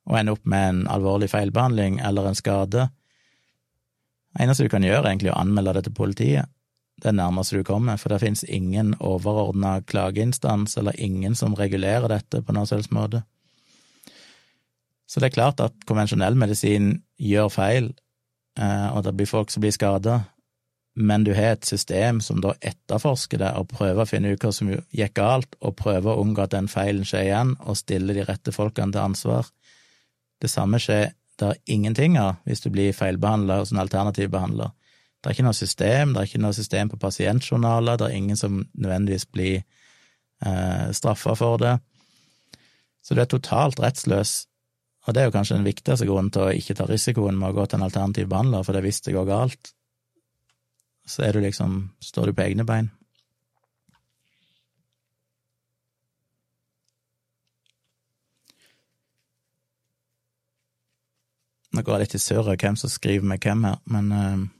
og 0.06 0.18
ender 0.20 0.36
opp 0.36 0.44
med 0.46 0.68
en 0.68 0.82
alvorlig 0.92 1.28
feilbehandling 1.32 1.98
eller 2.06 2.28
en 2.28 2.38
skade, 2.38 2.84
eneste 4.38 4.66
du 4.66 4.70
kan 4.70 4.86
gjøre, 4.86 5.02
er 5.02 5.10
egentlig 5.10 5.32
å 5.32 5.40
anmelde 5.40 5.74
det 5.78 5.88
til 5.88 5.96
politiet. 5.96 6.52
Det 7.02 7.12
nærmeste 7.12 7.58
du 7.58 7.64
kommer, 7.64 7.98
for 8.00 8.12
det 8.12 8.22
finnes 8.22 8.44
ingen 8.44 8.94
overordna 9.04 9.80
klageinstans 9.84 10.78
eller 10.80 10.96
ingen 11.00 11.34
som 11.36 11.54
regulerer 11.54 12.08
dette 12.08 12.40
på 12.42 12.54
noen 12.56 12.68
selvs 12.68 12.88
måte. 12.94 13.22
Så 15.06 15.20
det 15.20 15.30
er 15.30 15.36
klart 15.36 15.60
at 15.62 15.76
konvensjonell 15.86 16.38
medisin 16.38 16.94
gjør 17.20 17.52
feil, 17.52 17.92
eh, 18.58 18.88
og 18.96 19.04
det 19.04 19.14
blir 19.16 19.28
folk 19.28 19.52
som 19.52 19.62
blir 19.62 19.76
skada, 19.76 20.22
men 20.96 21.24
du 21.24 21.34
har 21.36 21.52
et 21.52 21.68
system 21.68 22.22
som 22.24 22.40
da 22.40 22.54
etterforsker 22.64 23.42
det 23.42 23.52
og 23.60 23.68
prøver 23.68 24.00
å 24.02 24.08
finne 24.08 24.32
ut 24.32 24.42
hva 24.42 24.52
som 24.56 24.72
gikk 24.72 25.14
galt, 25.20 25.52
og 25.60 25.76
prøver 25.76 26.14
å 26.14 26.24
unngå 26.24 26.46
at 26.46 26.56
den 26.56 26.70
feilen 26.72 27.04
skjer 27.04 27.28
igjen, 27.28 27.52
og 27.60 27.76
stille 27.76 28.16
de 28.16 28.24
rette 28.24 28.54
folkene 28.56 28.96
til 28.96 29.04
ansvar. 29.04 29.52
Det 30.40 30.48
samme 30.50 30.80
skjer 30.80 31.12
det 31.36 31.50
er 31.50 31.58
ingenting 31.68 32.16
av 32.16 32.38
hvis 32.48 32.64
du 32.64 32.70
blir 32.72 32.96
feilbehandla 32.96 33.60
hos 33.60 33.74
en 33.74 33.82
alternativ 33.82 34.30
behandler. 34.32 34.72
Det 35.26 35.32
er 35.32 35.34
ikke 35.40 35.44
noe 35.48 35.58
system, 35.58 36.12
det 36.14 36.20
er 36.20 36.28
ikke 36.28 36.38
noe 36.38 36.54
system 36.54 36.90
på 36.92 36.96
pasientjournaler, 37.02 37.96
det 37.98 38.06
er 38.06 38.12
ingen 38.14 38.38
som 38.38 38.60
nødvendigvis 38.78 39.24
blir 39.34 39.56
eh, 39.58 40.84
straffa 40.94 41.34
for 41.34 41.58
det. 41.58 41.72
Så 43.02 43.16
du 43.18 43.24
er 43.24 43.26
totalt 43.26 43.82
rettsløs, 43.82 44.36
og 45.02 45.16
det 45.16 45.24
er 45.24 45.26
jo 45.26 45.34
kanskje 45.34 45.58
den 45.58 45.66
viktigste 45.66 46.06
grunnen 46.06 46.30
til 46.30 46.44
å 46.44 46.54
ikke 46.54 46.78
ta 46.78 46.86
risikoen 46.86 47.34
med 47.40 47.50
å 47.50 47.56
gå 47.58 47.66
til 47.66 47.80
en 47.80 47.88
alternativ 47.88 48.30
behandler, 48.30 48.62
for 48.62 48.78
det 48.78 48.84
hvis 48.86 49.02
det 49.02 49.16
går 49.18 49.26
galt, 49.26 49.72
så 51.10 51.26
er 51.26 51.34
du 51.34 51.42
liksom 51.42 51.74
Står 52.06 52.30
du 52.30 52.38
på 52.38 52.46
egne 52.46 52.62
bein. 52.62 52.92
Nå 61.74 61.82
går 61.82 61.98
jeg 61.98 62.06
litt 62.06 62.20
i 62.20 62.22
surr 62.30 62.54
hvem 62.54 62.78
som 62.78 62.94
skriver 62.94 63.26
med 63.26 63.42
hvem 63.42 63.66
her, 63.66 63.82
men 63.90 64.54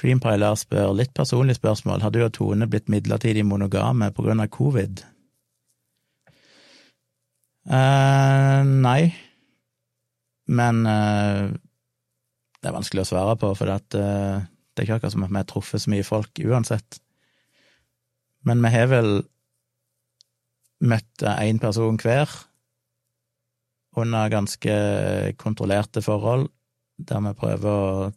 Cream 0.00 0.20
Pie 0.22 0.50
spør 0.56 0.94
litt 0.96 1.12
personlig 1.16 1.58
spørsmål. 1.58 2.00
Har 2.00 2.12
du 2.14 2.22
og 2.24 2.32
Tone 2.32 2.68
blitt 2.70 2.88
midlertidig 2.88 3.44
monogame 3.44 4.08
på 4.16 4.24
grunn 4.24 4.40
av 4.40 4.48
covid? 4.54 5.02
Uh, 7.70 8.64
nei, 8.64 9.12
men 10.48 10.80
uh, 10.88 11.52
det 11.52 12.70
er 12.70 12.74
vanskelig 12.74 13.04
å 13.04 13.10
svare 13.10 13.36
på, 13.38 13.52
for 13.58 13.68
det, 13.68 14.00
uh, 14.00 14.40
det 14.72 14.82
er 14.82 14.88
ikke 14.88 14.96
akkurat 14.96 15.14
som 15.14 15.26
at 15.26 15.34
vi 15.34 15.42
har 15.42 15.50
truffet 15.52 15.84
så 15.84 15.92
mye 15.92 16.06
folk 16.06 16.40
uansett. 16.40 16.98
Men 18.48 18.64
vi 18.64 18.72
har 18.72 18.88
vel 18.88 19.12
møtt 20.80 21.26
én 21.28 21.60
person 21.60 22.00
hver, 22.00 22.32
under 24.00 24.32
ganske 24.32 24.74
kontrollerte 25.36 26.00
forhold, 26.02 26.48
der 26.96 27.20
vi 27.26 27.36
prøver 27.36 27.68
å 27.68 28.08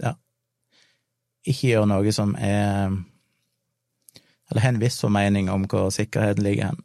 ja, 0.00 0.14
ikke 1.46 1.72
gjør 1.72 1.86
noe 1.88 2.12
som 2.14 2.34
er 2.34 2.92
Eller 4.48 4.64
har 4.64 4.72
en 4.72 4.80
viss 4.80 5.00
formening 5.02 5.50
om 5.52 5.66
hvor 5.68 5.90
sikkerheten 5.92 6.42
ligger 6.42 6.70
hen. 6.70 6.78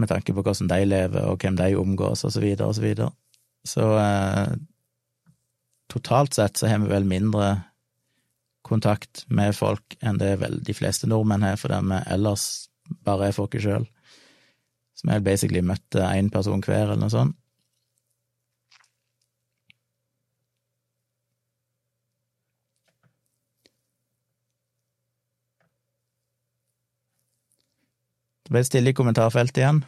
Med 0.00 0.08
tanke 0.08 0.32
på 0.32 0.40
hvordan 0.40 0.70
de 0.70 0.84
lever, 0.86 1.26
og 1.28 1.42
hvem 1.42 1.58
de 1.60 1.74
omgås, 1.76 2.24
og 2.24 2.32
så 2.32 2.40
videre, 2.40 2.68
og 2.68 2.74
så 2.74 2.80
videre. 2.80 3.10
Så 3.68 3.84
eh, 4.00 4.54
totalt 5.92 6.34
sett 6.34 6.56
så 6.56 6.70
har 6.70 6.80
vi 6.80 6.88
vel 6.88 7.04
mindre 7.04 7.50
kontakt 8.64 9.26
med 9.28 9.52
folk 9.58 9.98
enn 10.00 10.16
det 10.22 10.38
vel 10.40 10.56
de 10.64 10.74
fleste 10.74 11.10
nordmenn 11.10 11.44
har, 11.44 11.60
fordi 11.60 11.82
vi 11.90 12.00
ellers 12.14 12.46
bare 13.04 13.28
er 13.28 13.36
folket 13.36 13.66
sjøl. 13.66 13.84
Så 14.96 15.06
vi 15.06 15.12
har 15.12 15.24
basically 15.26 15.60
møtt 15.60 16.00
én 16.00 16.32
person 16.32 16.64
hver, 16.64 16.86
eller 16.86 17.00
noe 17.04 17.12
sånt. 17.12 17.36
Det 28.42 28.54
ble 28.54 28.62
stille 28.66 28.90
i 28.90 28.96
kommentarfeltet 28.96 29.60
igjen. 29.62 29.82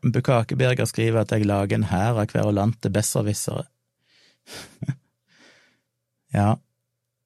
Bukakeberger 0.00 0.88
skriver 0.88 1.22
at 1.22 1.32
jeg 1.34 1.46
lager 1.46 1.76
en 1.76 1.90
hær 1.90 2.18
av 2.22 2.26
kverulante 2.30 2.90
besserwissere. 2.92 3.66
ja, 6.38 6.56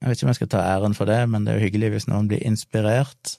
jeg 0.03 0.11
vet 0.11 0.19
ikke 0.19 0.27
om 0.27 0.33
jeg 0.33 0.41
skal 0.43 0.53
ta 0.53 0.67
æren 0.75 0.99
for 0.99 1.09
det, 1.09 1.23
men 1.31 1.47
det 1.47 1.55
er 1.55 1.61
jo 1.61 1.69
hyggelig 1.69 1.95
hvis 1.95 2.09
noen 2.11 2.29
blir 2.29 2.43
inspirert. 2.45 3.39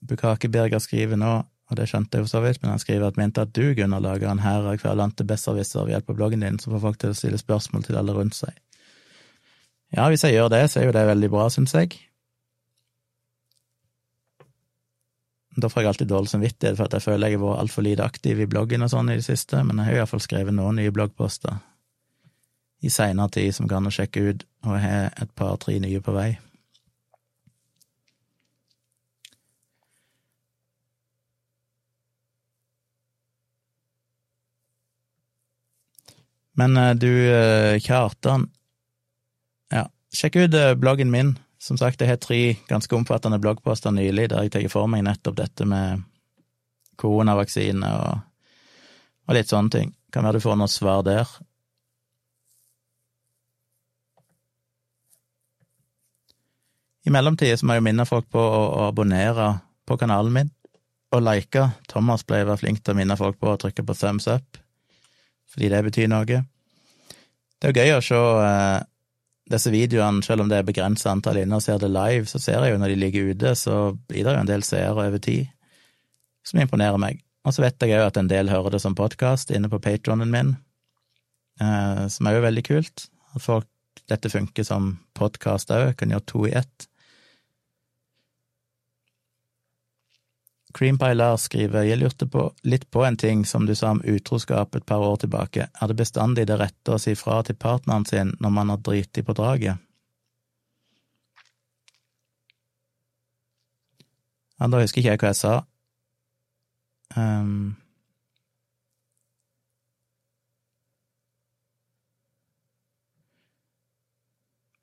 Bukakeberger 0.00 0.80
skriver 0.82 1.18
nå, 1.20 1.34
og 1.70 1.76
det 1.78 1.90
skjønte 1.90 2.18
jeg 2.18 2.26
for 2.26 2.32
så 2.32 2.40
vidt, 2.42 2.62
men 2.62 2.72
han 2.72 2.80
skriver 2.82 3.10
at 3.10 3.18
mente 3.20 3.44
at 3.44 3.52
du, 3.54 3.74
Gunnar, 3.76 4.02
lager 4.02 4.30
en 4.30 4.42
hær 4.42 4.70
av 4.72 4.78
kverulante 4.80 5.26
besserwissere 5.26 5.84
ved 5.84 5.98
hjelp 5.98 6.14
av 6.14 6.18
bloggen 6.22 6.46
din, 6.46 6.58
så 6.58 6.72
får 6.72 6.82
folk 6.86 7.02
til 7.02 7.12
å 7.12 7.18
stille 7.18 7.38
spørsmål 7.38 7.84
til 7.86 7.98
alle 8.00 8.16
rundt 8.16 8.38
seg. 8.38 8.56
Ja, 9.90 10.06
hvis 10.08 10.22
jeg 10.24 10.36
gjør 10.36 10.52
det, 10.52 10.62
så 10.70 10.80
er 10.80 10.86
jo 10.88 10.94
det 10.94 11.06
veldig 11.08 11.30
bra, 11.32 11.48
syns 11.50 11.74
jeg. 11.74 11.96
Da 15.60 15.68
får 15.68 15.82
jeg 15.82 15.90
alltid 15.90 16.10
dårlig 16.12 16.30
samvittighet 16.30 16.76
for 16.78 16.86
at 16.86 16.94
jeg 16.94 17.04
føler 17.04 17.32
jeg 17.32 17.40
har 17.40 17.42
vært 17.42 17.64
altfor 17.64 17.84
lite 17.84 18.06
aktiv 18.06 18.38
i 18.38 18.46
bloggen 18.48 18.86
og 18.86 18.92
sånn 18.92 19.10
i 19.10 19.18
det 19.18 19.26
siste, 19.26 19.64
men 19.66 19.82
jeg 19.82 19.90
har 19.90 19.98
iallfall 20.02 20.22
skrevet 20.22 20.54
noen 20.54 20.78
nye 20.78 20.94
bloggposter 20.94 21.58
i 22.80 22.88
seinere 22.88 23.34
tid 23.34 23.52
som 23.52 23.68
kan 23.68 23.90
sjekke 23.92 24.22
ut, 24.30 24.46
og 24.64 24.78
jeg 24.78 24.86
har 24.86 25.10
et 25.20 25.34
par-tre 25.36 25.76
nye 25.82 26.00
på 26.00 26.14
vei. 26.16 26.30
Men 36.60 36.76
eh, 36.76 36.94
du, 36.94 37.10
eh, 37.32 37.80
Kjartan, 37.80 38.46
ja, 38.46 38.59
sjekk 40.14 40.40
ut 40.44 40.54
eh, 40.54 40.74
bloggen 40.78 41.10
min. 41.12 41.36
Som 41.60 41.76
sagt, 41.76 42.00
jeg 42.00 42.08
har 42.08 42.16
tre 42.16 42.56
ganske 42.70 42.96
omfattende 42.96 43.38
bloggposter 43.42 43.92
nylig 43.92 44.30
der 44.32 44.46
jeg 44.46 44.54
tar 44.54 44.68
for 44.72 44.88
meg 44.88 45.04
nettopp 45.04 45.36
dette 45.42 45.66
med 45.68 46.00
koronavaksine 47.00 47.90
og, 48.00 48.22
og 49.28 49.36
litt 49.36 49.52
sånne 49.52 49.74
ting. 49.74 49.92
Kan 50.12 50.24
være 50.24 50.40
du 50.40 50.44
får 50.46 50.56
noe 50.56 50.72
svar 50.72 51.04
der. 51.04 51.28
I 57.04 57.12
mellomtida 57.12 57.56
må 57.64 57.76
jeg 57.76 57.84
minne 57.84 58.08
folk 58.08 58.28
på 58.32 58.40
å, 58.40 58.64
å 58.80 58.88
abonnere 58.90 59.52
på 59.88 59.96
kanalen 60.00 60.34
min 60.34 60.50
og 61.16 61.24
like. 61.24 61.64
Thomas 61.90 62.24
ble 62.26 62.44
være 62.44 62.60
flink 62.60 62.82
til 62.84 62.94
å 62.94 63.00
minne 63.00 63.16
folk 63.18 63.38
på 63.40 63.52
å 63.52 63.58
trykke 63.60 63.84
på 63.86 63.96
thumbs 63.98 64.28
up, 64.30 64.60
fordi 65.50 65.70
det 65.72 65.80
betyr 65.88 66.10
noe. 66.12 66.42
Det 67.60 67.68
er 67.68 67.72
jo 67.72 67.84
gøy 67.84 67.96
å 67.96 68.04
se 68.04 68.20
eh, 68.20 68.84
disse 69.50 69.72
videoene, 69.72 70.22
selv 70.22 70.44
om 70.44 70.50
det 70.50 70.60
er 70.60 70.66
begrensa 70.66 71.10
antall 71.10 71.40
inne 71.42 71.58
og 71.58 71.64
ser 71.64 71.80
det 71.82 71.90
live, 71.90 72.28
så 72.30 72.38
ser 72.42 72.62
jeg 72.64 72.74
jo 72.74 72.80
når 72.80 72.92
de 72.92 73.00
ligger 73.00 73.32
ute, 73.32 73.54
så 73.58 73.78
blir 74.08 74.26
det 74.26 74.36
jo 74.36 74.42
en 74.44 74.50
del 74.50 74.64
seere 74.66 74.94
over 74.94 75.22
tid, 75.22 75.50
som 76.46 76.62
imponerer 76.62 77.00
meg. 77.02 77.22
Og 77.46 77.56
så 77.56 77.64
vet 77.64 77.80
jeg 77.82 77.96
òg 77.96 78.10
at 78.10 78.20
en 78.20 78.28
del 78.30 78.52
hører 78.52 78.76
det 78.76 78.82
som 78.82 78.96
podkast 78.96 79.52
inne 79.54 79.70
på 79.72 79.80
patronen 79.82 80.30
min, 80.32 80.54
eh, 81.60 82.04
som 82.12 82.28
er 82.28 82.36
jo 82.36 82.44
veldig 82.44 82.64
kult. 82.68 83.08
At 83.34 83.44
folk, 83.44 83.68
dette 84.10 84.30
funker 84.32 84.66
som 84.66 84.92
podkast 85.16 85.72
òg, 85.74 85.94
kan 85.98 86.12
gjøre 86.12 86.28
to 86.28 86.44
i 86.50 86.54
ett. 86.60 86.89
Creampie 90.72 91.14
Lars 91.14 91.48
skriver 91.48 91.82
jeg 91.82 91.98
lurte 91.98 92.26
på, 92.30 92.44
litt 92.62 92.86
på 92.90 93.02
en 93.04 93.16
ting 93.18 93.42
som 93.46 93.66
du 93.66 93.74
sa 93.74 93.90
om 93.90 94.02
utroskap 94.06 94.76
et 94.76 94.86
par 94.86 95.02
år 95.02 95.16
tilbake. 95.24 95.66
Er 95.66 95.90
det 95.90 95.98
bestandig 95.98 96.46
det 96.46 96.60
rette 96.60 96.94
å 96.94 97.00
si 97.02 97.16
fra 97.18 97.40
til 97.46 97.58
partneren 97.58 98.06
sin 98.06 98.34
når 98.38 98.54
man 98.54 98.70
har 98.70 98.82
driti 98.86 99.24
på 99.26 99.34
draget? 99.34 99.82
Ja, 104.60 104.68
da 104.68 104.82
husker 104.82 105.00
ikke 105.00 105.14
jeg 105.14 105.22
hva 105.22 105.30
jeg 105.32 105.40
sa. 105.40 105.54
Um, 107.16 107.76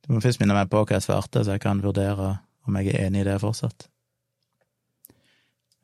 du 0.04 0.16
må 0.16 0.24
først 0.24 0.42
minne 0.42 0.58
meg 0.58 0.72
på 0.74 0.82
hva 0.82 0.98
jeg 0.98 1.06
svarte, 1.06 1.46
så 1.46 1.56
jeg 1.56 1.64
kan 1.64 1.84
vurdere 1.86 2.40
om 2.68 2.82
jeg 2.82 2.92
er 2.92 3.06
enig 3.08 3.22
i 3.24 3.30
det 3.30 3.38
fortsatt. 3.44 3.88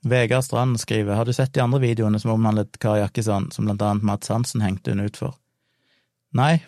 Vegard 0.04 0.44
Strand 0.44 0.80
skriver 0.80 1.16
Har 1.16 1.26
du 1.26 1.34
sett 1.34 1.54
de 1.54 1.64
andre 1.64 1.80
videoene 1.80 2.20
som 2.20 2.34
omhandlet 2.34 2.80
Kari 2.80 3.00
Jakkesson, 3.00 3.52
som 3.52 3.66
blant 3.66 3.82
annet 3.82 4.04
Mats 4.04 4.30
Hansen 4.30 4.62
hengte 4.62 4.92
hun 4.92 5.04
ut 5.06 5.18
for? 5.18 5.38
Nei. 6.36 6.64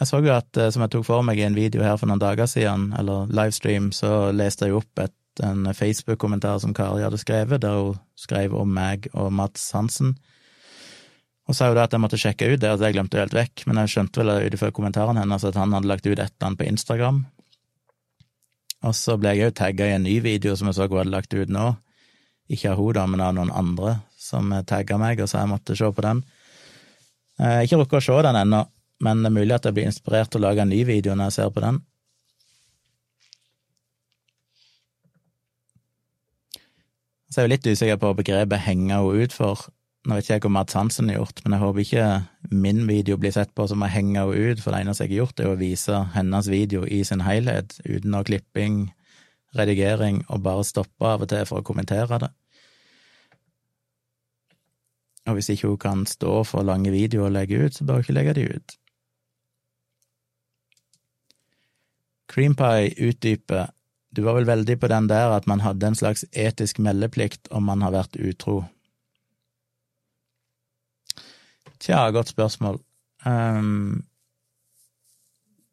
Jeg 0.00 0.10
så 0.10 0.18
jo 0.24 0.32
at, 0.34 0.56
eh, 0.58 0.70
som 0.74 0.82
jeg 0.82 0.90
tok 0.90 1.04
for 1.06 1.22
meg 1.22 1.38
i 1.38 1.46
en 1.46 1.54
video 1.54 1.84
her 1.84 1.96
for 2.00 2.10
noen 2.10 2.22
dager 2.22 2.48
siden, 2.50 2.88
eller 2.98 3.30
livestream, 3.30 3.92
så 3.94 4.32
leste 4.34 4.66
jeg 4.66 4.74
opp 4.80 4.98
et, 4.98 5.14
en 5.42 5.68
Facebook-kommentar 5.74 6.58
som 6.62 6.74
Kari 6.74 7.04
hadde 7.04 7.20
skrevet, 7.22 7.62
der 7.62 7.78
hun 7.78 8.00
skrev 8.18 8.54
om 8.58 8.72
meg 8.74 9.06
og 9.14 9.30
Mats 9.32 9.70
Hansen. 9.76 10.16
Og 11.46 11.54
sa 11.54 11.68
jo 11.68 11.76
da 11.76 11.84
at 11.84 11.92
jeg 11.92 12.02
måtte 12.02 12.18
sjekke 12.18 12.48
ut 12.50 12.60
det, 12.62 12.72
at 12.72 12.82
jeg 12.82 12.96
glemte 12.96 13.20
helt 13.20 13.36
vekk, 13.36 13.66
men 13.68 13.78
jeg 13.82 13.94
skjønte 13.94 14.22
vel 14.22 14.46
ut 14.48 14.56
ifra 14.56 14.72
kommentaren 14.74 15.20
hennes 15.20 15.44
at 15.44 15.58
han 15.60 15.76
hadde 15.76 15.90
lagt 15.90 16.06
ut 16.06 16.16
et 16.16 16.24
eller 16.24 16.48
annet 16.48 16.62
på 16.62 16.68
Instagram. 16.70 17.24
Og 18.84 18.94
så 18.96 19.16
ble 19.20 19.36
jeg 19.36 19.46
jo 19.46 19.56
tagga 19.60 19.86
i 19.88 19.96
en 19.96 20.06
ny 20.08 20.18
video 20.24 20.56
som 20.56 20.68
jeg 20.68 20.78
så 20.78 20.88
hun 20.88 20.98
hadde 21.02 21.12
lagt 21.12 21.36
ut 21.36 21.52
nå, 21.52 21.74
ikke 22.50 22.74
av 22.74 22.80
henne, 22.80 23.06
men 23.10 23.24
av 23.24 23.34
noen 23.36 23.52
andre 23.54 23.98
som 24.20 24.52
tagga 24.66 24.98
meg 25.00 25.20
og 25.20 25.30
sa 25.30 25.42
jeg 25.42 25.52
måtte 25.52 25.76
se 25.76 25.88
på 25.90 26.04
den. 26.04 26.22
Jeg 27.38 27.58
har 27.58 27.66
ikke 27.66 27.80
rukket 27.82 28.00
å 28.00 28.06
se 28.06 28.20
den 28.26 28.38
ennå, 28.40 28.60
men 29.04 29.24
det 29.24 29.30
er 29.30 29.38
mulig 29.38 29.56
at 29.56 29.66
jeg 29.66 29.76
blir 29.76 29.88
inspirert 29.90 30.30
til 30.32 30.42
å 30.42 30.46
lage 30.48 30.62
en 30.62 30.72
ny 30.72 30.84
video 30.86 31.16
når 31.16 31.30
jeg 31.30 31.36
ser 31.38 31.54
på 31.54 31.64
den. 31.64 31.80
Så 37.34 37.40
jeg 37.40 37.48
er 37.48 37.48
jo 37.48 37.54
litt 37.56 37.66
usikker 37.66 37.96
på 37.98 38.12
begrepet 38.20 38.60
'henge 38.62 38.94
henne 38.94 39.24
ut 39.24 39.32
for'. 39.34 39.66
Nå 40.04 40.14
vet 40.14 40.24
ikke 40.24 40.34
jeg 40.34 40.42
hvor 40.44 40.52
Mads 40.52 40.76
Hansen 40.76 41.08
har 41.08 41.16
gjort, 41.16 41.40
men 41.42 41.52
jeg 41.52 41.60
håper 41.60 41.80
ikke 41.80 42.06
min 42.52 42.86
video 42.86 43.16
blir 43.16 43.32
sett 43.32 43.54
på 43.56 43.66
som 43.66 43.82
å 43.82 43.88
henge 43.88 44.20
henne 44.20 44.50
ut, 44.52 44.60
for 44.60 44.70
det 44.70 44.80
eneste 44.84 45.04
jeg 45.04 45.10
har 45.10 45.24
gjort, 45.24 45.40
er 45.40 45.48
å 45.48 45.56
vise 45.58 46.02
hennes 46.14 46.50
video 46.52 46.84
i 46.84 47.02
sin 47.02 47.24
helhet, 47.24 47.80
uten 47.88 48.10
noe 48.12 48.22
klipping, 48.22 48.92
redigering 49.58 50.22
og 50.28 50.42
bare 50.44 50.64
stoppe 50.66 51.08
av 51.08 51.24
og 51.24 51.30
til 51.30 51.44
for 51.48 51.60
å 51.60 51.66
kommentere 51.66 52.20
det. 52.22 52.30
Og 55.24 55.38
hvis 55.38 55.50
ikke 55.54 55.70
hun 55.70 55.80
kan 55.80 56.06
stå 56.06 56.42
for 56.44 56.66
lange 56.66 56.92
videoer 56.92 57.30
og 57.30 57.36
legge 57.38 57.62
ut, 57.64 57.76
så 57.76 57.86
bør 57.86 58.00
hun 58.00 58.04
ikke 58.04 58.18
legge 58.18 58.34
de 58.36 58.48
ut. 58.56 58.76
Creampie 62.34 62.92
utdyper 63.08 63.70
du 64.14 64.22
var 64.22 64.36
vel 64.38 64.46
veldig 64.46 64.76
på 64.78 64.88
den 64.90 65.08
der 65.10 65.32
at 65.34 65.46
man 65.50 65.64
hadde 65.64 65.88
en 65.90 65.96
slags 65.98 66.22
etisk 66.30 66.78
meldeplikt 66.78 67.48
om 67.50 67.66
man 67.66 67.82
har 67.82 67.90
vært 67.94 68.14
utro. 68.14 68.60
Tja, 71.82 72.06
godt 72.14 72.30
spørsmål. 72.30 72.78
Um, 73.26 74.04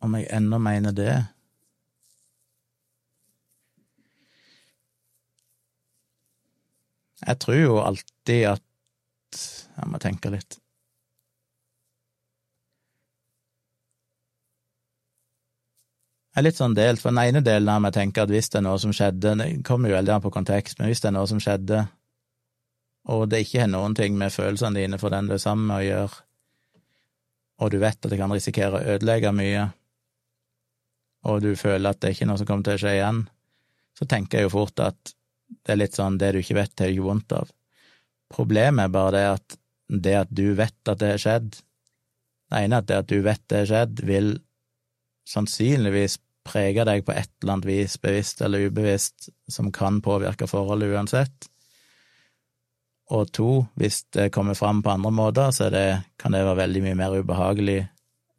om 0.01 0.17
jeg 0.17 0.25
ennå 0.33 0.57
mener 0.57 0.95
det? 0.97 1.13
Jeg 7.21 7.39
tror 7.41 7.57
jo 7.59 7.77
alltid 7.83 8.47
at 8.55 8.67
Jeg 9.77 9.87
må 9.87 9.99
tenke 10.03 10.29
litt. 10.33 10.57
Jeg 16.31 16.39
er 16.41 16.45
litt 16.45 16.59
sånn 16.59 16.75
delt, 16.75 17.01
for 17.03 17.11
den 17.11 17.19
ene 17.23 17.41
delen 17.43 17.69
av 17.71 17.81
meg 17.83 17.91
tenker 17.95 18.23
at 18.23 18.31
hvis 18.31 18.47
det 18.51 18.61
er 18.61 18.63
noe 18.63 18.79
som 18.79 18.93
skjedde 18.95 19.33
Det 19.39 19.47
kommer 19.67 19.91
jo 19.91 19.97
veldig 19.97 20.13
an 20.15 20.23
på 20.23 20.31
kontekst, 20.31 20.79
men 20.79 20.87
hvis 20.87 21.03
det 21.03 21.09
er 21.09 21.15
noe 21.17 21.27
som 21.27 21.41
skjedde, 21.43 21.81
og 23.11 23.25
det 23.31 23.41
ikke 23.43 23.63
har 23.63 23.71
noen 23.71 23.95
ting 23.97 24.15
med 24.19 24.31
følelsene 24.31 24.79
dine 24.79 24.99
for 25.01 25.11
den 25.11 25.27
du 25.27 25.35
er 25.35 25.41
sammen 25.43 25.67
med 25.67 25.81
å 25.81 25.87
gjøre, 25.87 26.21
og 27.61 27.71
du 27.73 27.77
vet 27.81 27.99
at 27.99 28.11
det 28.13 28.19
kan 28.21 28.31
risikere 28.31 28.79
å 28.79 28.95
ødelegge 28.95 29.33
mye, 29.35 29.65
og 31.27 31.41
du 31.43 31.51
føler 31.59 31.91
at 31.91 31.99
det 31.99 32.09
er 32.09 32.15
ikke 32.15 32.25
er 32.27 32.31
noe 32.31 32.41
som 32.41 32.49
kommer 32.49 32.67
til 32.67 32.79
å 32.79 32.83
skje 32.85 32.95
igjen, 32.95 33.23
så 33.99 34.07
tenker 34.09 34.39
jeg 34.39 34.47
jo 34.47 34.53
fort 34.55 34.83
at 34.87 35.15
det 35.61 35.73
er 35.73 35.81
litt 35.81 35.97
sånn 35.97 36.19
det 36.21 36.31
du 36.33 36.41
ikke 36.41 36.57
vet, 36.57 36.73
det 36.75 36.87
er 36.87 36.93
ikke 36.95 37.07
vondt 37.07 37.35
av. 37.37 37.51
Problemet 38.31 38.87
er 38.87 38.93
bare 38.93 39.11
det 39.15 39.25
at 39.35 39.57
det 39.91 40.15
at 40.21 40.31
du 40.31 40.53
vet 40.55 40.87
at 40.87 41.01
det 41.01 41.09
har 41.13 41.19
skjedd 41.19 41.49
Det 42.51 42.59
ene 42.63 42.77
er 42.77 42.83
at 42.83 42.87
det 42.87 42.99
at 43.01 43.09
du 43.11 43.17
vet 43.25 43.41
det 43.51 43.61
har 43.61 43.69
skjedd, 43.69 44.01
vil 44.07 44.33
sannsynligvis 45.27 46.17
prege 46.47 46.83
deg 46.87 47.05
på 47.05 47.13
et 47.13 47.29
eller 47.41 47.53
annet 47.53 47.67
vis, 47.69 47.95
bevisst 48.01 48.41
eller 48.43 48.67
ubevisst, 48.67 49.29
som 49.47 49.69
kan 49.71 50.01
påvirke 50.03 50.49
forholdet 50.49 50.91
uansett. 50.91 51.47
Og 53.11 53.31
to, 53.35 53.49
hvis 53.79 54.01
det 54.15 54.31
kommer 54.35 54.57
fram 54.57 54.81
på 54.83 54.91
andre 54.91 55.11
måter, 55.11 55.51
så 55.51 55.69
det, 55.71 56.01
kan 56.19 56.35
det 56.35 56.43
være 56.43 56.63
veldig 56.63 56.83
mye 56.85 56.99
mer 56.99 57.15
ubehagelig, 57.19 57.79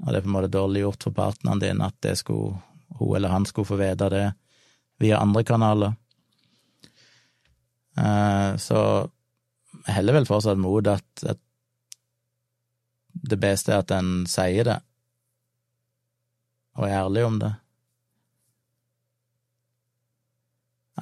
og 0.02 0.10
det 0.10 0.18
er 0.18 0.26
på 0.26 0.30
en 0.32 0.36
måte 0.36 0.52
dårlig 0.52 0.84
gjort 0.84 1.08
for 1.08 1.16
partneren 1.16 1.62
din 1.62 1.82
at 1.84 1.96
det 2.04 2.16
skulle, 2.20 2.58
hun 2.98 3.16
eller 3.16 3.32
han 3.32 3.46
skulle 3.48 3.68
få 3.68 3.78
vite 3.80 4.08
det 4.12 4.26
via 5.00 5.20
andre 5.22 5.44
kanaler. 5.44 5.94
Eh, 7.98 8.50
så 8.62 8.78
jeg 9.86 9.96
heller 9.96 10.16
vel 10.20 10.28
fortsatt 10.28 10.60
mot 10.60 10.86
at, 10.86 11.24
at 11.26 11.40
det 13.12 13.38
beste 13.40 13.72
er 13.72 13.82
at 13.82 13.92
en 13.96 14.24
sier 14.30 14.68
det. 14.68 14.78
og 16.74 16.88
er 16.88 17.02
ærlig 17.02 17.24
om 17.24 17.38
det. 17.40 17.54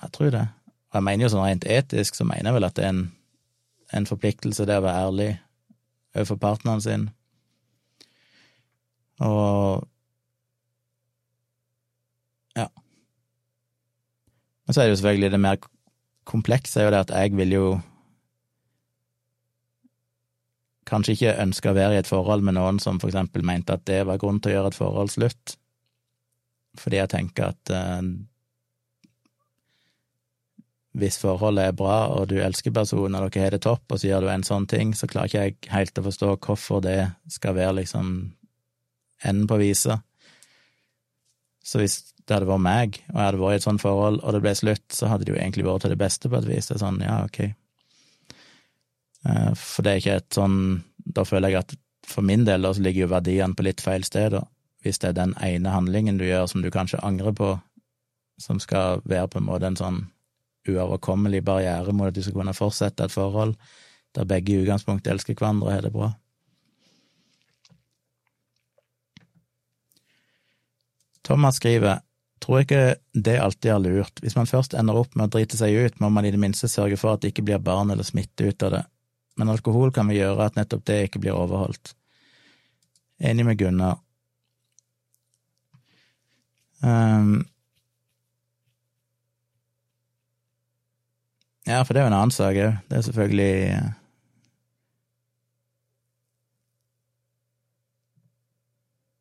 Jeg 0.03 0.13
tror 0.13 0.31
det. 0.31 0.49
Og 0.91 0.95
jeg 0.99 1.05
mener 1.07 1.25
jo 1.25 1.31
sånn 1.31 1.45
rent 1.45 1.67
etisk, 1.71 2.17
så 2.19 2.27
mener 2.27 2.51
jeg 2.51 2.57
vel 2.57 2.67
at 2.67 2.77
det 2.79 2.85
er 2.85 2.95
en, 2.95 3.05
en 3.95 4.09
forpliktelse 4.09 4.67
det 4.67 4.81
å 4.81 4.85
være 4.85 5.07
ærlig 5.07 5.31
overfor 6.17 6.41
partneren 6.43 6.83
sin. 6.83 7.07
Og 9.23 9.87
ja. 12.59 12.67
Men 14.65 14.75
så 14.75 14.81
er 14.81 14.89
det 14.89 14.97
jo 14.97 15.01
selvfølgelig 15.03 15.33
det 15.37 15.43
mer 15.47 15.61
komplekse 16.31 16.81
er 16.81 16.89
jo 16.89 16.95
det 16.95 17.05
at 17.09 17.15
jeg 17.17 17.37
vil 17.39 17.57
jo 17.57 17.67
kanskje 20.91 21.15
ikke 21.15 21.37
ønske 21.45 21.71
å 21.71 21.77
være 21.77 21.99
i 21.99 22.01
et 22.01 22.11
forhold 22.11 22.43
med 22.47 22.57
noen 22.57 22.81
som 22.83 22.99
for 23.03 23.11
eksempel 23.11 23.45
mente 23.47 23.77
at 23.77 23.85
det 23.87 24.03
var 24.09 24.19
grunn 24.23 24.41
til 24.43 24.53
å 24.53 24.57
gjøre 24.57 24.73
et 24.73 24.79
forhold 24.79 25.13
slutt, 25.13 25.55
fordi 26.79 26.99
jeg 26.99 27.13
tenker 27.13 27.53
at 27.53 27.73
eh, 27.75 28.11
hvis 30.99 31.21
forholdet 31.23 31.71
er 31.71 31.77
bra, 31.79 31.99
og 32.17 32.29
du 32.33 32.41
elsker 32.43 32.75
personen, 32.75 33.15
og 33.15 33.31
dere 33.31 33.45
har 33.47 33.55
det 33.55 33.63
topp, 33.63 33.85
og 33.93 34.01
så 34.01 34.09
gjør 34.09 34.27
du 34.27 34.33
en 34.33 34.47
sånn 34.47 34.67
ting, 34.71 34.91
så 34.97 35.07
klarer 35.11 35.31
ikke 35.31 35.45
jeg 35.45 35.59
helt 35.71 36.01
å 36.01 36.07
forstå 36.09 36.31
hvorfor 36.35 36.83
det 36.83 36.99
skal 37.31 37.55
være 37.55 37.77
liksom 37.79 38.09
enden 39.23 39.47
på 39.47 39.61
visa. 39.61 40.01
Så 41.63 41.79
hvis 41.79 42.01
det 42.31 42.37
hadde 42.39 42.47
vært 42.47 42.63
meg, 42.63 42.99
og 43.11 43.17
jeg 43.17 43.27
hadde 43.27 43.41
vært 43.41 43.57
i 43.57 43.59
et 43.59 43.65
sånt 43.67 43.83
forhold, 43.83 44.21
og 44.23 44.35
det 44.37 44.41
ble 44.45 44.53
slutt, 44.55 44.87
så 44.95 45.09
hadde 45.11 45.27
det 45.27 45.33
jo 45.35 45.41
egentlig 45.41 45.67
vært 45.67 45.83
til 45.85 45.93
det 45.95 45.99
beste 45.99 46.31
på 46.31 46.39
et 46.39 46.47
vis. 46.47 46.69
Det 46.69 46.77
er 46.77 46.83
sånn, 46.85 47.01
ja, 47.03 47.17
ok. 47.27 47.41
Eh, 49.27 49.51
For 49.59 49.83
det 49.83 49.93
er 49.93 50.01
ikke 50.01 50.19
et 50.23 50.33
sånn 50.33 50.55
Da 51.11 51.27
føler 51.29 51.53
jeg 51.53 51.59
at 51.61 51.75
for 52.07 52.25
min 52.25 52.45
del 52.47 52.65
så 52.65 52.83
ligger 52.83 53.05
jo 53.05 53.11
verdiene 53.11 53.57
på 53.57 53.65
litt 53.67 53.83
feil 53.83 54.05
sted, 54.07 54.33
da. 54.35 54.45
Hvis 54.85 55.01
det 55.03 55.11
er 55.11 55.19
den 55.19 55.35
ene 55.45 55.73
handlingen 55.75 56.19
du 56.21 56.25
gjør 56.25 56.47
som 56.49 56.63
du 56.63 56.71
kanskje 56.73 57.03
angrer 57.05 57.35
på, 57.37 57.51
som 58.41 58.61
skal 58.63 59.03
være 59.05 59.29
på 59.29 59.41
en 59.41 59.47
måte 59.49 59.69
en 59.69 59.79
sånn 59.79 60.01
uoverkommelig 60.69 61.43
barriere 61.45 61.93
mot 61.93 62.09
at 62.09 62.17
du 62.17 62.23
skal 62.23 62.39
kunne 62.39 62.57
fortsette 62.57 63.05
et 63.05 63.15
forhold 63.15 63.57
der 64.17 64.29
begge 64.29 64.55
i 64.55 64.63
utgangspunktet 64.63 65.13
elsker 65.13 65.37
hverandre 65.39 65.69
og 65.69 65.75
har 65.75 65.85
det 65.87 65.93
bra. 65.95 66.11
Thomas 71.27 71.61
skriver 71.61 72.01
Tror 72.41 72.63
ikke 72.63 72.83
det 73.13 73.37
alltid 73.41 73.71
er 73.75 73.83
lurt. 73.85 74.21
Hvis 74.25 74.37
man 74.37 74.49
først 74.49 74.75
ender 74.79 74.97
opp 74.97 75.13
med 75.15 75.29
å 75.29 75.33
drite 75.35 75.59
seg 75.61 75.77
ut, 75.77 76.01
må 76.01 76.09
man 76.13 76.25
i 76.25 76.33
det 76.33 76.41
minste 76.41 76.71
sørge 76.73 76.97
for 77.01 77.15
at 77.15 77.23
det 77.23 77.35
ikke 77.35 77.45
blir 77.51 77.61
barn 77.61 77.93
eller 77.93 78.07
smitte 78.07 78.49
ut 78.49 78.65
av 78.65 78.75
det. 78.79 78.85
Men 79.37 79.53
alkohol 79.53 79.93
kan 79.93 80.09
vi 80.09 80.19
gjøre 80.19 80.49
at 80.49 80.57
nettopp 80.57 80.87
det 80.89 81.03
ikke 81.07 81.21
blir 81.21 81.37
overholdt. 81.37 81.95
Enig 83.21 83.45
med 83.45 83.61
Gunnar. 83.61 84.01
Um, 86.81 87.45
ja, 91.69 91.83
for 91.85 91.93
det 91.93 92.01
er 92.01 92.07
jo 92.07 92.13
en 92.15 92.21
annen 92.23 92.33
sak 92.33 92.57
òg. 92.57 92.79
Det 92.89 92.97
er 92.97 93.05
selvfølgelig 93.05 93.51
eh, 93.69 93.89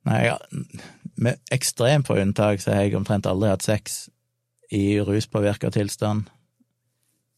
Nei, 0.10 0.22
ja, 0.26 0.38
med 1.20 1.40
ekstremt 1.52 2.08
på 2.08 2.16
unntak 2.22 2.62
så 2.64 2.72
har 2.74 2.88
jeg 2.88 2.96
omtrent 3.00 3.28
aldri 3.28 3.52
hatt 3.52 3.66
sex 3.66 4.08
i 4.72 5.00
ruspåvirka 5.04 5.72
tilstand. 5.76 6.30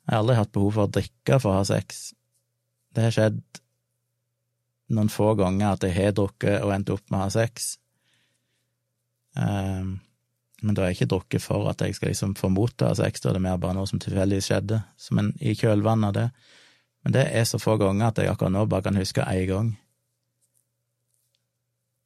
Jeg 0.05 0.13
har 0.13 0.21
aldri 0.21 0.37
hatt 0.37 0.53
behov 0.53 0.75
for 0.75 0.89
å 0.89 0.93
drikke 0.99 1.39
for 1.41 1.53
å 1.53 1.61
ha 1.61 1.65
sex. 1.65 2.11
Det 2.93 3.07
har 3.07 3.15
skjedd 3.15 3.41
noen 4.91 5.09
få 5.09 5.33
ganger 5.39 5.71
at 5.71 5.85
jeg 5.87 5.95
har 5.95 6.15
drukket 6.15 6.61
og 6.65 6.73
endt 6.75 6.91
opp 6.93 7.05
med 7.09 7.19
å 7.19 7.23
ha 7.23 7.33
sex. 7.33 7.75
Um, 9.33 10.01
men 10.61 10.75
da 10.75 10.83
har 10.83 10.91
jeg 10.91 10.99
ikke 10.99 11.13
drukket 11.15 11.41
for 11.41 11.69
at 11.71 11.81
jeg 11.81 11.95
skal 11.97 12.11
liksom 12.11 12.35
få 12.37 12.51
motta 12.53 12.91
sex, 12.99 13.23
da 13.23 13.31
er 13.31 13.39
det 13.39 13.45
mer 13.47 13.61
bare 13.61 13.77
noe 13.77 13.89
som 13.89 14.01
tilfeldigvis 14.03 14.51
skjedde, 14.51 14.81
som 14.99 15.21
en 15.21 15.31
i 15.39 15.55
kjølvannet 15.57 16.11
av 16.11 16.17
det. 16.17 16.27
Men 17.01 17.15
det 17.15 17.23
er 17.33 17.47
så 17.49 17.57
få 17.57 17.79
ganger 17.81 18.11
at 18.11 18.21
jeg 18.21 18.29
akkurat 18.29 18.53
nå 18.53 18.67
bare 18.69 18.85
kan 18.85 18.99
huske 18.99 19.25
én 19.25 19.47
gang. 19.49 19.71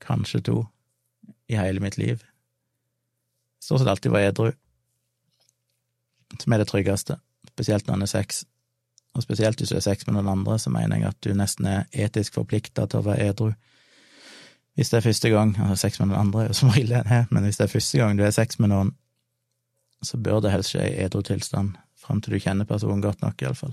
Kanskje 0.06 0.44
to 0.46 0.62
i 1.50 1.58
hele 1.60 1.84
mitt 1.84 1.98
liv. 1.98 2.24
Stort 3.62 3.82
sett 3.82 3.90
alltid 3.90 4.12
var 4.12 4.26
edru, 4.26 4.52
som 6.40 6.54
er 6.54 6.62
det 6.62 6.68
tryggeste, 6.70 7.18
spesielt 7.54 7.88
når 7.88 7.98
en 7.98 8.06
er 8.06 8.12
sex. 8.12 8.44
Og 9.16 9.24
spesielt 9.24 9.62
hvis 9.62 9.72
du 9.72 9.78
er 9.78 9.86
sex 9.86 10.08
med 10.08 10.18
noen 10.18 10.34
andre, 10.34 10.58
så 10.60 10.70
mener 10.74 11.00
jeg 11.00 11.08
at 11.08 11.22
du 11.24 11.32
nesten 11.38 11.70
er 11.72 11.88
etisk 12.06 12.36
forplikta 12.36 12.86
til 12.92 13.00
å 13.00 13.08
være 13.08 13.30
edru. 13.32 13.54
Hvis 14.76 14.92
det 14.92 15.00
er 15.00 15.06
første 15.06 15.30
gang 15.32 15.54
altså 15.56 15.88
Sex 15.88 16.02
med 16.02 16.10
noen 16.10 16.26
andre 16.26 16.42
er 16.44 16.50
jo 16.50 16.58
som 16.60 16.70
regel 16.76 16.92
det, 16.92 17.20
men 17.32 17.46
hvis 17.48 17.62
det 17.62 17.64
er 17.64 17.72
første 17.72 18.00
gang 18.02 18.18
du 18.18 18.26
er 18.28 18.34
sex 18.36 18.60
med 18.60 18.74
noen, 18.74 18.92
så 20.04 20.20
bør 20.20 20.42
det 20.44 20.52
helst 20.52 20.74
skje 20.74 20.84
i 20.84 20.98
edru 21.06 21.22
tilstand, 21.24 21.78
fram 21.96 22.20
til 22.22 22.36
du 22.36 22.42
kjenner 22.44 22.68
personen 22.68 23.02
godt 23.02 23.24
nok, 23.24 23.40
iallfall. 23.42 23.72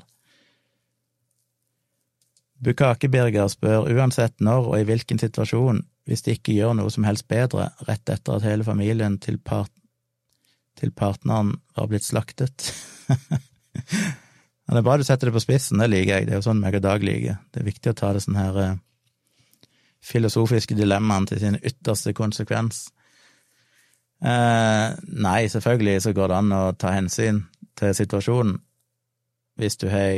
Bukakebirger 2.63 3.49
spør 3.51 3.89
uansett 3.91 4.39
når 4.41 4.69
og 4.71 4.77
i 4.79 4.87
hvilken 4.87 5.19
situasjon, 5.19 5.83
hvis 6.07 6.23
de 6.27 6.37
ikke 6.37 6.55
gjør 6.55 6.77
noe 6.79 6.91
som 6.95 7.07
helst 7.07 7.27
bedre, 7.31 7.71
rett 7.89 8.11
etter 8.11 8.37
at 8.37 8.47
hele 8.47 8.67
familien 8.67 9.19
til, 9.23 9.39
part 9.39 9.71
til 10.79 10.93
partneren 10.95 11.57
var 11.77 11.91
blitt 11.91 12.07
slaktet. 12.07 12.71
Men 14.73 14.77
det 14.77 14.81
er 14.81 14.87
bra 14.87 14.97
du 14.97 15.05
setter 15.07 15.29
det 15.29 15.37
på 15.37 15.43
spissen, 15.43 15.83
det 15.83 15.91
liker 15.91 16.15
jeg, 16.15 16.27
det 16.29 16.37
er 16.37 16.41
jo 16.41 16.47
sånn 16.47 16.63
meg 16.63 16.79
og 16.79 16.85
Dag 16.85 17.05
liker. 17.05 17.43
Det 17.53 17.63
er 17.63 17.69
viktig 17.69 17.93
å 17.93 17.99
ta 17.99 18.13
det 18.15 18.23
sånn 18.25 18.39
her 18.39 18.59
eh, 18.63 18.81
filosofiske 20.03 20.77
dilemmaene 20.79 21.29
til 21.31 21.43
sin 21.43 21.59
ytterste 21.59 22.15
konsekvens. 22.17 22.87
Eh, 24.23 24.89
nei, 25.27 25.41
selvfølgelig 25.51 26.03
så 26.07 26.15
går 26.15 26.31
det 26.31 26.39
an 26.39 26.55
å 26.55 26.63
ta 26.79 26.95
hensyn 26.95 27.43
til 27.79 27.95
situasjonen. 27.99 28.61
Hvis 29.61 29.77
du 29.77 29.89
har 29.93 30.15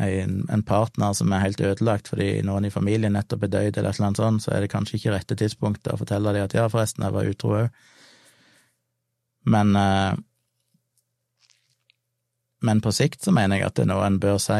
en, 0.00 0.62
partner 0.66 1.12
som 1.12 1.32
er 1.32 1.42
helt 1.42 1.60
ødelagt 1.60 2.08
fordi 2.08 2.40
noen 2.46 2.64
i 2.64 2.72
familien 2.72 3.12
nettopp 3.12 3.44
er 3.44 3.52
døyd, 3.52 3.76
eller 3.76 3.90
et 3.90 3.98
eller 3.98 4.06
annet 4.08 4.22
sånt, 4.22 4.44
så 4.46 4.54
er 4.54 4.64
det 4.64 4.70
kanskje 4.72 4.96
ikke 4.96 5.12
rette 5.12 5.36
tidspunktet 5.36 5.92
å 5.92 6.00
fortelle 6.00 6.32
dem 6.32 6.46
at 6.48 6.56
ja, 6.56 6.64
forresten, 6.72 7.04
jeg 7.04 7.16
var 7.16 7.28
utro 7.28 7.52
òg. 7.58 7.84
Men 9.48 9.76
eh, 9.76 10.16
men 12.60 12.80
på 12.80 12.92
sikt 12.92 13.22
så 13.22 13.34
mener 13.34 13.60
jeg 13.60 13.68
at 13.68 13.76
det 13.78 13.86
er 13.86 13.92
noe 13.92 14.06
en 14.06 14.18
bør 14.22 14.40
si. 14.42 14.58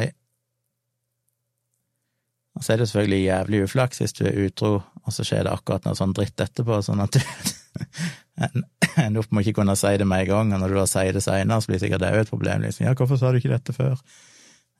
Og 2.58 2.64
så 2.64 2.74
er 2.74 2.80
det 2.80 2.88
selvfølgelig 2.90 3.24
jævlig 3.24 3.62
uflaks 3.66 4.02
hvis 4.02 4.16
du 4.18 4.24
er 4.26 4.38
utro, 4.46 4.72
og 4.78 5.14
så 5.14 5.26
skjer 5.26 5.46
det 5.46 5.54
akkurat 5.54 5.86
noe 5.86 5.98
sånn 5.98 6.14
dritt 6.14 6.40
etterpå, 6.42 6.80
sånn 6.82 7.02
at 7.02 7.18
du 7.18 7.20
ender 8.38 9.20
opp 9.22 9.32
med 9.32 9.46
ikke 9.46 9.58
kunne 9.60 9.76
si 9.78 9.94
det 9.98 10.06
med 10.08 10.24
en 10.24 10.30
gang, 10.30 10.54
og 10.54 10.62
når 10.62 10.72
du 10.72 10.78
da 10.78 10.86
sier 10.90 11.16
det 11.16 11.24
seinere, 11.24 11.62
så 11.62 11.70
blir 11.70 11.82
sikkert 11.82 12.04
det 12.04 12.12
òg 12.14 12.22
et 12.24 12.32
problem. 12.32 12.64
Liksom. 12.64 12.86
Ja, 12.86 12.94
hvorfor 12.98 13.20
sa 13.20 13.32
du 13.32 13.40
ikke 13.40 13.52
dette 13.52 13.74
før? 13.76 13.98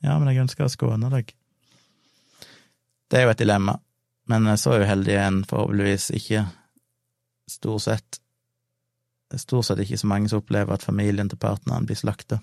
Ja, 0.03 0.15
men 0.17 0.31
jeg 0.31 0.43
ønsker 0.45 0.65
å 0.65 0.71
skåne 0.71 1.11
deg. 1.11 1.33
Det 3.09 3.19
er 3.19 3.25
jo 3.25 3.33
et 3.33 3.41
dilemma, 3.41 3.79
men 4.29 4.47
så 4.61 4.77
uheldig 4.79 5.15
er 5.15 5.27
en 5.27 5.43
forhåpentligvis 5.49 6.11
ikke 6.19 6.45
stort 7.49 7.87
sett 7.87 8.19
Det 9.29 9.37
stort 9.37 9.67
sett 9.67 9.77
ikke 9.83 9.97
så 9.97 10.07
mange 10.09 10.29
som 10.29 10.39
opplever 10.41 10.73
at 10.73 10.81
familien 10.81 11.27
til 11.29 11.37
partneren 11.37 11.85
blir 11.85 11.97
slakta. 11.99 12.39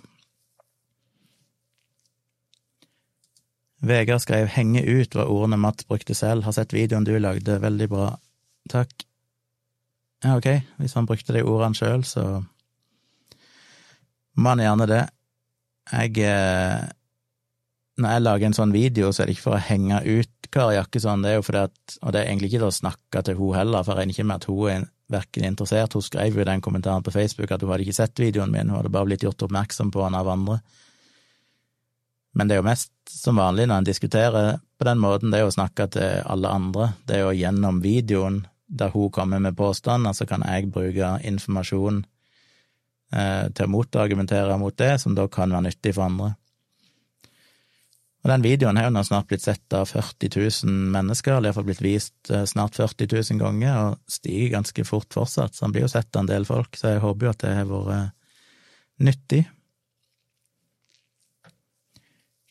Vegard 3.83 4.23
skrev 4.23 4.47
'henge 4.47 4.85
ut' 4.87 5.17
var 5.19 5.27
ordene 5.27 5.57
Mats 5.57 5.85
brukte 5.85 6.15
selv. 6.15 6.45
Har 6.45 6.53
sett 6.53 6.73
videoen 6.73 7.05
du 7.05 7.19
lagde, 7.19 7.59
veldig 7.61 7.89
bra. 7.89 8.19
Takk. 8.71 9.06
Ja, 10.27 10.35
ok, 10.35 10.49
hvis 10.81 10.97
han 10.99 11.07
brukte 11.07 11.35
de 11.37 11.45
ordene 11.47 11.77
sjøl, 11.79 12.03
så 12.07 12.25
må 14.37 14.53
han 14.53 14.63
gjerne 14.65 14.89
det. 14.91 15.03
Jeg 15.93 16.19
eh, 16.27 16.87
Når 17.97 18.11
jeg 18.13 18.23
lager 18.25 18.47
en 18.49 18.57
sånn 18.57 18.73
video, 18.75 19.13
så 19.13 19.23
er 19.23 19.29
det 19.29 19.37
ikke 19.37 19.45
for 19.45 19.57
å 19.57 19.63
henge 19.63 20.01
ut 20.03 20.49
Kari 20.53 20.75
Jakkesson, 20.77 21.23
det 21.23 21.31
er 21.31 21.39
jo 21.39 21.45
fordi 21.47 21.63
at 21.69 21.95
Og 22.03 22.13
det 22.13 22.21
er 22.21 22.31
egentlig 22.31 22.51
ikke 22.51 22.63
til 22.65 22.69
å 22.69 22.75
snakke 22.75 23.23
til 23.23 23.39
hun 23.39 23.55
heller, 23.57 23.85
for 23.85 23.95
jeg 23.95 24.03
regner 24.03 24.17
ikke 24.17 24.27
med 24.27 24.41
at 24.43 24.49
hun 24.51 24.73
er 24.73 24.89
verken 25.15 25.47
interessert. 25.47 25.95
Hun 25.95 26.03
skrev 26.03 26.41
jo 26.41 26.49
den 26.49 26.65
kommentaren 26.65 27.07
på 27.07 27.15
Facebook 27.15 27.55
at 27.55 27.63
hun 27.63 27.71
hadde 27.71 27.87
ikke 27.87 28.01
sett 28.01 28.19
videoen 28.21 28.51
min, 28.51 28.73
hun 28.73 28.81
hadde 28.81 28.93
bare 28.93 29.07
blitt 29.07 29.23
gjort 29.23 29.47
oppmerksom 29.47 29.95
på 29.95 30.03
den 30.03 30.19
av 30.19 30.33
andre. 30.33 30.59
Men 32.37 32.49
det 32.49 32.57
er 32.57 32.61
jo 32.61 32.67
mest 32.67 32.93
som 33.09 33.39
vanlig 33.39 33.69
når 33.71 33.79
en 33.79 33.89
diskuterer 33.89 34.59
på 34.59 34.85
den 34.91 35.01
måten, 35.01 35.31
det 35.31 35.41
er 35.41 35.49
å 35.49 35.55
snakke 35.55 35.87
til 35.95 36.27
alle 36.27 36.51
andre. 36.53 36.91
Det 37.07 37.17
er 37.17 37.25
jo 37.25 37.37
gjennom 37.39 37.79
videoen 37.81 38.43
der 38.67 38.91
hun 38.91 39.11
kommer 39.11 39.39
med 39.39 39.57
påstander, 39.57 40.13
så 40.13 40.27
kan 40.27 40.43
jeg 40.47 40.71
bruke 40.75 41.13
informasjon 41.25 42.03
eh, 43.13 43.47
til 43.55 43.67
å 43.67 43.73
motargumentere 43.73 44.59
mot 44.59 44.77
det, 44.77 44.97
som 45.01 45.15
da 45.15 45.29
kan 45.31 45.55
være 45.55 45.69
nyttig 45.69 45.95
for 45.95 46.09
andre. 46.09 46.33
Og 48.27 48.33
den 48.33 48.43
videoen 48.43 48.75
har 48.75 48.89
jo 48.89 48.95
nå 48.97 49.05
snart 49.07 49.29
blitt 49.31 49.45
sett 49.45 49.75
av 49.77 49.87
40 49.87 50.33
000 50.67 50.79
mennesker, 50.97 51.37
eller 51.37 51.53
iallfall 51.53 51.69
blitt 51.69 51.85
vist 51.85 52.31
eh, 52.35 52.43
snart 52.49 52.75
40 52.75 53.13
000 53.15 53.43
ganger, 53.43 53.77
og 53.85 54.01
stiger 54.11 54.57
ganske 54.57 54.87
fort 54.89 55.15
fortsatt, 55.15 55.55
så 55.55 55.67
han 55.67 55.77
blir 55.77 55.87
jo 55.87 55.93
sett 55.93 56.11
av 56.17 56.25
en 56.25 56.33
del 56.33 56.49
folk, 56.49 56.75
så 56.75 56.97
jeg 56.97 57.05
håper 57.05 57.29
jo 57.29 57.35
at 57.37 57.45
det 57.45 57.55
har 57.61 57.71
vært 57.71 58.17
nyttig. 59.07 59.45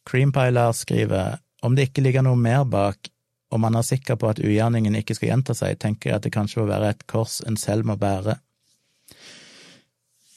Creampiler 0.06 0.72
skriver 0.78 1.42
om 1.66 1.76
det 1.76 1.90
ikke 1.90 2.06
ligger 2.06 2.24
noe 2.24 2.38
mer 2.40 2.64
bak 2.70 3.10
og 3.52 3.62
man 3.62 3.78
er 3.78 3.86
sikker 3.86 4.18
på 4.20 4.30
at 4.32 4.42
ugjerningen 4.42 4.96
ikke 4.98 5.16
skal 5.18 5.32
gjenta 5.32 5.56
seg, 5.58 5.78
tenker 5.80 6.10
jeg 6.10 6.20
at 6.20 6.26
det 6.26 6.34
kanskje 6.36 6.64
må 6.64 6.70
være 6.72 6.94
et 6.96 7.06
kors 7.10 7.40
en 7.46 7.58
selv 7.60 7.86
må 7.88 7.98
bære. 8.00 8.40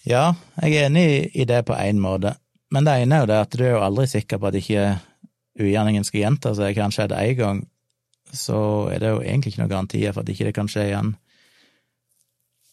Ja, 0.08 0.34
jeg 0.62 0.76
er 0.76 0.88
enig 0.88 1.08
i 1.36 1.44
det 1.48 1.64
på 1.68 1.76
én 1.76 2.00
måte, 2.00 2.36
men 2.72 2.86
det 2.86 2.94
ene 3.02 3.16
er 3.16 3.24
jo 3.24 3.30
det 3.30 3.40
at 3.42 3.56
du 3.56 3.64
er 3.64 3.74
jo 3.74 3.84
aldri 3.84 4.06
sikker 4.08 4.40
på 4.40 4.50
at 4.50 4.58
ikke 4.60 4.84
ugjerningen 5.58 6.04
skal 6.06 6.22
gjenta 6.22 6.54
seg. 6.56 6.76
Kanskje 6.76 7.06
er 7.06 7.12
det 7.12 7.22
én 7.24 7.38
gang, 7.40 7.62
så 8.32 8.60
er 8.92 9.02
det 9.02 9.14
jo 9.14 9.22
egentlig 9.24 9.54
ikke 9.54 9.64
noen 9.64 9.72
garantier 9.72 10.14
for 10.14 10.22
at 10.22 10.32
ikke 10.32 10.48
det 10.48 10.54
kan 10.56 10.70
skje 10.70 10.86
igjen. 10.90 11.16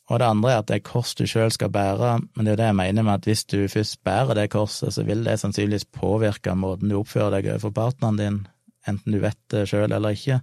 Og 0.06 0.20
det 0.22 0.28
andre 0.30 0.52
er 0.52 0.60
at 0.62 0.68
det 0.70 0.76
er 0.78 0.86
kors 0.86 1.16
du 1.18 1.24
sjøl 1.26 1.50
skal 1.54 1.72
bære, 1.74 2.12
men 2.36 2.46
det 2.46 2.52
er 2.52 2.56
jo 2.56 2.62
det 2.62 2.68
jeg 2.70 2.78
mener 2.78 3.06
med 3.08 3.16
at 3.16 3.26
hvis 3.26 3.46
du 3.50 3.58
først 3.72 4.04
bærer 4.06 4.38
det 4.38 4.52
korset, 4.54 4.94
så 4.94 5.04
vil 5.04 5.24
det 5.26 5.40
sannsynligvis 5.42 5.88
påvirke 5.98 6.54
måten 6.54 6.92
du 6.92 7.00
oppfører 7.00 7.40
deg 7.40 7.50
overfor 7.56 7.74
partneren 7.74 8.20
din, 8.22 8.38
enten 8.90 9.16
du 9.16 9.22
vet 9.24 9.40
det 9.54 9.66
sjøl 9.70 9.92
eller 9.92 10.16
ikke. 10.18 10.40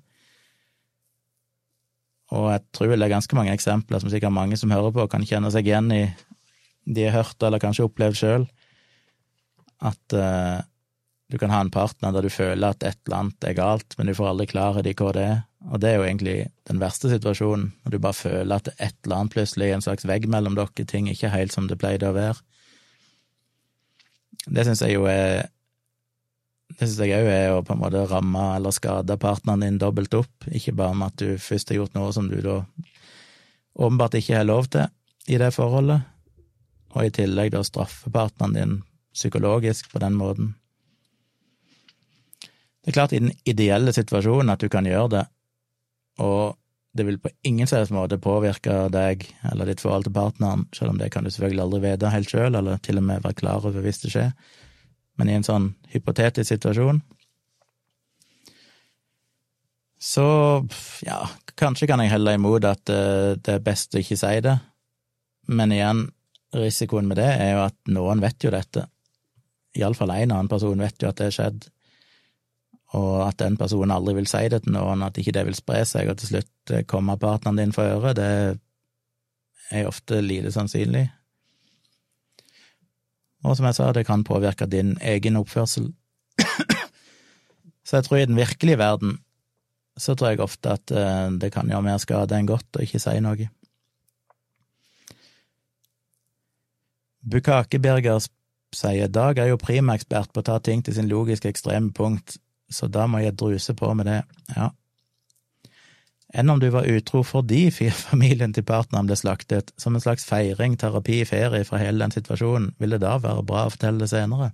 Og 2.32 2.48
jeg 2.48 2.64
tror 2.72 2.94
det 2.94 3.04
er 3.04 3.12
ganske 3.12 3.36
mange 3.36 3.52
eksempler 3.52 4.00
som 4.00 4.12
sikkert 4.12 4.34
mange 4.34 4.56
som 4.60 4.72
hører 4.72 4.94
på, 4.94 5.06
kan 5.12 5.24
kjenne 5.28 5.52
seg 5.52 5.68
igjen 5.68 5.92
i 5.92 6.02
de 6.82 7.06
har 7.06 7.20
hørt 7.20 7.44
eller 7.44 7.62
kanskje 7.62 7.86
opplevd 7.86 8.18
sjøl, 8.18 8.46
at 9.86 10.16
uh, 10.16 10.62
du 11.30 11.38
kan 11.38 11.52
ha 11.52 11.60
en 11.62 11.70
partner 11.72 12.12
der 12.14 12.26
du 12.26 12.32
føler 12.32 12.72
at 12.72 12.84
et 12.84 12.98
eller 13.06 13.18
annet 13.20 13.46
er 13.48 13.56
galt, 13.56 13.96
men 13.98 14.08
du 14.08 14.16
får 14.16 14.32
aldri 14.32 14.48
klarhet 14.50 14.88
i 14.88 14.94
hva 14.98 15.12
det 15.16 15.26
er. 15.28 15.38
Og 15.70 15.78
det 15.80 15.92
er 15.92 16.00
jo 16.00 16.06
egentlig 16.08 16.36
den 16.68 16.80
verste 16.82 17.10
situasjonen, 17.12 17.68
når 17.84 17.94
du 17.94 17.98
bare 18.02 18.18
føler 18.18 18.56
at 18.56 18.72
et 18.74 18.96
eller 19.04 19.20
annet 19.20 19.36
plutselig 19.36 19.68
er 19.68 19.78
en 19.78 19.84
slags 19.84 20.06
vegg 20.08 20.26
mellom 20.30 20.58
dere, 20.58 20.86
ting 20.88 21.08
ikke 21.10 21.30
helt 21.32 21.54
som 21.54 21.68
det 21.70 21.78
pleide 21.80 22.10
å 22.10 22.16
være. 22.16 22.40
Det 24.50 24.66
syns 24.66 24.82
jeg 24.82 24.96
jo 24.96 25.06
er 25.06 25.46
Det 26.82 26.88
syns 26.90 27.04
jeg 27.06 27.22
òg 27.22 27.28
er 27.30 27.52
å 27.54 27.60
på 27.62 27.76
en 27.76 27.78
måte 27.78 28.00
ramme 28.10 28.40
eller 28.56 28.74
skade 28.74 29.14
partneren 29.22 29.62
din 29.62 29.76
dobbelt 29.78 30.16
opp, 30.18 30.46
ikke 30.50 30.72
bare 30.74 30.96
med 30.98 31.12
at 31.12 31.20
du 31.20 31.36
først 31.38 31.68
har 31.70 31.76
gjort 31.78 31.92
noe 31.94 32.08
som 32.10 32.26
du 32.26 32.40
da 32.42 32.56
åpenbart 33.78 34.16
ikke 34.18 34.40
har 34.40 34.48
lov 34.48 34.66
til 34.74 35.30
i 35.30 35.38
det 35.38 35.52
forholdet, 35.54 36.02
og 36.90 37.04
i 37.06 37.12
tillegg 37.14 37.52
da 37.54 37.60
straffe 37.62 38.10
partneren 38.10 38.56
din 38.56 38.72
psykologisk 39.14 39.92
på 39.92 40.02
den 40.02 40.16
måten. 40.18 40.48
Det 42.82 42.90
er 42.90 42.98
klart, 42.98 43.14
i 43.14 43.22
den 43.22 43.30
ideelle 43.46 43.94
situasjonen 43.94 44.50
at 44.56 44.66
du 44.66 44.66
kan 44.72 44.90
gjøre 44.90 45.12
det, 45.14 45.22
og 46.18 46.58
det 46.98 47.06
vil 47.06 47.22
på 47.22 47.30
ingen 47.46 47.70
slags 47.70 47.94
måte 47.94 48.18
påvirke 48.18 48.88
deg 48.90 49.22
eller 49.52 49.70
ditt 49.70 49.86
forhold 49.86 50.10
til 50.10 50.18
partneren, 50.18 50.66
selv 50.74 50.96
om 50.96 50.98
det 50.98 51.12
kan 51.14 51.22
du 51.22 51.30
selvfølgelig 51.30 51.62
aldri 51.68 51.84
vite 51.86 52.10
helt 52.10 52.34
sjøl, 52.34 52.58
eller 52.58 52.82
til 52.82 52.98
og 52.98 53.06
med 53.06 53.22
være 53.22 53.38
klar 53.38 53.70
over 53.70 53.86
hvis 53.86 54.02
det 54.02 54.16
skjer, 54.16 54.34
men 55.22 55.30
i 55.30 55.38
en 55.38 55.46
sånn 55.46 55.68
hypotetisk 55.94 56.50
situasjon 56.50 56.98
så 60.02 60.24
ja, 61.06 61.20
kanskje 61.54 61.86
kan 61.86 62.00
jeg 62.02 62.10
helle 62.10 62.34
imot 62.34 62.64
at 62.66 62.90
eh, 62.90 63.36
det 63.38 63.52
er 63.54 63.62
best 63.62 63.94
å 63.94 64.00
ikke 64.00 64.18
si 64.18 64.40
det, 64.42 64.56
men 65.54 65.70
igjen, 65.70 66.08
risikoen 66.58 67.06
med 67.06 67.20
det 67.20 67.28
er 67.30 67.52
jo 67.52 67.60
at 67.68 67.76
noen 67.94 68.22
vet 68.24 68.42
jo 68.42 68.50
dette. 68.50 68.82
Iallfall 69.78 70.10
en 70.16 70.34
annen 70.34 70.50
person 70.50 70.82
vet 70.82 70.98
jo 70.98 71.12
at 71.12 71.20
det 71.20 71.28
har 71.30 71.36
skjedd, 71.36 71.68
og 72.98 73.14
at 73.28 73.38
den 73.44 73.54
personen 73.60 73.94
aldri 73.94 74.16
vil 74.18 74.26
si 74.26 74.42
det 74.50 74.64
til 74.64 74.74
noen, 74.74 75.06
at 75.06 75.22
ikke 75.22 75.36
det 75.38 75.46
vil 75.46 75.56
spre 75.56 75.84
seg, 75.86 76.10
og 76.10 76.18
til 76.18 76.32
slutt 76.32 76.74
kommer 76.90 76.90
komme 76.90 77.20
partneren 77.22 77.62
din 77.62 77.76
for 77.76 77.94
øre, 77.94 78.16
det 78.18 78.30
er 79.70 79.86
ofte 79.86 80.18
lite 80.18 80.50
sannsynlig. 80.50 81.06
Og 83.42 83.56
som 83.58 83.66
jeg 83.66 83.76
sa, 83.78 83.90
det 83.92 84.06
kan 84.06 84.24
påvirke 84.24 84.68
din 84.70 84.94
egen 85.02 85.38
oppførsel. 85.40 85.90
Så 87.84 87.98
jeg 87.98 88.06
tror 88.06 88.20
i 88.20 88.26
den 88.30 88.38
virkelige 88.38 88.78
verden 88.78 89.18
så 89.98 90.14
tror 90.16 90.32
jeg 90.32 90.40
ofte 90.40 90.70
at 90.72 90.92
eh, 90.94 91.32
det 91.36 91.50
kan 91.52 91.68
gjøre 91.68 91.84
mer 91.84 91.98
skade 92.00 92.36
enn 92.38 92.48
godt 92.48 92.78
å 92.78 92.84
ikke 92.84 93.00
si 93.02 93.18
noe. 93.20 93.48
Bukake-Birger 97.22 98.22
sier 98.74 99.10
Dag 99.12 99.38
er 99.38 99.50
jo 99.50 99.60
primaekspert 99.60 100.32
på 100.32 100.40
å 100.40 100.46
ta 100.46 100.56
ting 100.64 100.80
til 100.82 100.96
sin 100.96 101.10
logiske 101.10 101.50
ekstreme 101.52 101.92
punkt, 101.94 102.38
så 102.72 102.88
da 102.88 103.04
må 103.10 103.20
jeg 103.20 103.36
druse 103.36 103.76
på 103.76 103.92
med 103.98 104.08
det, 104.08 104.22
ja. 104.56 104.70
Enn 106.32 106.48
om 106.48 106.60
du 106.60 106.70
var 106.72 106.88
utro 106.88 107.20
fordi 107.26 107.66
familien 108.06 108.54
til 108.56 108.64
partneren 108.64 109.08
ble 109.08 109.18
slaktet, 109.18 109.72
som 109.76 109.96
en 109.96 110.04
slags 110.04 110.24
feiring, 110.28 110.78
terapi, 110.80 111.22
ferie 111.28 111.66
fra 111.68 111.80
hele 111.82 112.04
den 112.04 112.14
situasjonen, 112.14 112.72
vil 112.80 112.96
det 112.96 113.02
da 113.04 113.18
være 113.20 113.44
bra 113.46 113.66
å 113.66 113.74
fortelle 113.74 114.02
det 114.04 114.10
senere? 114.12 114.52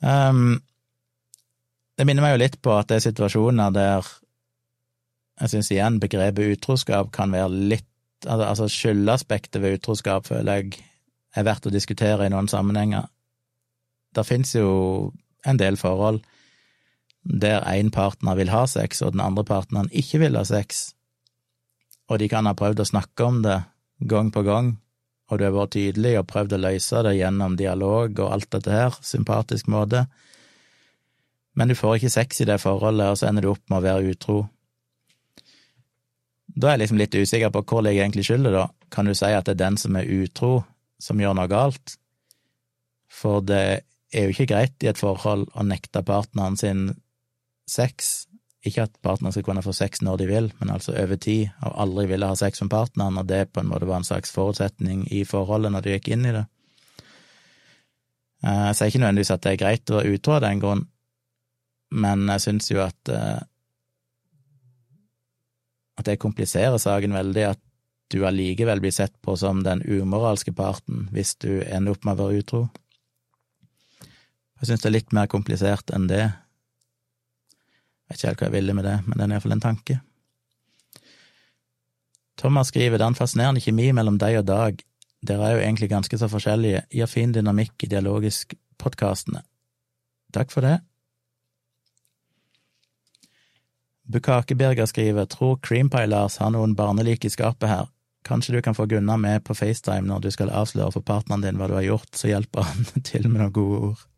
Um, 0.00 0.62
det 2.00 2.06
minner 2.08 2.24
meg 2.24 2.34
jo 2.34 2.40
litt 2.40 2.56
på 2.64 2.72
at 2.72 2.88
det 2.88 2.96
er 2.96 3.08
situasjoner 3.10 3.74
der 3.76 4.06
jeg 5.40 5.52
syns 5.52 5.68
igjen 5.72 5.98
begrepet 6.00 6.56
utroskap 6.56 7.12
kan 7.14 7.32
være 7.32 7.52
litt 7.72 7.86
Altså 8.28 8.66
skyldaspektet 8.68 9.62
ved 9.62 9.78
utroskap 9.78 10.26
føler 10.28 10.58
jeg 10.58 10.74
er 11.40 11.44
verdt 11.46 11.70
å 11.70 11.72
diskutere 11.72 12.26
i 12.26 12.32
noen 12.32 12.50
sammenhenger. 12.52 13.06
Det 14.12 14.26
fins 14.28 14.52
jo 14.52 14.72
en 15.48 15.56
del 15.56 15.78
forhold 15.80 16.20
der 17.22 17.64
én 17.68 17.90
partner 17.90 18.36
vil 18.38 18.50
ha 18.52 18.64
sex, 18.66 19.02
og 19.02 19.12
den 19.12 19.24
andre 19.24 19.44
partneren 19.44 19.90
ikke 19.92 20.22
vil 20.22 20.38
ha 20.38 20.44
sex, 20.44 20.94
og 22.10 22.18
de 22.18 22.28
kan 22.28 22.48
ha 22.48 22.56
prøvd 22.58 22.82
å 22.82 22.88
snakke 22.88 23.26
om 23.26 23.42
det 23.44 23.60
gang 24.10 24.32
på 24.32 24.42
gang, 24.42 24.78
og 25.30 25.38
du 25.38 25.44
har 25.46 25.54
vært 25.54 25.76
tydelig 25.76 26.16
og 26.18 26.28
prøvd 26.30 26.56
å 26.56 26.62
løse 26.64 27.02
det 27.06 27.18
gjennom 27.18 27.54
dialog 27.58 28.18
og 28.18 28.32
alt 28.32 28.50
dette 28.56 28.72
her, 28.74 28.96
sympatisk 29.04 29.68
måte, 29.70 30.06
men 31.54 31.68
du 31.68 31.76
får 31.76 31.98
ikke 31.98 32.14
sex 32.14 32.40
i 32.40 32.48
det 32.48 32.60
forholdet, 32.62 33.12
og 33.12 33.18
så 33.20 33.28
ender 33.28 33.44
du 33.44 33.52
opp 33.52 33.62
med 33.68 33.80
å 33.80 33.84
være 33.84 34.14
utro. 34.14 34.40
Da 36.50 36.70
er 36.70 36.76
jeg 36.76 36.82
liksom 36.84 37.00
litt 37.00 37.14
usikker 37.14 37.52
på 37.54 37.62
hvor 37.66 37.84
ligger 37.84 38.04
egentlig 38.04 38.26
skylda, 38.26 38.52
da. 38.54 38.66
Kan 38.90 39.06
du 39.06 39.14
si 39.14 39.28
at 39.28 39.46
det 39.46 39.54
er 39.54 39.64
den 39.66 39.78
som 39.78 39.98
er 39.98 40.08
utro, 40.08 40.64
som 40.98 41.20
gjør 41.20 41.36
noe 41.38 41.50
galt? 41.50 41.94
For 43.10 43.42
det 43.44 43.62
er 44.10 44.26
jo 44.26 44.34
ikke 44.34 44.48
greit 44.50 44.82
i 44.82 44.90
et 44.90 44.98
forhold 44.98 45.48
å 45.54 45.66
nekte 45.66 46.02
partneren 46.06 46.58
sin 46.58 46.88
sex. 47.70 48.10
Ikke 48.66 48.84
at 48.84 48.96
partneren 49.04 49.32
skal 49.32 49.46
kunne 49.46 49.64
få 49.64 49.72
sex 49.76 50.02
når 50.04 50.20
de 50.20 50.28
vil, 50.28 50.50
men 50.60 50.72
altså 50.74 50.92
over 50.92 51.16
tid, 51.16 51.48
og 51.64 51.78
aldri 51.84 52.06
ville 52.10 52.28
ha 52.28 52.36
sex 52.36 52.60
med 52.60 52.72
partneren, 52.74 53.16
og 53.16 53.28
det 53.30 53.46
på 53.54 53.62
en 53.62 53.70
måte 53.70 53.88
var 53.88 54.02
en 54.02 54.08
slags 54.08 54.34
forutsetning 54.34 55.06
i 55.08 55.22
forholdet 55.24 55.72
når 55.72 55.86
de 55.86 55.94
gikk 55.96 56.10
inn 56.12 56.26
i 56.28 56.34
det. 56.36 56.44
Eh, 58.44 58.64
jeg 58.68 58.76
sier 58.76 58.92
ikke 58.92 59.04
nødvendigvis 59.04 59.32
at 59.36 59.46
det 59.46 59.54
er 59.54 59.62
greit 59.62 59.92
å 59.92 60.00
være 60.00 60.16
utro 60.16 60.36
av 60.36 60.44
den 60.44 60.60
grunn, 60.60 60.84
men 61.90 62.28
jeg 62.34 62.44
syns 62.44 62.68
jo 62.70 62.82
at 62.84 63.14
eh, 63.14 63.40
at 66.00 66.08
det 66.08 66.20
kompliserer 66.20 66.80
saken 66.80 67.12
veldig, 67.12 67.44
at 67.52 67.60
du 68.10 68.24
allikevel 68.26 68.80
blir 68.82 68.94
sett 68.94 69.14
på 69.22 69.36
som 69.38 69.62
den 69.62 69.82
umoralske 69.86 70.52
parten 70.56 71.06
hvis 71.14 71.36
du 71.42 71.60
ender 71.62 71.94
opp 71.94 72.06
med 72.06 72.16
å 72.16 72.26
være 72.26 72.42
utro. 72.42 72.62
Jeg 74.60 74.70
syns 74.70 74.82
det 74.82 74.90
er 74.90 74.96
litt 74.96 75.14
mer 75.16 75.28
komplisert 75.30 75.92
enn 75.94 76.08
det. 76.10 76.24
Jeg 78.10 78.16
vet 78.16 78.18
ikke 78.18 78.28
helt 78.28 78.40
hva 78.40 78.48
jeg 78.48 78.56
ville 78.56 78.74
med 78.74 78.86
det, 78.88 78.96
men 79.06 79.16
det 79.16 79.24
er 79.24 79.34
iallfall 79.36 79.54
en 79.54 79.62
tanke. 79.62 80.00
Thomas 82.40 82.72
skriver 82.72 82.98
det 82.98 83.04
er 83.04 83.12
en 83.12 83.18
fascinerende 83.18 83.62
kjemi 83.62 83.92
mellom 83.94 84.18
deg 84.18 84.40
og 84.40 84.48
Dag. 84.48 84.82
Dere 85.22 85.46
er 85.46 85.54
jo 85.54 85.62
egentlig 85.62 85.90
ganske 85.92 86.18
så 86.18 86.26
forskjellige, 86.32 86.82
gir 86.90 87.08
fin 87.10 87.32
dynamikk 87.36 87.84
i 87.84 87.90
dialogisk-podkastene. 87.92 89.44
Takk 90.34 90.50
for 90.50 90.64
det. 90.64 90.78
Bukakeberger 94.10 94.88
skriver 94.90 95.28
tror 95.30 95.60
Creampie-Lars 95.62 96.40
har 96.42 96.50
noen 96.50 96.74
barnelik 96.74 97.28
i 97.28 97.30
skapet 97.30 97.70
her. 97.70 97.90
Kanskje 98.26 98.56
du 98.56 98.62
kan 98.62 98.74
få 98.74 98.88
Gunnar 98.90 99.20
med 99.20 99.44
på 99.44 99.54
FaceTime 99.54 100.08
når 100.08 100.24
du 100.24 100.30
skal 100.34 100.50
avsløre 100.50 100.96
for 100.96 101.06
partneren 101.06 101.44
din 101.44 101.60
hva 101.60 101.70
du 101.70 101.76
har 101.78 101.86
gjort, 101.86 102.10
så 102.16 102.32
hjelper 102.32 102.66
han 102.66 102.88
til 103.12 103.28
med 103.28 103.38
noen 103.44 103.54
gode 103.54 103.82
ord. 103.92 104.09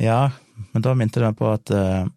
Ja, 0.00 0.30
men 0.72 0.82
da 0.82 0.94
minte 0.96 1.20
det 1.20 1.28
meg 1.28 1.36
på 1.36 1.50
at 1.52 1.70
uh, 1.76 2.08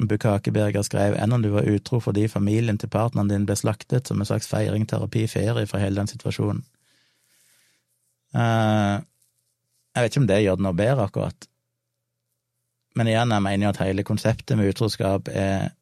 Bukake 0.00 0.82
skrev 0.86 1.16
enn 1.20 1.34
om 1.36 1.42
du 1.44 1.50
var 1.52 1.68
utro 1.68 2.00
fordi 2.00 2.24
familien 2.28 2.78
til 2.80 2.88
partneren 2.88 3.28
din 3.28 3.44
ble 3.44 3.56
slaktet 3.56 4.08
som 4.08 4.20
en 4.20 4.28
slags 4.28 4.48
feiring, 4.48 4.86
terapi, 4.88 5.26
ferie 5.28 5.66
fra 5.68 5.82
hele 5.82 6.00
den 6.00 6.08
situasjonen. 6.08 6.64
Uh, 8.32 8.96
jeg 9.92 10.02
vet 10.02 10.12
ikke 10.12 10.22
om 10.22 10.30
det 10.30 10.40
gjør 10.40 10.56
det 10.56 10.64
noe 10.64 10.78
bedre, 10.78 11.04
akkurat. 11.10 11.48
Men 12.96 13.10
igjen, 13.10 13.32
jeg 13.34 13.44
mener 13.44 13.66
jo 13.66 13.72
at 13.74 13.84
hele 13.84 14.06
konseptet 14.06 14.56
med 14.58 14.72
utroskap 14.72 15.28
er 15.28 15.72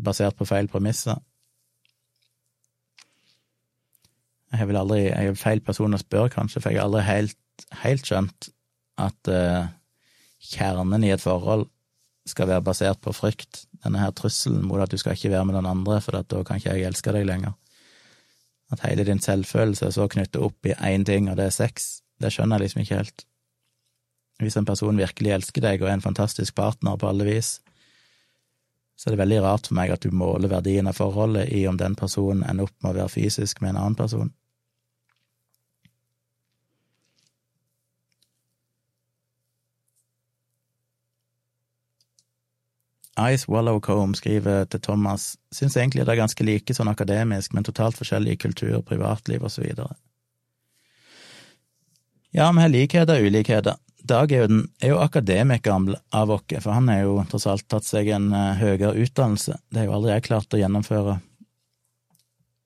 basert 0.00 0.36
på 0.38 0.46
feil 0.48 0.68
premisser. 0.70 1.18
Jeg 4.52 4.62
er 4.62 4.68
vel 4.70 4.78
aldri 4.78 5.00
Jeg 5.08 5.32
er 5.32 5.38
feil 5.38 5.62
person 5.66 5.96
å 5.96 5.98
spørre, 5.98 6.30
kanskje, 6.30 6.60
for 6.60 6.70
jeg 6.70 6.78
har 6.78 6.86
aldri 6.86 7.02
helt, 7.08 7.40
helt 7.82 8.06
skjønt 8.06 8.52
at 9.02 9.32
uh, 9.32 9.66
kjernen 10.44 11.04
i 11.06 11.12
et 11.14 11.22
forhold 11.22 11.66
skal 12.28 12.48
være 12.48 12.64
basert 12.64 13.00
på 13.04 13.12
frykt, 13.12 13.64
denne 13.84 14.00
her 14.00 14.14
trusselen 14.16 14.64
mot 14.64 14.80
at 14.80 14.92
du 14.92 14.96
skal 15.00 15.16
ikke 15.16 15.32
være 15.32 15.44
med 15.48 15.58
den 15.58 15.68
andre, 15.68 16.00
for 16.00 16.16
da 16.16 16.42
kan 16.44 16.60
ikke 16.60 16.72
jeg 16.72 16.88
elske 16.88 17.12
deg 17.12 17.26
lenger. 17.28 17.52
At 18.72 18.84
hele 18.86 19.04
din 19.04 19.20
selvfølelse 19.20 19.86
er 19.86 19.94
så 19.94 20.08
knyttet 20.08 20.40
opp 20.40 20.66
i 20.66 20.72
én 20.74 21.04
ting, 21.04 21.28
og 21.30 21.36
det 21.36 21.50
er 21.50 21.56
sex, 21.56 22.00
det 22.20 22.32
skjønner 22.32 22.56
jeg 22.56 22.68
liksom 22.68 22.84
ikke 22.84 23.00
helt. 23.02 23.26
Hvis 24.42 24.56
en 24.58 24.66
person 24.66 24.98
virkelig 24.98 25.34
elsker 25.36 25.62
deg 25.62 25.82
og 25.82 25.90
er 25.90 25.98
en 25.98 26.04
fantastisk 26.04 26.56
partner 26.56 26.96
på 26.98 27.10
alle 27.10 27.28
vis, 27.28 27.58
så 28.96 29.08
er 29.08 29.14
det 29.14 29.20
veldig 29.20 29.42
rart 29.44 29.68
for 29.68 29.76
meg 29.78 29.92
at 29.92 30.06
du 30.06 30.14
måler 30.14 30.50
verdien 30.50 30.88
av 30.88 30.96
forholdet 30.98 31.50
i 31.52 31.64
om 31.68 31.78
den 31.78 31.96
personen 31.98 32.44
ender 32.46 32.68
opp 32.68 32.74
med 32.80 32.94
å 32.94 32.98
være 33.02 33.14
fysisk 33.14 33.60
med 33.60 33.74
en 33.74 33.80
annen 33.82 33.98
person. 33.98 34.32
Ice 43.18 43.46
Wallow 43.48 43.80
Combe 43.80 44.18
skriver 44.18 44.64
til 44.66 44.80
Thomas 44.82 45.36
syns 45.54 45.76
egentlig 45.76 46.02
det 46.02 46.14
er 46.14 46.22
ganske 46.24 46.46
like 46.46 46.74
sånn 46.74 46.90
akademisk, 46.90 47.54
men 47.54 47.66
totalt 47.66 47.98
forskjellig 47.98 48.40
kultur, 48.42 48.80
privatliv 48.82 49.44
videre. 49.56 49.94
Ja, 52.34 52.50
vi 52.50 52.64
har 52.64 52.72
likheter 52.72 53.20
og 53.20 53.28
ulikheter. 53.30 53.78
Dag 54.04 54.32
er 54.32 54.42
jo, 54.42 54.48
den, 54.50 54.64
er 54.82 54.90
jo 54.90 54.98
akademikeren 55.00 55.94
av 56.12 56.32
oss, 56.34 56.50
for 56.58 56.74
han 56.74 56.90
har 56.90 57.04
jo 57.04 57.20
tross 57.30 57.46
alt 57.46 57.68
tatt 57.70 57.86
seg 57.86 58.10
en 58.12 58.32
uh, 58.34 58.56
høyere 58.58 58.90
utdannelse. 59.00 59.60
Det 59.70 59.80
har 59.80 59.86
jo 59.86 59.94
aldri 60.00 60.10
jeg 60.12 60.26
klart 60.26 60.56
å 60.56 60.60
gjennomføre, 60.60 61.14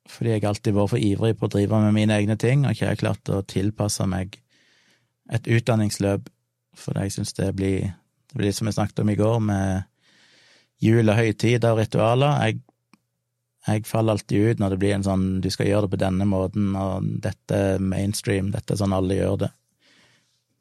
fordi 0.09 0.33
jeg 0.33 0.47
alltid 0.49 0.73
har 0.73 0.81
vært 0.81 0.95
for 0.95 1.05
ivrig 1.11 1.37
på 1.37 1.47
å 1.47 1.53
drive 1.53 1.83
med 1.85 1.95
mine 1.95 2.16
egne 2.16 2.39
ting, 2.41 2.65
og 2.65 2.73
ikke 2.73 2.89
har 2.89 3.03
klart 3.05 3.31
å 3.31 3.45
tilpasse 3.45 4.09
meg 4.09 4.41
et 5.29 5.47
utdanningsløp, 5.47 6.33
for 6.79 6.99
jeg 6.99 7.19
syns 7.19 7.37
det 7.37 7.53
blir 7.59 7.93
Det 8.29 8.37
blir 8.37 8.53
som 8.53 8.66
vi 8.69 8.73
snakket 8.77 8.99
om 9.01 9.09
i 9.09 9.16
går, 9.16 9.39
med 9.41 9.85
jul 10.82 11.10
og 11.10 11.18
ritualer. 11.18 12.42
Jeg, 12.46 12.60
jeg 13.68 13.86
faller 13.88 14.16
alltid 14.16 14.52
ut 14.52 14.62
når 14.62 14.74
det 14.74 14.80
blir 14.82 14.96
en 14.96 15.06
sånn 15.06 15.26
du 15.44 15.50
skal 15.52 15.70
gjøre 15.70 15.86
det 15.86 15.94
på 15.94 16.02
denne 16.05 16.28
måten, 16.28 16.70
og 16.78 17.09
dette 17.24 17.62
er 17.74 17.82
mainstream, 17.82 18.52
dette 18.55 18.74
er 18.74 18.82
sånn 18.82 18.96
alle 18.96 19.18
gjør 19.18 19.42
det. 19.44 19.50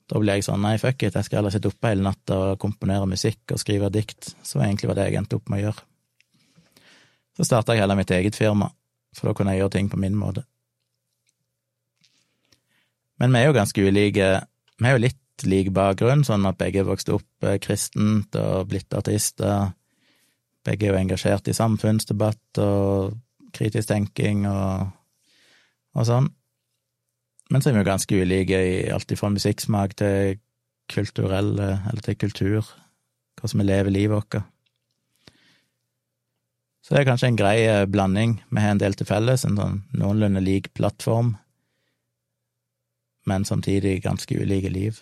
Da 0.07 0.21
blir 0.23 0.39
jeg 0.39 0.47
sånn 0.47 0.63
nei, 0.63 0.77
fuck 0.79 1.03
it, 1.03 1.17
jeg 1.19 1.27
skal 1.27 1.41
heller 1.41 1.53
sitte 1.53 1.69
oppe 1.71 1.91
hele 1.91 2.05
natta 2.05 2.37
og 2.53 2.59
komponere 2.63 3.09
musikk 3.11 3.51
og 3.51 3.59
skrive 3.59 3.91
dikt, 3.91 4.33
så 4.43 4.61
egentlig 4.63 4.91
var 4.91 5.01
det 5.01 5.09
jeg 5.09 5.19
endte 5.19 5.39
opp 5.39 5.51
med 5.51 5.59
å 5.59 5.65
gjøre. 5.67 5.87
Så 7.37 7.45
starta 7.45 7.75
jeg 7.75 7.83
heller 7.83 7.99
mitt 7.99 8.11
eget 8.15 8.37
firma, 8.37 8.71
for 9.13 9.29
da 9.29 9.37
kunne 9.37 9.53
jeg 9.53 9.65
gjøre 9.65 9.75
ting 9.75 9.91
på 9.91 9.99
min 10.01 10.15
måte. 10.17 10.47
Men 13.21 13.33
vi 13.33 13.41
er 13.41 13.49
jo 13.49 13.57
ganske 13.57 13.83
ulike, 13.83 14.29
vi 14.77 14.87
er 14.87 14.95
jo 14.95 15.03
litt 15.03 15.45
lik 15.45 15.69
bakgrunn, 15.73 16.23
sånn 16.25 16.47
at 16.49 16.57
begge 16.57 16.85
vokste 16.87 17.17
opp 17.17 17.45
eh, 17.45 17.59
kristent 17.61 18.33
og 18.39 18.71
blitt 18.71 18.93
artister. 18.97 19.73
Begge 20.67 20.87
er 20.87 20.93
jo 20.93 20.99
engasjert 20.99 21.47
i 21.47 21.55
samfunnsdebatt 21.55 22.59
og 22.59 23.15
kritisk 23.55 23.87
tenking 23.89 24.43
og, 24.49 24.89
og 25.95 26.07
sånn. 26.09 26.27
Men 27.47 27.63
så 27.63 27.69
er 27.69 27.77
vi 27.77 27.83
jo 27.85 27.87
ganske 27.87 28.19
ulike 28.19 28.59
i 28.59 28.75
alt 28.91 29.13
fra 29.15 29.31
musikksmak 29.31 29.95
til 29.99 30.41
kulturelle, 30.91 31.69
eller 31.87 32.03
til 32.03 32.17
kultur, 32.19 32.67
hvordan 33.39 33.61
vi 33.61 33.67
lever 33.67 33.95
livet 33.95 34.15
vårt. 34.15 34.39
Så 36.83 36.95
det 36.95 37.01
er 37.01 37.09
kanskje 37.09 37.27
en 37.31 37.39
grei 37.39 37.57
eh, 37.67 37.85
blanding. 37.87 38.37
Vi 38.47 38.63
har 38.63 38.71
en 38.71 38.79
del 38.79 38.95
til 38.95 39.07
felles, 39.09 39.43
en 39.43 39.59
sånn 39.59 39.81
noenlunde 39.99 40.43
lik 40.43 40.71
plattform, 40.75 41.33
men 43.27 43.43
samtidig 43.47 43.99
ganske 44.05 44.37
ulike 44.39 44.71
liv. 44.71 45.01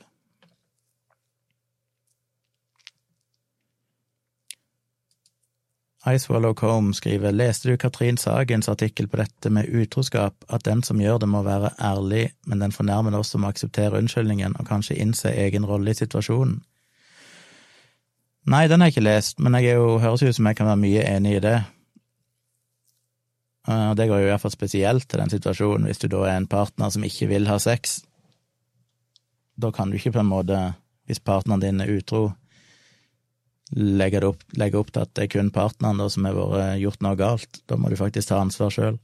Icewallow 6.05 6.53
Combe 6.53 6.93
skriver 6.93 7.33
Leste 7.33 7.69
du 7.69 7.77
Katrin 7.77 8.17
Sagens 8.17 8.69
artikkel 8.69 9.07
på 9.07 9.17
dette 9.17 9.49
med 9.49 9.69
utroskap, 9.73 10.35
at 10.53 10.65
den 10.67 10.83
som 10.85 11.01
gjør 11.01 11.17
det 11.23 11.29
må 11.29 11.41
være 11.41 11.71
ærlig, 11.81 12.27
men 12.45 12.61
den 12.61 12.71
fornærmede 12.71 13.17
også 13.17 13.41
må 13.41 13.49
akseptere 13.49 13.97
unnskyldningen 13.97 14.53
og 14.59 14.67
kanskje 14.69 14.99
innse 15.01 15.33
egen 15.33 15.65
rolle 15.65 15.91
i 15.91 15.97
situasjonen? 15.97 16.59
Nei, 18.45 18.67
den 18.69 18.81
har 18.81 18.91
jeg 18.91 18.99
ikke 18.99 19.07
lest, 19.07 19.39
men 19.41 19.57
jeg 19.57 19.79
jo, 19.79 19.97
høres 19.97 20.21
ut 20.21 20.37
som 20.37 20.45
jeg 20.45 20.59
kan 20.59 20.69
være 20.69 20.83
mye 20.83 21.07
enig 21.09 21.39
i 21.39 21.41
det. 21.41 21.57
Og 23.73 23.97
det 23.97 24.05
går 24.05 24.21
jo 24.21 24.27
i 24.27 24.29
hvert 24.29 24.43
fall 24.43 24.53
spesielt 24.53 25.07
til 25.09 25.23
den 25.23 25.33
situasjonen 25.33 25.89
hvis 25.89 26.03
du 26.03 26.07
da 26.13 26.27
er 26.29 26.37
en 26.37 26.45
partner 26.45 26.91
som 26.93 27.03
ikke 27.07 27.31
vil 27.33 27.49
ha 27.49 27.57
sex. 27.57 28.03
Da 29.57 29.71
kan 29.73 29.89
du 29.89 29.97
ikke 29.97 30.13
på 30.13 30.21
en 30.21 30.29
måte, 30.29 30.59
hvis 31.09 31.23
partneren 31.23 31.63
din 31.63 31.81
er 31.81 31.89
utro, 31.97 32.27
legge, 33.75 34.21
opp, 34.23 34.43
legge 34.55 34.79
opp, 34.79 34.93
til 34.93 35.03
at 35.03 35.11
det 35.17 35.25
er 35.25 35.33
kun 35.35 35.51
partneren 35.53 35.99
da, 35.99 36.07
som 36.11 36.27
har 36.27 36.37
vært 36.37 36.79
gjort 36.81 37.03
noe 37.03 37.19
galt. 37.19 37.61
Da 37.67 37.77
må 37.79 37.91
du 37.91 37.97
faktisk 37.99 38.31
ta 38.31 38.39
ansvar 38.39 38.73
sjøl. 38.73 38.97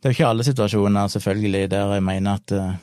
Det 0.00 0.10
er 0.10 0.12
jo 0.12 0.18
ikke 0.18 0.32
alle 0.32 0.44
situasjoner, 0.44 1.12
selvfølgelig, 1.12 1.70
der 1.72 1.94
jeg 1.96 2.04
mener 2.04 2.40
at 2.40 2.52
eh, 2.52 2.74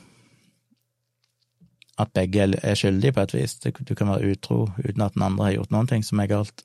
at 2.02 2.12
begge 2.14 2.48
er 2.62 2.74
skyldige 2.78 3.12
på 3.12 3.20
et 3.20 3.34
vis. 3.34 3.56
Du 3.60 3.94
kan 3.94 4.08
være 4.08 4.32
utro 4.32 4.66
uten 4.78 5.02
at 5.04 5.14
den 5.14 5.22
andre 5.26 5.44
har 5.44 5.56
gjort 5.58 5.74
noen 5.74 5.90
ting 5.90 6.04
som 6.04 6.20
er 6.22 6.30
galt. 6.30 6.64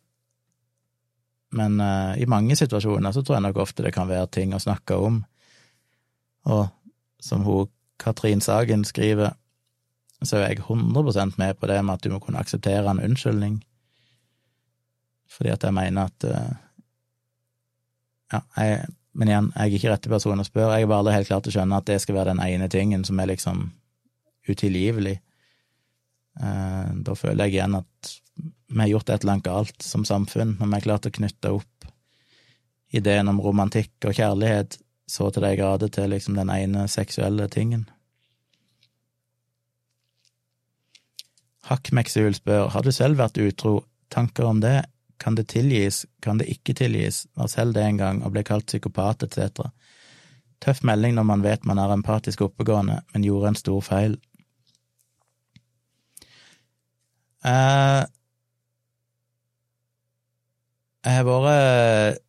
Men 1.52 1.80
uh, 1.80 2.16
i 2.20 2.28
mange 2.28 2.56
situasjoner 2.56 3.12
så 3.12 3.24
tror 3.24 3.38
jeg 3.38 3.46
nok 3.48 3.60
ofte 3.64 3.84
det 3.86 3.94
kan 3.96 4.10
være 4.10 4.28
ting 4.32 4.56
å 4.56 4.62
snakke 4.62 4.96
om. 4.96 5.22
Og 6.48 6.68
som 7.24 7.44
hun 7.48 7.70
Katrin 7.98 8.42
Sagen 8.42 8.86
skriver, 8.86 9.34
så 10.26 10.40
er 10.40 10.48
jeg 10.50 10.64
100% 10.66 11.38
med 11.38 11.58
på 11.60 11.70
det 11.70 11.78
med 11.86 11.98
at 11.98 12.06
du 12.06 12.14
må 12.14 12.20
kunne 12.24 12.42
akseptere 12.42 12.90
en 12.90 13.02
unnskyldning, 13.04 13.60
fordi 15.30 15.52
at 15.54 15.66
jeg 15.68 15.76
mener 15.76 16.10
at 16.10 16.30
uh, 16.32 16.56
Ja, 18.28 18.42
jeg, 18.60 18.88
men 19.16 19.30
igjen, 19.30 19.46
jeg 19.56 19.64
er 19.64 19.76
ikke 19.78 19.92
rette 19.94 20.10
person 20.12 20.42
å 20.42 20.44
spørre, 20.44 20.82
jeg 20.82 20.90
bare 20.90 21.00
aldri 21.00 21.14
helt 21.16 21.30
klar 21.30 21.44
til 21.44 21.54
å 21.54 21.56
skjønne 21.56 21.78
at 21.80 21.86
det 21.88 21.96
skal 22.04 22.18
være 22.18 22.34
den 22.34 22.42
ene 22.44 22.68
tingen 22.68 23.06
som 23.08 23.20
er 23.24 23.30
liksom 23.32 23.62
utilgivelig. 24.50 25.14
Uh, 26.42 26.92
da 27.08 27.16
føler 27.16 27.48
jeg 27.48 27.56
igjen 27.56 27.78
at 27.80 28.12
vi 28.68 28.82
har 28.82 28.92
gjort 28.92 29.10
et 29.10 29.24
eller 29.24 29.38
annet 29.38 29.48
galt 29.48 29.86
som 29.86 30.04
samfunn, 30.06 30.58
når 30.58 30.68
vi 30.68 30.76
har 30.76 30.86
klart 30.90 31.08
å 31.08 31.14
knytte 31.20 31.54
opp 31.56 31.88
ideen 33.00 33.32
om 33.32 33.40
romantikk 33.44 34.10
og 34.10 34.16
kjærlighet 34.16 34.78
så 35.08 35.30
til 35.32 35.46
de 35.48 35.54
grader 35.56 35.92
til 35.92 36.12
liksom 36.12 36.36
den 36.36 36.52
ene 36.52 36.88
seksuelle 36.92 37.48
tingen. 37.52 37.88
Hakkmeksul 41.68 42.36
spør 42.38 42.70
har 42.72 42.86
du 42.86 42.94
selv 42.96 43.20
vært 43.20 43.40
utro, 43.44 43.82
tanker 44.14 44.48
om 44.48 44.62
det, 44.64 44.86
kan 45.20 45.36
det 45.36 45.48
tilgis, 45.52 46.06
kan 46.24 46.40
det 46.40 46.48
ikke 46.54 46.76
tilgis, 46.78 47.26
var 47.36 47.50
selv 47.52 47.76
det 47.76 47.84
en 47.84 48.00
gang 48.00 48.22
og 48.24 48.32
ble 48.36 48.44
kalt 48.48 48.70
psykopat 48.70 49.26
etc. 49.26 49.66
Tøff 50.64 50.84
melding 50.88 51.18
når 51.18 51.28
man 51.28 51.44
vet 51.46 51.66
man 51.68 51.82
er 51.82 51.94
empatisk 51.94 52.46
oppegående, 52.46 53.02
men 53.14 53.26
gjorde 53.26 53.52
en 53.52 53.60
stor 53.60 53.82
feil. 53.86 54.18
Eh, 57.48 58.04
jeg 61.08 61.20
har 61.20 61.28
vært 61.28 62.24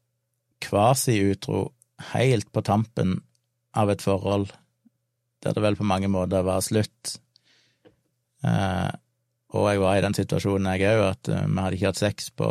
kvasi-utro 0.63 1.69
helt 2.13 2.51
på 2.53 2.63
tampen 2.67 3.21
av 3.79 3.91
et 3.91 4.03
forhold 4.03 4.51
der 5.43 5.55
det 5.55 5.63
vel 5.63 5.77
på 5.79 5.87
mange 5.87 6.09
måter 6.11 6.43
var 6.47 6.63
slutt. 6.67 7.19
Eh, 8.43 8.91
og 9.57 9.71
jeg 9.71 9.81
var 9.81 9.97
i 9.97 10.03
den 10.05 10.17
situasjonen 10.17 10.75
jeg 10.77 10.99
òg, 10.99 11.05
at 11.15 11.31
eh, 11.33 11.47
vi 11.47 11.63
hadde 11.63 11.79
ikke 11.79 11.91
hatt 11.93 12.03
sex 12.03 12.31
på 12.37 12.51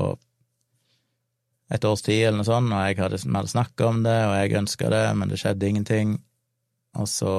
et 1.69 1.86
års 1.86 2.02
tid 2.02 2.24
eller 2.24 2.40
noe 2.40 2.48
sånt, 2.48 2.72
og 2.72 2.86
jeg 2.88 2.98
hadde, 3.02 3.19
vi 3.22 3.36
hadde 3.36 3.52
snakka 3.52 3.90
om 3.91 3.99
det, 4.06 4.18
og 4.26 4.36
jeg 4.38 4.60
ønska 4.61 4.91
det, 4.94 5.03
men 5.19 5.30
det 5.30 5.40
skjedde 5.41 5.69
ingenting. 5.69 6.18
Og 6.98 7.10
så 7.11 7.34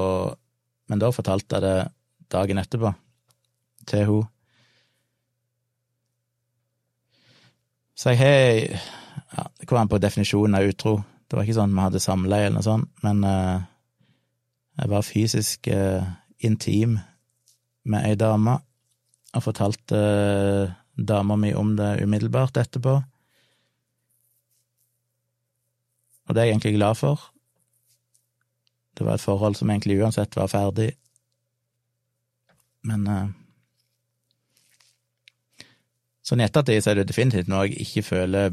Men 0.89 0.97
da 0.97 1.11
fortalte 1.13 1.55
jeg 1.55 1.61
det 1.61 1.91
dagen 2.33 2.57
etterpå 2.57 2.89
til 3.85 4.05
hun. 4.05 4.23
Så 7.93 8.09
jeg 8.09 8.17
har 8.17 8.79
ja, 9.37 9.43
Det 9.59 9.67
kommer 9.67 9.81
an 9.81 9.91
på 9.91 9.99
definisjonen 10.01 10.55
av 10.55 10.65
utro. 10.65 10.95
Det 11.29 11.37
var 11.37 11.43
ikke 11.45 11.59
sånn 11.59 11.75
vi 11.75 11.83
hadde 11.83 12.01
samleie 12.01 12.47
eller 12.47 12.57
noe 12.57 12.65
sånt, 12.65 12.89
men 13.05 13.21
uh, 13.21 13.61
jeg 14.81 14.89
var 14.89 15.05
fysisk 15.05 15.69
uh, 15.69 16.01
intim 16.41 16.97
med 17.85 18.07
ei 18.07 18.15
dame 18.17 18.57
og 19.35 19.45
fortalte 19.45 19.97
uh, 19.97 20.71
dama 20.95 21.37
mi 21.39 21.53
om 21.55 21.75
det 21.77 21.99
umiddelbart 22.03 22.57
etterpå. 22.57 22.95
Og 26.29 26.35
det 26.35 26.41
er 26.41 26.49
jeg 26.49 26.57
egentlig 26.57 26.77
glad 26.77 26.97
for. 26.97 27.29
Det 28.97 29.05
var 29.05 29.17
et 29.17 29.23
forhold 29.23 29.55
som 29.57 29.69
egentlig 29.69 29.99
uansett 30.01 30.35
var 30.37 30.49
ferdig. 30.51 30.91
Men 32.85 33.07
uh, 33.07 33.27
Sånn 36.29 36.43
i 36.43 36.45
ettertid 36.45 36.83
så 36.85 36.91
er 36.91 36.99
det 36.99 37.07
definitivt 37.09 37.47
noe 37.49 37.65
jeg 37.65 37.87
ikke 37.87 38.05
føler 38.05 38.51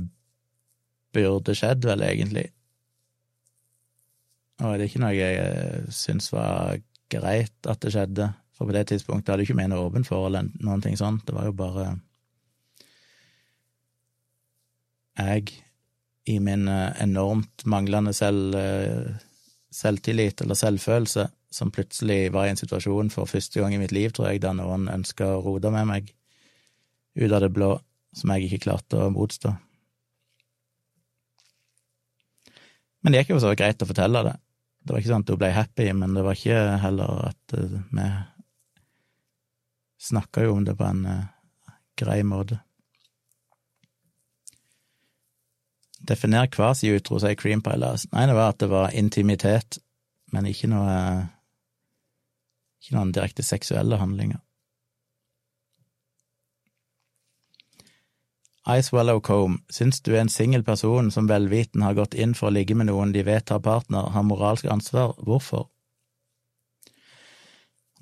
burde 1.12 1.52
skjedd, 1.56 1.84
vel, 1.84 2.04
egentlig. 2.06 2.46
Og 4.62 4.72
det 4.72 4.86
er 4.86 4.88
ikke 4.88 5.02
noe 5.02 5.12
jeg 5.12 5.40
eh, 5.42 5.88
syns 5.92 6.30
var 6.32 6.78
greit 7.12 7.68
at 7.68 7.82
det 7.84 7.92
skjedde. 7.92 8.30
For 8.56 8.68
på 8.68 8.74
det 8.74 8.86
tidspunktet 8.88 9.32
hadde 9.32 9.44
jeg 9.44 9.50
ikke 9.50 9.60
med 9.60 9.72
noe 9.72 9.86
åpent 9.90 10.08
forhold 10.08 10.38
eller 10.38 10.64
noen 10.64 10.82
ting 10.84 10.96
sånt. 10.98 11.26
Det 11.28 11.36
var 11.36 11.48
jo 11.48 11.56
bare 11.56 11.86
jeg 15.16 15.52
i 16.28 16.38
min 16.42 16.66
eh, 16.68 17.02
enormt 17.02 17.64
manglende 17.64 18.12
selv, 18.16 18.56
eh, 18.58 19.16
selvtillit 19.72 20.40
eller 20.42 20.58
selvfølelse 20.58 21.28
som 21.56 21.70
plutselig 21.72 22.32
var 22.34 22.46
i 22.46 22.52
en 22.52 22.60
situasjon 22.60 23.10
for 23.14 23.30
første 23.30 23.60
gang 23.60 23.74
i 23.74 23.80
mitt 23.80 23.94
liv, 23.94 24.10
tror 24.12 24.30
jeg, 24.30 24.42
der 24.44 24.56
noen 24.58 24.90
ønska 24.92 25.36
å 25.36 25.42
rote 25.44 25.70
med 25.72 25.86
meg 25.88 26.10
ut 27.16 27.32
av 27.32 27.40
det 27.44 27.52
blå, 27.54 27.76
som 28.16 28.32
jeg 28.34 28.48
ikke 28.48 28.66
klarte 28.66 29.00
å 29.00 29.12
motstå. 29.14 29.54
Men 33.04 33.14
det 33.14 33.22
gikk 33.22 33.36
jo 33.36 33.42
så 33.44 33.54
greit 33.56 33.82
å 33.82 33.88
fortelle 33.88 34.24
det. 34.26 34.34
Det 34.82 34.92
var 34.92 35.02
ikke 35.02 35.12
sånn 35.12 35.24
at 35.24 35.30
hun 35.32 35.40
ble 35.40 35.50
happy, 35.54 35.86
men 35.94 36.16
det 36.16 36.24
var 36.26 36.38
ikke 36.38 36.62
heller 36.82 37.28
at 37.30 37.54
uh, 37.54 37.78
vi 37.94 38.08
snakka 40.06 40.46
jo 40.46 40.56
om 40.56 40.64
det 40.66 40.76
på 40.78 40.86
en 40.86 41.02
uh, 41.06 41.26
grei 41.98 42.22
måte. 42.26 42.60
Definer 46.06 46.46
kvasi-utro, 46.52 47.18
sier 47.18 47.34
Cream 47.38 47.62
Pie 47.64 47.78
Nei, 47.78 48.26
det 48.28 48.36
var 48.36 48.52
at 48.52 48.60
det 48.62 48.70
var 48.70 48.94
intimitet, 48.94 49.80
men 50.32 50.46
ikke 50.46 50.70
noe 50.70 50.96
Ikke 52.82 52.94
noen 52.94 53.10
direkte 53.10 53.42
seksuelle 53.42 53.96
handlinger. 53.98 54.38
Icewallow 58.66 59.20
Combe, 59.20 59.62
syns 59.70 60.00
du 60.02 60.16
en 60.18 60.28
singel 60.28 60.62
person 60.66 61.10
som 61.10 61.28
velviten 61.30 61.82
har 61.82 61.94
gått 61.94 62.14
inn 62.14 62.34
for 62.34 62.50
å 62.50 62.54
ligge 62.54 62.74
med 62.74 62.88
noen 62.90 63.12
de 63.14 63.22
vet 63.26 63.50
har 63.50 63.62
partner, 63.62 64.10
har 64.10 64.26
moralsk 64.26 64.66
ansvar? 64.70 65.14
Hvorfor? 65.22 65.68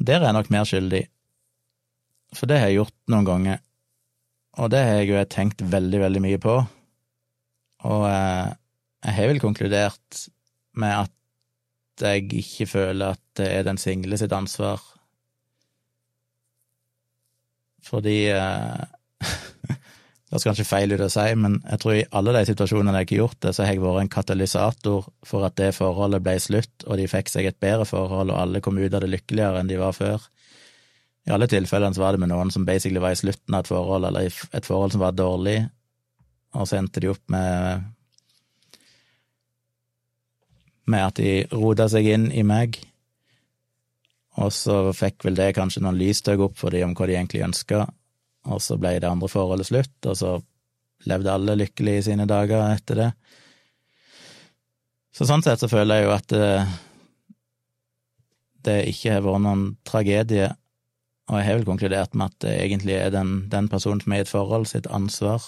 Der 0.01 0.23
er 0.23 0.31
jeg 0.31 0.37
nok 0.39 0.51
mer 0.51 0.65
skyldig, 0.69 1.03
for 2.35 2.51
det 2.51 2.61
har 2.61 2.71
jeg 2.71 2.81
gjort 2.83 2.97
noen 3.13 3.29
ganger, 3.29 3.61
og 4.59 4.71
det 4.71 4.83
har 4.87 5.01
jeg 5.01 5.11
jo 5.11 5.25
tenkt 5.31 5.65
veldig, 5.75 6.01
veldig 6.05 6.23
mye 6.25 6.41
på, 6.43 6.57
og 7.85 8.07
eh, 8.09 8.55
jeg 9.05 9.17
har 9.19 9.31
vel 9.31 9.43
konkludert 9.43 10.25
med 10.81 11.05
at 11.05 12.05
jeg 12.05 12.27
ikke 12.41 12.67
føler 12.67 13.15
at 13.15 13.23
det 13.39 13.49
er 13.53 13.67
den 13.67 13.79
single 13.79 14.19
sitt 14.19 14.35
ansvar, 14.35 14.83
fordi 17.85 18.19
eh, 18.33 18.85
Det 20.25 20.41
høres 20.41 20.47
kanskje 20.49 20.65
feil 20.67 20.91
ut 20.91 21.03
å 21.05 21.07
si, 21.13 21.25
men 21.39 21.61
jeg 21.63 21.79
tror 21.79 21.93
i 21.95 22.07
alle 22.19 22.33
de 22.35 22.41
situasjonene 22.49 22.99
jeg 22.99 23.07
ikke 23.07 23.15
har 23.15 23.21
gjort 23.21 23.37
det, 23.45 23.51
så 23.55 23.63
har 23.63 23.69
jeg 23.71 23.83
vært 23.85 24.01
en 24.01 24.09
katalysator 24.11 25.05
for 25.31 25.47
at 25.47 25.55
det 25.61 25.69
forholdet 25.77 26.25
ble 26.27 26.35
slutt, 26.43 26.87
og 26.89 26.99
de 26.99 27.05
fikk 27.13 27.31
seg 27.31 27.47
et 27.47 27.59
bedre 27.63 27.87
forhold, 27.87 28.33
og 28.33 28.41
alle 28.41 28.63
kom 28.65 28.81
ut 28.81 28.97
av 28.97 29.05
det 29.05 29.13
lykkeligere 29.13 29.61
enn 29.61 29.71
de 29.71 29.79
var 29.79 29.95
før. 29.95 30.25
I 31.25 31.33
alle 31.33 31.49
tilfellene 31.49 31.97
så 31.97 32.03
var 32.03 32.15
det 32.15 32.21
med 32.25 32.33
noen 32.33 32.51
som 32.53 32.67
basically 32.69 33.01
var 33.01 33.15
i 33.15 33.21
slutten 33.21 33.57
av 33.57 33.65
et 33.65 33.71
forhold, 33.71 34.09
eller 34.11 34.29
et 34.29 34.67
forhold 34.67 34.93
som 34.93 35.01
var 35.01 35.17
dårlig, 35.17 35.59
og 36.55 36.69
så 36.69 36.79
endte 36.79 37.01
de 37.03 37.13
opp 37.13 37.25
med 37.33 37.91
med 40.85 41.01
at 41.01 41.17
de 41.17 41.31
rota 41.49 41.87
seg 41.89 42.11
inn 42.13 42.27
i 42.29 42.43
meg, 42.45 42.77
og 44.37 44.51
så 44.53 44.91
fikk 44.93 45.25
vel 45.25 45.39
det 45.39 45.55
kanskje 45.57 45.81
noen 45.85 45.97
lysstøk 45.97 46.43
opp 46.49 46.59
for 46.61 46.75
dem 46.75 46.91
om 46.91 46.97
hva 46.99 47.09
de 47.09 47.17
egentlig 47.17 47.45
ønska, 47.47 47.87
og 48.53 48.61
så 48.61 48.77
ble 48.77 48.99
det 49.01 49.09
andre 49.09 49.31
forholdet 49.33 49.71
slutt, 49.71 49.97
og 50.05 50.19
så 50.21 50.35
levde 51.09 51.33
alle 51.33 51.57
lykkelig 51.57 51.99
i 51.99 52.05
sine 52.11 52.27
dager 52.29 52.67
etter 52.67 53.01
det. 53.01 53.11
Så 55.15 55.29
sånn 55.29 55.45
sett 55.47 55.63
så 55.63 55.71
føler 55.71 56.01
jeg 56.01 56.09
jo 56.09 56.13
at 56.15 56.33
det, 56.35 56.51
det 58.67 58.79
ikke 58.91 59.17
har 59.17 59.25
vært 59.25 59.45
noen 59.47 59.65
tragedie, 59.87 60.51
og 61.25 61.39
jeg 61.39 61.47
har 61.47 61.59
vel 61.59 61.69
konkludert 61.69 62.15
med 62.15 62.33
at 62.33 62.41
det 62.45 62.55
egentlig 62.61 62.97
er 62.99 63.13
den, 63.15 63.47
den 63.53 63.69
personen 63.73 64.03
som 64.03 64.13
er 64.13 64.21
i 64.21 64.25
et 64.27 64.29
forhold, 64.29 64.67
sitt 64.69 64.87
ansvar. 64.93 65.47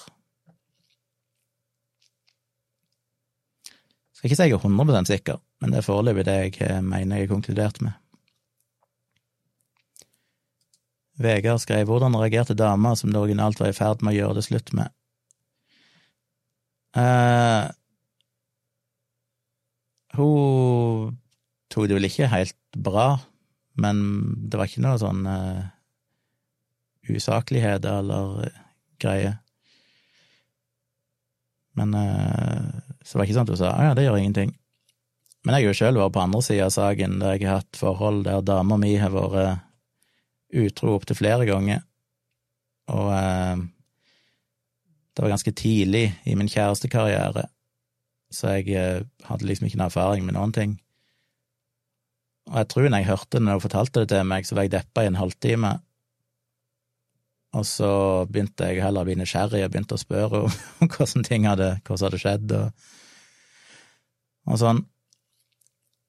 Jeg 3.67 4.17
Skal 4.17 4.31
ikke 4.31 4.39
si 4.39 4.49
jeg 4.49 4.57
er 4.57 4.65
100 4.65 5.07
sikker, 5.11 5.41
men 5.61 5.73
det 5.73 5.83
er 5.83 5.85
foreløpig 5.85 6.25
det 6.25 6.37
jeg 6.57 6.85
mener 6.85 7.17
jeg 7.21 7.29
har 7.29 7.35
konkludert 7.35 7.83
med. 7.85 7.93
Vegard 11.21 11.61
skrev 11.61 11.89
hvordan 11.89 12.17
reagerte 12.17 12.57
dama 12.57 12.95
som 12.97 13.13
det 13.13 13.21
originalt 13.21 13.61
var 13.61 13.73
i 13.73 13.77
ferd 13.77 14.03
med 14.05 14.15
å 14.15 14.17
gjøre 14.17 14.39
det 14.39 14.45
slutt 14.49 14.73
med. 14.77 14.93
Uh, 16.97 17.69
hun 20.17 21.17
tok 21.73 21.89
det 21.89 21.97
vel 21.99 22.09
ikke 22.09 22.33
helt 22.33 22.57
bra, 22.73 23.19
men 23.77 24.05
det 24.49 24.59
var 24.59 24.71
ikke 24.71 24.85
noe 24.85 25.01
sånn 25.01 25.27
uh, 25.29 25.65
usaklighet 27.13 27.85
eller 27.89 28.39
uh, 28.47 28.63
greie. 29.03 29.35
Men 31.77 31.93
uh, 31.93 32.73
så 33.05 33.19
var 33.19 33.27
ikke 33.27 33.37
sånn 33.37 33.49
at 33.49 33.53
hun 33.53 33.61
sa 33.61 33.75
ja, 33.85 33.97
det 33.97 34.07
gjør 34.07 34.21
ingenting. 34.21 34.55
Men 35.45 35.55
jeg 35.55 35.67
har 35.67 35.71
jo 35.71 35.79
sjøl 35.79 36.01
vært 36.01 36.15
på 36.17 36.25
andre 36.25 36.43
sida 36.43 36.67
av 36.67 36.75
saken, 36.75 37.21
der 37.23 37.37
jeg 37.37 37.47
har 37.47 37.61
hatt 37.61 37.79
forhold 37.79 38.25
der 38.27 38.41
dama 38.43 38.81
mi 38.81 38.97
har 38.99 39.13
vært 39.15 39.63
utro 40.57 40.97
opptil 40.97 41.19
flere 41.19 41.47
ganger, 41.47 41.85
og 42.91 43.11
uh, 43.13 43.61
det 45.17 45.25
var 45.25 45.33
ganske 45.33 45.53
tidlig 45.59 46.09
i 46.25 46.35
min 46.39 46.51
kjærestekarriere, 46.51 47.47
så 48.33 48.57
jeg 48.57 48.75
uh, 48.75 49.07
hadde 49.29 49.49
liksom 49.49 49.69
ikke 49.69 49.81
noe 49.81 49.91
erfaring 49.91 50.27
med 50.27 50.37
noen 50.39 50.55
ting. 50.55 50.77
Og 52.51 52.57
jeg 52.61 52.69
tror 52.71 52.89
når 52.89 53.03
jeg 53.03 53.11
hørte 53.11 53.39
det 53.39 53.43
når 53.43 53.59
hun 53.59 53.65
fortalte 53.65 54.03
det 54.03 54.13
til 54.13 54.29
meg, 54.29 54.47
så 54.47 54.57
var 54.57 54.67
jeg 54.67 54.75
deppa 54.77 55.03
i 55.03 55.11
en 55.11 55.19
halvtime, 55.19 55.73
og 57.57 57.65
så 57.65 57.91
begynte 58.29 58.69
jeg 58.69 58.83
heller 58.85 59.05
å 59.05 59.09
bli 59.09 59.17
nysgjerrig 59.17 59.63
og 59.65 59.73
begynte 59.73 59.97
å 59.97 60.01
spørre 60.01 60.43
om, 60.47 60.59
hvordan 60.93 61.25
ting 61.27 61.47
hadde, 61.49 61.71
som 61.87 62.05
hadde 62.09 62.21
skjedd, 62.21 62.53
og, 62.59 62.93
og 64.51 64.61
sånn. 64.61 64.83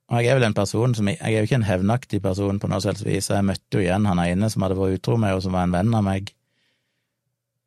Og 0.08 0.24
jeg 0.24 0.32
er 0.32 0.38
vel 0.40 0.48
en 0.48 0.56
person 0.56 0.94
som 0.96 1.10
Jeg 1.12 1.20
er 1.20 1.42
jo 1.42 1.48
ikke 1.50 1.58
en 1.58 1.68
hevnaktig 1.68 2.22
person 2.24 2.60
på 2.64 2.70
noe 2.72 2.80
selvs 2.84 3.04
vis, 3.04 3.28
jeg 3.32 3.48
møtte 3.48 3.80
jo 3.80 3.84
igjen 3.84 4.08
han 4.08 4.22
ene 4.24 4.50
som 4.52 4.64
hadde 4.64 4.78
vært 4.80 5.02
utro 5.02 5.18
med, 5.20 5.36
og 5.36 5.44
som 5.44 5.56
var 5.56 5.68
en 5.68 5.76
venn 5.76 5.98
av 6.00 6.06
meg, 6.08 6.32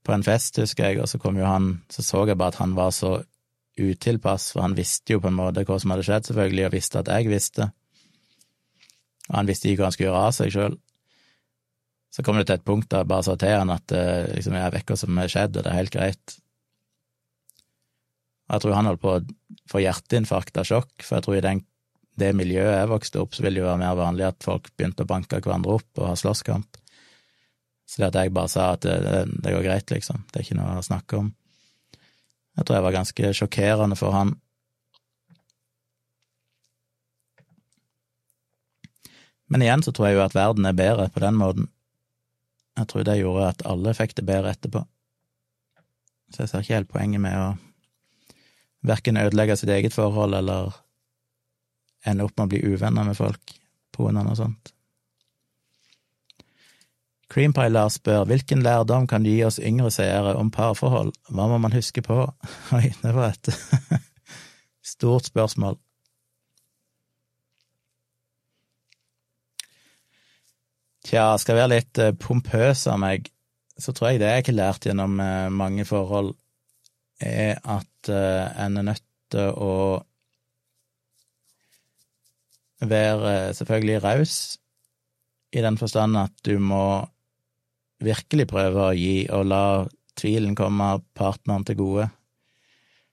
på 0.05 0.15
en 0.15 0.25
fest, 0.25 0.57
husker 0.63 0.89
jeg, 0.89 1.03
og 1.03 1.11
så 1.11 1.21
kom 1.21 1.37
jo 1.37 1.45
han 1.45 1.83
Så 1.93 2.03
så 2.03 2.25
jeg 2.25 2.39
bare 2.41 2.55
at 2.55 2.63
han 2.63 2.73
var 2.77 2.95
så 2.97 3.19
utilpass, 3.81 4.51
for 4.55 4.65
han 4.65 4.77
visste 4.77 5.15
jo 5.15 5.21
på 5.21 5.29
en 5.29 5.37
måte 5.37 5.65
hva 5.69 5.77
som 5.81 5.93
hadde 5.93 6.05
skjedd, 6.09 6.31
selvfølgelig, 6.31 6.67
og 6.67 6.75
visste 6.75 7.01
at 7.01 7.13
jeg 7.13 7.29
visste. 7.33 7.69
Og 9.31 9.39
han 9.39 9.49
visste 9.49 9.71
ikke 9.71 9.85
hva 9.85 9.91
han 9.91 9.97
skulle 9.97 10.11
gjøre 10.11 10.27
av 10.27 10.37
seg 10.37 10.55
sjøl. 10.55 10.77
Så 12.11 12.25
kom 12.27 12.39
det 12.41 12.49
til 12.49 12.59
et 12.59 12.67
punkt 12.67 12.91
da 12.91 13.05
jeg 13.05 13.11
bare 13.13 13.27
sa 13.27 13.37
til 13.39 13.55
han 13.55 13.71
at 13.71 13.95
eh, 13.95 14.31
liksom, 14.35 14.57
jeg 14.59 14.75
vet 14.75 14.91
hva 14.91 14.99
som 14.99 15.21
har 15.23 15.31
skjedd, 15.31 15.57
og 15.57 15.63
det 15.65 15.71
er 15.71 15.79
helt 15.79 15.95
greit. 15.95 16.37
Jeg 18.51 18.65
tror 18.65 18.75
han 18.75 18.91
holdt 18.91 19.03
på 19.05 19.13
å 19.15 19.21
få 19.71 19.83
hjerteinfarkt 19.85 20.59
av 20.59 20.67
sjokk, 20.67 20.91
for 21.07 21.19
jeg 21.19 21.27
tror 21.27 21.39
i 21.39 21.45
den 21.47 21.65
det 22.21 22.33
miljøet 22.37 22.75
jeg 22.75 22.91
vokste 22.91 23.21
opp, 23.23 23.33
så 23.33 23.45
ville 23.45 23.57
det 23.57 23.63
jo 23.63 23.69
være 23.69 23.81
mer 23.81 23.97
vanlig 23.97 24.27
at 24.27 24.45
folk 24.45 24.67
begynte 24.75 25.07
å 25.07 25.09
banke 25.09 25.39
hverandre 25.41 25.79
opp 25.79 26.01
og 26.03 26.09
ha 26.11 26.17
slåsskamp. 26.19 26.81
Så 27.89 28.03
det 28.03 28.11
at 28.11 28.19
jeg 28.21 28.35
bare 28.35 28.51
sa 28.51 28.73
at 28.75 28.85
det, 28.85 28.97
det, 29.07 29.23
det 29.47 29.55
går 29.55 29.65
greit, 29.65 29.95
liksom, 29.95 30.25
det 30.29 30.41
er 30.41 30.45
ikke 30.45 30.59
noe 30.59 30.77
å 30.79 30.85
snakke 30.85 31.23
om. 31.23 31.31
Jeg 32.59 32.67
tror 32.67 32.77
jeg 32.77 32.85
var 32.85 32.97
ganske 32.99 33.33
sjokkerende 33.39 33.97
for 33.99 34.15
han. 34.15 34.35
Men 39.51 39.65
igjen 39.67 39.83
så 39.83 39.93
tror 39.93 40.09
jeg 40.09 40.19
jo 40.19 40.25
at 40.25 40.37
verden 40.37 40.69
er 40.69 40.77
bedre 40.79 41.09
på 41.11 41.23
den 41.23 41.39
måten. 41.39 41.69
Jeg 42.79 42.89
tror 42.89 43.05
det 43.05 43.19
gjorde 43.19 43.49
at 43.51 43.65
alle 43.67 43.95
fikk 43.99 44.15
det 44.17 44.27
bedre 44.29 44.55
etterpå. 44.55 44.85
Så 46.31 46.45
jeg 46.45 46.51
ser 46.51 46.63
ikke 46.63 46.79
helt 46.79 46.93
poenget 46.93 47.23
med 47.23 47.35
å 47.35 47.49
verken 48.87 49.19
ødelegge 49.21 49.59
sitt 49.59 49.73
eget 49.75 49.95
forhold 49.97 50.37
eller 50.39 50.77
ende 52.07 52.25
opp 52.25 52.37
med 52.39 52.47
å 52.47 52.53
bli 52.55 52.61
uvenner 52.73 53.09
med 53.11 53.19
folk 53.19 53.57
på 53.93 54.07
grunn 54.07 54.21
av 54.21 54.29
noe 54.29 54.39
sånt. 54.39 54.73
Creampiler 57.31 57.91
spør 57.95 58.25
hvilken 58.27 58.63
lærdom 58.65 59.07
kan 59.11 59.23
du 59.23 59.31
gi 59.31 59.43
oss 59.47 59.61
yngre 59.63 59.91
seere 59.95 60.33
om 60.39 60.51
parforhold, 60.51 61.13
hva 61.31 61.47
må 61.51 61.61
man 61.63 61.75
huske 61.75 62.03
på? 62.03 62.25
Oi, 62.77 62.89
det 63.03 63.13
var 63.15 63.35
et 63.35 63.53
stort 64.95 65.31
spørsmål. 65.31 65.79
Tja, 71.07 71.33
skal 71.41 71.57
jeg 71.57 71.63
være 71.63 71.73
litt 71.73 72.01
eh, 72.03 72.17
pompøs 72.21 72.85
av 72.91 73.01
meg, 73.01 73.31
så 73.81 73.95
tror 73.97 74.13
jeg 74.13 74.21
det 74.21 74.33
jeg 74.35 74.47
har 74.51 74.59
lært 74.59 74.87
gjennom 74.89 75.17
eh, 75.25 75.49
mange 75.53 75.87
forhold, 75.89 76.35
er 77.25 77.57
at 77.65 78.11
eh, 78.13 78.45
en 78.61 78.81
er 78.81 78.89
nødt 78.93 79.07
til 79.33 79.49
å 79.57 79.75
være 82.81 83.55
selvfølgelig 83.57 84.03
raus, 84.05 84.37
i 85.51 85.65
den 85.65 85.77
forstand 85.81 86.17
at 86.21 86.37
du 86.47 86.55
må 86.63 87.01
virkelig 88.01 88.47
prøve 88.49 88.91
å 88.91 88.97
gi 88.97 89.27
og 89.35 89.49
la 89.51 89.65
tvilen 90.21 90.55
komme 90.57 90.93
partneren 91.17 91.65
til 91.69 91.81
gode. 91.81 92.07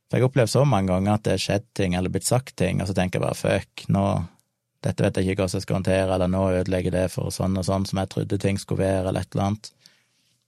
For 0.07 0.17
jeg 0.17 0.23
har 0.23 0.29
opplevd 0.29 0.53
så 0.53 0.63
mange 0.67 0.91
ganger 0.91 1.15
at 1.15 1.25
det 1.25 1.35
har 1.35 1.43
skjedd 1.43 1.67
ting 1.75 1.95
eller 1.97 2.11
blitt 2.11 2.27
sagt 2.27 2.55
ting, 2.59 2.81
og 2.81 2.87
så 2.87 2.95
tenker 2.95 3.19
jeg 3.19 3.25
bare 3.25 3.39
fuck, 3.39 3.87
nå 3.91 4.05
dette 4.85 5.03
vet 5.03 5.17
jeg 5.17 5.31
ikke 5.31 5.43
hvordan 5.43 5.57
jeg 5.57 5.65
skal 5.65 5.79
håndtere, 5.79 6.13
eller 6.13 6.29
nå 6.31 6.43
ødelegger 6.59 6.93
det 6.93 7.07
for 7.13 7.33
sånn 7.33 7.57
og 7.57 7.65
sånn 7.65 7.87
som 7.89 8.01
jeg 8.01 8.11
trodde 8.13 8.39
ting 8.41 8.59
skulle 8.61 8.85
være, 8.85 9.09
eller 9.09 9.25
et 9.25 9.33
eller 9.33 9.49
annet. 9.49 9.71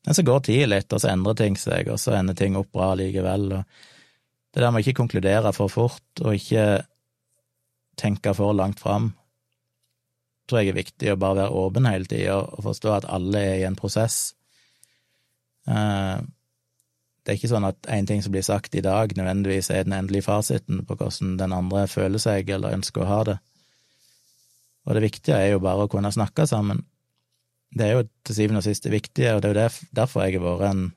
Men 0.05 0.15
så 0.15 0.25
går 0.25 0.43
tida 0.45 0.67
litt, 0.69 0.93
og 0.93 1.01
så 1.01 1.11
endrer 1.11 1.39
ting 1.39 1.57
seg, 1.59 1.89
og 1.91 1.99
så 2.01 2.15
ender 2.17 2.37
ting 2.37 2.57
opp 2.59 2.69
bra 2.75 2.93
likevel, 2.99 3.49
og 3.59 3.87
det 4.53 4.63
der 4.63 4.71
med 4.73 4.81
å 4.81 4.85
ikke 4.85 5.01
konkludere 5.01 5.53
for 5.53 5.71
fort, 5.71 6.23
og 6.23 6.37
ikke 6.37 6.83
tenke 7.99 8.33
for 8.33 8.55
langt 8.55 8.79
fram. 8.79 9.13
tror 10.47 10.63
jeg 10.63 10.71
er 10.71 10.79
viktig 10.79 11.11
å 11.13 11.19
bare 11.19 11.43
være 11.43 11.57
åpen 11.61 11.85
hele 11.85 12.09
tida 12.09 12.39
og 12.41 12.63
forstå 12.65 12.93
at 12.95 13.05
alle 13.05 13.41
er 13.51 13.57
i 13.59 13.65
en 13.67 13.75
prosess. 13.77 14.33
Eh, 15.69 16.21
det 17.21 17.33
er 17.33 17.37
ikke 17.37 17.51
sånn 17.51 17.67
at 17.67 17.89
en 17.93 18.07
ting 18.09 18.23
som 18.25 18.33
blir 18.33 18.41
sagt 18.41 18.73
i 18.73 18.81
dag, 18.81 19.13
nødvendigvis 19.13 19.69
er 19.69 19.85
den 19.85 19.93
endelige 19.93 20.25
fasiten 20.25 20.81
på 20.87 20.97
hvordan 20.97 21.35
den 21.37 21.53
andre 21.53 21.85
føler 21.91 22.17
seg 22.23 22.49
eller 22.49 22.73
ønsker 22.79 23.05
å 23.05 23.09
ha 23.11 23.19
det. 23.27 23.37
Og 24.89 24.97
det 24.97 25.05
viktige 25.05 25.37
er 25.37 25.51
jo 25.53 25.61
bare 25.61 25.85
å 25.85 25.91
kunne 25.91 26.09
snakke 26.11 26.47
sammen. 26.49 26.81
Det 27.69 27.85
er 27.85 27.99
jo 27.99 28.07
til 28.25 28.35
syvende 28.35 28.63
og 28.63 28.65
sist 28.65 28.87
det 28.87 28.95
viktige, 28.95 29.35
og 29.35 29.43
det 29.43 29.51
er 29.51 29.53
jo 29.53 29.85
derfor 29.93 30.25
jeg 30.25 30.39
har 30.39 30.45
vært 30.47 30.65
en 30.71 30.87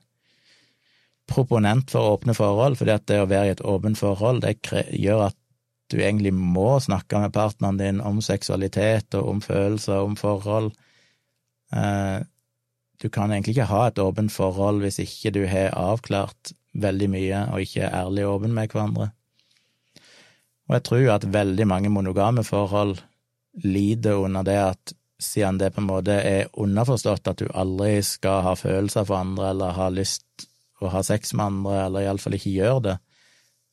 proponent 1.29 1.93
for 1.93 2.15
åpne 2.15 2.33
forhold, 2.35 2.79
fordi 2.79 2.95
at 2.95 3.05
det 3.07 3.21
å 3.21 3.29
være 3.29 3.51
i 3.51 3.53
et 3.53 3.63
åpent 3.69 3.99
forhold, 3.99 4.41
det 4.43 4.57
gjør 4.97 5.27
at 5.29 5.37
du 5.93 5.99
egentlig 6.01 6.33
må 6.33 6.79
snakke 6.81 7.21
med 7.21 7.33
partneren 7.35 7.77
din 7.77 8.01
om 8.01 8.17
seksualitet 8.23 9.13
og 9.19 9.29
om 9.35 9.41
følelser, 9.45 10.01
om 10.01 10.17
forhold. 10.17 10.71
Eh, 11.75 12.25
du 13.01 13.09
kan 13.13 13.31
egentlig 13.31 13.57
ikke 13.57 13.69
ha 13.69 13.87
et 13.89 14.01
åpent 14.01 14.33
forhold 14.33 14.81
hvis 14.81 15.01
ikke 15.03 15.33
du 15.35 15.43
har 15.49 15.75
avklart 15.77 16.53
veldig 16.73 17.09
mye 17.13 17.45
og 17.53 17.65
ikke 17.65 17.83
er 17.85 17.97
ærlig 18.01 18.25
og 18.25 18.39
åpen 18.39 18.55
med 18.55 18.73
hverandre. 18.73 19.11
Og 20.69 20.77
jeg 20.77 20.85
tror 20.87 21.01
jo 21.03 21.11
at 21.13 21.33
veldig 21.33 21.67
mange 21.69 21.91
monogame 21.93 22.45
forhold 22.47 22.97
lider 23.61 24.23
under 24.25 24.45
det 24.47 24.59
at 24.61 24.93
siden 25.23 25.59
det 25.61 25.71
på 25.71 25.81
en 25.81 25.87
måte 25.87 26.15
er 26.17 26.49
underforstått 26.59 27.29
at 27.31 27.39
du 27.39 27.47
aldri 27.53 28.01
skal 28.03 28.41
ha 28.47 28.55
følelser 28.59 29.05
for 29.07 29.21
andre 29.21 29.53
eller 29.53 29.77
ha 29.77 29.87
lyst 29.93 30.47
å 30.83 30.91
ha 30.91 31.03
sex 31.05 31.33
med 31.33 31.45
andre, 31.45 31.85
eller 31.85 32.03
iallfall 32.03 32.35
ikke 32.37 32.51
gjør 32.51 32.79
det, 32.89 32.97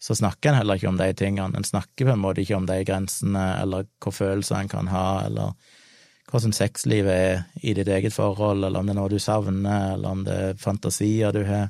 så 0.00 0.16
snakker 0.16 0.52
en 0.52 0.60
heller 0.60 0.78
ikke 0.78 0.90
om 0.92 1.00
de 1.00 1.08
tingene. 1.16 1.58
En 1.58 1.66
snakker 1.66 2.06
på 2.06 2.14
en 2.14 2.22
måte 2.22 2.44
ikke 2.44 2.56
om 2.56 2.68
de 2.68 2.78
grensene, 2.86 3.46
eller 3.60 3.88
hva 4.00 4.12
følelser 4.14 4.60
en 4.60 4.70
kan 4.70 4.90
ha, 4.92 5.06
eller 5.26 5.56
hvordan 6.30 6.54
sexlivet 6.54 7.10
er 7.10 7.42
i 7.66 7.74
ditt 7.74 7.90
eget 7.90 8.14
forhold, 8.14 8.64
eller 8.64 8.80
om 8.80 8.86
det 8.86 8.94
er 8.94 9.00
noe 9.00 9.12
du 9.12 9.18
savner, 9.20 9.96
eller 9.96 10.14
om 10.14 10.22
det 10.26 10.36
er 10.44 10.60
fantasier 10.60 11.34
du 11.34 11.42
har. 11.48 11.68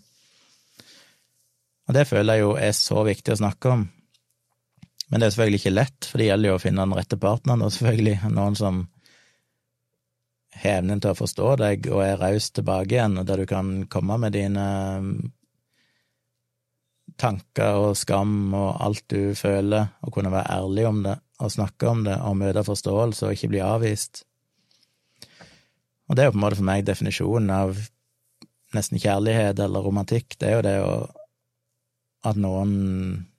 Og 1.88 1.96
det 1.96 2.06
føler 2.06 2.38
jeg 2.38 2.44
jo 2.44 2.52
er 2.68 2.76
så 2.76 3.02
viktig 3.08 3.34
å 3.34 3.40
snakke 3.40 3.72
om. 3.72 3.88
Men 5.10 5.20
det 5.20 5.26
er 5.26 5.34
selvfølgelig 5.34 5.60
ikke 5.60 5.74
lett, 5.74 6.06
for 6.06 6.22
det 6.22 6.28
gjelder 6.28 6.52
jo 6.52 6.56
å 6.56 6.62
finne 6.62 6.86
den 6.86 6.94
rette 6.94 7.18
partneren, 7.20 7.64
og 7.66 7.74
selvfølgelig 7.74 8.30
noen 8.30 8.56
som 8.58 8.80
har 10.60 10.78
evnen 10.78 11.02
til 11.02 11.12
å 11.12 11.18
forstå 11.18 11.50
deg 11.60 11.88
og 11.90 12.02
er 12.04 12.20
raus 12.20 12.50
tilbake 12.54 12.94
igjen, 12.94 13.18
og 13.18 13.26
der 13.26 13.42
du 13.42 13.48
kan 13.50 13.72
komme 13.90 14.18
med 14.22 14.34
dine 14.36 14.66
mm, 15.02 15.12
tanker 17.20 17.78
og 17.88 17.98
skam 17.98 18.54
og 18.54 18.70
alt 18.82 19.04
du 19.10 19.34
føler, 19.38 19.90
og 20.04 20.14
kunne 20.14 20.32
være 20.34 20.60
ærlig 20.60 20.86
om 20.88 21.02
det 21.06 21.18
og 21.40 21.54
snakke 21.54 21.88
om 21.88 22.02
det 22.04 22.18
og 22.20 22.36
møte 22.36 22.66
forståelse 22.66 23.26
og 23.26 23.32
ikke 23.34 23.48
bli 23.54 23.62
avvist. 23.64 24.26
Og 26.10 26.16
det 26.16 26.22
er 26.22 26.28
jo 26.28 26.34
på 26.34 26.40
en 26.40 26.44
måte 26.44 26.58
for 26.58 26.68
meg 26.68 26.84
definisjonen 26.84 27.50
av 27.54 27.78
nesten 28.76 29.00
kjærlighet 29.00 29.58
eller 29.64 29.82
romantikk, 29.82 30.36
det 30.38 30.50
er 30.50 30.58
jo 30.58 30.66
det 30.66 30.76
å 30.84 30.92
at 32.28 32.36
noen 32.36 33.29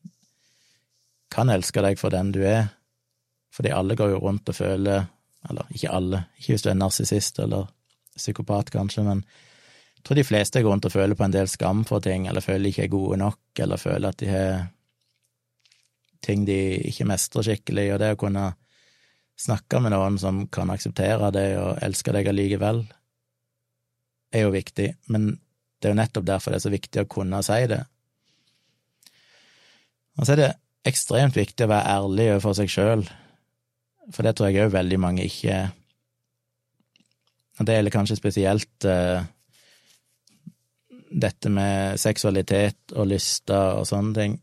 kan 1.31 1.49
elske 1.49 1.83
deg 1.83 1.99
for 1.99 2.13
den 2.13 2.33
du 2.35 2.41
er, 2.45 2.67
fordi 3.55 3.71
alle 3.75 3.95
går 3.99 4.13
jo 4.13 4.21
rundt 4.23 4.49
og 4.51 4.55
føler 4.55 5.07
eller 5.49 5.69
ikke 5.73 5.89
alle, 5.89 6.25
ikke 6.37 6.53
hvis 6.53 6.65
du 6.65 6.69
er 6.69 6.77
narsissist 6.77 7.39
eller 7.41 7.69
psykopat, 8.13 8.69
kanskje, 8.73 9.03
men 9.07 9.23
jeg 9.97 10.05
tror 10.05 10.17
de 10.19 10.25
fleste 10.27 10.61
går 10.61 10.73
rundt 10.73 10.85
og 10.85 10.93
føler 10.93 11.17
på 11.17 11.25
en 11.25 11.33
del 11.33 11.49
skam 11.49 11.83
for 11.87 12.03
ting, 12.03 12.27
eller 12.27 12.43
føler 12.45 12.65
de 12.65 12.73
ikke 12.73 12.85
er 12.85 12.93
gode 12.93 13.17
nok, 13.21 13.41
eller 13.63 13.81
føler 13.81 14.09
at 14.09 14.19
de 14.21 14.29
har 14.29 14.63
ting 16.21 16.45
de 16.45 16.57
ikke 16.91 17.07
mestrer 17.09 17.47
skikkelig, 17.47 17.87
og 17.93 18.01
det 18.01 18.11
å 18.13 18.19
kunne 18.21 18.51
snakke 19.41 19.79
med 19.81 19.95
noen 19.95 20.19
som 20.21 20.43
kan 20.53 20.69
akseptere 20.69 21.31
det 21.33 21.47
og 21.57 21.79
elske 21.81 22.13
deg 22.13 22.29
allikevel, 22.29 22.83
er 24.31 24.45
jo 24.45 24.53
viktig, 24.53 24.91
men 25.11 25.31
det 25.81 25.89
er 25.89 25.95
jo 25.95 26.01
nettopp 26.01 26.27
derfor 26.27 26.53
det 26.53 26.61
er 26.61 26.67
så 26.67 26.73
viktig 26.73 27.01
å 27.01 27.09
kunne 27.09 27.41
si 27.45 27.57
det. 27.71 27.81
Og 30.19 30.27
så 30.27 30.35
er 30.35 30.41
det 30.43 30.51
ekstremt 30.87 31.37
viktig 31.37 31.65
å 31.65 31.71
være 31.71 31.97
ærlig 31.97 32.29
overfor 32.31 32.57
seg 32.57 32.71
sjøl 32.73 33.03
for 34.09 34.25
det 34.25 34.35
tror 34.35 34.49
jeg 34.49 34.65
òg 34.65 34.73
veldig 34.73 34.99
mange 35.01 35.25
ikke 35.27 35.59
Og 37.59 37.67
det 37.67 37.75
gjelder 37.75 37.93
kanskje 37.93 38.17
spesielt 38.17 38.87
uh, 38.89 39.21
dette 41.11 41.51
med 41.51 41.99
seksualitet 42.01 42.95
og 42.95 43.09
lyster 43.11 43.81
og 43.81 43.83
sånne 43.85 44.13
ting. 44.15 44.37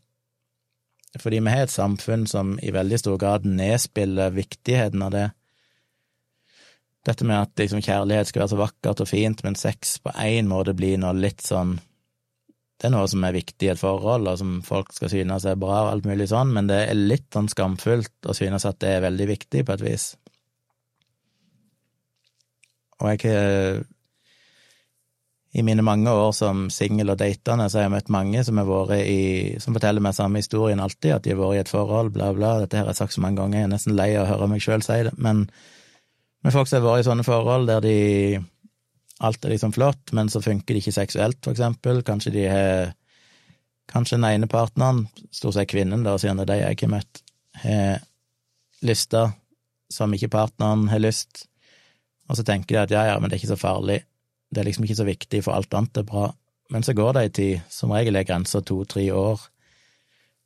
Fordi 1.17 1.41
vi 1.41 1.51
har 1.51 1.65
et 1.65 1.73
samfunn 1.73 2.27
som 2.29 2.53
i 2.61 2.71
veldig 2.71 2.99
stor 3.01 3.17
grad 3.19 3.47
nedspiller 3.49 4.31
viktigheten 4.37 5.03
av 5.03 5.11
det. 5.11 5.25
Dette 7.09 7.25
med 7.25 7.41
at 7.41 7.59
liksom, 7.59 7.81
kjærlighet 7.81 8.29
skal 8.29 8.45
være 8.45 8.53
så 8.53 8.61
vakkert 8.61 9.03
og 9.03 9.09
fint, 9.09 9.43
men 9.43 9.57
sex 9.59 9.97
på 10.05 10.13
én 10.13 10.47
måte 10.47 10.77
blir 10.77 11.01
noe 11.01 11.17
litt 11.17 11.43
sånn 11.43 11.79
det 12.79 12.87
er 12.87 12.93
noe 12.93 13.07
som 13.11 13.23
er 13.27 13.35
viktig 13.35 13.67
i 13.67 13.71
et 13.73 13.79
forhold, 13.81 14.27
og 14.31 14.39
som 14.39 14.57
folk 14.63 14.93
skal 14.95 15.11
synes 15.11 15.45
er 15.45 15.59
bra 15.59 15.81
og 15.83 15.91
alt 15.91 16.07
mulig 16.07 16.29
sånn, 16.31 16.53
men 16.55 16.69
det 16.69 16.79
er 16.87 16.95
litt 16.95 17.27
sånn 17.35 17.49
skamfullt 17.51 18.29
å 18.31 18.35
synes 18.37 18.65
at 18.69 18.79
det 18.79 18.93
er 18.95 19.05
veldig 19.09 19.27
viktig 19.33 19.65
på 19.67 19.75
et 19.75 19.83
vis. 19.83 20.13
Og 22.99 23.11
jeg 23.11 23.31
har 23.31 23.81
i 25.51 25.63
mine 25.65 25.81
mange 25.81 26.11
år 26.13 26.31
som 26.37 26.67
singel 26.69 27.09
og 27.09 27.17
datende, 27.19 27.65
så 27.69 27.79
har 27.79 27.87
jeg 27.87 27.93
møtt 27.95 28.11
mange 28.13 28.43
som 28.45 28.59
i 28.61 29.57
Som 29.59 29.73
forteller 29.73 30.01
meg 30.01 30.13
samme 30.13 30.37
historien 30.39 30.79
alltid, 30.79 31.15
at 31.15 31.23
de 31.23 31.33
har 31.33 31.39
vært 31.39 31.55
i 31.55 31.59
et 31.63 31.69
forhold, 31.69 32.11
bla, 32.13 32.31
bla. 32.33 32.59
Dette 32.59 32.77
har 32.77 32.85
jeg 32.85 32.95
sagt 32.95 33.13
så 33.13 33.21
mange 33.21 33.41
ganger, 33.41 33.59
jeg 33.59 33.63
er 33.63 33.73
nesten 33.73 33.95
lei 33.95 34.15
av 34.15 34.27
å 34.27 34.29
høre 34.29 34.47
meg 34.47 34.61
sjøl 34.61 34.85
si 34.85 35.01
det, 35.03 35.15
men 35.17 35.47
med 36.43 36.53
folk 36.53 36.69
som 36.69 36.79
har 36.79 36.85
vært 36.85 37.01
i 37.01 37.09
sånne 37.09 37.25
forhold 37.25 37.67
der 37.67 37.81
de 37.83 37.97
alt 39.19 39.45
er 39.45 39.53
liksom 39.53 39.73
flott, 39.75 40.13
men 40.15 40.29
så 40.31 40.41
funker 40.41 40.73
det 40.75 40.83
ikke 40.83 40.95
seksuelt, 40.95 41.39
for 41.43 41.55
eksempel. 41.55 42.03
Kanskje 42.07 42.35
de 42.35 42.47
har 42.49 42.95
Kanskje 43.89 44.19
den 44.19 44.25
ene 44.27 44.45
partneren, 44.45 45.07
stort 45.33 45.55
sett 45.55 45.71
kvinnen, 45.71 46.03
da, 46.05 46.11
siden 46.21 46.37
det 46.37 46.43
er 46.43 46.49
de 46.51 46.57
jeg 46.59 46.75
ikke 46.75 46.85
har 46.85 46.91
møtt, 46.91 47.21
har 47.63 48.03
lyster 48.85 49.31
som 49.89 50.13
ikke 50.13 50.29
partneren 50.29 50.83
har 50.91 51.01
lyst, 51.01 51.47
og 52.29 52.37
så 52.37 52.45
tenker 52.45 52.75
de 52.75 52.81
at 52.83 52.93
ja, 52.93 53.07
ja, 53.09 53.15
men 53.17 53.31
det 53.31 53.39
er 53.39 53.41
ikke 53.41 53.55
så 53.55 53.57
farlig, 53.57 54.03
det 54.53 54.61
er 54.61 54.67
liksom 54.69 54.85
ikke 54.85 54.99
så 54.99 55.07
viktig, 55.07 55.41
for 55.45 55.57
alt 55.57 55.73
annet 55.73 56.03
er 56.03 56.05
bra. 56.05 56.27
Men 56.69 56.85
så 56.85 56.93
går 56.93 57.15
det 57.15 57.23
ei 57.25 57.33
tid, 57.33 57.65
som 57.73 57.93
regel 57.95 58.19
er 58.19 58.27
grensa 58.29 58.61
to–tre 58.61 59.07
år, 59.09 59.41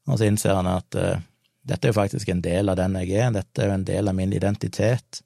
og 0.07 0.15
så 0.19 0.27
innser 0.27 0.55
han 0.55 0.71
at 0.71 0.99
uh, 0.99 1.19
dette 1.67 1.87
er 1.87 1.91
jo 1.91 1.99
faktisk 1.99 2.31
en 2.31 2.43
del 2.43 2.71
av 2.71 2.79
den 2.79 2.95
jeg 3.01 3.11
er, 3.19 3.35
dette 3.35 3.63
er 3.63 3.71
jo 3.71 3.77
en 3.77 3.87
del 3.87 4.11
av 4.11 4.15
min 4.15 4.35
identitet. 4.35 5.19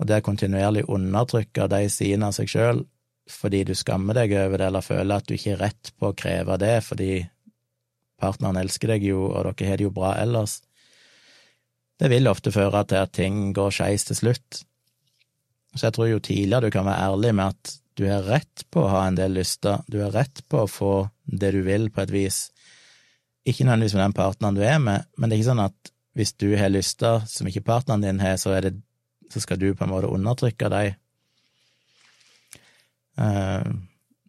Og 0.00 0.08
det 0.08 0.16
er 0.16 0.26
kontinuerlig 0.26 0.84
undertrykk 0.90 1.64
av 1.64 1.70
de 1.76 1.86
sidene 1.92 2.30
av 2.30 2.36
seg 2.36 2.50
sjøl 2.50 2.84
fordi 3.30 3.62
du 3.64 3.72
skammer 3.72 4.18
deg 4.18 4.34
over 4.36 4.60
det, 4.60 4.66
eller 4.66 4.84
føler 4.84 5.16
at 5.16 5.24
du 5.24 5.32
ikke 5.32 5.54
har 5.54 5.62
rett 5.70 5.90
på 5.96 6.10
å 6.10 6.16
kreve 6.18 6.58
det 6.60 6.74
fordi 6.84 7.12
partneren 8.20 8.58
elsker 8.60 8.94
deg 8.94 9.06
jo, 9.08 9.22
og 9.30 9.46
dere 9.48 9.70
har 9.70 9.80
det 9.80 9.86
jo 9.86 9.94
bra 9.94 10.10
ellers, 10.20 10.58
det 12.00 12.10
vil 12.10 12.28
ofte 12.28 12.52
føre 12.54 12.82
til 12.90 13.00
at 13.00 13.14
ting 13.14 13.52
går 13.56 13.72
skeis 13.74 14.06
til 14.08 14.18
slutt. 14.18 14.60
Så 15.74 15.86
jeg 15.86 15.96
tror 15.96 16.10
jo 16.10 16.22
tidligere 16.22 16.68
du 16.68 16.74
kan 16.74 16.86
være 16.86 17.08
ærlig 17.08 17.32
med 17.38 17.54
at 17.54 17.74
du 17.94 18.06
har 18.08 18.26
rett 18.26 18.64
på 18.74 18.82
å 18.82 18.90
ha 18.90 19.04
en 19.06 19.18
del 19.18 19.36
lyster, 19.38 19.82
du 19.86 20.00
har 20.02 20.14
rett 20.14 20.42
på 20.50 20.64
å 20.64 20.70
få 20.70 20.94
det 21.24 21.52
du 21.54 21.62
vil, 21.66 21.88
på 21.94 22.02
et 22.02 22.12
vis. 22.12 22.38
Ikke 23.46 23.66
nødvendigvis 23.66 23.94
med 23.94 24.04
den 24.08 24.16
partneren 24.16 24.58
du 24.58 24.64
er 24.66 24.80
med, 24.82 25.06
men 25.16 25.30
det 25.30 25.36
er 25.36 25.42
ikke 25.42 25.52
sånn 25.52 25.66
at 25.68 25.92
hvis 26.14 26.34
du 26.38 26.48
har 26.58 26.72
lyster 26.72 27.22
som 27.30 27.48
ikke 27.50 27.64
partneren 27.66 28.02
din 28.02 28.22
har, 28.22 28.36
så 28.42 28.54
er 28.56 28.66
det 28.66 28.74
så 29.34 29.42
skal 29.42 29.58
du 29.58 29.72
på 29.74 29.84
en 29.84 29.90
måte 29.90 30.10
undertrykke 30.14 30.70
dem. 30.70 30.94
Eh, 33.18 33.66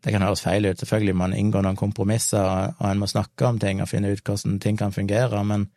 det 0.06 0.14
kan 0.14 0.26
høres 0.26 0.44
feil 0.46 0.68
ut, 0.68 0.78
selvfølgelig 0.78 1.18
man 1.18 1.34
inngår 1.34 1.66
noen 1.66 1.80
kompromisser, 1.80 2.74
og 2.78 2.86
en 2.90 3.02
må 3.02 3.10
snakke 3.10 3.48
om 3.48 3.62
ting 3.62 3.82
og 3.82 3.90
finne 3.90 4.12
ut 4.14 4.22
hvordan 4.22 4.60
ting 4.62 4.78
kan 4.78 4.94
fungere, 4.94 5.42
men, 5.46 5.68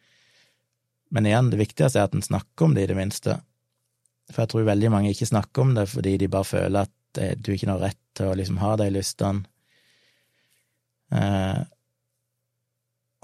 men 1.12 1.28
igjen, 1.28 1.48
det 1.52 1.60
viktigste 1.62 2.00
er 2.00 2.10
at 2.10 2.16
en 2.16 2.24
snakker 2.24 2.66
om 2.66 2.76
det, 2.76 2.84
i 2.84 2.90
det 2.90 2.98
minste. 2.98 3.38
For 4.28 4.44
jeg 4.44 4.52
tror 4.52 4.68
veldig 4.68 4.92
mange 4.92 5.14
ikke 5.14 5.30
snakker 5.30 5.64
om 5.64 5.72
det 5.78 5.86
fordi 5.88 6.18
de 6.20 6.28
bare 6.32 6.44
føler 6.44 6.84
at 6.84 7.20
du 7.40 7.54
ikke 7.54 7.70
har 7.70 7.80
rett 7.80 8.02
til 8.18 8.28
å 8.28 8.36
liksom 8.36 8.60
ha 8.60 8.74
de 8.76 8.90
lystene. 8.92 9.46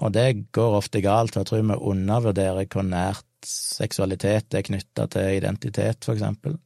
Og 0.03 0.11
det 0.13 0.51
går 0.51 0.77
ofte 0.81 1.01
galt, 1.03 1.31
for 1.33 1.41
jeg 1.41 1.49
tror 1.49 1.63
vi 1.63 1.79
undervurderer 1.91 2.67
hvor 2.67 2.83
nært 2.83 3.25
seksualitet 3.47 4.57
er 4.57 4.65
knytta 4.65 5.05
til 5.11 5.37
identitet, 5.37 6.03
for 6.03 6.17
eksempel, 6.17 6.57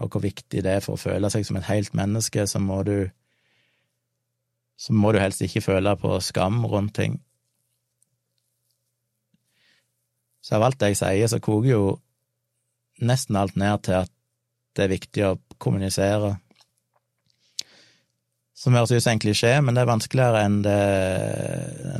og 0.00 0.08
hvor 0.08 0.22
viktig 0.24 0.62
det 0.64 0.76
er 0.78 0.84
for 0.84 0.96
å 0.96 1.02
føle 1.02 1.30
seg 1.32 1.44
som 1.44 1.58
et 1.60 1.68
helt 1.68 1.96
menneske, 1.98 2.46
så 2.46 2.62
må 2.62 2.82
du 2.86 3.10
så 4.80 4.94
må 4.96 5.12
du 5.12 5.18
helst 5.20 5.42
ikke 5.44 5.60
føle 5.60 5.92
på 6.00 6.14
skam 6.24 6.62
rundt 6.64 6.94
ting. 6.96 7.18
Så 10.40 10.56
av 10.56 10.64
alt 10.64 10.78
det 10.80 10.94
jeg 10.94 11.00
sier, 11.02 11.28
så 11.28 11.40
koker 11.44 11.68
jo 11.68 11.82
nesten 13.04 13.36
alt 13.36 13.58
ned 13.60 13.84
til 13.84 13.98
at 13.98 14.12
det 14.76 14.86
er 14.86 14.94
viktig 14.94 15.26
å 15.26 15.34
kommunisere 15.60 16.38
som 18.60 18.76
høres 18.76 18.92
ut 18.92 19.00
som 19.00 19.14
en 19.14 19.22
klisjé, 19.22 19.54
men 19.64 19.76
det 19.76 19.82
er 19.82 19.88
vanskeligere 19.88 20.40
enn 20.44 20.58
det 20.64 20.80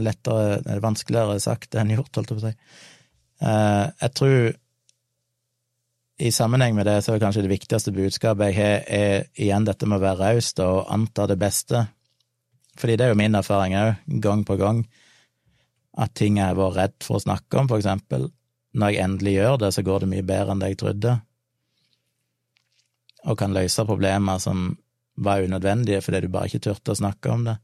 lettere, 0.05 0.59
det 0.65 0.75
er 0.75 0.83
vanskeligere 0.85 1.39
sagt 1.41 1.77
enn 1.81 1.95
gjort, 1.95 2.13
holdt 2.19 2.35
jeg 2.35 2.37
på 2.37 2.43
å 2.43 2.49
si. 2.51 2.57
Eh, 3.41 3.85
jeg 4.03 4.13
tror 4.19 4.51
i 6.21 6.33
sammenheng 6.37 6.77
med 6.77 6.85
det, 6.85 6.99
så 7.01 7.15
er 7.15 7.23
kanskje 7.23 7.47
det 7.47 7.55
viktigste 7.55 7.95
budskapet 7.97 8.51
jeg 8.51 8.59
har, 8.59 8.83
er 8.93 9.31
igjen 9.41 9.65
dette 9.65 9.89
med 9.89 10.03
å 10.03 10.05
være 10.05 10.35
raus 10.35 10.53
og 10.61 10.83
anta 10.93 11.25
det 11.31 11.39
beste. 11.41 11.87
Fordi 12.77 12.99
det 12.99 13.07
er 13.07 13.15
jo 13.15 13.21
min 13.23 13.39
erfaring 13.39 13.79
òg, 13.81 14.05
gang 14.21 14.45
på 14.45 14.59
gang, 14.61 14.85
at 15.97 16.13
ting 16.17 16.37
jeg 16.37 16.53
har 16.53 16.61
vært 16.61 16.77
redd 16.77 16.99
for 17.07 17.17
å 17.17 17.25
snakke 17.25 17.63
om, 17.63 17.73
for 17.73 17.81
eksempel, 17.81 18.29
når 18.77 18.93
jeg 18.93 19.05
endelig 19.07 19.35
gjør 19.39 19.59
det, 19.65 19.73
så 19.75 19.87
går 19.87 20.05
det 20.05 20.11
mye 20.13 20.29
bedre 20.29 20.53
enn 20.53 20.61
det 20.61 20.71
jeg 20.75 20.81
trodde, 20.85 21.17
og 23.25 23.41
kan 23.41 23.57
løse 23.57 23.89
problemer 23.89 24.45
som 24.45 24.69
var 25.21 25.45
unødvendige 25.45 26.01
fordi 26.05 26.25
du 26.25 26.33
bare 26.33 26.51
ikke 26.51 26.65
turte 26.69 26.95
å 26.95 27.01
snakke 27.01 27.33
om 27.33 27.47
det. 27.49 27.57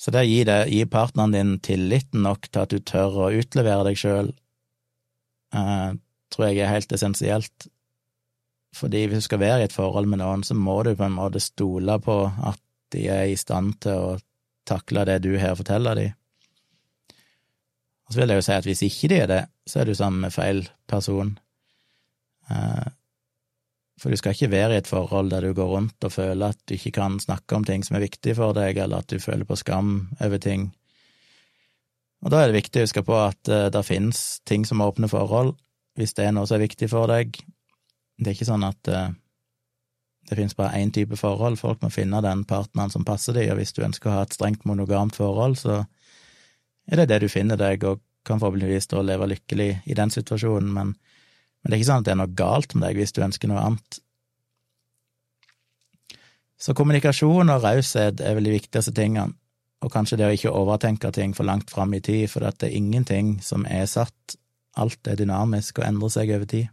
Så 0.00 0.10
det 0.14 0.24
å 0.24 0.28
gi, 0.28 0.40
det, 0.46 0.56
gi 0.74 0.82
partneren 0.90 1.34
din 1.34 1.52
tilliten 1.64 2.24
nok 2.26 2.48
til 2.48 2.64
at 2.64 2.72
du 2.74 2.80
tør 2.82 3.20
å 3.26 3.30
utlevere 3.38 3.86
deg 3.88 4.00
sjøl, 4.00 4.32
eh, 5.54 5.90
tror 6.34 6.48
jeg 6.48 6.60
er 6.60 6.72
helt 6.72 6.92
essensielt. 6.92 7.68
Fordi 8.74 9.04
hvis 9.06 9.22
du 9.22 9.28
skal 9.28 9.42
være 9.44 9.62
i 9.62 9.68
et 9.68 9.76
forhold 9.76 10.10
med 10.10 10.18
noen, 10.20 10.42
så 10.42 10.56
må 10.58 10.80
du 10.82 10.96
på 10.98 11.06
en 11.06 11.14
måte 11.14 11.42
stole 11.42 11.98
på 12.02 12.18
at 12.26 12.60
de 12.94 13.06
er 13.10 13.30
i 13.30 13.38
stand 13.38 13.78
til 13.86 14.10
å 14.10 14.18
takle 14.66 15.06
det 15.06 15.20
du 15.22 15.34
her 15.38 15.54
forteller 15.58 15.98
dem. 15.98 16.18
Og 18.04 18.12
så 18.12 18.20
vil 18.20 18.34
jeg 18.34 18.40
jo 18.40 18.44
si 18.44 18.56
at 18.58 18.66
hvis 18.68 18.84
ikke 18.84 19.10
de 19.12 19.20
er 19.22 19.30
det, 19.30 19.42
så 19.70 19.80
er 19.80 19.88
du 19.88 19.94
sammen 19.96 20.26
med 20.26 20.34
feil 20.34 20.66
person. 20.90 21.36
Eh, 22.50 22.88
for 24.00 24.10
du 24.10 24.18
skal 24.18 24.34
ikke 24.34 24.50
være 24.50 24.74
i 24.74 24.80
et 24.82 24.90
forhold 24.90 25.30
der 25.30 25.44
du 25.46 25.54
går 25.54 25.68
rundt 25.70 26.04
og 26.06 26.12
føler 26.12 26.52
at 26.52 26.58
du 26.66 26.74
ikke 26.74 26.96
kan 26.96 27.18
snakke 27.22 27.56
om 27.56 27.64
ting 27.66 27.84
som 27.86 27.96
er 27.96 28.06
viktig 28.06 28.34
for 28.38 28.56
deg, 28.56 28.78
eller 28.78 29.04
at 29.04 29.10
du 29.10 29.22
føler 29.22 29.46
på 29.46 29.58
skam 29.58 30.08
over 30.20 30.40
ting. 30.42 30.72
Og 32.24 32.32
da 32.32 32.40
er 32.40 32.50
det 32.50 32.58
viktig 32.58 32.80
å 32.80 32.86
huske 32.86 33.04
på 33.06 33.16
at 33.20 33.52
uh, 33.52 33.68
det 33.70 33.84
finnes 33.86 34.22
ting 34.48 34.64
som 34.66 34.82
åpner 34.82 35.12
forhold, 35.12 35.54
hvis 35.98 36.16
det 36.18 36.26
er 36.26 36.34
noe 36.34 36.48
som 36.48 36.58
er 36.58 36.64
viktig 36.64 36.88
for 36.90 37.10
deg. 37.10 37.36
Det 38.18 38.30
er 38.30 38.34
ikke 38.34 38.48
sånn 38.48 38.66
at 38.66 38.90
uh, 38.90 39.12
det 40.28 40.38
finnes 40.38 40.56
bare 40.56 40.80
én 40.80 40.90
type 40.94 41.18
forhold, 41.20 41.60
folk 41.60 41.84
må 41.84 41.92
finne 41.92 42.22
den 42.24 42.46
partneren 42.48 42.90
som 42.90 43.04
passer 43.06 43.36
dem, 43.36 43.52
og 43.52 43.60
hvis 43.60 43.76
du 43.76 43.84
ønsker 43.84 44.10
å 44.10 44.16
ha 44.18 44.26
et 44.26 44.34
strengt 44.34 44.64
monogamt 44.66 45.18
forhold, 45.20 45.58
så 45.60 45.82
er 46.88 47.00
det 47.02 47.10
det 47.12 47.22
du 47.24 47.28
finner 47.32 47.60
deg, 47.60 47.84
og 47.84 48.00
kan 48.24 48.40
forhåpentligvis 48.40 48.88
da 48.88 49.02
leve 49.04 49.28
lykkelig 49.28 49.70
i 49.84 49.96
den 49.96 50.10
situasjonen, 50.10 50.72
men 50.72 50.94
men 51.64 51.72
det 51.72 51.78
er 51.78 51.80
ikke 51.80 51.88
sånn 51.88 52.02
at 52.02 52.08
det 52.08 52.12
er 52.12 52.20
noe 52.20 52.36
galt 52.36 52.74
med 52.76 52.84
deg 52.84 52.98
hvis 53.00 53.14
du 53.16 53.22
ønsker 53.24 53.48
noe 53.48 53.62
annet. 53.64 53.98
Så 56.60 56.74
kommunikasjon 56.76 57.52
og 57.54 57.64
raushet 57.64 58.20
er 58.20 58.36
vel 58.36 58.50
de 58.50 58.52
viktigste 58.52 58.92
tingene, 58.92 59.32
og 59.80 59.92
kanskje 59.92 60.18
det 60.20 60.28
å 60.28 60.34
ikke 60.36 60.52
overtenke 60.52 61.08
ting 61.16 61.32
for 61.36 61.48
langt 61.48 61.72
fram 61.72 61.96
i 61.96 62.02
tid, 62.04 62.28
for 62.28 62.44
det 62.44 62.68
er 62.68 62.76
ingenting 62.76 63.38
som 63.44 63.64
er 63.64 63.88
satt, 63.88 64.36
alt 64.76 65.08
er 65.08 65.16
dynamisk 65.16 65.80
og 65.80 65.88
endrer 65.88 66.12
seg 66.12 66.34
over 66.36 66.50
tid. 66.52 66.68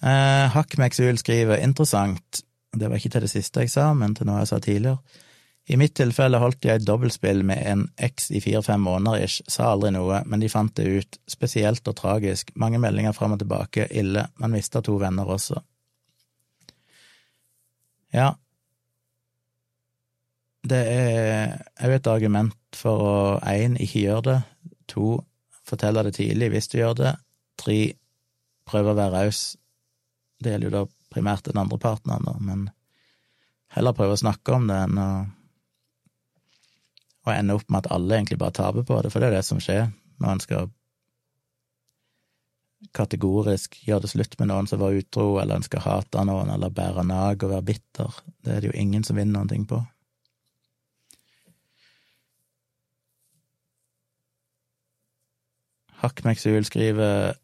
Eh, 0.00 0.46
Hakkmeksul 0.54 1.18
skriver 1.18 1.60
interessant, 1.60 2.44
det 2.70 2.86
var 2.86 3.02
ikke 3.02 3.10
til 3.16 3.26
det 3.26 3.34
siste 3.34 3.66
jeg 3.66 3.74
sa, 3.74 3.90
men 3.98 4.14
til 4.14 4.30
noe 4.30 4.44
jeg 4.44 4.52
sa 4.52 4.62
tidligere. 4.62 5.26
I 5.70 5.76
mitt 5.78 5.94
tilfelle 5.94 6.40
holdt 6.42 6.66
jeg 6.66 6.80
et 6.80 6.86
dobbeltspill 6.86 7.44
med 7.46 7.60
en 7.70 7.82
eks 8.02 8.30
i 8.34 8.40
fire–fem 8.42 8.82
måneder 8.82 9.22
ish, 9.22 9.44
sa 9.46 9.68
aldri 9.70 9.92
noe, 9.94 10.24
men 10.26 10.42
de 10.42 10.50
fant 10.50 10.72
det 10.74 10.86
ut, 10.90 11.18
spesielt 11.30 11.86
og 11.86 11.94
tragisk, 12.00 12.50
mange 12.58 12.80
meldinger 12.82 13.14
fram 13.14 13.36
og 13.36 13.42
tilbake, 13.42 13.86
ille, 13.94 14.26
man 14.42 14.54
mista 14.56 14.82
to 14.82 14.96
venner 14.98 15.30
også. 15.30 15.60
Ja, 18.10 18.32
det 20.66 20.80
er 20.92 21.54
òg 21.80 21.94
et 21.96 22.08
argument 22.10 22.76
for 22.76 23.06
å 23.06 23.16
én, 23.48 23.78
ikke 23.80 24.04
gjøre 24.04 24.24
det, 24.26 24.38
to, 24.90 25.20
fortelle 25.66 26.02
det 26.04 26.16
tidlig 26.18 26.50
hvis 26.52 26.68
du 26.72 26.80
gjør 26.80 26.96
det, 26.98 27.14
tre, 27.60 27.78
prøve 28.68 28.92
å 28.92 28.98
være 28.98 29.22
raus. 29.24 29.42
Det 30.40 30.52
gjelder 30.52 30.68
jo 30.68 30.74
da 30.74 30.84
primært 31.14 31.48
den 31.48 31.62
andre 31.62 31.78
partneren, 31.80 32.26
da, 32.26 32.36
men 32.42 32.68
heller 33.76 33.96
prøve 33.96 34.18
å 34.18 34.20
snakke 34.20 34.56
om 34.56 34.66
det 34.68 34.82
enn 34.88 35.00
å 35.00 35.10
og 37.26 37.32
ender 37.34 37.60
opp 37.60 37.68
med 37.68 37.84
at 37.84 37.92
alle 37.94 38.16
egentlig 38.16 38.38
bare 38.40 38.56
taper 38.56 38.86
på 38.86 39.00
det, 39.04 39.12
for 39.12 39.20
det 39.20 39.30
er 39.30 39.38
det 39.38 39.46
som 39.46 39.60
skjer 39.62 39.88
når 40.20 40.32
en 40.32 40.44
skal 40.44 40.70
kategorisk 42.96 43.76
gjøre 43.84 44.06
det 44.06 44.10
slutt 44.14 44.36
med 44.40 44.48
noen 44.50 44.68
som 44.68 44.80
var 44.80 44.96
utro, 44.96 45.34
eller 45.40 45.60
en 45.60 45.66
skal 45.66 45.84
hate 45.84 46.24
noen, 46.24 46.50
eller 46.52 46.72
bære 46.72 47.04
nag 47.04 47.42
og 47.44 47.52
være 47.52 47.66
bitter. 47.72 48.20
Det 48.40 48.54
er 48.54 48.62
det 48.62 48.70
jo 48.70 48.78
ingen 48.80 49.04
som 49.04 49.20
vinner 49.20 49.36
noen 49.36 49.50
ting 49.52 49.66
på. 49.68 49.82
Hakkmeksul 56.00 56.64
skriver 56.64 57.34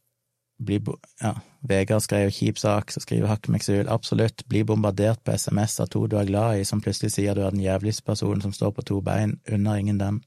bli, 0.64 0.80
ja, 1.20 1.34
Vegard 1.68 2.02
skrev 2.04 2.30
kjip 2.34 2.58
sak, 2.60 2.92
så 2.92 3.02
skriver 3.02 3.30
Hakkemeksul 3.30 3.90
absolutt, 3.92 4.44
bli 4.50 4.62
bombardert 4.66 5.22
på 5.24 5.34
SMS 5.36 5.80
av 5.82 5.90
to 5.92 6.06
du 6.06 6.16
er 6.20 6.28
glad 6.28 6.60
i, 6.60 6.64
som 6.68 6.82
plutselig 6.82 7.14
sier 7.14 7.36
du 7.36 7.42
er 7.44 7.54
den 7.54 7.64
jævligste 7.64 8.06
personen 8.06 8.42
som 8.44 8.54
står 8.54 8.74
på 8.76 8.86
to 8.86 9.00
bein, 9.04 9.38
unner 9.50 9.80
ingen 9.80 9.98
den. 10.02 10.20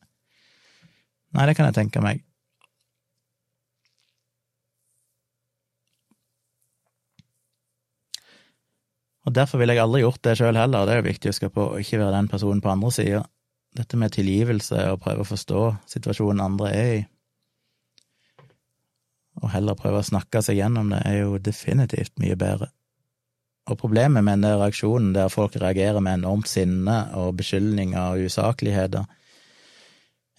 Nei, 1.36 1.45
det 1.45 1.56
kan 1.57 1.70
jeg 1.70 1.78
tenke 1.78 2.03
meg. 2.03 2.26
Og 9.28 9.36
derfor 9.36 9.61
ville 9.61 9.76
jeg 9.76 9.84
aldri 9.84 10.02
gjort 10.02 10.24
det 10.26 10.38
sjøl 10.40 10.57
heller, 10.57 10.88
det 10.88 10.95
er 10.95 11.03
jo 11.03 11.10
viktig 11.11 11.30
å 11.30 11.34
huske 11.36 11.52
på, 11.53 11.68
å 11.70 11.80
ikke 11.84 11.99
være 12.02 12.16
den 12.16 12.30
personen 12.32 12.64
på 12.66 12.72
andre 12.72 12.91
sida. 12.95 13.22
Dette 13.78 13.98
med 14.02 14.16
tilgivelse 14.16 14.88
og 14.90 15.03
prøve 15.03 15.22
å 15.22 15.30
forstå 15.30 15.64
situasjonen 15.91 16.41
andre 16.41 16.72
er 16.74 16.94
i 16.95 17.02
og 19.41 19.53
heller 19.53 19.78
prøve 19.80 20.02
å 20.02 20.06
snakke 20.06 20.41
seg 20.45 20.60
gjennom 20.60 20.91
det, 20.94 21.02
er 21.06 21.22
jo 21.24 21.40
definitivt 21.44 22.16
mye 22.22 22.38
bedre. 22.40 22.70
Og 23.70 23.78
problemet 23.78 24.26
med 24.26 24.41
den 24.41 24.60
reaksjonen 24.60 25.14
der 25.14 25.32
folk 25.32 25.56
reagerer 25.61 26.02
med 26.02 26.22
enormt 26.22 26.49
sinne 26.49 27.02
og 27.20 27.36
beskyldninger 27.40 27.99
og 28.16 28.30
usakligheter, 28.30 29.10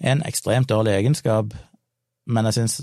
er 0.01 0.17
en 0.17 0.25
ekstremt 0.27 0.71
dårlig 0.71 0.97
egenskap, 0.97 1.53
men 2.27 2.49
jeg 2.49 2.59
syns 2.59 2.81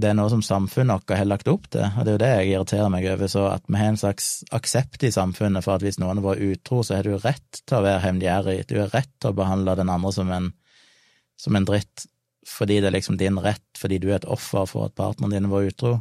det 0.00 0.12
er 0.12 0.14
noe 0.16 0.30
som 0.32 0.42
samfunnet 0.44 1.02
vårt 1.02 1.18
har 1.18 1.26
lagt 1.26 1.48
opp 1.50 1.66
til, 1.74 1.82
og 1.82 2.06
det 2.06 2.12
er 2.12 2.14
jo 2.14 2.22
det 2.22 2.30
jeg 2.30 2.50
irriterer 2.52 2.92
meg 2.94 3.08
over, 3.10 3.28
så 3.28 3.42
at 3.50 3.66
vi 3.66 3.80
har 3.80 3.90
en 3.90 3.98
slags 4.00 4.28
aksept 4.54 5.02
i 5.04 5.10
samfunnet 5.12 5.66
for 5.66 5.76
at 5.76 5.84
hvis 5.84 5.98
noen 6.00 6.22
var 6.24 6.40
utro, 6.40 6.84
så 6.86 6.96
har 6.96 7.08
du 7.08 7.18
rett 7.18 7.60
til 7.64 7.80
å 7.80 7.82
være 7.84 8.04
hevngjerrig, 8.06 8.62
du 8.70 8.78
har 8.78 8.94
rett 8.94 9.10
til 9.18 9.32
å 9.32 9.36
behandle 9.36 9.74
den 9.80 9.90
andre 9.92 10.14
som 10.14 10.30
en, 10.32 10.52
som 11.40 11.58
en 11.58 11.66
dritt, 11.68 12.06
fordi 12.46 12.80
det 12.80 12.88
er 12.88 12.96
liksom 12.96 13.18
din 13.20 13.38
rett, 13.42 13.66
fordi 13.78 13.98
du 14.00 14.08
er 14.10 14.20
et 14.20 14.28
offer 14.28 14.68
for 14.68 14.88
at 14.88 14.96
partneren 14.96 15.34
din 15.34 15.50
var 15.50 15.66
utro. 15.68 15.98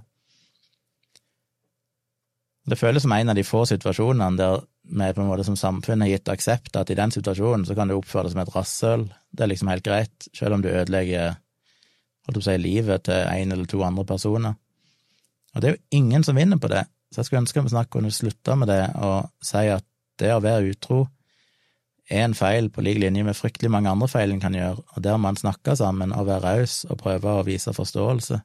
Det 2.69 2.77
føles 2.77 3.03
som 3.03 3.13
en 3.15 3.31
av 3.31 3.37
de 3.37 3.45
få 3.47 3.63
situasjonene 3.65 4.37
der 4.37 4.61
vi 4.89 5.13
på 5.13 5.21
en 5.21 5.29
måte 5.29 5.45
som 5.45 5.57
samfunn 5.57 6.01
har 6.01 6.09
gitt 6.09 6.29
aksept 6.31 6.77
at 6.79 6.89
i 6.89 6.97
den 6.97 7.11
situasjonen 7.13 7.65
så 7.65 7.75
kan 7.77 7.89
du 7.89 7.95
oppføre 7.97 8.25
deg 8.25 8.33
som 8.33 8.41
et 8.41 8.53
rasshøl. 8.55 9.03
Det 9.29 9.45
er 9.45 9.51
liksom 9.51 9.69
helt 9.69 9.85
greit, 9.85 10.29
selv 10.33 10.57
om 10.57 10.63
du 10.63 10.69
ødelegger 10.71 11.35
holdt 12.25 12.41
å 12.41 12.45
si, 12.45 12.55
livet 12.61 13.05
til 13.05 13.21
en 13.21 13.53
eller 13.53 13.69
to 13.69 13.83
andre 13.85 14.05
personer. 14.09 14.57
Og 15.53 15.61
det 15.61 15.69
er 15.69 15.75
jo 15.75 15.99
ingen 15.99 16.25
som 16.25 16.37
vinner 16.37 16.61
på 16.61 16.71
det, 16.71 16.83
så 17.09 17.21
jeg 17.21 17.29
skulle 17.29 17.43
ønske 17.43 17.63
vi 17.65 17.73
snart 17.73 17.91
kunne 17.93 18.13
slutte 18.13 18.57
med 18.57 18.69
det 18.69 18.81
og 18.97 19.29
si 19.45 19.65
at 19.73 19.85
det 20.19 20.33
å 20.33 20.43
være 20.43 20.73
utro 20.73 21.03
en 22.09 22.33
feil 22.33 22.69
på 22.73 22.81
lik 22.81 22.97
linje 23.03 23.23
med 23.23 23.37
fryktelig 23.37 23.69
mange 23.71 23.91
andre 23.91 24.07
feil 24.09 24.33
en 24.33 24.41
kan 24.41 24.55
gjøre, 24.55 24.81
og 24.95 25.03
der 25.05 25.17
må 25.17 25.29
en 25.29 25.37
snakke 25.37 25.75
sammen 25.77 26.13
og 26.15 26.25
være 26.27 26.41
raus 26.45 26.81
og 26.89 26.97
prøve 27.01 27.35
å 27.37 27.45
vise 27.45 27.73
forståelse, 27.73 28.41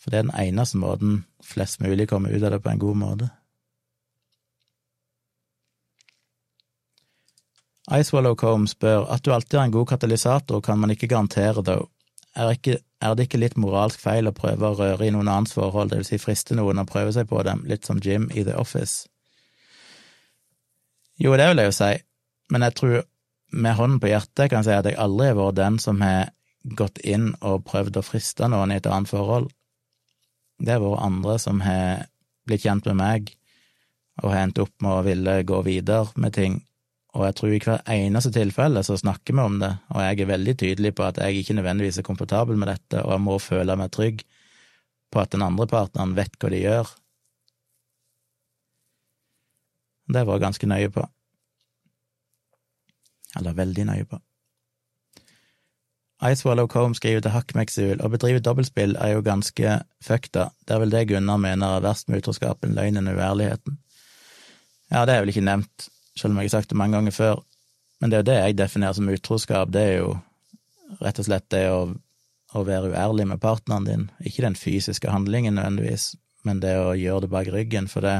for 0.00 0.12
det 0.12 0.20
er 0.20 0.28
den 0.28 0.38
eneste 0.38 0.78
måten 0.78 1.24
flest 1.44 1.82
mulig 1.82 2.08
kommer 2.08 2.30
ut 2.30 2.42
av 2.42 2.54
det 2.54 2.62
på 2.62 2.70
en 2.70 2.82
god 2.82 3.00
måte. 3.02 3.30
Icewallow 7.90 8.36
Combe 8.38 8.70
spør 8.70 9.08
at 9.10 9.24
du 9.26 9.32
alltid 9.34 9.58
har 9.58 9.66
en 9.66 9.74
god 9.74 9.88
katalysator, 9.90 10.60
kan 10.62 10.78
man 10.78 10.92
ikke 10.94 11.08
garantere, 11.10 11.64
though. 11.64 11.88
Er, 12.36 12.52
ikke, 12.54 12.76
er, 13.02 13.14
det 13.18 13.26
ikke 13.26 13.40
litt 13.42 13.56
moralsk 13.58 13.98
feil 13.98 14.30
å 14.30 14.34
prøve 14.34 14.68
å 14.68 14.76
røre 14.78 15.08
i 15.08 15.10
noen 15.10 15.26
annens 15.26 15.56
forhold, 15.56 15.90
det 15.90 15.98
vil 15.98 16.06
si 16.06 16.20
friste 16.22 16.54
noen 16.54 16.78
og 16.78 16.86
prøve 16.86 17.10
seg 17.16 17.26
på 17.26 17.42
dem, 17.42 17.64
litt 17.66 17.88
som 17.88 17.98
Jim 17.98 18.28
i 18.30 18.44
The 18.46 18.54
Office? 18.60 19.08
Jo, 21.18 21.34
det 21.36 21.50
vil 21.50 21.64
jeg 21.64 21.72
jo 21.72 21.74
si, 21.74 21.90
men 22.50 22.66
jeg 22.66 22.76
tror 22.78 23.00
med 23.50 23.76
hånden 23.78 23.98
på 24.02 24.10
hjertet 24.10 24.50
kan 24.50 24.60
jeg 24.60 24.68
si 24.68 24.76
at 24.76 24.88
jeg 24.90 24.98
aldri 25.00 25.30
har 25.30 25.38
vært 25.38 25.58
den 25.58 25.78
som 25.82 26.02
har 26.04 26.30
gått 26.76 27.00
inn 27.06 27.32
og 27.40 27.64
prøvd 27.66 27.98
å 27.98 28.04
friste 28.04 28.48
noen 28.50 28.72
i 28.74 28.78
et 28.78 28.86
annet 28.86 29.10
forhold. 29.10 29.48
Det 30.60 30.76
har 30.76 30.82
vært 30.84 31.06
andre 31.06 31.36
som 31.40 31.62
har 31.64 32.06
blitt 32.46 32.66
kjent 32.66 32.86
med 32.90 32.98
meg 33.00 33.30
og 34.20 34.32
har 34.34 34.42
endt 34.44 34.60
opp 34.60 34.74
med 34.84 34.92
å 34.92 35.04
ville 35.06 35.36
gå 35.48 35.62
videre 35.64 36.20
med 36.20 36.34
ting, 36.36 36.58
og 37.16 37.24
jeg 37.26 37.36
tror 37.38 37.54
i 37.54 37.60
hver 37.64 37.80
eneste 37.90 38.30
tilfelle 38.34 38.82
så 38.86 38.98
snakker 39.00 39.34
vi 39.34 39.42
om 39.42 39.56
det, 39.62 39.70
og 39.90 40.02
jeg 40.04 40.20
er 40.20 40.30
veldig 40.30 40.54
tydelig 40.60 40.92
på 40.98 41.06
at 41.06 41.18
jeg 41.22 41.40
ikke 41.40 41.56
nødvendigvis 41.56 41.98
er 42.02 42.06
komfortabel 42.06 42.58
med 42.60 42.70
dette, 42.70 43.00
og 43.00 43.14
jeg 43.14 43.24
må 43.24 43.38
føle 43.42 43.76
meg 43.80 43.94
trygg 43.96 44.22
på 45.10 45.22
at 45.22 45.32
den 45.32 45.42
andre 45.42 45.66
partneren 45.70 46.12
vet 46.18 46.36
hva 46.38 46.52
de 46.52 46.60
gjør. 46.60 46.92
Det 50.10 50.22
var 50.26 50.38
jeg 50.38 50.44
ganske 50.44 50.70
nøye 50.70 50.92
på 50.94 51.06
eller 53.38 53.56
veldig 53.56 53.86
nøye 53.90 54.08
på. 54.10 54.18
Icewallow 56.20 56.66
Combe 56.68 56.98
skriver 56.98 57.22
til 57.24 57.32
Hakkmeksul, 57.32 58.00
å 58.04 58.10
bedrive 58.12 58.42
dobbeltspill 58.44 58.92
er 59.00 59.14
jo 59.14 59.22
ganske 59.24 59.78
fucked 60.04 60.36
Det 60.36 60.74
er 60.74 60.82
vel 60.82 60.92
det 60.92 61.06
Gunnar 61.08 61.40
mener 61.40 61.78
er 61.78 61.84
verst 61.84 62.10
med 62.10 62.20
utroskapen, 62.20 62.74
løgnen 62.76 63.08
og 63.08 63.16
uærligheten. 63.16 63.78
Ja, 64.90 65.06
det 65.06 65.14
er 65.14 65.22
vel 65.22 65.32
ikke 65.32 65.46
nevnt, 65.46 65.88
selv 66.18 66.34
om 66.34 66.42
jeg 66.42 66.50
har 66.50 66.58
sagt 66.58 66.74
det 66.74 66.76
mange 66.76 66.98
ganger 66.98 67.16
før, 67.16 67.40
men 68.00 68.10
det 68.10 68.18
er 68.18 68.22
jo 68.22 68.28
det 68.28 68.38
jeg 68.40 68.58
definerer 68.58 68.98
som 68.98 69.08
utroskap, 69.08 69.72
det 69.72 69.86
er 69.86 69.96
jo 70.02 70.12
rett 71.00 71.22
og 71.22 71.28
slett 71.28 71.48
det 71.54 71.64
å, 71.72 71.80
å 72.52 72.64
være 72.66 72.92
uærlig 72.92 73.28
med 73.30 73.40
partneren 73.40 73.88
din, 73.88 74.06
ikke 74.20 74.44
den 74.44 74.58
fysiske 74.58 75.08
handlingen 75.12 75.56
nødvendigvis, 75.56 76.14
men 76.44 76.60
det 76.60 76.74
å 76.80 76.92
gjøre 76.98 77.24
det 77.24 77.32
bak 77.32 77.48
ryggen, 77.54 77.88
for 77.88 78.04
det 78.04 78.18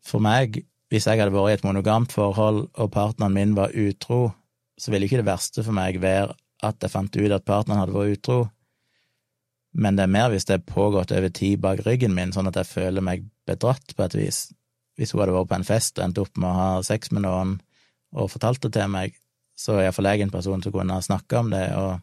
For 0.00 0.22
meg, 0.24 0.62
hvis 0.90 1.06
jeg 1.06 1.20
hadde 1.20 1.34
vært 1.34 1.52
i 1.52 1.56
et 1.58 1.66
monogamt 1.66 2.12
forhold, 2.12 2.64
og 2.74 2.92
partneren 2.94 3.34
min 3.34 3.56
var 3.56 3.74
utro, 3.78 4.32
så 4.80 4.90
ville 4.90 5.06
ikke 5.06 5.20
det 5.20 5.28
verste 5.28 5.62
for 5.62 5.76
meg 5.76 6.00
være 6.02 6.34
at 6.66 6.82
jeg 6.82 6.92
fant 6.92 7.16
ut 7.16 7.34
at 7.34 7.46
partneren 7.46 7.84
hadde 7.84 7.94
vært 7.94 8.18
utro, 8.18 8.40
men 9.72 9.96
det 9.96 10.04
er 10.04 10.10
mer 10.10 10.32
hvis 10.32 10.48
det 10.48 10.56
er 10.56 10.66
pågått 10.66 11.12
over 11.14 11.30
tid 11.30 11.60
bak 11.62 11.84
ryggen 11.86 12.14
min, 12.16 12.32
sånn 12.34 12.50
at 12.50 12.58
jeg 12.58 12.66
føler 12.72 13.04
meg 13.06 13.28
bedratt 13.46 13.94
på 13.94 14.02
et 14.02 14.16
vis. 14.18 14.40
Hvis 14.98 15.14
hun 15.14 15.22
hadde 15.22 15.36
vært 15.36 15.50
på 15.52 15.58
en 15.60 15.66
fest 15.68 15.98
og 15.98 16.06
endt 16.08 16.18
opp 16.22 16.40
med 16.40 16.50
å 16.50 16.56
ha 16.58 16.70
sex 16.86 17.12
med 17.14 17.24
noen 17.24 17.58
og 18.10 18.32
fortalt 18.32 18.62
det 18.64 18.72
til 18.74 18.90
meg, 18.90 19.14
så 19.54 19.76
er 19.76 19.86
iallfall 19.86 20.10
jeg 20.10 20.24
en 20.24 20.34
person 20.34 20.62
som 20.64 20.74
kunne 20.74 20.96
ha 20.96 21.04
snakka 21.04 21.44
om 21.44 21.52
det 21.54 21.64
og, 21.78 22.00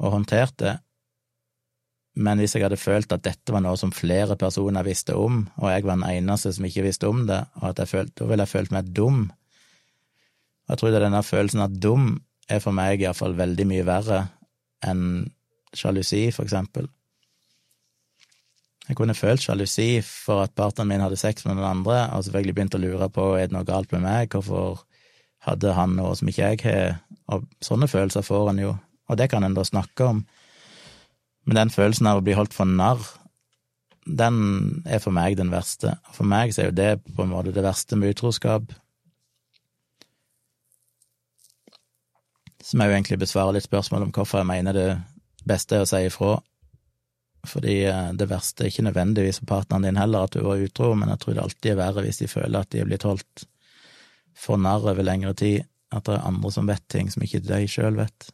og 0.00 0.14
håndtert 0.16 0.56
det. 0.62 0.74
Men 2.18 2.40
hvis 2.42 2.56
jeg 2.56 2.64
hadde 2.64 2.80
følt 2.80 3.12
at 3.14 3.22
dette 3.22 3.54
var 3.54 3.62
noe 3.62 3.78
som 3.78 3.94
flere 3.94 4.34
personer 4.38 4.86
visste 4.86 5.14
om, 5.14 5.44
og 5.60 5.70
jeg 5.70 5.84
var 5.86 6.00
den 6.00 6.08
eneste 6.08 6.50
som 6.56 6.66
ikke 6.66 6.82
visste 6.88 7.06
om 7.06 7.24
det, 7.28 7.44
og 7.60 7.70
at 7.70 7.82
jeg 7.84 7.92
følte, 7.92 8.16
da 8.18 8.30
ville 8.30 8.46
jeg 8.46 8.54
følt 8.54 8.74
meg 8.74 8.90
dum. 8.96 9.20
Og 10.66 10.74
jeg 10.74 10.80
tror 10.80 10.90
det 10.90 10.98
er 10.98 11.06
denne 11.06 11.22
følelsen 11.22 11.62
at 11.62 11.76
dum 11.78 12.08
er 12.50 12.62
for 12.64 12.74
meg 12.74 13.04
iallfall 13.04 13.36
veldig 13.38 13.66
mye 13.70 13.86
verre 13.86 14.22
enn 14.84 15.04
sjalusi, 15.76 16.28
for 16.34 16.48
eksempel. 16.48 16.88
Jeg 18.88 18.96
kunne 18.96 19.14
følt 19.14 19.44
sjalusi 19.44 20.00
for 20.02 20.46
at 20.46 20.54
partneren 20.56 20.88
min 20.88 21.04
hadde 21.04 21.18
sex 21.20 21.44
med 21.44 21.58
den 21.58 21.66
andre, 21.68 22.06
og 22.16 22.24
selvfølgelig 22.24 22.54
begynt 22.56 22.78
å 22.78 22.82
lure 22.82 23.10
på 23.12 23.30
er 23.36 23.50
det 23.50 23.54
noe 23.54 23.68
galt 23.68 23.92
med 23.94 24.02
meg, 24.06 24.32
hvorfor 24.32 24.82
hadde 25.44 25.74
han 25.76 25.94
noe 25.98 26.16
som 26.18 26.30
ikke 26.30 26.50
jeg 26.50 26.62
har, 26.64 26.98
og 27.28 27.46
sånne 27.62 27.86
følelser 27.90 28.26
får 28.26 28.54
en 28.54 28.62
jo, 28.64 28.74
og 29.08 29.20
det 29.20 29.28
kan 29.30 29.44
en 29.44 29.54
da 29.54 29.64
snakke 29.66 30.08
om. 30.08 30.24
Men 31.48 31.62
den 31.62 31.72
følelsen 31.72 32.10
av 32.10 32.20
å 32.20 32.24
bli 32.24 32.36
holdt 32.36 32.52
for 32.52 32.68
narr, 32.68 33.00
den 34.04 34.82
er 34.88 35.00
for 35.00 35.16
meg 35.16 35.38
den 35.38 35.52
verste. 35.52 35.94
For 36.12 36.28
meg 36.28 36.52
så 36.52 36.62
er 36.62 36.70
jo 36.70 36.76
det 36.76 36.90
på 37.16 37.24
en 37.24 37.32
måte 37.32 37.54
det 37.56 37.64
verste 37.64 37.96
med 37.96 38.12
utroskap. 38.12 38.68
Som 42.60 42.84
jeg 42.84 42.90
jo 42.90 42.98
egentlig 42.98 43.20
besvarer 43.24 43.56
litt 43.56 43.64
spørsmål 43.64 44.06
om 44.06 44.12
hvorfor 44.12 44.42
jeg 44.42 44.50
mener 44.50 44.76
det 44.76 44.88
beste 45.48 45.78
er 45.78 45.86
å 45.86 45.88
si 45.88 46.02
ifra. 46.04 46.36
Fordi 47.48 47.78
eh, 47.88 48.12
det 48.18 48.28
verste 48.28 48.66
er 48.66 48.72
ikke 48.72 48.84
nødvendigvis 48.88 49.40
for 49.40 49.54
partneren 49.54 49.88
din 49.88 50.00
heller 50.00 50.26
at 50.26 50.36
du 50.36 50.42
var 50.44 50.60
utro, 50.60 50.92
men 50.98 51.12
jeg 51.14 51.22
tror 51.22 51.36
det 51.36 51.44
alltid 51.46 51.72
er 51.72 51.80
verre 51.80 52.04
hvis 52.04 52.20
de 52.20 52.28
føler 52.28 52.60
at 52.60 52.72
de 52.74 52.82
er 52.82 52.88
blitt 52.90 53.06
holdt 53.08 53.46
for 54.38 54.60
narr 54.60 54.84
over 54.84 55.06
lengre 55.06 55.32
tid, 55.38 55.64
at 55.94 56.04
det 56.04 56.18
er 56.18 56.28
andre 56.28 56.52
som 56.52 56.68
vet 56.68 56.84
ting 56.92 57.08
som 57.12 57.24
ikke 57.24 57.40
de 57.46 57.64
sjøl 57.70 57.96
vet. 57.96 58.28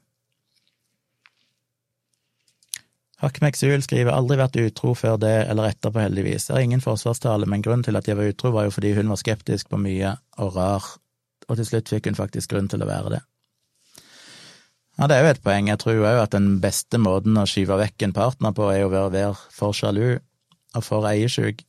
Hakkmeksul 3.22 3.82
skriver 3.84 4.12
aldri 4.14 4.36
vært 4.40 4.56
utro 4.58 4.94
før 4.98 5.18
det 5.22 5.34
eller 5.46 5.70
etterpå, 5.70 6.02
heldigvis. 6.02 6.48
Det 6.48 6.56
er 6.56 6.64
ingen 6.66 6.82
forsvarstale, 6.82 7.46
men 7.50 7.62
grunnen 7.62 7.84
til 7.86 7.96
at 7.98 8.08
jeg 8.08 8.18
var 8.18 8.32
utro, 8.32 8.50
var 8.54 8.66
jo 8.66 8.74
fordi 8.74 8.94
hun 8.96 9.12
var 9.12 9.20
skeptisk 9.20 9.70
på 9.70 9.78
mye 9.80 10.16
og 10.42 10.56
rar, 10.56 10.88
og 11.48 11.60
til 11.60 11.68
slutt 11.68 11.92
fikk 11.94 12.10
hun 12.10 12.18
faktisk 12.18 12.52
grunn 12.52 12.68
til 12.72 12.82
å 12.82 12.90
være 12.90 13.14
det. 13.16 13.22
Ja, 14.98 15.08
det 15.10 15.16
er 15.16 15.24
jo 15.24 15.30
et 15.34 15.42
poeng. 15.42 15.68
Jeg 15.70 15.80
tror 15.82 16.02
òg 16.06 16.20
at 16.22 16.34
den 16.34 16.58
beste 16.62 17.00
måten 17.02 17.38
å 17.38 17.46
skyve 17.50 17.78
vekk 17.80 18.06
en 18.06 18.14
partner 18.14 18.54
på, 18.54 18.68
er 18.70 18.86
å 18.86 18.92
være, 18.92 19.12
være 19.14 19.54
for 19.54 19.74
sjalu 19.74 20.18
og 20.74 20.84
for 20.86 21.06
eiesjuk. 21.08 21.62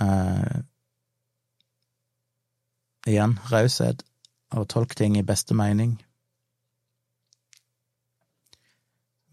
Uh, 0.00 0.60
igjen, 3.08 3.38
raushet, 3.52 4.04
og 4.56 4.68
tolk 4.72 4.92
ting 4.98 5.16
i 5.16 5.24
beste 5.24 5.56
mening. 5.56 5.96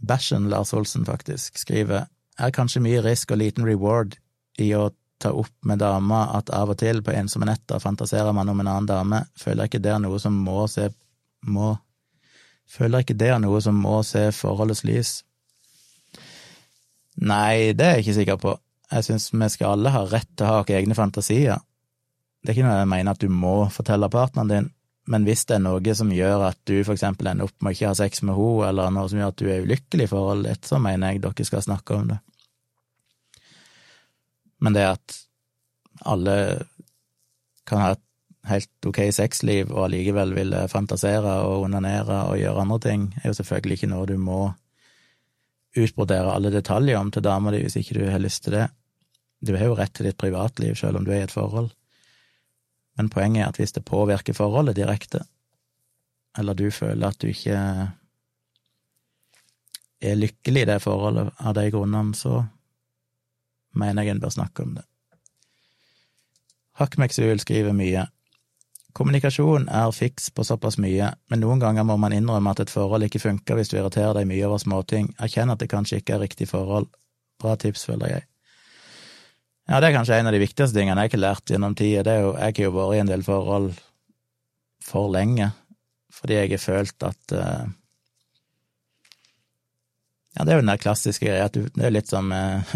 Bæsjen, 0.04 0.50
Lars 0.52 0.74
Olsen, 0.74 1.06
faktisk, 1.08 1.58
skriver 1.62 2.10
er 2.40 2.54
kanskje 2.54 2.82
mye 2.84 3.02
risk 3.06 3.32
og 3.32 3.40
liten 3.40 3.66
reward 3.68 4.18
i 4.62 4.74
å 4.76 4.90
ta 5.22 5.32
opp 5.32 5.54
med 5.68 5.80
dama 5.80 6.26
at 6.38 6.50
av 6.54 6.74
og 6.74 6.80
til 6.82 7.00
på 7.06 7.14
ensomme 7.16 7.48
netter 7.48 7.80
fantaserer 7.80 8.34
man 8.36 8.50
om 8.52 8.60
en 8.60 8.70
annen 8.72 8.90
dame, 8.90 9.22
føler 9.40 9.70
ikke 9.70 9.82
det 9.84 9.94
er 9.94 10.02
noe 10.04 10.20
som 10.20 10.36
må 10.46 10.66
se 10.72 10.90
må 11.48 11.76
Føler 12.74 13.04
ikke 13.04 13.18
det 13.20 13.28
er 13.30 13.42
noe 13.44 13.60
som 13.62 13.76
må 13.76 13.98
se 14.08 14.30
forholdets 14.34 14.86
lys? 14.88 15.10
Nei, 17.22 17.74
det 17.78 17.86
er 17.86 17.98
jeg 17.98 18.06
ikke 18.06 18.16
sikker 18.18 18.38
på. 18.42 18.54
Jeg 18.88 19.06
syns 19.06 19.28
vi 19.34 19.50
skal 19.52 19.76
alle 19.76 19.92
ha 19.94 20.06
rett 20.08 20.30
til 20.32 20.48
å 20.48 20.54
ha 20.54 20.78
egne 20.80 20.96
fantasier. 20.98 21.60
Det 22.42 22.50
er 22.50 22.56
ikke 22.56 22.66
noe 22.66 22.80
jeg 22.80 22.90
mener 22.94 23.14
at 23.14 23.22
du 23.22 23.28
må 23.30 23.68
fortelle 23.70 24.10
partneren 24.10 24.50
din, 24.50 24.72
men 25.12 25.26
hvis 25.28 25.44
det 25.50 25.58
er 25.58 25.64
noe 25.66 25.96
som 25.98 26.12
gjør 26.16 26.46
at 26.48 26.60
du 26.70 26.78
for 26.86 26.96
eksempel 26.96 27.28
ender 27.28 27.50
opp 27.50 27.58
med 27.60 27.74
å 27.74 27.76
ikke 27.76 27.90
ha 27.90 27.98
sex 27.98 28.24
med 28.24 28.38
henne, 28.38 28.70
eller 28.70 28.94
noe 28.96 29.10
som 29.12 29.20
gjør 29.20 29.34
at 29.34 29.42
du 29.42 29.50
er 29.50 29.66
ulykkelig 29.66 30.08
i 30.08 30.12
forholdet 30.12 30.50
ditt, 30.54 30.70
så 30.70 30.80
mener 30.80 31.12
jeg 31.12 31.24
dere 31.26 31.48
skal 31.50 31.66
snakke 31.66 31.98
om 31.98 32.14
det. 32.14 32.20
Men 34.64 34.78
det 34.78 34.86
at 34.94 35.18
alle 36.08 36.36
kan 37.68 37.84
ha 37.84 37.92
et 37.96 38.04
helt 38.48 38.88
ok 38.88 39.00
sexliv 39.16 39.72
og 39.72 39.86
allikevel 39.86 40.34
ville 40.36 40.66
fantasere 40.72 41.36
og 41.48 41.68
onanere 41.68 42.24
og 42.30 42.40
gjøre 42.40 42.64
andre 42.64 42.80
ting, 42.88 43.06
er 43.22 43.32
jo 43.32 43.38
selvfølgelig 43.40 43.80
ikke 43.80 43.92
noe 43.92 44.08
du 44.08 44.18
må 44.20 44.42
utbrodere 45.80 46.32
alle 46.32 46.52
detaljer 46.54 47.00
om 47.00 47.12
til 47.12 47.26
dama 47.26 47.52
di 47.52 47.64
hvis 47.64 47.80
ikke 47.80 47.98
du 48.00 48.04
har 48.08 48.22
lyst 48.24 48.46
til 48.46 48.56
det. 48.56 48.68
Du 49.44 49.56
har 49.58 49.68
jo 49.68 49.78
rett 49.80 49.94
til 49.96 50.08
ditt 50.08 50.20
privatliv 50.20 50.76
selv 50.80 51.00
om 51.00 51.08
du 51.08 51.12
er 51.12 51.24
i 51.24 51.28
et 51.28 51.34
forhold. 51.34 51.72
Men 52.98 53.10
poenget 53.10 53.44
er 53.44 53.50
at 53.50 53.58
hvis 53.58 53.74
det 53.74 53.86
påvirker 53.86 54.34
forholdet 54.38 54.76
direkte, 54.78 55.24
eller 56.38 56.54
du 56.54 56.70
føler 56.72 57.08
at 57.08 57.22
du 57.22 57.28
ikke 57.30 57.58
er 60.04 60.16
lykkelig 60.20 60.62
i 60.62 60.70
det 60.70 60.80
forholdet 60.84 61.30
av 61.40 61.54
de 61.58 61.68
grunnene, 61.72 62.16
så 62.18 62.44
mener 63.74 64.04
jeg 64.04 64.16
en 64.16 64.24
bør 64.24 64.34
snakke 64.34 64.66
om 64.66 64.76
det. 64.78 64.86
Hakmeksul 66.82 67.40
skriver 67.40 67.74
mye. 67.78 68.08
Kommunikasjon 68.94 69.70
er 69.74 69.92
fiks 69.94 70.30
på 70.34 70.46
såpass 70.46 70.78
mye, 70.82 71.12
men 71.30 71.42
noen 71.42 71.62
ganger 71.62 71.86
må 71.86 71.98
man 71.98 72.14
innrømme 72.14 72.52
at 72.54 72.62
et 72.62 72.74
forhold 72.74 73.06
ikke 73.06 73.22
funker 73.22 73.58
hvis 73.58 73.72
du 73.72 73.78
irriterer 73.78 74.14
deg 74.18 74.28
mye 74.30 74.46
over 74.46 74.62
småting. 74.62 75.14
Erkjenn 75.22 75.54
at 75.54 75.62
det 75.62 75.72
kanskje 75.72 76.02
ikke 76.02 76.18
er 76.18 76.26
riktig 76.26 76.50
forhold. 76.50 76.90
Bra 77.42 77.56
tips, 77.58 77.86
føler 77.90 78.18
jeg. 78.18 78.28
Ja, 79.70 79.80
det 79.80 79.90
er 79.90 79.96
kanskje 79.96 80.18
en 80.20 80.28
av 80.28 80.36
de 80.36 80.42
viktigste 80.44 80.76
tingene 80.76 81.06
jeg 81.06 81.14
har 81.14 81.22
lært 81.24 81.52
gjennom 81.54 81.76
tida. 81.80 82.18
Jeg 82.18 82.36
har 82.36 82.60
jo 82.66 82.74
vært 82.76 82.98
i 82.98 83.02
en 83.04 83.12
del 83.14 83.24
forhold 83.24 83.70
for 84.84 85.08
lenge, 85.14 85.54
fordi 86.12 86.42
jeg 86.42 86.52
har 86.52 86.64
følt 86.64 87.08
at 87.08 87.38
uh, 87.38 87.64
Ja, 90.34 90.44
det 90.44 90.50
er 90.50 90.58
jo 90.58 90.64
den 90.64 90.72
der 90.72 90.82
klassiske 90.82 91.28
greia 91.28 91.46
at 91.46 91.54
Det 91.56 91.86
er 91.86 91.94
litt 91.94 92.10
som 92.12 92.32
uh, 92.34 92.76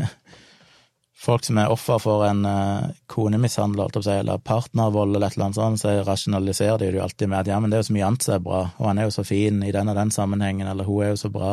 folk 1.28 1.44
som 1.44 1.60
er 1.60 1.74
offer 1.74 2.00
for 2.00 2.24
en 2.30 2.46
uh, 2.48 2.88
konemishandler, 3.12 3.92
eller 4.14 4.40
partnervold 4.40 5.18
eller 5.18 5.28
et 5.28 5.36
eller 5.36 5.50
annet 5.50 5.60
sånt, 5.60 5.82
så 5.84 5.98
rasjonaliserer 6.08 6.80
de 6.80 6.92
det 6.94 7.02
jo 7.02 7.04
alltid 7.04 7.34
med 7.34 7.42
at 7.42 7.52
ja, 7.52 7.60
men 7.60 7.74
det 7.74 7.82
er 7.82 7.84
jo 7.84 7.90
så 7.90 7.98
mye 7.98 8.08
annet 8.08 8.30
som 8.30 8.38
er 8.38 8.46
bra, 8.48 8.62
og 8.78 8.88
han 8.88 9.02
er 9.02 9.10
jo 9.10 9.18
så 9.18 9.28
fin 9.28 9.60
i 9.66 9.74
den 9.76 9.92
og 9.92 10.00
den 10.00 10.14
sammenhengen, 10.16 10.72
eller 10.72 10.88
hun 10.88 11.04
er 11.04 11.12
jo 11.16 11.20
så 11.26 11.34
bra 11.34 11.52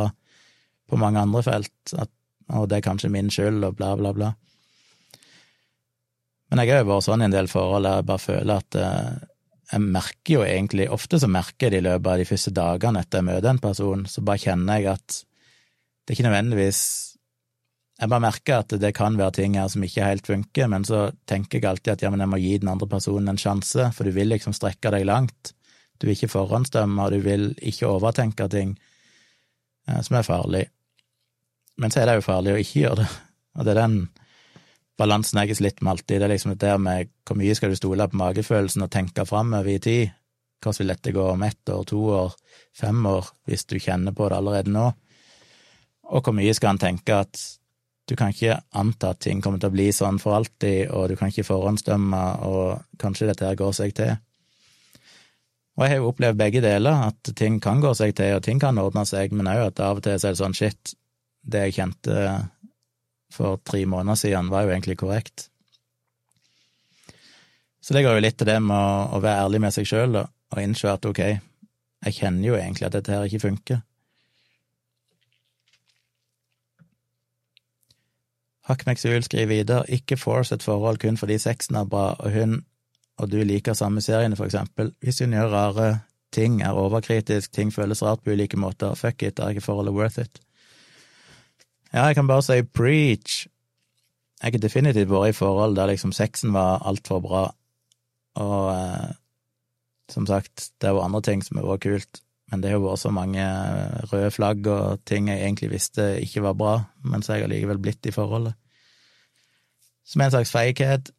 på 0.86 1.00
mange 1.00 1.26
andre 1.26 1.42
felt, 1.42 1.96
at, 1.98 2.12
og 2.54 2.68
det 2.70 2.78
er 2.78 2.86
kanskje 2.86 3.10
min 3.10 3.32
skyld, 3.32 3.64
og 3.64 3.80
bla, 3.80 3.96
bla, 3.98 4.14
bla. 4.14 4.34
Men 6.54 6.62
jeg 6.62 6.76
har 6.76 6.84
jo 6.84 6.90
vært 6.92 7.06
sånn 7.08 7.24
i 7.24 7.26
en 7.26 7.32
del 7.34 7.48
forhold 7.50 7.82
der 7.82 7.96
jeg 7.98 8.06
bare 8.06 8.22
føler 8.22 8.60
at 8.62 8.76
uh, 8.78 9.14
jeg 9.72 9.82
merker 9.82 10.36
jo 10.36 10.44
egentlig, 10.46 10.84
ofte 10.94 11.18
så 11.18 11.26
merker 11.26 11.66
jeg 11.66 11.72
det 11.74 11.80
i 11.80 11.86
løpet 11.88 12.10
av 12.12 12.20
de 12.20 12.26
første 12.28 12.52
dagene 12.54 13.02
etter 13.02 13.18
jeg 13.18 13.26
møter 13.26 13.50
en 13.50 13.58
person, 13.64 14.04
så 14.06 14.22
bare 14.22 14.42
kjenner 14.44 14.78
jeg 14.78 14.92
at 14.92 15.16
det 15.18 16.12
er 16.12 16.16
ikke 16.18 16.26
nødvendigvis 16.28 16.84
jeg 17.94 18.10
bare 18.10 18.24
merker 18.24 18.56
at 18.60 18.74
det 18.82 18.90
kan 18.94 19.18
være 19.18 19.36
ting 19.38 19.58
her 19.58 19.68
som 19.70 19.84
ikke 19.86 20.06
helt 20.06 20.26
funker, 20.30 20.70
men 20.70 20.86
så 20.86 21.04
tenker 21.30 21.60
jeg 21.60 21.68
alltid 21.70 21.92
at 21.92 22.06
ja, 22.06 22.10
men 22.10 22.24
jeg 22.24 22.30
må 22.32 22.40
gi 22.42 22.56
den 22.62 22.70
andre 22.72 22.88
personen 22.90 23.30
en 23.30 23.38
sjanse, 23.40 23.90
for 23.94 24.06
du 24.06 24.14
vil 24.14 24.32
liksom 24.34 24.54
strekke 24.56 24.90
deg 24.94 25.06
langt. 25.06 25.54
Du 25.98 26.08
vil 26.08 26.16
ikke 26.16 26.32
forhåndsdømme, 26.32 27.04
og 27.04 27.14
du 27.14 27.22
vil 27.22 27.52
ikke 27.62 27.90
overtenke 27.90 28.48
ting 28.50 28.74
eh, 29.88 30.00
som 30.02 30.18
er 30.18 30.26
farlig. 30.26 30.64
Men 31.78 31.94
så 31.94 32.02
er 32.02 32.10
det 32.10 32.18
jo 32.18 32.26
farlig 32.26 32.54
å 32.54 32.60
ikke 32.62 32.82
gjøre 32.82 33.00
det, 33.04 33.08
og 33.54 33.66
det 33.66 33.74
er 33.74 33.82
den 33.84 33.98
balansen 34.98 35.40
jeg 35.42 35.56
sliter 35.58 35.84
med 35.84 35.94
alltid. 35.94 36.20
Det 36.20 36.26
er 36.26 36.32
liksom 36.34 36.54
det 36.58 36.74
med 36.80 37.10
hvor 37.26 37.38
mye 37.40 37.54
skal 37.56 37.72
du 37.72 37.78
stole 37.78 38.08
på 38.10 38.20
magefølelsen 38.20 38.86
og 38.86 38.92
tenke 38.92 39.26
framover 39.28 39.72
i 39.74 39.80
tid? 39.82 40.14
Hvordan 40.62 40.80
vil 40.80 40.92
dette 40.94 41.12
gå 41.12 41.24
om 41.28 41.42
ett 41.42 41.68
år, 41.68 41.82
to 41.84 42.00
år, 42.14 42.36
fem 42.76 43.06
år, 43.06 43.26
hvis 43.44 43.66
du 43.68 43.76
kjenner 43.78 44.14
på 44.16 44.28
det 44.30 44.38
allerede 44.38 44.72
nå? 44.72 44.86
Og 46.14 46.24
hvor 46.24 46.36
mye 46.36 46.54
skal 46.56 46.74
en 46.74 46.80
tenke 46.80 47.16
at 47.16 47.40
du 48.08 48.16
kan 48.16 48.32
ikke 48.32 48.58
anta 48.76 49.14
at 49.14 49.22
ting 49.24 49.40
kommer 49.40 49.60
til 49.60 49.70
å 49.70 49.74
bli 49.74 49.88
sånn 49.92 50.18
for 50.20 50.36
alltid, 50.36 50.90
og 50.92 51.08
du 51.08 51.16
kan 51.16 51.30
ikke 51.32 51.46
forhåndsdømme, 51.48 52.22
og 52.44 52.98
kanskje 53.00 53.30
dette 53.30 53.46
her 53.48 53.56
går 53.56 53.72
seg 53.76 53.94
til. 53.96 54.12
Og 55.74 55.84
jeg 55.84 55.94
har 55.94 56.02
jo 56.02 56.10
opplevd 56.10 56.38
begge 56.38 56.60
deler, 56.62 57.08
at 57.08 57.32
ting 57.36 57.56
kan 57.64 57.80
gå 57.82 57.94
seg 57.96 58.12
til, 58.18 58.36
og 58.36 58.44
ting 58.44 58.60
kan 58.62 58.78
ordne 58.78 59.06
seg, 59.08 59.32
men 59.32 59.48
òg 59.50 59.70
at 59.70 59.80
av 59.82 59.98
og 59.98 60.04
til 60.04 60.18
er 60.18 60.20
det 60.20 60.40
sånn 60.40 60.56
shit, 60.56 60.92
det 61.44 61.64
jeg 61.66 61.78
kjente 61.80 62.26
for 63.34 63.60
tre 63.66 63.84
måneder 63.90 64.18
siden, 64.20 64.50
var 64.52 64.64
jo 64.64 64.74
egentlig 64.74 64.98
korrekt. 65.00 65.48
Så 67.84 67.94
det 67.94 68.04
går 68.06 68.16
jo 68.16 68.24
litt 68.24 68.38
til 68.40 68.48
det 68.48 68.60
med 68.64 69.12
å, 69.12 69.18
være 69.20 69.44
ærlig 69.44 69.60
med 69.60 69.74
seg 69.74 69.88
sjøl, 69.88 70.20
og 70.24 70.60
innse 70.62 70.88
at 70.88 71.04
ok, 71.04 71.20
jeg 72.04 72.16
kjenner 72.16 72.48
jo 72.48 72.54
egentlig 72.56 72.86
at 72.88 72.96
dette 72.96 73.12
her 73.12 73.26
ikke 73.28 73.42
funker. 73.42 73.82
Hakkmeksul 78.64 79.26
skriver 79.26 79.50
videre, 79.50 79.84
ikke 79.92 80.16
force 80.16 80.56
et 80.56 80.64
forhold 80.64 81.02
kun 81.02 81.20
fordi 81.20 81.36
sexen 81.42 81.76
er 81.76 81.90
bra, 81.90 82.14
og 82.16 82.32
hun 82.32 82.62
og 83.20 83.30
du 83.30 83.38
liker 83.46 83.76
samme 83.78 84.02
seriene, 84.02 84.36
for 84.36 84.48
eksempel. 84.48 84.90
Hvis 85.04 85.20
hun 85.22 85.36
gjør 85.36 85.52
rare 85.52 85.88
ting, 86.34 86.62
er 86.62 86.74
overkritisk, 86.74 87.52
ting 87.54 87.70
føles 87.74 88.02
rart 88.02 88.24
på 88.24 88.34
ulike 88.34 88.58
måter, 88.58 88.96
fuck 88.98 89.22
it, 89.22 89.38
er 89.38 89.54
ikke 89.54 89.68
forholdet 89.68 89.94
worth 89.94 90.18
it? 90.18 90.40
Ja, 91.94 92.08
jeg 92.10 92.16
kan 92.18 92.26
bare 92.26 92.42
si 92.42 92.56
preach. 92.74 93.44
Jeg 94.42 94.56
har 94.56 94.58
definitivt 94.60 95.12
vært 95.12 95.30
i 95.30 95.36
forhold 95.38 95.76
der 95.78 95.92
liksom 95.92 96.10
sexen 96.12 96.50
var 96.52 96.82
altfor 96.82 97.20
bra, 97.22 97.44
og 98.42 98.64
eh, 98.72 99.12
som 100.10 100.26
sagt, 100.26 100.72
det 100.82 100.90
jo 100.90 101.04
andre 101.04 101.22
ting 101.22 101.44
som 101.46 101.60
har 101.60 101.68
vært 101.68 101.84
kult, 101.86 102.20
men 102.50 102.64
det 102.64 102.72
har 102.74 102.82
vært 102.82 103.04
så 103.04 103.14
mange 103.14 103.46
røde 104.10 104.32
flagg 104.34 104.66
og 104.66 105.04
ting 105.06 105.30
jeg 105.30 105.44
egentlig 105.46 105.70
visste 105.76 106.08
ikke 106.18 106.42
var 106.48 106.58
bra, 106.58 106.74
mens 107.06 107.30
jeg 107.30 107.46
har 107.46 107.52
likevel 107.52 107.78
blitt 107.78 108.10
i 108.10 108.16
forholdet. 108.16 108.58
Som 110.04 110.26
en 110.26 110.34
slags 110.34 110.50
feighet, 110.52 111.14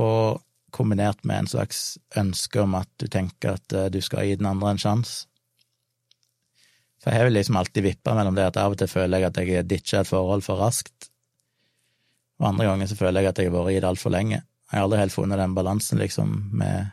og 0.00 0.40
kombinert 0.72 1.28
med 1.28 1.44
en 1.44 1.52
slags 1.58 1.98
ønske 2.16 2.64
om 2.64 2.80
at 2.80 2.88
du 2.96 3.06
tenker 3.06 3.60
at 3.60 3.76
eh, 3.76 3.92
du 3.92 4.00
skal 4.00 4.24
gi 4.24 4.40
den 4.40 4.48
andre 4.48 4.72
en 4.72 4.80
sjanse. 4.80 5.27
For 6.98 7.14
jeg 7.14 7.22
har 7.22 7.30
liksom 7.30 7.56
alltid 7.60 7.84
vippa 7.86 8.14
mellom 8.16 8.34
det 8.34 8.48
at 8.48 8.58
av 8.58 8.74
og 8.74 8.80
til 8.80 8.90
føler 8.90 9.22
jeg 9.22 9.30
at 9.30 9.38
jeg 9.42 9.68
ditcha 9.70 10.02
et 10.02 10.10
forhold 10.10 10.42
for 10.46 10.58
raskt, 10.60 11.10
og 12.38 12.52
andre 12.52 12.68
ganger 12.68 12.90
så 12.90 12.98
føler 12.98 13.22
jeg 13.22 13.32
at 13.32 13.40
jeg 13.40 13.50
har 13.50 13.56
vært 13.56 13.74
i 13.74 13.80
det 13.80 13.88
altfor 13.88 14.14
lenge. 14.14 14.42
Jeg 14.68 14.76
har 14.76 14.86
aldri 14.86 15.00
helt 15.00 15.14
funnet 15.14 15.40
den 15.40 15.56
balansen, 15.56 15.98
liksom, 15.98 16.34
med 16.54 16.92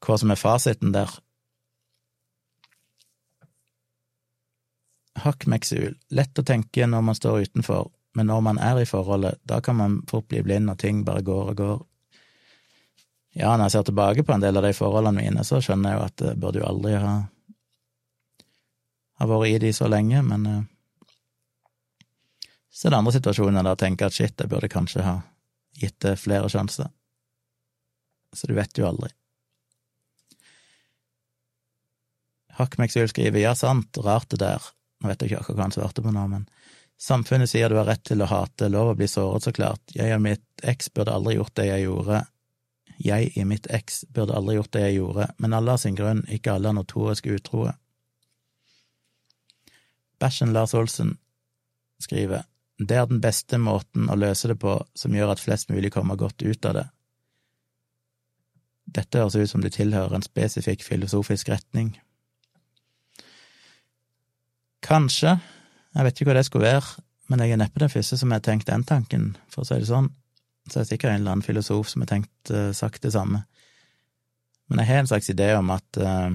hva 0.00 0.16
som 0.16 0.32
er 0.32 0.40
fasiten 0.40 0.94
der. 0.94 1.10
Hakk 5.20 5.44
meksul, 5.50 5.98
lett 6.16 6.38
å 6.40 6.46
tenke 6.46 6.86
når 6.88 7.04
man 7.04 7.18
står 7.18 7.44
utenfor, 7.48 7.90
men 8.16 8.30
når 8.30 8.44
man 8.46 8.60
er 8.62 8.80
i 8.80 8.88
forholdet, 8.88 9.42
da 9.44 9.60
kan 9.64 9.76
man 9.76 10.00
fort 10.08 10.28
bli 10.30 10.40
blind, 10.46 10.70
og 10.72 10.78
ting 10.80 11.04
bare 11.04 11.24
går 11.26 11.52
og 11.52 11.60
går. 11.60 11.82
Ja, 13.36 13.52
når 13.52 13.68
jeg 13.68 13.74
ser 13.76 13.90
tilbake 13.90 14.24
på 14.26 14.34
en 14.34 14.42
del 14.42 14.56
av 14.56 14.64
de 14.64 14.72
forholdene 14.74 15.20
mine, 15.20 15.44
så 15.46 15.60
skjønner 15.62 15.92
jeg 15.92 15.98
jo 15.98 16.06
at 16.06 16.24
jeg 16.30 16.40
burde 16.40 16.62
jo 16.62 16.70
aldri 16.70 16.96
ha, 16.98 17.12
ha 19.20 19.28
vært 19.28 19.50
i 19.50 19.60
de 19.66 19.72
så 19.76 19.88
lenge, 19.90 20.22
men 20.26 20.46
eh, 20.48 20.62
så 22.70 22.88
er 22.88 22.94
det 22.94 23.00
andre 23.02 23.14
situasjoner 23.18 23.62
der 23.62 23.74
jeg 23.74 23.82
tenker 23.84 24.08
at 24.08 24.16
shit, 24.16 24.36
jeg 24.40 24.50
burde 24.50 24.72
kanskje 24.72 25.04
ha 25.04 25.16
gitt 25.80 25.98
det 26.04 26.16
flere 26.20 26.48
sjanser. 26.52 26.88
Så 28.32 28.48
du 28.48 28.54
vet 28.56 28.78
jo 28.78 28.86
aldri. 28.88 29.10
Hakkmeksul 32.60 33.08
skriver 33.10 33.42
ja, 33.42 33.54
sant, 33.58 33.98
rart 34.04 34.30
det 34.32 34.40
der. 34.42 34.64
Nå 35.00 35.10
vet 35.10 35.22
jeg 35.22 35.30
ikke 35.30 35.42
akkurat 35.42 35.58
hva 35.58 35.66
han 35.66 35.74
svarte 35.74 36.04
på 36.04 36.12
nå, 36.14 36.26
men 36.30 36.48
Samfunnet 37.00 37.48
sier 37.48 37.72
du 37.72 37.78
har 37.78 37.86
rett 37.88 38.02
til 38.04 38.20
å 38.20 38.26
hate, 38.28 38.66
lov 38.68 38.90
å 38.90 38.96
bli 38.98 39.06
såret, 39.08 39.46
så 39.46 39.54
klart. 39.56 39.80
Jeg 39.96 40.12
og 40.12 40.20
mitt 40.20 40.64
eks 40.68 40.90
burde 40.92 41.14
aldri 41.16 41.38
gjort 41.38 41.54
det 41.56 41.64
jeg 41.70 41.86
gjorde. 41.86 42.18
Jeg 43.00 43.30
i 43.40 43.44
mitt 43.48 43.68
eks 43.72 44.02
burde 44.12 44.36
aldri 44.36 44.58
gjort 44.58 44.74
det 44.76 44.82
jeg 44.82 44.98
gjorde, 44.98 45.30
men 45.40 45.56
alle 45.56 45.72
har 45.72 45.80
sin 45.80 45.96
grunn, 45.96 46.20
ikke 46.28 46.58
alle 46.58 46.68
er 46.68 46.76
notorisk 46.76 47.30
utroe. 47.32 47.72
Bæsjen 50.20 50.52
Lars 50.52 50.74
Olsen 50.76 51.16
skriver 52.00 52.44
det 52.80 52.96
er 52.96 53.08
den 53.10 53.20
beste 53.20 53.58
måten 53.60 54.08
å 54.08 54.16
løse 54.16 54.48
det 54.48 54.56
på 54.60 54.78
som 54.96 55.14
gjør 55.14 55.34
at 55.34 55.42
flest 55.42 55.68
mulig 55.68 55.92
kommer 55.92 56.16
godt 56.16 56.40
ut 56.40 56.64
av 56.64 56.78
det. 56.78 56.86
Dette 58.90 59.20
høres 59.20 59.36
ut 59.36 59.50
som 59.50 59.60
det 59.60 59.74
tilhører 59.76 60.16
en 60.16 60.24
spesifikk 60.24 60.82
filosofisk 60.86 61.50
retning. 61.52 61.92
Kanskje, 64.80 65.36
jeg 65.94 66.06
vet 66.06 66.16
ikke 66.16 66.30
hva 66.30 66.38
det 66.38 66.46
skulle 66.48 66.72
være, 66.72 67.04
men 67.28 67.44
jeg 67.44 67.54
er 67.54 67.60
neppe 67.60 67.82
den 67.82 67.92
første 67.92 68.16
som 68.18 68.32
har 68.32 68.40
tenkt 68.42 68.70
den 68.72 68.86
tanken, 68.88 69.34
for 69.52 69.62
å 69.62 69.68
si 69.68 69.76
det 69.78 69.90
sånn. 69.90 70.08
Så 70.66 70.80
jeg 70.80 70.86
er 70.86 70.90
sikkert 70.94 71.12
en 71.12 71.20
eller 71.20 71.36
annen 71.36 71.46
filosof 71.46 71.90
som 71.92 72.02
har 72.02 72.10
tenkt 72.10 72.52
uh, 72.54 72.70
sagt 72.76 73.04
det 73.04 73.12
samme. 73.14 73.44
Men 74.70 74.80
jeg 74.80 74.90
har 74.90 75.04
en 75.04 75.10
slags 75.10 75.30
idé 75.30 75.52
om 75.58 75.70
at 75.74 76.00
uh, 76.00 76.32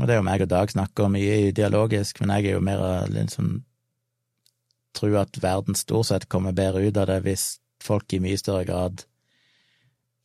Og 0.00 0.06
det 0.08 0.14
er 0.14 0.20
jo 0.22 0.26
meg 0.26 0.42
og 0.44 0.48
Dag 0.48 0.72
snakker 0.72 1.12
mye 1.12 1.52
dialogisk, 1.52 2.22
men 2.22 2.32
jeg 2.36 2.50
er 2.50 2.56
jo 2.56 2.64
mer 2.64 2.84
sånn 3.32 3.58
Tror 4.96 5.20
at 5.20 5.36
verden 5.38 5.76
stort 5.78 6.08
sett 6.08 6.24
kommer 6.26 6.50
bedre 6.56 6.82
ut 6.82 6.96
av 6.98 7.06
det 7.06 7.20
hvis 7.22 7.44
folk 7.78 8.10
i 8.10 8.18
mye 8.18 8.38
større 8.40 8.64
grad 8.66 9.04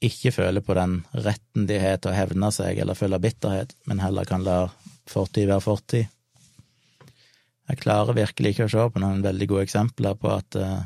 ikke 0.04 0.32
føler 0.34 0.64
på 0.66 0.74
den 0.74 0.96
retten 1.14 1.68
de 1.70 1.78
har 1.80 2.00
til 2.02 2.12
å 2.12 2.16
hevne 2.18 2.50
seg 2.52 2.82
eller 2.82 2.98
føle 2.98 3.20
bitterhet, 3.22 3.76
men 3.86 4.02
heller 4.02 4.26
kan 4.26 4.44
la 4.44 4.58
fortid 5.08 5.48
være 5.52 5.64
fortid. 5.64 6.10
Jeg 7.70 7.82
klarer 7.82 8.18
virkelig 8.18 8.56
ikke 8.56 8.68
å 8.68 8.74
se 8.74 8.88
på 8.90 9.02
noen 9.02 9.24
veldig 9.26 9.48
gode 9.54 9.68
eksempler 9.68 10.18
på 10.18 10.34
at 10.34 10.58
uh, 10.60 10.82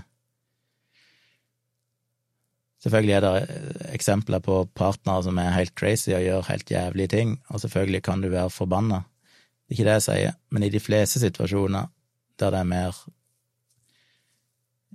Selvfølgelig 2.79 3.13
er 3.13 3.25
det 3.25 3.91
eksempler 3.91 4.39
på 4.39 4.61
partnere 4.75 5.23
som 5.25 5.39
er 5.41 5.55
helt 5.57 5.73
crazy 5.75 6.13
og 6.15 6.23
gjør 6.23 6.47
helt 6.47 6.71
jævlige 6.71 7.11
ting, 7.11 7.39
og 7.49 7.59
selvfølgelig 7.59 8.03
kan 8.03 8.21
du 8.21 8.29
være 8.31 8.49
forbanna. 8.49 9.01
Det 9.67 9.75
er 9.75 9.77
ikke 9.77 9.87
det 9.89 9.97
jeg 9.97 10.05
sier, 10.07 10.37
men 10.49 10.63
i 10.63 10.71
de 10.73 10.79
fleste 10.79 11.19
situasjoner 11.19 11.89
der 12.39 12.53
det 12.55 12.59
er 12.59 12.69
mer 12.69 12.95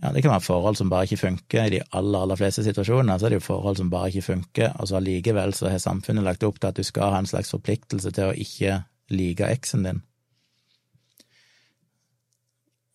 ja, 0.03 0.13
det 0.13 0.23
kan 0.23 0.33
være 0.33 0.41
forhold 0.41 0.77
som 0.77 0.91
bare 0.91 1.05
ikke 1.05 1.17
funker. 1.17 1.65
I 1.65 1.71
de 1.77 1.83
aller, 1.93 2.19
aller 2.25 2.37
fleste 2.37 2.65
situasjoner 2.65 3.19
så 3.19 3.27
er 3.27 3.35
det 3.35 3.43
jo 3.43 3.47
forhold 3.47 3.77
som 3.77 3.91
bare 3.91 4.09
ikke 4.09 4.23
funker, 4.23 4.73
og 4.79 4.89
så 4.89 4.97
allikevel 4.97 5.55
så 5.55 5.69
har 5.69 5.79
samfunnet 5.79 6.25
lagt 6.25 6.43
opp 6.43 6.59
til 6.61 6.73
at 6.73 6.77
du 6.77 6.83
skal 6.83 7.15
ha 7.15 7.21
en 7.23 7.31
slags 7.31 7.53
forpliktelse 7.55 8.11
til 8.11 8.31
å 8.31 8.35
ikke 8.47 8.81
like 9.11 9.47
eksen 9.47 9.87
din. 9.87 10.03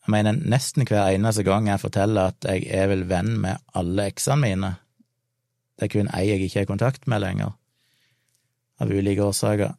Jeg 0.05 0.13
mener, 0.15 0.38
nesten 0.39 0.88
hver 0.88 1.11
eneste 1.11 1.43
gang 1.43 1.67
jeg 1.67 1.81
forteller 1.81 2.31
at 2.31 2.45
jeg 2.47 2.67
er 2.73 2.88
vel 2.91 3.03
venn 3.09 3.35
med 3.43 3.59
alle 3.77 4.07
eksene 4.09 4.41
mine, 4.41 4.71
det 5.80 5.88
er 5.88 5.93
kun 5.93 6.09
ei 6.15 6.26
jeg 6.27 6.43
ikke 6.43 6.63
har 6.63 6.69
kontakt 6.69 7.07
med 7.07 7.21
lenger, 7.23 7.53
av 8.80 8.91
ulike 8.91 9.23
årsaker, 9.23 9.76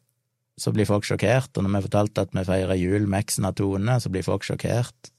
så 0.61 0.73
blir 0.77 0.89
folk 0.89 1.07
sjokkert, 1.09 1.57
og 1.57 1.65
når 1.65 1.79
vi 1.79 1.87
fortalte 1.89 2.25
at 2.25 2.35
vi 2.37 2.45
feirer 2.45 2.77
jul 2.77 3.09
med 3.09 3.25
eksen 3.25 3.49
av 3.49 3.57
Tone, 3.57 3.97
så 4.01 4.13
blir 4.13 4.25
folk 4.25 4.45
sjokkert. 4.45 5.11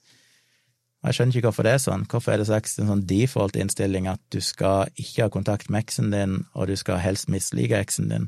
Og 1.02 1.10
jeg 1.10 1.18
skjønner 1.18 1.38
ikke 1.38 1.50
hvorfor 1.50 1.66
det 1.66 1.74
er 1.74 1.82
sånn. 1.82 2.04
Hvorfor 2.10 2.34
er 2.34 2.42
det 2.42 2.46
slags 2.50 2.78
en 2.78 2.92
sånn 2.92 3.08
default-innstilling 3.10 4.10
at 4.12 4.22
du 4.34 4.38
skal 4.46 4.92
ikke 5.02 5.26
ha 5.26 5.34
kontakt 5.34 5.72
med 5.74 5.82
eksen 5.82 6.14
din, 6.14 6.44
og 6.54 6.70
du 6.70 6.76
skal 6.78 7.02
helst 7.02 7.30
mislike 7.34 7.80
eksen 7.82 8.12
din? 8.12 8.28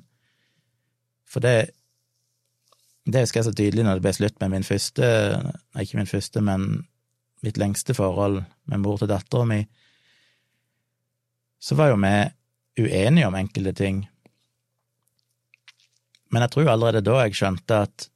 For 1.30 1.44
det 1.46 1.74
det 3.06 3.26
husker 3.26 3.42
jeg 3.42 3.50
så 3.50 3.56
tydelig 3.56 3.84
når 3.84 4.00
det 4.00 4.06
ble 4.06 4.14
slutt 4.16 4.40
med 4.40 4.54
min 4.54 4.66
første, 4.68 5.08
nei, 5.76 5.84
ikke 5.84 6.00
min 6.00 6.10
første, 6.10 6.44
men 6.46 6.68
mitt 7.44 7.60
lengste 7.60 7.96
forhold 7.98 8.40
med 8.72 8.84
mor 8.84 9.02
til 9.02 9.12
dattera 9.12 9.48
mi, 9.48 9.60
så 11.60 11.76
var 11.80 11.92
jo 11.92 12.00
vi 12.00 12.16
uenige 12.84 13.28
om 13.28 13.36
enkelte 13.36 13.74
ting. 13.76 14.04
Men 16.32 16.46
jeg 16.46 16.54
tror 16.56 16.72
allerede 16.72 17.04
da 17.06 17.20
jeg 17.22 17.38
skjønte 17.38 17.82
at 17.86 18.08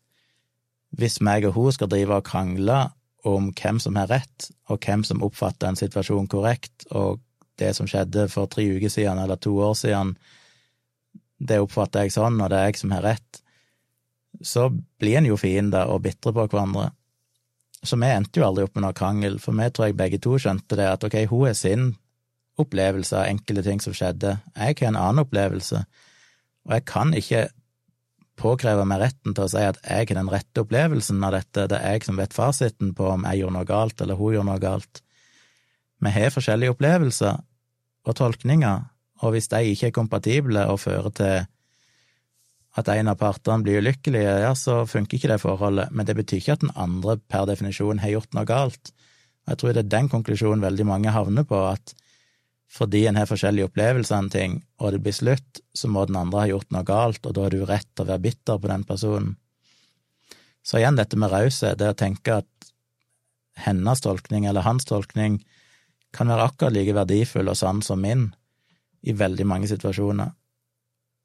hvis 0.98 1.20
meg 1.22 1.46
og 1.46 1.58
hun 1.58 1.76
skal 1.76 1.92
drive 1.92 2.16
og 2.16 2.26
krangle 2.26 2.80
om 3.28 3.52
hvem 3.52 3.80
som 3.84 3.98
har 4.00 4.08
rett, 4.10 4.48
og 4.72 4.80
hvem 4.80 5.04
som 5.04 5.24
oppfatter 5.26 5.68
en 5.68 5.80
situasjon 5.80 6.30
korrekt, 6.32 6.88
og 6.96 7.20
det 7.60 7.74
som 7.76 7.90
skjedde 7.90 8.28
for 8.32 8.50
tre 8.50 8.64
uker 8.78 8.92
siden 8.94 9.20
eller 9.20 9.40
to 9.42 9.52
år 9.60 9.76
siden, 9.78 10.16
det 11.38 11.60
oppfatter 11.62 12.06
jeg 12.06 12.16
sånn, 12.16 12.40
og 12.42 12.50
det 12.50 12.62
er 12.62 12.72
jeg 12.72 12.80
som 12.80 12.96
har 12.96 13.04
rett, 13.06 13.42
så 14.42 14.70
blir 14.72 15.20
en 15.20 15.30
jo 15.30 15.38
fiender 15.40 15.90
og 15.92 16.04
bitre 16.06 16.34
på 16.34 16.46
hverandre. 16.46 16.92
Så 17.86 17.98
vi 18.00 18.10
endte 18.10 18.42
jo 18.42 18.48
aldri 18.48 18.66
opp 18.66 18.76
med 18.76 18.86
noe 18.86 18.98
krangel, 18.98 19.38
for 19.42 19.56
vi 19.58 19.70
tror 19.70 19.90
jeg 19.90 19.98
begge 20.00 20.20
to 20.22 20.38
skjønte 20.42 20.78
det, 20.80 20.88
at 20.90 21.06
ok, 21.06 21.20
hun 21.30 21.50
er 21.50 21.58
sin 21.58 21.92
opplevelse 22.58 23.14
av 23.20 23.30
enkelte 23.30 23.64
ting 23.68 23.82
som 23.84 23.94
skjedde, 23.94 24.40
jeg 24.58 24.80
har 24.80 24.90
en 24.90 24.98
annen 24.98 25.24
opplevelse, 25.26 25.84
og 26.66 26.74
jeg 26.74 26.86
kan 26.90 27.14
ikke 27.14 27.44
påkreve 28.38 28.86
meg 28.86 29.02
retten 29.02 29.34
til 29.34 29.46
å 29.46 29.52
si 29.52 29.62
at 29.66 29.80
jeg 29.84 30.10
har 30.10 30.20
den 30.20 30.32
rette 30.32 30.64
opplevelsen 30.64 31.24
av 31.26 31.36
dette, 31.38 31.68
det 31.70 31.78
er 31.78 31.98
jeg 31.98 32.08
som 32.08 32.20
vet 32.20 32.36
fasiten 32.36 32.94
på 32.98 33.12
om 33.14 33.26
jeg 33.30 33.42
gjorde 33.42 33.58
noe 33.58 33.70
galt 33.70 34.02
eller 34.04 34.20
hun 34.20 34.36
gjorde 34.36 34.50
noe 34.52 34.62
galt. 34.62 35.02
Vi 36.06 36.14
har 36.14 36.34
forskjellige 36.34 36.76
opplevelser 36.76 37.40
og 38.08 38.18
tolkninger, 38.18 38.84
og 39.26 39.34
hvis 39.34 39.50
de 39.54 39.64
ikke 39.72 39.90
er 39.90 39.96
kompatible 39.96 40.66
og 40.70 40.82
fører 40.84 41.14
til 41.18 41.48
at 42.78 42.90
en 42.94 43.10
av 43.10 43.18
partene 43.18 43.66
blir 43.66 43.82
ulykkelig, 43.82 44.22
ja, 44.22 44.52
så 44.56 44.84
funker 44.90 45.18
ikke 45.18 45.32
det 45.32 45.42
forholdet, 45.42 45.90
men 45.92 46.06
det 46.06 46.18
betyr 46.20 46.42
ikke 46.42 46.58
at 46.58 46.66
den 46.66 46.76
andre 46.78 47.18
per 47.30 47.48
definisjon 47.50 48.04
har 48.04 48.14
gjort 48.14 48.38
noe 48.38 48.46
galt. 48.50 48.92
Jeg 49.48 49.58
tror 49.58 49.74
det 49.74 49.86
er 49.86 49.96
den 49.96 50.10
konklusjonen 50.12 50.62
veldig 50.62 50.86
mange 50.86 51.14
havner 51.16 51.48
på, 51.48 51.58
at 51.72 51.96
fordi 52.78 53.06
en 53.08 53.18
har 53.18 53.30
forskjellige 53.30 53.70
opplevelser 53.70 54.18
av 54.18 54.26
en 54.26 54.32
ting, 54.32 54.56
og 54.84 54.94
det 54.94 55.02
blir 55.02 55.16
slutt, 55.16 55.62
så 55.74 55.90
må 55.90 56.04
den 56.06 56.20
andre 56.20 56.44
ha 56.44 56.52
gjort 56.52 56.70
noe 56.76 56.86
galt, 56.86 57.24
og 57.26 57.34
da 57.34 57.48
har 57.48 57.56
du 57.56 57.64
rett 57.66 57.88
til 57.94 58.06
å 58.06 58.10
være 58.12 58.26
bitter 58.28 58.62
på 58.62 58.72
den 58.74 58.86
personen. 58.88 59.36
Så 60.68 60.82
igjen 60.82 61.00
dette 61.00 61.18
med 61.18 61.32
raushet, 61.32 61.80
det 61.80 61.94
å 61.94 61.98
tenke 61.98 62.42
at 62.44 62.72
hennes 63.64 64.04
tolkning 64.04 64.46
eller 64.46 64.68
hans 64.68 64.86
tolkning 64.86 65.40
kan 66.14 66.30
være 66.30 66.50
akkurat 66.52 66.76
like 66.76 66.94
verdifull 66.94 67.50
og 67.50 67.58
sann 67.58 67.80
som 67.82 68.04
min 68.04 68.28
i 69.08 69.16
veldig 69.16 69.48
mange 69.48 69.70
situasjoner. 69.72 70.36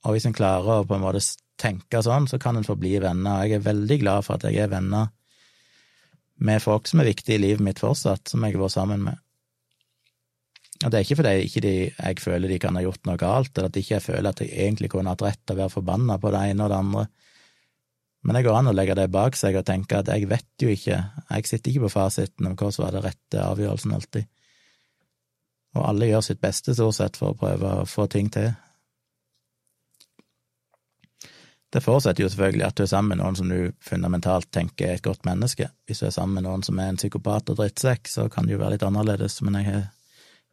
Og 0.03 0.17
hvis 0.17 0.27
en 0.27 0.37
klarer 0.37 0.83
å 0.83 0.87
på 0.87 0.97
en 0.97 1.05
måte 1.05 1.23
tenke 1.61 2.03
sånn, 2.03 2.27
så 2.31 2.41
kan 2.43 2.59
en 2.59 2.67
forbli 2.67 2.97
venner. 3.03 3.45
Jeg 3.47 3.61
er 3.61 3.67
veldig 3.67 3.99
glad 4.03 4.27
for 4.27 4.39
at 4.39 4.49
jeg 4.49 4.65
er 4.65 4.73
venner 4.73 5.13
med 6.43 6.63
folk 6.63 6.89
som 6.91 7.03
er 7.03 7.13
viktige 7.13 7.39
i 7.39 7.43
livet 7.43 7.63
mitt 7.63 7.83
fortsatt, 7.83 8.27
som 8.31 8.43
jeg 8.43 8.57
har 8.57 8.65
vært 8.65 8.75
sammen 8.75 9.05
med. 9.07 9.21
Og 10.83 10.91
det 10.91 10.99
er 10.99 11.05
ikke 11.07 11.19
fordi 11.21 11.47
ikke 11.47 11.63
de, 11.63 11.75
jeg 11.93 12.23
føler 12.23 12.51
de 12.51 12.59
kan 12.63 12.75
ha 12.75 12.83
gjort 12.83 13.05
noe 13.07 13.21
galt, 13.21 13.53
eller 13.55 13.71
at 13.71 13.79
ikke 13.79 13.95
jeg 13.95 14.05
føler 14.09 14.31
at 14.33 14.43
jeg 14.43 14.51
egentlig 14.51 14.91
kunne 14.91 15.13
hatt 15.13 15.23
rett 15.23 15.43
til 15.45 15.55
å 15.55 15.61
være 15.61 15.75
forbanna 15.77 16.19
på 16.19 16.33
det 16.35 16.41
ene 16.51 16.65
og 16.65 16.73
det 16.73 16.81
andre. 16.83 17.05
Men 18.23 18.39
det 18.39 18.45
går 18.47 18.59
an 18.59 18.71
å 18.71 18.75
legge 18.75 18.97
det 18.99 19.09
bak 19.15 19.39
seg 19.39 19.59
og 19.59 19.67
tenke 19.67 19.99
at 19.99 20.11
jeg 20.11 20.27
vet 20.31 20.65
jo 20.65 20.71
ikke, 20.71 20.99
jeg 21.29 21.49
sitter 21.51 21.73
ikke 21.73 21.87
på 21.87 21.95
fasiten 21.95 22.51
om 22.51 22.59
hva 22.59 22.71
som 22.75 22.87
var 22.87 22.97
det 22.97 23.05
rette 23.07 23.47
avgjørelsen 23.47 23.95
alltid. 23.95 24.29
Og 25.79 25.87
alle 25.89 26.11
gjør 26.11 26.27
sitt 26.27 26.43
beste, 26.43 26.75
stort 26.77 26.99
sett, 26.99 27.17
for 27.19 27.33
å 27.33 27.39
prøve 27.39 27.73
å 27.81 27.89
få 27.89 28.09
ting 28.11 28.29
til. 28.33 28.51
Det 31.73 31.81
forutsetter 31.81 32.27
jo 32.27 32.29
selvfølgelig 32.29 32.67
at 32.67 32.77
du 32.77 32.83
er 32.85 32.91
sammen 32.91 33.15
med 33.15 33.23
noen 33.23 33.37
som 33.39 33.49
du 33.49 33.73
fundamentalt 33.81 34.51
tenker 34.53 34.91
er 34.91 34.99
et 34.99 35.05
godt 35.05 35.25
menneske. 35.25 35.71
Hvis 35.89 36.03
du 36.03 36.07
er 36.07 36.13
sammen 36.13 36.37
med 36.37 36.45
noen 36.45 36.65
som 36.67 36.79
er 36.79 36.91
en 36.93 37.01
psykopat 37.01 37.49
og 37.49 37.57
drittsekk, 37.63 38.11
så 38.13 38.27
kan 38.33 38.45
det 38.45 38.57
jo 38.57 38.61
være 38.61 38.77
litt 38.77 38.85
annerledes, 38.85 39.39
men 39.47 39.57
jeg 39.57 39.71
har 39.71 39.87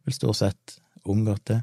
vel 0.08 0.16
stort 0.16 0.40
sett 0.40 0.78
unngått 1.04 1.44
det. 1.52 1.58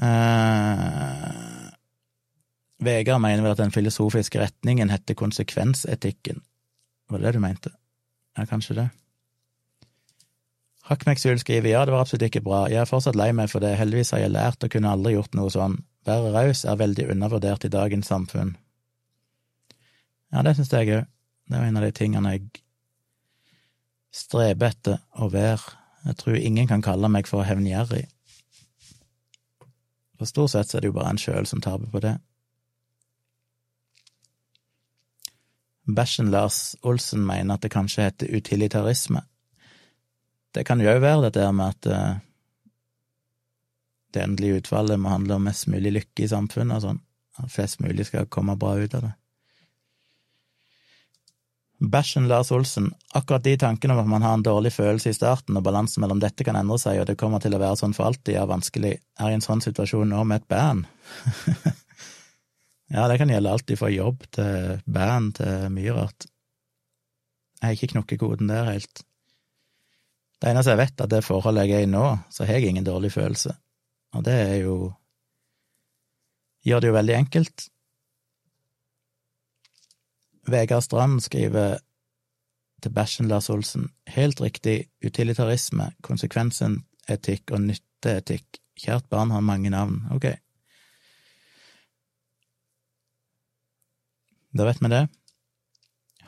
Eh, 0.00 1.68
Vegard 2.80 3.20
mener 3.20 3.44
vel 3.44 3.52
at 3.52 3.60
den 3.60 3.74
filosofiske 3.74 4.40
retningen 4.40 4.88
heter 4.88 5.18
konsekvensetikken. 5.18 6.40
Var 7.10 7.20
det 7.20 7.26
det 7.26 7.36
du 7.36 7.44
mente? 7.44 7.74
Ja, 8.38 8.46
kanskje 8.48 8.78
det. 8.78 8.88
Hakmeksul 10.90 11.38
skriver 11.38 11.70
ja, 11.70 11.84
det 11.84 11.92
var 11.92 12.02
absolutt 12.02 12.24
ikke 12.26 12.42
bra, 12.42 12.64
jeg 12.70 12.80
er 12.82 12.88
fortsatt 12.88 13.18
lei 13.18 13.30
meg 13.36 13.50
for 13.52 13.62
det, 13.62 13.76
heldigvis 13.78 14.14
har 14.14 14.24
jeg 14.24 14.32
lært 14.34 14.64
og 14.64 14.72
kunne 14.72 14.90
aldri 14.90 15.12
gjort 15.14 15.36
noe 15.38 15.52
sånn, 15.52 15.76
være 16.08 16.32
raus 16.34 16.64
er 16.64 16.80
veldig 16.80 17.10
undervurdert 17.12 17.64
i 17.64 17.72
dagens 17.72 18.08
samfunn. 18.10 18.54
Ja, 20.30 20.42
det 20.46 20.56
syns 20.56 20.72
jeg 20.72 20.94
òg, 20.94 21.06
det 21.50 21.58
er 21.58 21.66
en 21.66 21.80
av 21.80 21.84
de 21.84 21.92
tingene 21.94 22.32
jeg 22.36 22.62
streber 24.14 24.70
etter 24.70 25.00
å 25.18 25.28
være, 25.30 25.76
jeg 26.06 26.16
tror 26.22 26.38
ingen 26.38 26.68
kan 26.70 26.82
kalle 26.82 27.10
meg 27.12 27.28
for 27.28 27.44
hevngjerrig. 27.46 28.06
For 30.18 30.28
stort 30.28 30.52
sett 30.52 30.70
så 30.70 30.78
er 30.78 30.84
det 30.84 30.90
jo 30.90 30.96
bare 30.96 31.14
en 31.14 31.20
sjøl 31.20 31.46
som 31.48 31.62
taper 31.64 31.90
på 31.92 32.02
det. 32.04 32.16
Bæsjen 35.90 36.30
Lars 36.30 36.76
Olsen 36.86 37.24
mener 37.26 37.56
at 37.56 37.64
det 37.64 37.72
kanskje 37.72 38.06
heter 38.06 38.34
utilitarisme. 38.36 39.22
Det 40.54 40.64
kan 40.66 40.80
jo 40.82 40.90
òg 40.90 41.00
være 41.02 41.28
dette 41.28 41.46
med 41.54 41.74
at 41.74 41.88
eh, 41.90 42.18
det 44.14 44.24
endelige 44.24 44.62
utfallet 44.62 45.00
må 45.00 45.12
handle 45.12 45.38
om 45.38 45.48
mest 45.48 45.68
mulig 45.70 45.94
lykke 45.96 46.24
i 46.24 46.30
samfunnet 46.30 46.78
og 46.78 46.86
sånn, 46.86 47.00
at 47.40 47.52
flest 47.52 47.80
mulig 47.84 48.08
skal 48.08 48.28
komme 48.30 48.58
bra 48.60 48.76
ut 48.80 48.94
av 48.98 49.08
det. 49.08 49.14
Bæsjen 51.80 52.26
Lars 52.28 52.50
Olsen, 52.52 52.90
akkurat 53.16 53.44
de 53.44 53.54
tankene 53.56 53.94
om 53.94 54.02
at 54.02 54.08
man 54.12 54.22
har 54.22 54.34
en 54.36 54.42
dårlig 54.44 54.74
følelse 54.74 55.14
i 55.14 55.16
starten, 55.16 55.56
og 55.56 55.64
balansen 55.64 56.02
mellom 56.04 56.18
dette 56.20 56.44
kan 56.44 56.58
endre 56.60 56.76
seg, 56.78 56.98
og 57.00 57.06
det 57.08 57.16
kommer 57.16 57.40
til 57.40 57.56
å 57.56 57.60
være 57.62 57.78
sånn 57.80 57.94
for 57.96 58.10
alltid, 58.10 58.34
er 58.36 58.50
vanskelig, 58.50 58.90
er 59.16 59.30
i 59.32 59.38
en 59.38 59.44
sånn 59.44 59.64
situasjon 59.64 60.12
nå 60.12 60.24
med 60.28 60.42
et 60.42 60.50
band. 60.52 60.84
ja, 62.96 63.06
det 63.08 63.16
kan 63.22 63.32
gjelde 63.32 63.54
alt 63.56 63.72
fra 63.80 63.88
jobb 63.94 64.28
til 64.36 64.84
band 64.84 65.38
til 65.40 65.72
mye 65.72 65.96
rart. 65.96 66.28
Jeg 67.60 67.64
har 67.64 67.78
ikke 67.78 67.92
knokkekoden 67.94 68.52
der 68.52 68.68
helt. 68.74 69.02
Det 70.40 70.52
eneste 70.52 70.74
jeg 70.74 70.82
vet, 70.82 70.94
er 70.98 71.08
at 71.08 71.14
det 71.16 71.24
forholdet 71.24 71.64
jeg 71.64 71.80
er 71.80 71.88
i 71.88 71.90
nå, 71.96 72.06
så 72.28 72.44
har 72.44 72.60
jeg 72.60 72.74
ingen 72.74 72.84
dårlig 72.84 73.14
følelse. 73.16 73.56
Og 74.16 74.24
det 74.26 74.34
er 74.34 74.56
jo 74.64 74.92
Gjør 76.60 76.82
det 76.82 76.88
jo 76.90 76.92
veldig 76.92 77.14
enkelt. 77.16 77.62
Vegard 80.50 80.84
Strand 80.84 81.22
skriver 81.24 81.78
til 82.82 82.92
Bæsjen 82.92 83.28
Lars 83.28 83.48
Olsen, 83.48 83.86
helt 84.08 84.40
riktig, 84.40 84.90
utilitarisme, 85.04 85.90
konsekvensetikk 86.04 87.54
og 87.56 87.62
nytteetikk. 87.64 88.60
Kjært 88.76 89.08
barn 89.08 89.32
har 89.32 89.40
mange 89.44 89.72
navn. 89.72 90.02
Ok. 90.12 90.28
Da 94.56 94.68
vet 94.68 94.80
vi 94.84 94.92
det. 94.92 95.02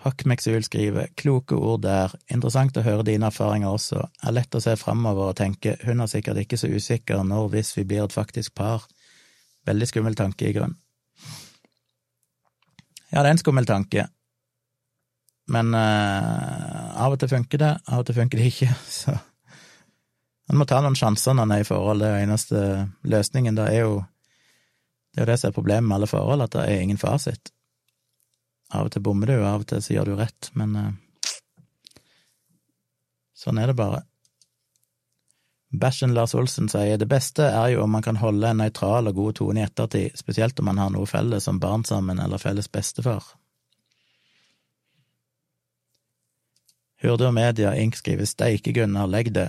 Hakkmeksul 0.03 0.65
skriver 0.67 1.13
kloke 1.19 1.55
ord 1.55 1.85
der, 1.85 2.15
interessant 2.33 2.77
å 2.77 2.83
høre 2.83 3.07
dine 3.07 3.29
erfaringer 3.31 3.71
også, 3.71 4.03
er 4.27 4.35
lett 4.35 4.55
å 4.55 4.63
se 4.63 4.75
framover 4.81 5.31
og 5.31 5.39
tenke 5.39 5.77
hun 5.85 6.03
er 6.03 6.11
sikkert 6.11 6.43
ikke 6.43 6.59
så 6.59 6.71
usikker 6.73 7.23
når 7.27 7.53
hvis 7.53 7.77
vi 7.77 7.87
blir 7.87 8.03
et 8.05 8.15
faktisk 8.15 8.57
par. 8.59 8.89
Veldig 9.69 9.87
skummel 9.87 10.19
tanke, 10.19 10.49
i 10.49 10.57
grunn. 10.57 10.75
Ja, 13.13 13.21
det 13.21 13.29
er 13.29 13.35
en 13.37 13.43
skummel 13.43 13.69
tanke, 13.69 14.09
men 15.53 15.75
uh, 15.77 17.03
av 17.05 17.13
og 17.13 17.21
til 17.21 17.31
funker 17.31 17.61
det, 17.61 17.73
av 17.87 18.03
og 18.03 18.09
til 18.09 18.17
funker 18.17 18.41
det 18.41 18.49
ikke, 18.49 18.73
så 19.03 19.15
en 20.51 20.59
må 20.59 20.67
ta 20.69 20.81
noen 20.83 20.99
sjanser 20.99 21.37
når 21.37 21.47
man 21.47 21.55
er 21.55 21.63
i 21.63 21.69
forhold, 21.69 22.03
det 22.03 22.09
er 22.11 22.25
eneste 22.25 22.63
løsningen, 23.09 23.57
det 23.57 23.69
er 23.71 23.85
jo 23.85 24.01
det 25.13 25.23
er 25.23 25.29
det 25.29 25.39
som 25.41 25.51
er 25.51 25.57
problemet 25.57 25.89
med 25.89 25.99
alle 25.99 26.09
forhold, 26.09 26.43
at 26.43 26.55
det 26.57 26.65
er 26.65 26.81
ingen 26.81 27.01
fasit. 27.01 27.53
Av 28.73 28.89
og 28.89 28.95
til 28.95 29.05
bommer 29.05 29.29
du, 29.29 29.37
og 29.41 29.49
av 29.49 29.65
og 29.65 29.69
til 29.69 29.83
så 29.85 29.97
gjør 29.97 30.13
du 30.13 30.15
rett, 30.17 30.49
men 30.57 30.77
uh, 30.79 30.89
sånn 33.37 33.61
er 33.61 33.73
det 33.73 33.77
bare. 33.77 34.03
Bæsjen 35.73 36.13
Lars 36.13 36.35
Olsen 36.37 36.69
sier 36.69 36.99
det 37.01 37.09
beste 37.09 37.47
er 37.49 37.71
jo 37.73 37.85
om 37.85 37.95
man 37.97 38.05
kan 38.05 38.19
holde 38.21 38.49
en 38.49 38.61
nøytral 38.61 39.09
og 39.09 39.17
god 39.17 39.39
tone 39.39 39.63
i 39.63 39.65
ettertid, 39.65 40.19
spesielt 40.21 40.59
om 40.61 40.69
man 40.69 40.81
har 40.81 40.91
noe 40.93 41.09
felles 41.09 41.49
som 41.49 41.61
barn 41.61 41.85
sammen 41.89 42.21
eller 42.21 42.41
felles 42.41 42.69
bestefar. 42.69 43.25
Hurde 47.03 47.27
og 47.27 47.35
Media 47.35 47.73
Ink 47.81 47.97
skriver 47.99 48.29
steike 48.29 48.75
Gunnar, 48.77 49.09
legg 49.11 49.33
det. 49.35 49.49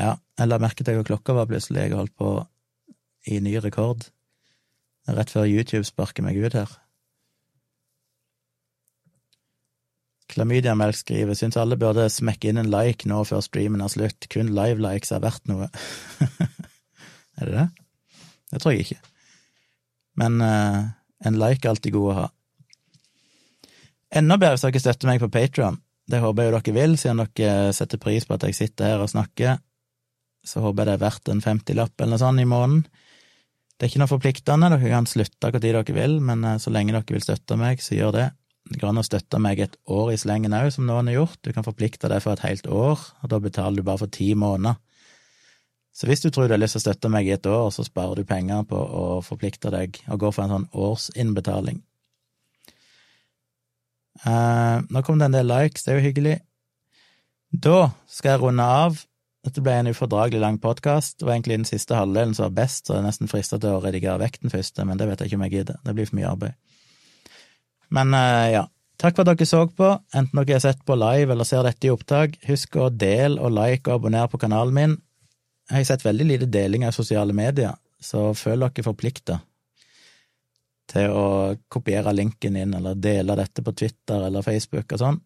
Ja, 0.00 0.16
jeg 0.40 0.50
la 0.50 0.58
merke 0.58 0.82
til 0.82 0.96
hva 0.96 1.04
klokka 1.06 1.36
var 1.36 1.46
plutselig, 1.46 1.84
jeg 1.84 1.94
holdt 1.94 2.16
på 2.18 2.32
i 3.30 3.38
ny 3.44 3.54
rekord. 3.62 4.08
Rett 5.06 5.30
før 5.30 5.46
YouTube 5.46 5.84
sparker 5.86 6.24
meg 6.24 6.40
ut 6.40 6.56
her. 6.56 6.72
Klamydiamelk 10.32 10.96
skriver 10.96 11.36
syns 11.36 11.58
alle 11.60 11.76
burde 11.80 12.06
smekke 12.10 12.48
inn 12.50 12.60
en 12.60 12.70
like 12.72 13.08
nå 13.08 13.20
før 13.28 13.42
streamen 13.44 13.82
er 13.84 13.92
slutt, 13.92 14.28
kun 14.32 14.54
live-likes 14.56 15.12
er 15.12 15.22
verdt 15.24 15.44
noe. 15.50 15.68
er 17.38 17.50
det 17.50 17.56
det? 17.58 17.66
Det 18.54 18.62
tror 18.62 18.74
jeg 18.74 18.86
ikke. 18.86 19.00
Men 20.20 20.40
uh, 20.40 20.80
en 21.26 21.38
like 21.40 21.66
er 21.66 21.74
alltid 21.74 21.94
god 21.96 22.10
å 22.10 22.16
ha. 22.22 22.26
Enda 24.14 24.38
bedre 24.38 24.56
hvis 24.56 24.66
dere 24.68 24.82
støtter 24.84 25.10
meg 25.10 25.22
på 25.22 25.30
Patron. 25.34 25.80
Det 26.08 26.20
håper 26.22 26.44
jeg 26.44 26.52
jo 26.52 26.56
dere 26.58 26.76
vil, 26.76 26.98
siden 27.00 27.22
dere 27.24 27.72
setter 27.76 28.00
pris 28.00 28.26
på 28.28 28.36
at 28.36 28.46
jeg 28.46 28.56
sitter 28.56 28.92
her 28.92 29.04
og 29.04 29.10
snakker. 29.10 29.58
Så 30.44 30.62
håper 30.62 30.84
jeg 30.84 30.92
det 30.92 30.94
er 30.98 31.04
verdt 31.04 31.32
en 31.32 31.42
femtilapp 31.44 31.98
eller 31.98 32.14
noe 32.14 32.22
sånt 32.22 32.40
i 32.40 32.48
måneden. 32.48 32.84
Det 33.74 33.86
er 33.86 33.90
ikke 33.90 34.04
noe 34.04 34.12
forpliktende, 34.12 34.70
dere 34.70 34.92
kan 34.92 35.08
slutte 35.10 35.50
når 35.50 35.64
dere 35.64 35.96
vil, 35.96 36.20
men 36.22 36.46
uh, 36.46 36.56
så 36.62 36.72
lenge 36.72 36.94
dere 36.94 37.16
vil 37.16 37.24
støtte 37.24 37.58
meg, 37.60 37.82
så 37.82 37.98
gjør 37.98 38.16
det. 38.16 38.28
Det 38.64 38.80
går 38.80 38.96
støtte 39.04 39.38
meg 39.42 39.60
et 39.60 39.76
år 39.92 40.14
i 40.14 40.16
slengen 40.16 40.56
òg, 40.56 40.70
som 40.72 40.86
noen 40.88 41.10
har 41.10 41.18
gjort. 41.18 41.40
Du 41.44 41.52
kan 41.52 41.66
forplikte 41.66 42.08
deg 42.08 42.22
for 42.24 42.32
et 42.32 42.46
helt 42.46 42.66
år, 42.66 43.00
og 43.22 43.30
da 43.30 43.40
betaler 43.42 43.76
du 43.76 43.86
bare 43.86 44.00
for 44.00 44.12
ti 44.12 44.32
måneder. 44.34 44.80
Så 45.94 46.08
hvis 46.08 46.24
du 46.24 46.30
tror 46.30 46.48
du 46.48 46.56
har 46.56 46.62
lyst 46.62 46.74
til 46.74 46.82
å 46.82 46.86
støtte 46.88 47.10
meg 47.12 47.28
i 47.28 47.34
et 47.36 47.46
år, 47.46 47.68
så 47.70 47.84
sparer 47.86 48.18
du 48.18 48.26
penger 48.26 48.64
på 48.66 48.78
å 48.78 49.20
forplikte 49.22 49.70
deg 49.70 50.00
og 50.08 50.24
går 50.24 50.32
for 50.34 50.46
en 50.46 50.54
sånn 50.56 50.70
årsinnbetaling. 50.72 51.84
Uh, 54.24 54.82
nå 54.90 55.02
kom 55.04 55.20
det 55.20 55.28
en 55.28 55.36
del 55.36 55.50
likes, 55.50 55.84
det 55.84 55.92
er 55.92 56.00
jo 56.00 56.06
hyggelig. 56.08 56.34
Da 57.54 57.92
skal 58.10 58.34
jeg 58.34 58.42
runde 58.42 58.64
av. 58.66 58.98
Dette 59.44 59.62
ble 59.62 59.76
en 59.76 59.92
ufordragelig 59.92 60.40
lang 60.40 60.56
podkast. 60.58 61.20
Var 61.22 61.36
egentlig 61.36 61.60
den 61.60 61.68
siste 61.68 61.94
halvdelen 61.98 62.32
som 62.34 62.48
var 62.48 62.56
best, 62.64 62.86
så 62.86 62.96
jeg 62.96 63.04
er 63.04 63.08
nesten 63.10 63.30
frista 63.30 63.60
til 63.60 63.76
å 63.76 63.82
redigere 63.84 64.22
vekk 64.24 64.40
den 64.42 64.54
første, 64.54 64.86
men 64.88 64.98
det 64.98 65.10
vet 65.10 65.20
jeg 65.20 65.30
ikke 65.30 65.38
om 65.38 65.44
jeg 65.46 65.54
gidder. 65.58 65.82
Det 65.84 65.94
blir 65.94 66.08
for 66.08 66.18
mye 66.18 66.30
arbeid. 66.32 66.56
Men 67.92 68.14
uh, 68.16 68.50
ja, 68.52 68.62
takk 69.00 69.16
for 69.16 69.24
at 69.24 69.34
dere 69.34 69.48
så 69.48 69.64
på, 69.68 69.90
enten 70.14 70.40
dere 70.40 70.56
har 70.56 70.64
sett 70.64 70.84
på 70.86 70.96
live 70.98 71.34
eller 71.34 71.48
ser 71.48 71.66
dette 71.66 71.88
i 71.88 71.92
opptak. 71.92 72.38
Husk 72.48 72.78
å 72.80 72.90
dele 72.90 73.40
og 73.40 73.54
like 73.56 73.90
og 73.90 73.98
abonnere 73.98 74.30
på 74.32 74.40
kanalen 74.44 74.76
min. 74.76 74.96
Jeg 75.70 75.80
har 75.80 75.90
sett 75.94 76.04
veldig 76.04 76.28
lite 76.28 76.50
deling 76.52 76.84
av 76.84 76.92
sosiale 76.96 77.32
medier, 77.36 77.76
så 78.00 78.32
føl 78.36 78.66
dere 78.66 78.84
forplikta 78.84 79.40
til 80.92 81.14
å 81.16 81.28
kopiere 81.72 82.12
linken 82.12 82.58
inn, 82.60 82.74
eller 82.76 82.98
dele 83.00 83.36
dette 83.38 83.64
på 83.64 83.72
Twitter 83.72 84.26
eller 84.26 84.44
Facebook 84.44 84.92
og 84.92 85.00
sånn. 85.00 85.20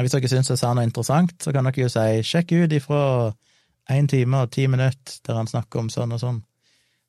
Hvis 0.00 0.14
dere 0.14 0.30
syns 0.32 0.48
jeg 0.48 0.60
sa 0.60 0.72
noe 0.72 0.86
interessant, 0.88 1.34
så 1.44 1.52
kan 1.52 1.68
dere 1.68 1.84
jo 1.84 1.90
si 1.92 2.22
sjekk 2.24 2.54
ut 2.56 2.72
ifra 2.72 3.02
én 3.92 4.08
time 4.08 4.44
og 4.44 4.52
ti 4.54 4.64
minutter 4.70 5.18
der 5.26 5.36
han 5.36 5.50
snakker 5.50 5.82
om 5.82 5.90
sånn 5.92 6.14
og 6.16 6.22
sånn, 6.22 6.40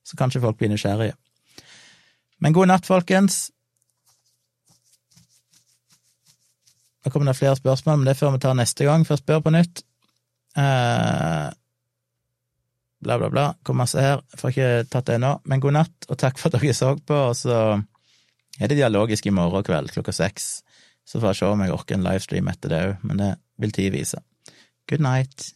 så 0.04 0.20
kanskje 0.20 0.42
folk 0.44 0.60
blir 0.60 0.74
nysgjerrige. 0.74 1.16
Men 2.44 2.56
god 2.56 2.74
natt, 2.74 2.90
folkens. 2.90 3.46
Nå 7.04 7.12
kommer 7.12 7.32
det 7.32 7.40
flere 7.40 7.60
spørsmål, 7.60 8.00
men 8.00 8.08
det 8.10 8.16
får 8.20 8.32
vi 8.36 8.42
ta 8.46 8.54
neste 8.56 8.88
gang, 8.88 9.04
for 9.08 9.18
å 9.18 9.22
spør 9.22 9.44
på 9.44 9.52
nytt. 9.54 9.84
Eh, 10.56 11.48
bla, 13.04 13.18
bla, 13.20 13.30
bla. 13.30 13.48
Kom 13.68 13.82
masse 13.82 14.00
her. 14.00 14.22
Får 14.40 14.54
ikke 14.54 14.70
tatt 14.92 15.10
det 15.10 15.18
ennå. 15.20 15.34
Men 15.50 15.64
god 15.64 15.78
natt, 15.80 16.08
og 16.08 16.20
takk 16.22 16.40
for 16.40 16.50
at 16.50 16.62
dere 16.62 16.78
så 16.78 16.94
på. 16.96 17.18
Og 17.32 17.36
så 17.38 17.58
er 18.60 18.72
det 18.72 18.80
dialogisk 18.80 19.28
i 19.28 19.36
morgen 19.36 19.66
kveld 19.68 19.92
klokka 19.96 20.16
seks. 20.16 20.54
Så 21.04 21.20
får 21.20 21.34
jeg 21.34 21.42
se 21.42 21.50
om 21.52 21.66
jeg 21.66 21.76
orker 21.76 21.98
en 21.98 22.06
livestream 22.06 22.48
etter 22.52 22.72
det 22.72 22.86
òg, 22.88 23.04
men 23.04 23.20
det 23.20 23.34
vil 23.60 23.76
tid 23.76 23.92
vise. 23.96 24.24
Good 24.88 25.04
night. 25.04 25.52